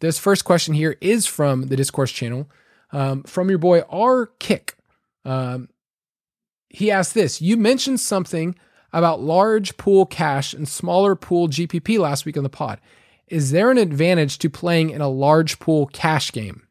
this 0.00 0.18
first 0.18 0.44
question 0.44 0.74
here 0.74 0.96
is 1.00 1.26
from 1.26 1.68
the 1.68 1.76
discourse 1.76 2.12
channel 2.12 2.50
um, 2.92 3.22
from 3.22 3.48
your 3.48 3.58
boy 3.58 3.80
R 3.88 4.26
Kick. 4.38 4.76
Um, 5.24 5.68
he 6.68 6.90
asked 6.90 7.14
this 7.14 7.40
You 7.40 7.56
mentioned 7.56 8.00
something 8.00 8.56
about 8.92 9.20
large 9.20 9.76
pool 9.76 10.06
cash 10.06 10.52
and 10.52 10.68
smaller 10.68 11.14
pool 11.14 11.48
GPP 11.48 11.98
last 11.98 12.24
week 12.24 12.36
on 12.36 12.42
the 12.42 12.48
pod. 12.48 12.80
Is 13.28 13.50
there 13.50 13.70
an 13.70 13.78
advantage 13.78 14.38
to 14.38 14.50
playing 14.50 14.90
in 14.90 15.00
a 15.00 15.08
large 15.08 15.58
pool 15.58 15.86
cash 15.86 16.30
game? 16.32 16.66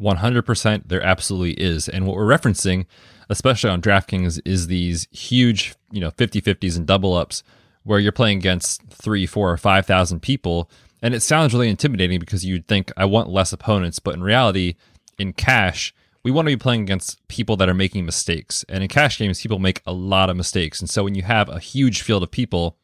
100% 0.00 0.82
there 0.86 1.02
absolutely 1.02 1.52
is. 1.52 1.88
And 1.88 2.06
what 2.06 2.16
we're 2.16 2.26
referencing, 2.26 2.86
especially 3.30 3.70
on 3.70 3.80
DraftKings, 3.80 4.40
is 4.44 4.66
these 4.66 5.08
huge, 5.10 5.74
you 5.90 6.00
know, 6.00 6.10
50-50s 6.10 6.76
and 6.76 6.86
double 6.86 7.14
ups 7.14 7.42
where 7.84 7.98
you're 7.98 8.12
playing 8.12 8.38
against 8.38 8.82
three, 8.90 9.26
four, 9.26 9.50
or 9.50 9.56
5,000 9.56 10.20
people. 10.20 10.70
And 11.00 11.14
it 11.14 11.20
sounds 11.20 11.52
really 11.52 11.68
intimidating 11.68 12.18
because 12.18 12.44
you'd 12.44 12.66
think, 12.66 12.92
I 12.96 13.04
want 13.04 13.28
less 13.28 13.52
opponents. 13.52 13.98
But 13.98 14.14
in 14.14 14.22
reality, 14.22 14.74
in 15.18 15.32
cash, 15.32 15.94
we 16.24 16.30
want 16.30 16.46
to 16.48 16.56
be 16.56 16.60
playing 16.60 16.82
against 16.82 17.26
people 17.28 17.56
that 17.58 17.68
are 17.68 17.74
making 17.74 18.06
mistakes. 18.06 18.64
And 18.68 18.82
in 18.82 18.88
cash 18.88 19.18
games, 19.18 19.40
people 19.40 19.58
make 19.58 19.82
a 19.86 19.92
lot 19.92 20.30
of 20.30 20.36
mistakes. 20.36 20.80
And 20.80 20.88
so 20.88 21.04
when 21.04 21.14
you 21.14 21.22
have 21.22 21.48
a 21.48 21.58
huge 21.58 22.02
field 22.02 22.22
of 22.22 22.30
people 22.30 22.78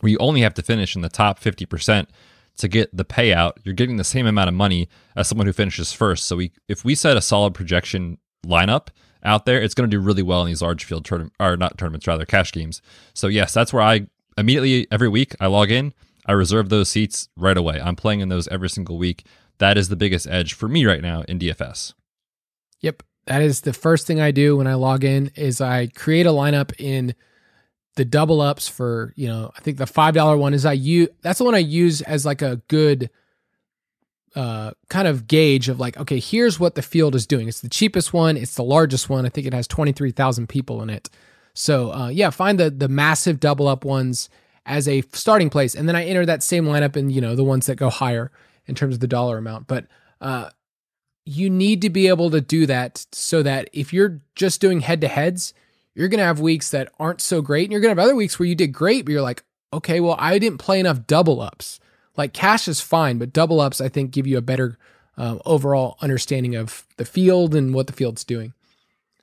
where 0.00 0.10
you 0.10 0.18
only 0.18 0.42
have 0.42 0.54
to 0.54 0.62
finish 0.62 0.94
in 0.94 1.02
the 1.02 1.08
top 1.08 1.40
50% 1.40 2.06
to 2.58 2.68
get 2.68 2.94
the 2.94 3.04
payout, 3.04 3.54
you're 3.64 3.74
getting 3.74 3.96
the 3.96 4.04
same 4.04 4.26
amount 4.26 4.48
of 4.48 4.54
money 4.54 4.88
as 5.16 5.26
someone 5.26 5.46
who 5.46 5.52
finishes 5.54 5.92
first. 5.92 6.26
So 6.26 6.36
we, 6.36 6.52
if 6.68 6.84
we 6.84 6.94
set 6.94 7.16
a 7.16 7.22
solid 7.22 7.54
projection 7.54 8.18
lineup 8.46 8.88
out 9.24 9.46
there, 9.46 9.62
it's 9.62 9.74
going 9.74 9.88
to 9.88 9.96
do 9.96 10.00
really 10.00 10.22
well 10.22 10.42
in 10.42 10.48
these 10.48 10.62
large 10.62 10.84
field 10.84 11.06
tournament 11.06 11.32
or 11.40 11.56
not 11.56 11.78
tournaments, 11.78 12.06
rather 12.06 12.26
cash 12.26 12.52
games. 12.52 12.82
So 13.14 13.28
yes, 13.28 13.54
that's 13.54 13.72
where 13.72 13.82
I 13.82 14.06
immediately 14.36 14.86
every 14.90 15.08
week 15.08 15.34
I 15.40 15.46
log 15.46 15.70
in, 15.70 15.94
I 16.26 16.32
reserve 16.32 16.68
those 16.68 16.90
seats 16.90 17.28
right 17.36 17.56
away. 17.56 17.80
I'm 17.80 17.96
playing 17.96 18.20
in 18.20 18.28
those 18.28 18.48
every 18.48 18.68
single 18.68 18.98
week. 18.98 19.24
That 19.58 19.78
is 19.78 19.88
the 19.88 19.96
biggest 19.96 20.26
edge 20.26 20.52
for 20.52 20.68
me 20.68 20.84
right 20.84 21.02
now 21.02 21.22
in 21.22 21.38
DFS. 21.38 21.94
Yep. 22.82 23.02
That 23.26 23.42
is 23.42 23.60
the 23.60 23.72
first 23.72 24.06
thing 24.06 24.20
I 24.20 24.32
do 24.32 24.56
when 24.56 24.66
I 24.66 24.74
log 24.74 25.04
in 25.04 25.30
is 25.36 25.60
I 25.60 25.86
create 25.86 26.26
a 26.26 26.30
lineup 26.30 26.72
in 26.78 27.14
the 27.94 28.04
double 28.04 28.40
ups 28.40 28.68
for, 28.68 29.12
you 29.16 29.28
know, 29.28 29.52
I 29.56 29.60
think 29.60 29.78
the 29.78 29.84
$5 29.84 30.38
one 30.38 30.54
is 30.54 30.64
I 30.66 30.72
use 30.72 31.08
that's 31.22 31.38
the 31.38 31.44
one 31.44 31.54
I 31.54 31.58
use 31.58 32.02
as 32.02 32.26
like 32.26 32.42
a 32.42 32.56
good 32.68 33.10
uh 34.34 34.72
kind 34.88 35.06
of 35.06 35.26
gauge 35.26 35.68
of 35.68 35.78
like 35.78 35.98
okay, 35.98 36.18
here's 36.18 36.58
what 36.58 36.74
the 36.74 36.82
field 36.82 37.14
is 37.14 37.26
doing. 37.26 37.48
It's 37.48 37.60
the 37.60 37.68
cheapest 37.68 38.14
one, 38.14 38.36
it's 38.38 38.54
the 38.54 38.64
largest 38.64 39.10
one. 39.10 39.26
I 39.26 39.28
think 39.28 39.46
it 39.46 39.52
has 39.52 39.66
23,000 39.68 40.48
people 40.48 40.82
in 40.82 40.88
it. 40.88 41.10
So, 41.54 41.92
uh 41.92 42.08
yeah, 42.08 42.30
find 42.30 42.58
the 42.58 42.70
the 42.70 42.88
massive 42.88 43.40
double 43.40 43.68
up 43.68 43.84
ones 43.84 44.30
as 44.64 44.88
a 44.88 45.02
starting 45.12 45.50
place 45.50 45.74
and 45.74 45.86
then 45.86 45.96
I 45.96 46.04
enter 46.06 46.24
that 46.24 46.42
same 46.42 46.64
lineup 46.64 46.96
in, 46.96 47.10
you 47.10 47.20
know, 47.20 47.36
the 47.36 47.44
ones 47.44 47.66
that 47.66 47.76
go 47.76 47.90
higher 47.90 48.32
in 48.66 48.74
terms 48.74 48.94
of 48.94 49.00
the 49.00 49.06
dollar 49.06 49.36
amount. 49.36 49.66
But 49.66 49.86
uh 50.22 50.48
you 51.24 51.48
need 51.48 51.82
to 51.82 51.90
be 51.90 52.08
able 52.08 52.30
to 52.30 52.40
do 52.40 52.66
that 52.66 53.06
so 53.12 53.42
that 53.42 53.70
if 53.72 53.92
you're 53.92 54.20
just 54.34 54.60
doing 54.60 54.80
head 54.80 55.00
to 55.00 55.08
heads, 55.08 55.54
you're 55.94 56.08
going 56.08 56.18
to 56.18 56.24
have 56.24 56.40
weeks 56.40 56.70
that 56.70 56.92
aren't 56.98 57.20
so 57.20 57.40
great. 57.40 57.64
And 57.64 57.72
you're 57.72 57.80
going 57.80 57.94
to 57.94 58.00
have 58.00 58.06
other 58.06 58.16
weeks 58.16 58.38
where 58.38 58.46
you 58.46 58.54
did 58.54 58.72
great, 58.72 59.04
but 59.04 59.12
you're 59.12 59.22
like, 59.22 59.44
okay, 59.72 60.00
well, 60.00 60.16
I 60.18 60.38
didn't 60.38 60.58
play 60.58 60.80
enough 60.80 61.06
double 61.06 61.40
ups. 61.40 61.80
Like 62.16 62.32
cash 62.32 62.68
is 62.68 62.80
fine, 62.80 63.18
but 63.18 63.32
double 63.32 63.60
ups, 63.60 63.80
I 63.80 63.88
think, 63.88 64.10
give 64.10 64.26
you 64.26 64.36
a 64.36 64.42
better 64.42 64.78
uh, 65.16 65.38
overall 65.44 65.96
understanding 66.00 66.54
of 66.54 66.86
the 66.96 67.04
field 67.04 67.54
and 67.54 67.74
what 67.74 67.86
the 67.86 67.92
field's 67.92 68.24
doing. 68.24 68.52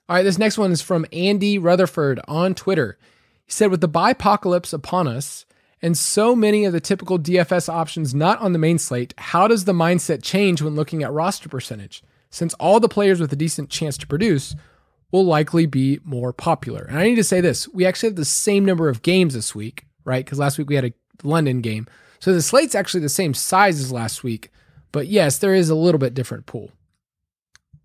All 0.08 0.16
right, 0.16 0.24
this 0.24 0.40
next 0.40 0.58
one 0.58 0.72
is 0.72 0.82
from 0.82 1.06
Andy 1.14 1.60
Rutherford 1.60 2.20
on 2.28 2.56
Twitter. 2.56 2.98
He 3.46 3.52
said, 3.52 3.70
With 3.70 3.82
the 3.82 3.90
bipocalypse 3.90 4.74
upon 4.74 5.08
us, 5.08 5.46
and 5.82 5.98
so 5.98 6.36
many 6.36 6.66
of 6.66 6.74
the 6.74 6.80
typical 6.80 7.18
DFS 7.18 7.70
options 7.70 8.14
not 8.14 8.40
on 8.40 8.54
the 8.54 8.60
main 8.60 8.78
slate, 8.78 9.14
how 9.18 9.48
does 9.48 9.66
the 9.66 9.74
mindset 9.74 10.22
change 10.22 10.62
when 10.62 10.76
looking 10.76 11.04
at 11.04 11.12
roster 11.12 11.50
percentage? 11.50 12.04
Since 12.30 12.54
all 12.56 12.80
the 12.80 12.90
players 12.90 13.20
with 13.20 13.34
a 13.34 13.38
decent 13.38 13.70
chance 13.70 13.98
to 13.98 14.08
produce 14.08 14.56
will 15.12 15.26
likely 15.26 15.66
be 15.66 16.00
more 16.04 16.34
popular. 16.34 16.84
And 16.84 17.00
I 17.00 17.04
need 17.04 17.16
to 17.16 17.24
say 17.24 17.42
this 17.42 17.68
we 17.70 17.86
actually 17.86 18.10
have 18.10 18.16
the 18.16 18.26
same 18.26 18.66
number 18.66 18.90
of 18.90 19.02
games 19.02 19.34
this 19.34 19.56
week, 19.56 19.86
right? 20.04 20.24
Because 20.24 20.40
last 20.40 20.58
week 20.58 20.70
we 20.70 20.76
had 20.76 20.86
a 20.86 20.94
London 21.24 21.62
game. 21.62 21.88
So 22.20 22.34
the 22.34 22.42
slate's 22.42 22.76
actually 22.76 23.02
the 23.02 23.10
same 23.10 23.34
size 23.34 23.80
as 23.80 23.92
last 23.92 24.24
week. 24.24 24.52
But 24.92 25.08
yes, 25.08 25.38
there 25.38 25.56
is 25.56 25.70
a 25.70 25.76
little 25.76 26.00
bit 26.00 26.14
different 26.14 26.46
pool. 26.46 26.72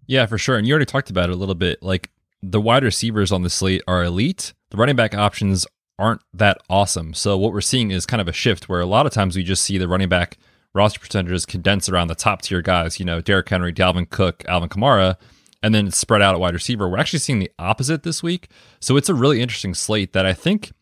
Yeah, 0.07 0.27
for 0.27 0.39
sure. 0.39 0.57
And 0.57 0.67
you 0.67 0.73
already 0.73 0.87
talked 0.87 1.11
about 1.11 1.31
it 1.31 1.33
a 1.33 1.39
little 1.39 1.55
bit. 1.55 1.83
Like 1.83 2.11
the 2.43 2.61
wide 2.61 2.85
receivers 2.85 3.33
on 3.33 3.43
the 3.43 3.51
slate 3.51 3.83
are 3.87 4.05
elite. 4.05 4.53
The 4.71 4.77
running 4.77 4.97
back 4.97 5.15
options 5.15 5.67
aren't 5.99 6.23
that 6.33 6.59
awesome. 6.69 7.15
So 7.15 7.39
what 7.39 7.53
we're 7.53 7.61
seeing 7.61 7.91
is 7.91 8.07
kind 8.07 8.21
of 8.21 8.29
a 8.29 8.33
shift 8.33 8.69
where 8.69 8.81
a 8.81 8.87
lot 8.87 9.07
of 9.07 9.13
times 9.13 9.37
we 9.37 9.43
just 9.43 9.63
see 9.63 9.79
the 9.79 9.89
running 9.89 10.09
back 10.09 10.39
roster 10.75 10.99
percentages 10.99 11.47
condense 11.47 11.89
around 11.89 12.09
the 12.09 12.15
top 12.15 12.43
tier 12.43 12.61
guys, 12.61 12.99
you 12.99 13.07
know, 13.07 13.21
Derrick 13.21 13.49
Henry, 13.49 13.73
Dalvin 13.73 14.11
Cook, 14.11 14.45
Alvin 14.49 14.69
Kamara, 14.69 15.17
and 15.63 15.75
then 15.75 15.91
spread 15.91 16.21
out 16.21 16.35
at 16.35 16.41
wide 16.41 16.55
receiver. 16.55 16.89
We're 16.89 16.99
actually 16.99 17.21
seeing 17.21 17.39
the 17.39 17.51
opposite 17.59 18.03
this 18.03 18.23
week. 18.23 18.49
So 18.81 18.97
it's 18.97 19.09
a 19.09 19.15
really 19.15 19.41
interesting 19.41 19.75
slate 19.75 20.13
that 20.13 20.27
I 20.27 20.33
think 20.33 20.73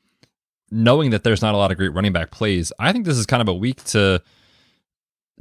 knowing 0.70 1.10
that 1.10 1.24
there's 1.24 1.42
not 1.42 1.54
a 1.54 1.58
lot 1.58 1.70
of 1.70 1.76
great 1.76 1.92
running 1.92 2.12
back 2.12 2.30
plays, 2.30 2.72
I 2.78 2.92
think 2.92 3.04
this 3.04 3.18
is 3.18 3.26
kind 3.26 3.42
of 3.42 3.48
a 3.48 3.54
week 3.54 3.84
to 3.84 4.22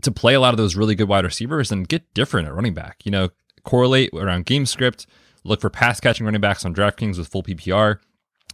to 0.02 0.12
play 0.12 0.34
a 0.34 0.40
lot 0.40 0.54
of 0.54 0.58
those 0.58 0.76
really 0.76 0.96
good 0.96 1.08
wide 1.08 1.26
receivers 1.26 1.72
and 1.72 1.88
get 1.88 2.12
different 2.14 2.48
at 2.48 2.56
running 2.56 2.74
back. 2.74 3.06
You 3.06 3.12
know, 3.12 3.30
correlate 3.64 4.10
around 4.14 4.46
game 4.46 4.66
script, 4.66 5.06
look 5.44 5.62
for 5.62 5.70
pass 5.70 6.00
catching 6.00 6.26
running 6.26 6.42
backs 6.42 6.66
on 6.66 6.74
DraftKings 6.74 7.18
with 7.18 7.28
full 7.28 7.44
PPR 7.44 8.00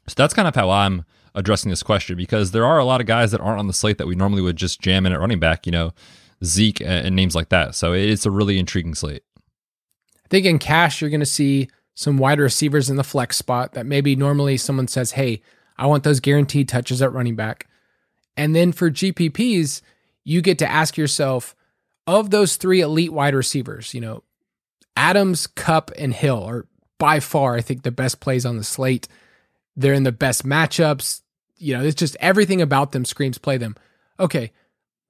so 0.08 0.14
that's 0.16 0.34
kind 0.34 0.48
of 0.48 0.56
how 0.56 0.70
I'm 0.70 1.06
addressing 1.36 1.70
this 1.70 1.84
question 1.84 2.18
because 2.18 2.52
there 2.52 2.66
are 2.66 2.80
a 2.80 2.86
lot 2.86 3.02
of 3.02 3.08
guys 3.08 3.32
that 3.32 3.42
aren't 3.42 3.60
on 3.60 3.68
the 3.68 3.74
slate 3.74 3.98
that 4.00 4.08
we 4.08 4.16
normally 4.16 4.42
would 4.42 4.56
just 4.56 4.82
jam 4.82 5.06
in 5.06 5.14
at 5.14 5.20
running 5.20 5.40
back, 5.40 5.66
you 5.66 5.72
know, 5.72 5.94
Zeke 6.44 6.82
and 6.82 7.16
names 7.16 7.36
like 7.36 7.50
that. 7.50 7.76
So 7.76 7.94
it's 7.94 8.26
a 8.26 8.32
really 8.32 8.60
intriguing 8.60 8.96
slate. 8.96 9.24
I 9.38 10.28
think 10.30 10.46
in 10.46 10.60
cash, 10.60 11.02
you're 11.02 11.10
going 11.10 11.20
to 11.20 11.26
see 11.26 11.70
some 11.94 12.18
wide 12.18 12.40
receivers 12.40 12.90
in 12.90 12.96
the 12.96 13.04
flex 13.04 13.38
spot 13.38 13.74
that 13.74 13.86
maybe 13.86 14.16
normally 14.16 14.58
someone 14.58 14.88
says, 14.88 15.12
Hey, 15.12 15.42
I 15.78 15.88
want 15.88 16.04
those 16.04 16.20
guaranteed 16.20 16.70
touches 16.70 17.02
at 17.02 17.14
running 17.14 17.36
back. 17.36 17.68
And 18.36 18.56
then 18.56 18.72
for 18.72 18.92
GPPs, 18.92 19.82
you 20.24 20.42
get 20.42 20.60
to 20.60 20.70
ask 20.70 20.98
yourself, 20.98 21.56
of 22.06 22.30
those 22.30 22.56
three 22.56 22.82
elite 22.82 23.12
wide 23.12 23.36
receivers, 23.36 23.94
you 23.94 24.02
know, 24.02 24.24
Adams, 24.96 25.46
Kupp, 25.46 25.92
and 25.98 26.14
Hill 26.14 26.44
are 26.44 26.68
by 26.98 27.20
far, 27.20 27.56
I 27.56 27.62
think, 27.62 27.84
the 27.84 27.92
best 27.92 28.20
plays 28.20 28.46
on 28.46 28.58
the 28.58 28.64
slate. 28.64 29.08
They're 29.78 29.94
in 29.94 30.04
the 30.04 30.12
best 30.12 30.44
matchups. 30.44 31.22
You 31.58 31.78
know, 31.78 31.84
it's 31.84 31.96
just 31.96 32.18
everything 32.20 32.62
about 32.62 32.92
them 32.92 33.06
screams 33.06 33.38
play 33.38 33.58
them. 33.58 33.76
Okay, 34.20 34.52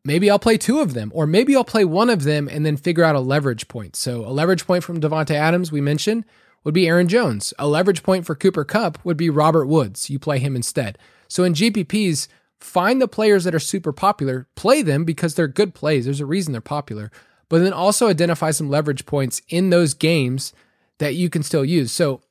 maybe 0.04 0.30
I'll 0.30 0.38
play 0.38 0.58
two 0.58 0.80
of 0.80 0.94
them, 0.94 1.12
or 1.16 1.26
maybe 1.26 1.56
I'll 1.56 1.64
play 1.64 1.86
one 1.86 2.10
of 2.10 2.24
them 2.24 2.48
and 2.52 2.66
then 2.66 2.78
figure 2.78 3.04
out 3.04 3.16
a 3.16 3.22
leverage 3.22 3.68
point. 3.68 3.96
So 3.96 4.26
a 4.26 4.32
leverage 4.32 4.68
point 4.68 4.84
from 4.84 5.00
Davante 5.00 5.32
Adams, 5.32 5.72
we 5.72 5.82
mentioned, 5.82 6.26
would 6.64 6.74
be 6.74 6.88
Aaron 6.88 7.08
Jones. 7.08 7.54
A 7.58 7.68
leverage 7.68 8.04
point 8.04 8.26
for 8.26 8.36
Cooper 8.36 8.66
Kupp 8.66 9.04
would 9.06 9.18
be 9.18 9.30
Robert 9.30 9.68
Woods. 9.68 10.10
You 10.10 10.20
play 10.20 10.40
him 10.40 10.56
instead. 10.56 10.98
So 11.30 11.44
in 11.46 11.54
GPPs, 11.54 12.28
find 12.60 13.02
the 13.02 13.08
players 13.08 13.46
that 13.46 13.56
are 13.56 13.60
super 13.60 13.94
popular, 13.94 14.48
play 14.56 14.82
them 14.82 15.06
because 15.06 15.36
they're 15.36 15.48
good 15.48 15.74
plays. 15.74 16.06
There's 16.06 16.20
a 16.20 16.26
reason 16.26 16.52
they're 16.52 16.62
popular. 16.62 17.12
But 17.50 17.60
then 17.60 17.74
also 17.74 18.08
identify 18.08 18.52
some 18.52 18.70
leverage 18.70 19.06
points 19.06 19.42
in 19.48 19.70
those 19.70 19.94
games 19.94 20.52
that 20.98 21.16
you 21.16 21.30
can 21.30 21.44
still 21.44 21.64
use. 21.64 21.92
So 21.92 22.22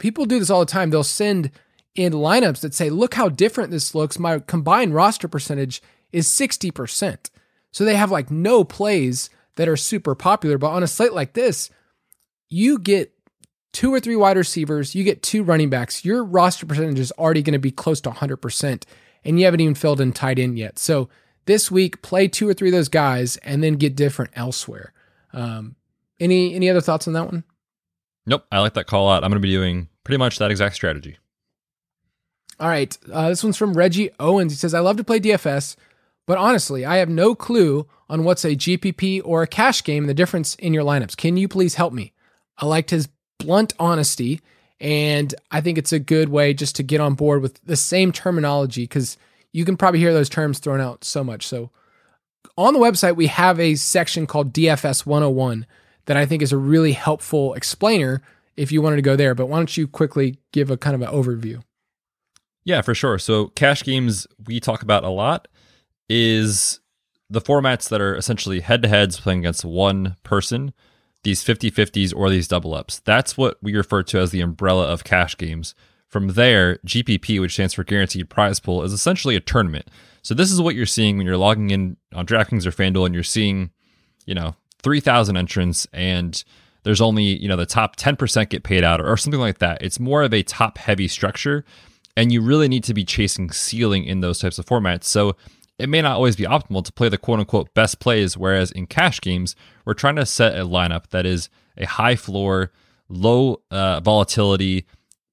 people 0.00 0.24
do 0.24 0.40
this 0.40 0.50
all 0.50 0.60
the 0.60 0.66
time. 0.66 0.90
They'll 0.90 1.04
send 1.04 1.52
in 1.94 2.12
lineups 2.12 2.60
that 2.60 2.74
say, 2.74 2.90
look 2.90 3.14
how 3.14 3.28
different 3.28 3.70
this 3.70 3.94
looks. 3.94 4.18
My 4.18 4.40
combined 4.40 4.94
roster 4.94 5.28
percentage 5.28 5.80
is 6.12 6.28
60%. 6.28 7.30
So 7.70 7.84
they 7.84 7.94
have 7.94 8.10
like 8.10 8.30
no 8.30 8.64
plays 8.64 9.30
that 9.54 9.68
are 9.68 9.76
super 9.76 10.14
popular. 10.14 10.58
But 10.58 10.70
on 10.70 10.82
a 10.82 10.88
slate 10.88 11.12
like 11.12 11.34
this, 11.34 11.70
you 12.48 12.78
get 12.78 13.12
two 13.72 13.92
or 13.94 14.00
three 14.00 14.16
wide 14.16 14.36
receivers, 14.36 14.94
you 14.94 15.04
get 15.04 15.22
two 15.22 15.42
running 15.42 15.70
backs. 15.70 16.04
Your 16.04 16.24
roster 16.24 16.66
percentage 16.66 16.98
is 16.98 17.12
already 17.12 17.42
going 17.42 17.52
to 17.52 17.58
be 17.58 17.70
close 17.70 18.00
to 18.00 18.10
100%, 18.10 18.82
and 19.24 19.38
you 19.38 19.44
haven't 19.44 19.60
even 19.60 19.74
filled 19.74 20.00
in 20.00 20.12
tight 20.12 20.38
end 20.38 20.58
yet. 20.58 20.78
So 20.78 21.08
this 21.46 21.70
week, 21.70 22.02
play 22.02 22.26
two 22.26 22.48
or 22.48 22.54
three 22.54 22.68
of 22.68 22.74
those 22.74 22.88
guys 22.88 23.36
and 23.38 23.62
then 23.62 23.74
get 23.74 23.96
different 23.96 24.32
elsewhere. 24.34 24.92
Um, 25.32 25.76
any 26.18 26.54
any 26.54 26.68
other 26.68 26.80
thoughts 26.80 27.06
on 27.06 27.14
that 27.14 27.26
one? 27.26 27.44
Nope, 28.30 28.46
I 28.52 28.60
like 28.60 28.74
that 28.74 28.86
call 28.86 29.10
out. 29.10 29.24
I'm 29.24 29.30
going 29.30 29.42
to 29.42 29.46
be 29.46 29.50
doing 29.50 29.88
pretty 30.04 30.18
much 30.18 30.38
that 30.38 30.52
exact 30.52 30.76
strategy. 30.76 31.18
All 32.60 32.68
right. 32.68 32.96
Uh, 33.12 33.28
this 33.28 33.42
one's 33.42 33.56
from 33.56 33.74
Reggie 33.74 34.10
Owens. 34.20 34.52
He 34.52 34.56
says, 34.56 34.72
I 34.72 34.78
love 34.78 34.96
to 34.98 35.04
play 35.04 35.18
DFS, 35.18 35.74
but 36.28 36.38
honestly, 36.38 36.84
I 36.84 36.98
have 36.98 37.08
no 37.08 37.34
clue 37.34 37.88
on 38.08 38.22
what's 38.22 38.44
a 38.44 38.54
GPP 38.54 39.20
or 39.24 39.42
a 39.42 39.48
cash 39.48 39.82
game 39.82 40.06
the 40.06 40.14
difference 40.14 40.54
in 40.54 40.72
your 40.72 40.84
lineups. 40.84 41.16
Can 41.16 41.36
you 41.36 41.48
please 41.48 41.74
help 41.74 41.92
me? 41.92 42.12
I 42.56 42.66
liked 42.66 42.90
his 42.90 43.08
blunt 43.40 43.72
honesty, 43.80 44.40
and 44.78 45.34
I 45.50 45.60
think 45.60 45.76
it's 45.76 45.92
a 45.92 45.98
good 45.98 46.28
way 46.28 46.54
just 46.54 46.76
to 46.76 46.84
get 46.84 47.00
on 47.00 47.14
board 47.14 47.42
with 47.42 47.60
the 47.64 47.76
same 47.76 48.12
terminology 48.12 48.84
because 48.84 49.18
you 49.50 49.64
can 49.64 49.76
probably 49.76 49.98
hear 49.98 50.12
those 50.12 50.28
terms 50.28 50.60
thrown 50.60 50.80
out 50.80 51.02
so 51.02 51.24
much. 51.24 51.48
So, 51.48 51.70
on 52.56 52.74
the 52.74 52.80
website, 52.80 53.16
we 53.16 53.26
have 53.26 53.58
a 53.58 53.74
section 53.74 54.28
called 54.28 54.52
DFS 54.52 55.04
101 55.04 55.66
that 56.10 56.16
I 56.16 56.26
think 56.26 56.42
is 56.42 56.50
a 56.50 56.56
really 56.56 56.90
helpful 56.90 57.54
explainer 57.54 58.20
if 58.56 58.72
you 58.72 58.82
wanted 58.82 58.96
to 58.96 59.02
go 59.02 59.14
there. 59.14 59.32
But 59.32 59.46
why 59.46 59.58
don't 59.58 59.76
you 59.76 59.86
quickly 59.86 60.40
give 60.50 60.68
a 60.68 60.76
kind 60.76 60.96
of 60.96 61.02
an 61.02 61.14
overview? 61.14 61.62
Yeah, 62.64 62.82
for 62.82 62.96
sure. 62.96 63.16
So 63.20 63.46
cash 63.50 63.84
games 63.84 64.26
we 64.44 64.58
talk 64.58 64.82
about 64.82 65.04
a 65.04 65.08
lot 65.08 65.46
is 66.08 66.80
the 67.28 67.40
formats 67.40 67.88
that 67.90 68.00
are 68.00 68.16
essentially 68.16 68.58
head 68.58 68.82
to 68.82 68.88
heads 68.88 69.20
playing 69.20 69.38
against 69.38 69.64
one 69.64 70.16
person, 70.24 70.72
these 71.22 71.44
50 71.44 71.70
50s 71.70 72.12
or 72.12 72.28
these 72.28 72.48
double 72.48 72.74
ups. 72.74 72.98
That's 73.04 73.36
what 73.36 73.58
we 73.62 73.76
refer 73.76 74.02
to 74.02 74.18
as 74.18 74.32
the 74.32 74.40
umbrella 74.40 74.88
of 74.88 75.04
cash 75.04 75.36
games. 75.36 75.76
From 76.08 76.30
there, 76.30 76.78
GPP, 76.78 77.40
which 77.40 77.52
stands 77.52 77.74
for 77.74 77.84
Guaranteed 77.84 78.28
Prize 78.28 78.58
Pool, 78.58 78.82
is 78.82 78.92
essentially 78.92 79.36
a 79.36 79.40
tournament. 79.40 79.86
So 80.22 80.34
this 80.34 80.50
is 80.50 80.60
what 80.60 80.74
you're 80.74 80.86
seeing 80.86 81.18
when 81.18 81.26
you're 81.26 81.36
logging 81.36 81.70
in 81.70 81.98
on 82.12 82.26
DraftKings 82.26 82.66
or 82.66 82.72
FanDuel 82.72 83.06
and 83.06 83.14
you're 83.14 83.22
seeing, 83.22 83.70
you 84.26 84.34
know, 84.34 84.56
3,000 84.82 85.36
entrants 85.36 85.86
and 85.92 86.42
there's 86.82 87.00
only, 87.00 87.24
you 87.24 87.48
know, 87.48 87.56
the 87.56 87.66
top 87.66 87.96
10% 87.96 88.48
get 88.48 88.62
paid 88.62 88.84
out 88.84 89.00
or, 89.00 89.12
or 89.12 89.16
something 89.16 89.40
like 89.40 89.58
that. 89.58 89.82
It's 89.82 90.00
more 90.00 90.22
of 90.22 90.32
a 90.32 90.42
top 90.42 90.78
heavy 90.78 91.08
structure. 91.08 91.64
And 92.16 92.32
you 92.32 92.40
really 92.40 92.68
need 92.68 92.84
to 92.84 92.94
be 92.94 93.04
chasing 93.04 93.50
ceiling 93.50 94.04
in 94.04 94.20
those 94.20 94.38
types 94.38 94.58
of 94.58 94.66
formats. 94.66 95.04
So 95.04 95.36
it 95.78 95.88
may 95.88 96.02
not 96.02 96.16
always 96.16 96.36
be 96.36 96.44
optimal 96.44 96.84
to 96.84 96.92
play 96.92 97.08
the 97.08 97.18
quote 97.18 97.40
unquote 97.40 97.72
best 97.74 98.00
plays. 98.00 98.36
Whereas 98.36 98.72
in 98.72 98.86
cash 98.86 99.20
games, 99.20 99.56
we're 99.84 99.94
trying 99.94 100.16
to 100.16 100.26
set 100.26 100.58
a 100.58 100.64
lineup 100.64 101.08
that 101.10 101.26
is 101.26 101.48
a 101.76 101.86
high 101.86 102.16
floor, 102.16 102.72
low 103.08 103.62
uh, 103.70 104.00
volatility, 104.00 104.86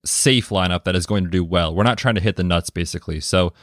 safe 0.06 0.50
lineup 0.50 0.84
that 0.86 0.96
is 0.96 1.06
going 1.06 1.24
to 1.24 1.30
do 1.30 1.44
well. 1.44 1.74
We're 1.76 1.84
not 1.84 1.98
trying 1.98 2.16
to 2.16 2.22
hit 2.22 2.36
the 2.36 2.44
nuts 2.44 2.70
basically. 2.70 3.20
So 3.20 3.54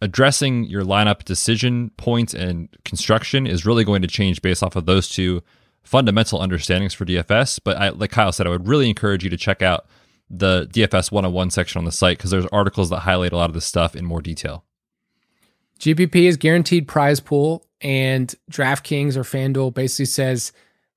addressing 0.00 0.64
your 0.64 0.82
lineup 0.82 1.24
decision 1.24 1.90
points 1.96 2.34
and 2.34 2.68
construction 2.84 3.46
is 3.46 3.64
really 3.64 3.84
going 3.84 4.02
to 4.02 4.08
change 4.08 4.42
based 4.42 4.62
off 4.62 4.76
of 4.76 4.86
those 4.86 5.08
two 5.08 5.42
fundamental 5.82 6.40
understandings 6.40 6.92
for 6.92 7.04
DFS. 7.04 7.60
But 7.62 7.76
I, 7.78 7.88
like 7.90 8.10
Kyle 8.10 8.32
said, 8.32 8.46
I 8.46 8.50
would 8.50 8.68
really 8.68 8.88
encourage 8.88 9.24
you 9.24 9.30
to 9.30 9.36
check 9.36 9.62
out 9.62 9.86
the 10.28 10.66
DFS 10.72 11.12
101 11.12 11.50
section 11.50 11.78
on 11.78 11.84
the 11.84 11.92
site 11.92 12.18
because 12.18 12.30
there's 12.30 12.46
articles 12.46 12.90
that 12.90 13.00
highlight 13.00 13.32
a 13.32 13.36
lot 13.36 13.48
of 13.50 13.54
this 13.54 13.64
stuff 13.64 13.94
in 13.94 14.04
more 14.04 14.20
detail. 14.20 14.64
GPP 15.78 16.24
is 16.24 16.36
guaranteed 16.36 16.88
prize 16.88 17.20
pool, 17.20 17.66
and 17.80 18.34
DraftKings 18.50 19.16
or 19.16 19.22
FanDuel 19.22 19.74
basically 19.74 20.06
says 20.06 20.52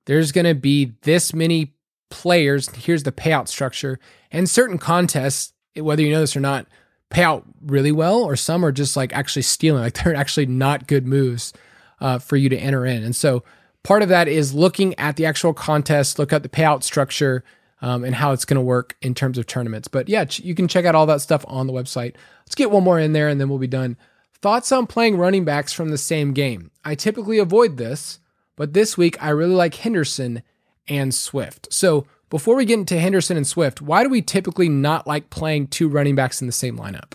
there's 0.06 0.32
going 0.32 0.46
to 0.46 0.54
be 0.54 0.94
this 1.02 1.34
many 1.34 1.74
players. 2.10 2.68
Here's 2.74 3.02
the 3.02 3.12
payout 3.12 3.48
structure. 3.48 4.00
And 4.32 4.48
certain 4.48 4.78
contests, 4.78 5.52
whether 5.76 6.02
you 6.02 6.10
know 6.10 6.20
this 6.20 6.36
or 6.36 6.40
not, 6.40 6.66
pay 7.10 7.22
out 7.22 7.44
really 7.60 7.92
well, 7.92 8.22
or 8.22 8.36
some 8.36 8.64
are 8.64 8.72
just 8.72 8.96
like 8.96 9.12
actually 9.12 9.42
stealing. 9.42 9.82
Like 9.84 10.02
they're 10.02 10.14
actually 10.14 10.46
not 10.46 10.86
good 10.86 11.06
moves 11.06 11.52
uh, 12.00 12.18
for 12.18 12.36
you 12.36 12.48
to 12.48 12.56
enter 12.56 12.86
in. 12.86 13.02
And 13.02 13.14
so 13.14 13.44
part 13.82 14.02
of 14.02 14.08
that 14.08 14.28
is 14.28 14.54
looking 14.54 14.98
at 14.98 15.16
the 15.16 15.26
actual 15.26 15.52
contest, 15.52 16.18
look 16.18 16.32
at 16.32 16.42
the 16.42 16.48
payout 16.48 16.82
structure. 16.82 17.44
Um, 17.82 18.04
and 18.04 18.14
how 18.14 18.32
it's 18.32 18.44
going 18.44 18.56
to 18.56 18.60
work 18.60 18.94
in 19.00 19.14
terms 19.14 19.38
of 19.38 19.46
tournaments. 19.46 19.88
But 19.88 20.06
yeah, 20.06 20.26
ch- 20.26 20.40
you 20.40 20.54
can 20.54 20.68
check 20.68 20.84
out 20.84 20.94
all 20.94 21.06
that 21.06 21.22
stuff 21.22 21.46
on 21.48 21.66
the 21.66 21.72
website. 21.72 22.14
Let's 22.42 22.54
get 22.54 22.70
one 22.70 22.84
more 22.84 23.00
in 23.00 23.14
there 23.14 23.26
and 23.26 23.40
then 23.40 23.48
we'll 23.48 23.58
be 23.58 23.66
done. 23.66 23.96
Thoughts 24.42 24.70
on 24.70 24.86
playing 24.86 25.16
running 25.16 25.46
backs 25.46 25.72
from 25.72 25.88
the 25.88 25.96
same 25.96 26.34
game? 26.34 26.70
I 26.84 26.94
typically 26.94 27.38
avoid 27.38 27.78
this, 27.78 28.18
but 28.54 28.74
this 28.74 28.98
week 28.98 29.16
I 29.22 29.30
really 29.30 29.54
like 29.54 29.76
Henderson 29.76 30.42
and 30.88 31.14
Swift. 31.14 31.72
So 31.72 32.06
before 32.30 32.54
we 32.56 32.64
get 32.64 32.78
into 32.78 32.98
Henderson 32.98 33.36
and 33.36 33.46
Swift, 33.46 33.82
why 33.82 34.02
do 34.02 34.08
we 34.08 34.22
typically 34.22 34.68
not 34.68 35.06
like 35.06 35.30
playing 35.30 35.66
two 35.66 35.88
running 35.88 36.14
backs 36.14 36.40
in 36.40 36.46
the 36.46 36.52
same 36.52 36.78
lineup? 36.78 37.12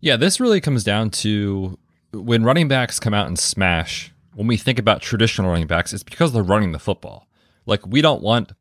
Yeah, 0.00 0.16
this 0.16 0.40
really 0.40 0.60
comes 0.60 0.84
down 0.84 1.10
to 1.10 1.78
when 2.12 2.44
running 2.44 2.68
backs 2.68 3.00
come 3.00 3.14
out 3.14 3.28
and 3.28 3.38
smash. 3.38 4.12
When 4.34 4.46
we 4.46 4.56
think 4.56 4.78
about 4.78 5.00
traditional 5.00 5.50
running 5.50 5.66
backs, 5.66 5.94
it's 5.94 6.02
because 6.02 6.32
they're 6.32 6.42
running 6.42 6.72
the 6.72 6.78
football. 6.78 7.26
Like 7.64 7.86
we 7.86 8.02
don't 8.02 8.20
want, 8.20 8.52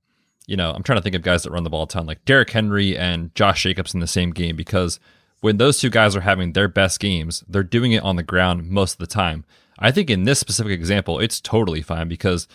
you 0.47 0.55
know, 0.55 0.71
I'm 0.71 0.83
trying 0.83 0.99
to 0.99 1.03
think 1.03 1.15
of 1.15 1.21
guys 1.21 1.43
that 1.43 1.51
run 1.51 1.63
the 1.63 1.69
ball 1.69 1.83
a 1.83 1.87
ton, 1.87 2.05
like 2.05 2.23
Derrick 2.23 2.51
Henry 2.51 2.97
and 2.97 3.33
Josh 3.35 3.63
Jacobs 3.63 3.93
in 3.93 3.99
the 3.99 4.07
same 4.07 4.31
game, 4.31 4.55
because 4.55 4.99
when 5.41 5.57
those 5.57 5.79
two 5.79 5.89
guys 5.89 6.15
are 6.15 6.21
having 6.21 6.53
their 6.53 6.67
best 6.67 6.99
games, 6.99 7.43
they're 7.47 7.63
doing 7.63 7.91
it 7.91 8.03
on 8.03 8.15
the 8.15 8.23
ground 8.23 8.69
most 8.69 8.93
of 8.93 8.99
the 8.99 9.07
time. 9.07 9.43
I 9.77 9.91
think 9.91 10.09
in 10.09 10.23
this 10.23 10.39
specific 10.39 10.71
example, 10.71 11.19
it's 11.19 11.41
totally 11.41 11.81
fine 11.81 12.07
because 12.07 12.47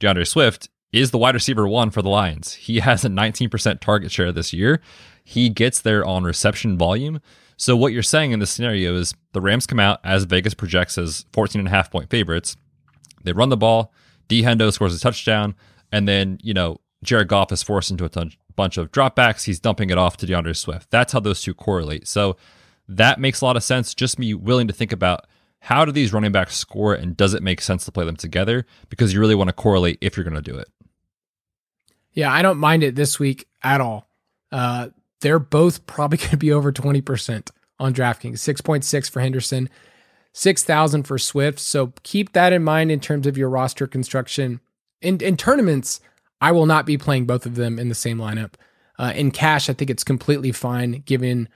D'Andre 0.00 0.24
Swift 0.24 0.68
is 0.94 1.10
the 1.10 1.18
wide 1.18 1.34
receiver 1.34 1.66
one 1.66 1.90
for 1.90 2.02
the 2.02 2.08
Lions. 2.08 2.54
He 2.54 2.78
has 2.78 3.04
a 3.04 3.08
19% 3.08 3.80
target 3.80 4.10
share 4.10 4.32
this 4.32 4.52
year. 4.52 4.80
He 5.24 5.48
gets 5.48 5.80
there 5.80 6.04
on 6.04 6.24
reception 6.24 6.78
volume. 6.78 7.20
So 7.56 7.76
what 7.76 7.92
you're 7.92 8.02
saying 8.02 8.32
in 8.32 8.40
this 8.40 8.50
scenario 8.50 8.94
is 8.94 9.14
the 9.32 9.40
Rams 9.40 9.66
come 9.66 9.80
out 9.80 10.00
as 10.04 10.24
Vegas 10.24 10.54
projects 10.54 10.96
as 10.98 11.24
14 11.32 11.60
and 11.60 11.68
a 11.68 11.70
half 11.70 11.90
point 11.90 12.10
favorites. 12.10 12.56
They 13.24 13.32
run 13.32 13.48
the 13.48 13.56
ball. 13.56 13.92
D 14.28 14.42
Hendo 14.42 14.72
scores 14.72 14.94
a 14.94 15.00
touchdown, 15.00 15.54
and 15.92 16.08
then 16.08 16.38
you 16.42 16.54
know 16.54 16.80
Jared 17.02 17.28
Goff 17.28 17.52
is 17.52 17.62
forced 17.62 17.90
into 17.90 18.04
a 18.04 18.30
bunch 18.56 18.76
of 18.76 18.90
dropbacks. 18.90 19.44
He's 19.44 19.60
dumping 19.60 19.90
it 19.90 19.98
off 19.98 20.16
to 20.18 20.26
D'Andre 20.26 20.52
Swift. 20.52 20.90
That's 20.90 21.12
how 21.12 21.20
those 21.20 21.42
two 21.42 21.54
correlate. 21.54 22.08
So 22.08 22.36
that 22.88 23.20
makes 23.20 23.40
a 23.40 23.44
lot 23.44 23.56
of 23.56 23.62
sense. 23.62 23.94
Just 23.94 24.18
me 24.18 24.32
willing 24.32 24.66
to 24.68 24.74
think 24.74 24.92
about 24.92 25.26
how 25.60 25.84
do 25.84 25.92
these 25.92 26.12
running 26.12 26.32
backs 26.32 26.56
score 26.56 26.92
and 26.92 27.16
does 27.16 27.32
it 27.32 27.42
make 27.42 27.60
sense 27.60 27.86
to 27.86 27.92
play 27.92 28.04
them 28.04 28.16
together 28.16 28.66
because 28.90 29.14
you 29.14 29.20
really 29.20 29.34
want 29.34 29.48
to 29.48 29.54
correlate 29.54 29.96
if 30.02 30.16
you're 30.16 30.24
going 30.24 30.36
to 30.36 30.42
do 30.42 30.56
it. 30.58 30.68
Yeah, 32.14 32.32
I 32.32 32.42
don't 32.42 32.58
mind 32.58 32.82
it 32.82 32.94
this 32.94 33.18
week 33.18 33.46
at 33.62 33.80
all. 33.80 34.08
Uh, 34.50 34.88
they're 35.20 35.38
both 35.38 35.86
probably 35.86 36.18
going 36.18 36.30
to 36.30 36.36
be 36.36 36.52
over 36.52 36.72
20% 36.72 37.50
on 37.78 37.92
DraftKings 37.92 38.34
6.6 38.34 39.10
for 39.10 39.20
Henderson, 39.20 39.68
6,000 40.32 41.02
for 41.02 41.18
Swift. 41.18 41.58
So 41.58 41.92
keep 42.02 42.32
that 42.32 42.52
in 42.52 42.64
mind 42.64 42.90
in 42.90 43.00
terms 43.00 43.26
of 43.26 43.36
your 43.36 43.50
roster 43.50 43.86
construction. 43.86 44.60
In, 45.02 45.20
in 45.20 45.36
tournaments, 45.36 46.00
I 46.40 46.52
will 46.52 46.66
not 46.66 46.86
be 46.86 46.96
playing 46.96 47.26
both 47.26 47.46
of 47.46 47.56
them 47.56 47.78
in 47.78 47.88
the 47.88 47.94
same 47.94 48.18
lineup. 48.18 48.54
Uh, 48.98 49.12
in 49.14 49.30
cash, 49.30 49.68
I 49.68 49.72
think 49.72 49.90
it's 49.90 50.04
completely 50.04 50.52
fine 50.52 51.02
given 51.04 51.48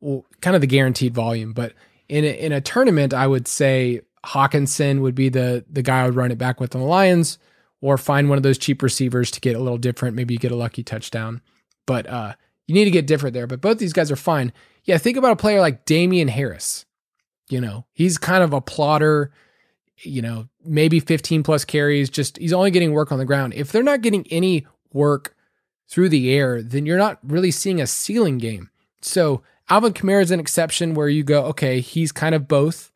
well, 0.00 0.24
kind 0.40 0.54
of 0.56 0.60
the 0.60 0.66
guaranteed 0.66 1.14
volume. 1.14 1.52
But 1.52 1.74
in 2.08 2.24
a, 2.24 2.28
in 2.28 2.52
a 2.52 2.60
tournament, 2.60 3.14
I 3.14 3.26
would 3.26 3.46
say 3.46 4.00
Hockenson 4.24 5.00
would 5.00 5.14
be 5.14 5.28
the 5.28 5.64
the 5.70 5.82
guy 5.82 6.02
I 6.02 6.06
would 6.06 6.16
run 6.16 6.30
it 6.30 6.38
back 6.38 6.60
with 6.60 6.74
on 6.74 6.80
the 6.80 6.86
Lions, 6.86 7.38
or 7.80 7.96
find 7.96 8.28
one 8.28 8.38
of 8.38 8.42
those 8.42 8.58
cheap 8.58 8.82
receivers 8.82 9.30
to 9.30 9.40
get 9.40 9.56
a 9.56 9.60
little 9.60 9.78
different. 9.78 10.16
Maybe 10.16 10.34
you 10.34 10.40
get 10.40 10.52
a 10.52 10.56
lucky 10.56 10.82
touchdown, 10.82 11.40
but 11.86 12.06
uh, 12.06 12.34
you 12.66 12.74
need 12.74 12.84
to 12.84 12.90
get 12.90 13.06
different 13.06 13.34
there. 13.34 13.46
But 13.46 13.60
both 13.60 13.78
these 13.78 13.92
guys 13.92 14.10
are 14.10 14.16
fine. 14.16 14.52
Yeah, 14.84 14.98
think 14.98 15.16
about 15.16 15.32
a 15.32 15.36
player 15.36 15.60
like 15.60 15.84
Damien 15.84 16.28
Harris. 16.28 16.86
You 17.48 17.60
know, 17.60 17.86
he's 17.92 18.18
kind 18.18 18.42
of 18.42 18.52
a 18.52 18.60
plotter. 18.60 19.32
You 19.98 20.22
know, 20.22 20.48
maybe 20.64 21.00
15 21.00 21.42
plus 21.42 21.64
carries. 21.64 22.08
Just 22.08 22.38
he's 22.38 22.52
only 22.52 22.70
getting 22.70 22.92
work 22.92 23.12
on 23.12 23.18
the 23.18 23.24
ground. 23.24 23.54
If 23.54 23.72
they're 23.72 23.82
not 23.82 24.02
getting 24.02 24.26
any 24.30 24.66
work 24.92 25.34
through 25.88 26.08
the 26.08 26.32
air, 26.32 26.62
then 26.62 26.86
you're 26.86 26.98
not 26.98 27.18
really 27.22 27.50
seeing 27.50 27.80
a 27.80 27.86
ceiling 27.86 28.38
game. 28.38 28.70
So 29.02 29.42
Alvin 29.68 29.92
Kamara 29.92 30.22
is 30.22 30.30
an 30.30 30.40
exception 30.40 30.94
where 30.94 31.08
you 31.08 31.24
go, 31.24 31.44
okay, 31.46 31.80
he's 31.80 32.12
kind 32.12 32.34
of 32.34 32.48
both, 32.48 32.92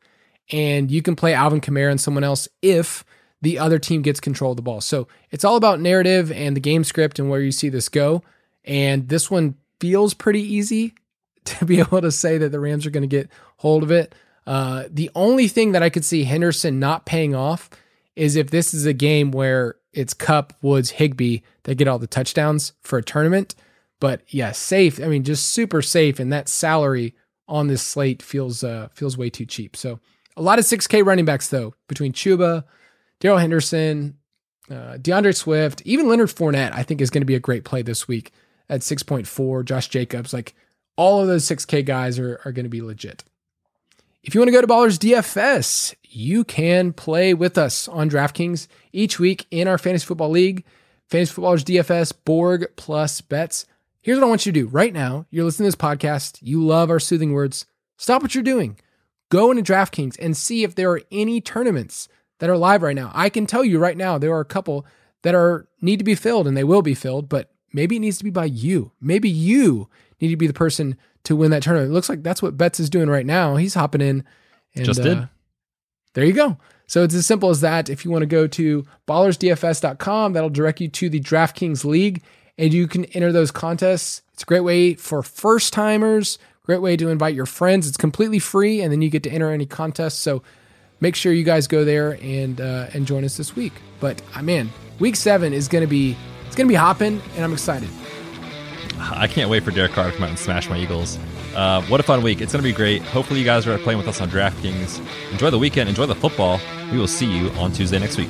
and 0.51 0.89
you 0.91 1.01
can 1.01 1.15
play 1.15 1.33
Alvin 1.33 1.61
Kamara 1.61 1.91
and 1.91 2.01
someone 2.01 2.23
else 2.23 2.47
if 2.61 3.03
the 3.45 3.59
other 3.59 3.77
team 3.77 4.01
gets 4.01 4.19
control 4.19 4.51
of 4.51 4.55
the 4.55 4.63
ball. 4.63 4.81
So 4.81 5.07
it's 5.29 5.45
all 5.45 5.55
about 5.55 5.79
narrative 5.79 6.31
and 6.31 6.55
the 6.55 6.59
game 6.59 6.83
script 6.83 7.19
and 7.19 7.29
where 7.29 7.41
you 7.41 7.51
see 7.51 7.69
this 7.69 7.89
go. 7.89 8.23
And 8.63 9.07
this 9.07 9.29
one 9.29 9.53
feels 9.79 10.15
pretty 10.15 10.41
easy 10.41 10.95
to 11.45 11.63
be 11.63 11.79
able 11.79 12.01
to 12.01 12.11
say 12.11 12.39
that 12.39 12.51
the 12.51 12.59
Rams 12.59 12.87
are 12.87 12.89
going 12.89 13.07
to 13.07 13.07
get 13.07 13.29
hold 13.57 13.83
of 13.83 13.91
it. 13.91 14.15
Uh, 14.47 14.85
the 14.89 15.11
only 15.13 15.47
thing 15.47 15.73
that 15.73 15.83
I 15.83 15.91
could 15.91 16.03
see 16.03 16.23
Henderson 16.23 16.79
not 16.79 17.05
paying 17.05 17.35
off 17.35 17.69
is 18.15 18.35
if 18.35 18.49
this 18.49 18.73
is 18.73 18.87
a 18.87 18.93
game 18.93 19.29
where 19.29 19.75
it's 19.93 20.15
Kupp, 20.15 20.53
Woods, 20.63 20.89
Higbee 20.91 21.41
that 21.63 21.75
get 21.75 21.87
all 21.87 21.99
the 21.99 22.07
touchdowns 22.07 22.73
for 22.81 22.97
a 22.97 23.03
tournament. 23.03 23.53
But 23.99 24.21
yeah, 24.27 24.53
safe. 24.53 24.99
I 24.99 25.05
mean, 25.05 25.23
just 25.23 25.49
super 25.49 25.83
safe, 25.83 26.19
and 26.19 26.33
that 26.33 26.49
salary 26.49 27.13
on 27.47 27.67
this 27.67 27.83
slate 27.83 28.23
feels 28.23 28.63
uh, 28.63 28.87
feels 28.93 29.17
way 29.17 29.29
too 29.29 29.45
cheap. 29.45 29.75
So 29.75 29.99
a 30.35 30.41
lot 30.41 30.59
of 30.59 30.65
6K 30.65 31.05
running 31.05 31.25
backs 31.25 31.47
though 31.47 31.75
between 31.87 32.11
Chuba, 32.11 32.63
Darrell 33.19 33.37
Henderson, 33.37 34.17
uh, 34.69 34.97
D'Andre 34.97 35.31
Swift, 35.31 35.81
even 35.85 36.07
Leonard 36.07 36.29
Fournette. 36.29 36.73
I 36.73 36.83
think 36.83 37.01
is 37.01 37.09
going 37.09 37.21
to 37.21 37.25
be 37.25 37.35
a 37.35 37.39
great 37.39 37.63
play 37.63 37.81
this 37.81 38.07
week 38.07 38.31
at 38.69 38.81
6.4. 38.81 39.65
Josh 39.65 39.89
Jacobs, 39.89 40.33
like 40.33 40.55
all 40.97 41.21
of 41.21 41.27
those 41.27 41.45
6K 41.45 41.85
guys 41.85 42.19
are 42.19 42.41
are 42.45 42.51
going 42.51 42.65
to 42.65 42.69
be 42.69 42.81
legit. 42.81 43.23
If 44.23 44.33
you 44.33 44.41
want 44.41 44.47
to 44.47 44.53
go 44.53 44.61
to 44.61 44.67
Ballers 44.67 44.97
DFS, 44.97 45.93
you 46.03 46.43
can 46.43 46.93
play 46.93 47.35
with 47.35 47.59
us 47.59 47.87
on 47.87 48.09
DraftKings 48.09 48.67
each 48.91 49.19
week 49.19 49.45
in 49.51 49.67
our 49.67 49.77
fantasy 49.77 50.05
football 50.05 50.31
league. 50.31 50.65
Fantasy 51.07 51.33
Footballers 51.33 51.63
DFS 51.63 52.11
Borg 52.25 52.65
plus 52.75 53.21
Betz. 53.21 53.67
Here's 54.01 54.17
what 54.17 54.25
I 54.25 54.29
want 54.29 54.45
you 54.45 54.51
to 54.51 54.59
do 54.61 54.67
right 54.67 54.93
now. 54.93 55.27
You're 55.29 55.45
listening 55.45 55.69
to 55.69 55.77
this 55.77 55.81
podcast. 55.81 56.39
You 56.41 56.63
love 56.63 56.89
our 56.89 56.99
soothing 56.99 57.33
words. 57.33 57.65
Stop 57.97 58.23
what 58.23 58.33
you're 58.33 58.43
doing. 58.43 58.79
Go 59.29 59.51
into 59.51 59.61
DraftKings 59.63 60.17
and 60.19 60.35
see 60.35 60.63
if 60.63 60.73
there 60.73 60.91
are 60.91 61.01
any 61.11 61.39
tournaments 61.39 62.07
that 62.39 62.49
are 62.49 62.57
live 62.57 62.81
right 62.81 62.95
now. 62.95 63.11
I 63.13 63.29
can 63.29 63.45
tell 63.45 63.63
you 63.63 63.79
right 63.79 63.97
now 63.97 64.17
there 64.17 64.33
are 64.33 64.41
a 64.41 64.45
couple 64.45 64.85
that 65.23 65.35
are 65.35 65.67
need 65.81 65.97
to 65.97 66.03
be 66.03 66.15
filled 66.15 66.47
and 66.47 66.55
they 66.55 66.63
will 66.63 66.81
be 66.81 66.95
filled, 66.95 67.29
but 67.29 67.51
maybe 67.73 67.95
it 67.95 67.99
needs 67.99 68.17
to 68.17 68.23
be 68.23 68.29
by 68.29 68.45
you. 68.45 68.91
Maybe 69.01 69.29
you 69.29 69.89
need 70.21 70.29
to 70.29 70.37
be 70.37 70.47
the 70.47 70.53
person 70.53 70.97
to 71.23 71.35
win 71.35 71.51
that 71.51 71.63
tournament. 71.63 71.91
It 71.91 71.93
looks 71.93 72.09
like 72.09 72.23
that's 72.23 72.41
what 72.41 72.57
Betz 72.57 72.79
is 72.79 72.89
doing 72.89 73.09
right 73.09 73.25
now. 73.25 73.55
He's 73.55 73.73
hopping 73.73 74.01
in 74.01 74.23
and 74.75 74.85
Just 74.85 75.01
did. 75.01 75.17
Uh, 75.17 75.25
there 76.13 76.25
you 76.25 76.33
go. 76.33 76.57
So 76.87 77.03
it's 77.03 77.15
as 77.15 77.25
simple 77.25 77.49
as 77.49 77.61
that. 77.61 77.89
If 77.89 78.05
you 78.05 78.11
want 78.11 78.21
to 78.21 78.27
go 78.27 78.45
to 78.47 78.85
ballersdfs.com, 79.07 80.33
that'll 80.33 80.49
direct 80.49 80.79
you 80.79 80.87
to 80.89 81.09
the 81.09 81.19
DraftKings 81.19 81.83
League 81.83 82.21
and 82.57 82.73
you 82.73 82.87
can 82.87 83.05
enter 83.05 83.31
those 83.31 83.51
contests. 83.51 84.21
It's 84.33 84.43
a 84.43 84.45
great 84.45 84.61
way 84.61 84.93
for 84.95 85.21
first 85.23 85.73
timers, 85.73 86.37
great 86.63 86.81
way 86.81 86.95
to 86.97 87.09
invite 87.09 87.35
your 87.35 87.45
friends. 87.45 87.87
It's 87.87 87.97
completely 87.97 88.39
free, 88.39 88.81
and 88.81 88.91
then 88.91 89.01
you 89.01 89.09
get 89.09 89.23
to 89.23 89.29
enter 89.29 89.51
any 89.51 89.65
contests. 89.65 90.19
So 90.19 90.43
make 91.05 91.15
sure 91.15 91.31
you 91.31 91.43
guys 91.43 91.67
go 91.67 91.85
there 91.85 92.17
and 92.23 92.59
uh, 92.59 92.87
and 92.95 93.05
join 93.05 93.23
us 93.23 93.37
this 93.37 93.55
week. 93.55 93.73
But 93.99 94.23
I 94.33 94.39
uh, 94.39 94.41
man, 94.41 94.71
week 94.99 95.15
seven 95.15 95.53
is 95.53 95.67
gonna 95.67 95.85
be 95.85 96.17
it's 96.47 96.55
gonna 96.55 96.67
be 96.67 96.73
hopping, 96.73 97.21
and 97.35 97.43
I'm 97.45 97.53
excited. 97.53 97.89
I 98.97 99.27
can't 99.27 99.51
wait 99.51 99.61
for 99.63 99.69
Derek 99.69 99.91
Carr 99.91 100.09
to 100.09 100.11
come 100.13 100.23
out 100.23 100.29
and 100.29 100.39
smash 100.39 100.67
my 100.67 100.79
Eagles. 100.79 101.19
Uh, 101.55 101.83
what 101.83 101.99
a 101.99 102.03
fun 102.03 102.23
week! 102.23 102.41
It's 102.41 102.51
gonna 102.51 102.63
be 102.63 102.73
great. 102.73 103.03
Hopefully, 103.03 103.39
you 103.39 103.45
guys 103.45 103.67
are 103.67 103.77
playing 103.77 103.99
with 103.99 104.07
us 104.07 104.19
on 104.19 104.29
DraftKings. 104.29 104.99
Enjoy 105.31 105.51
the 105.51 105.59
weekend. 105.59 105.89
Enjoy 105.89 106.07
the 106.07 106.15
football. 106.15 106.59
We 106.91 106.97
will 106.97 107.07
see 107.07 107.31
you 107.31 107.51
on 107.51 107.71
Tuesday 107.71 107.99
next 107.99 108.17
week. 108.17 108.29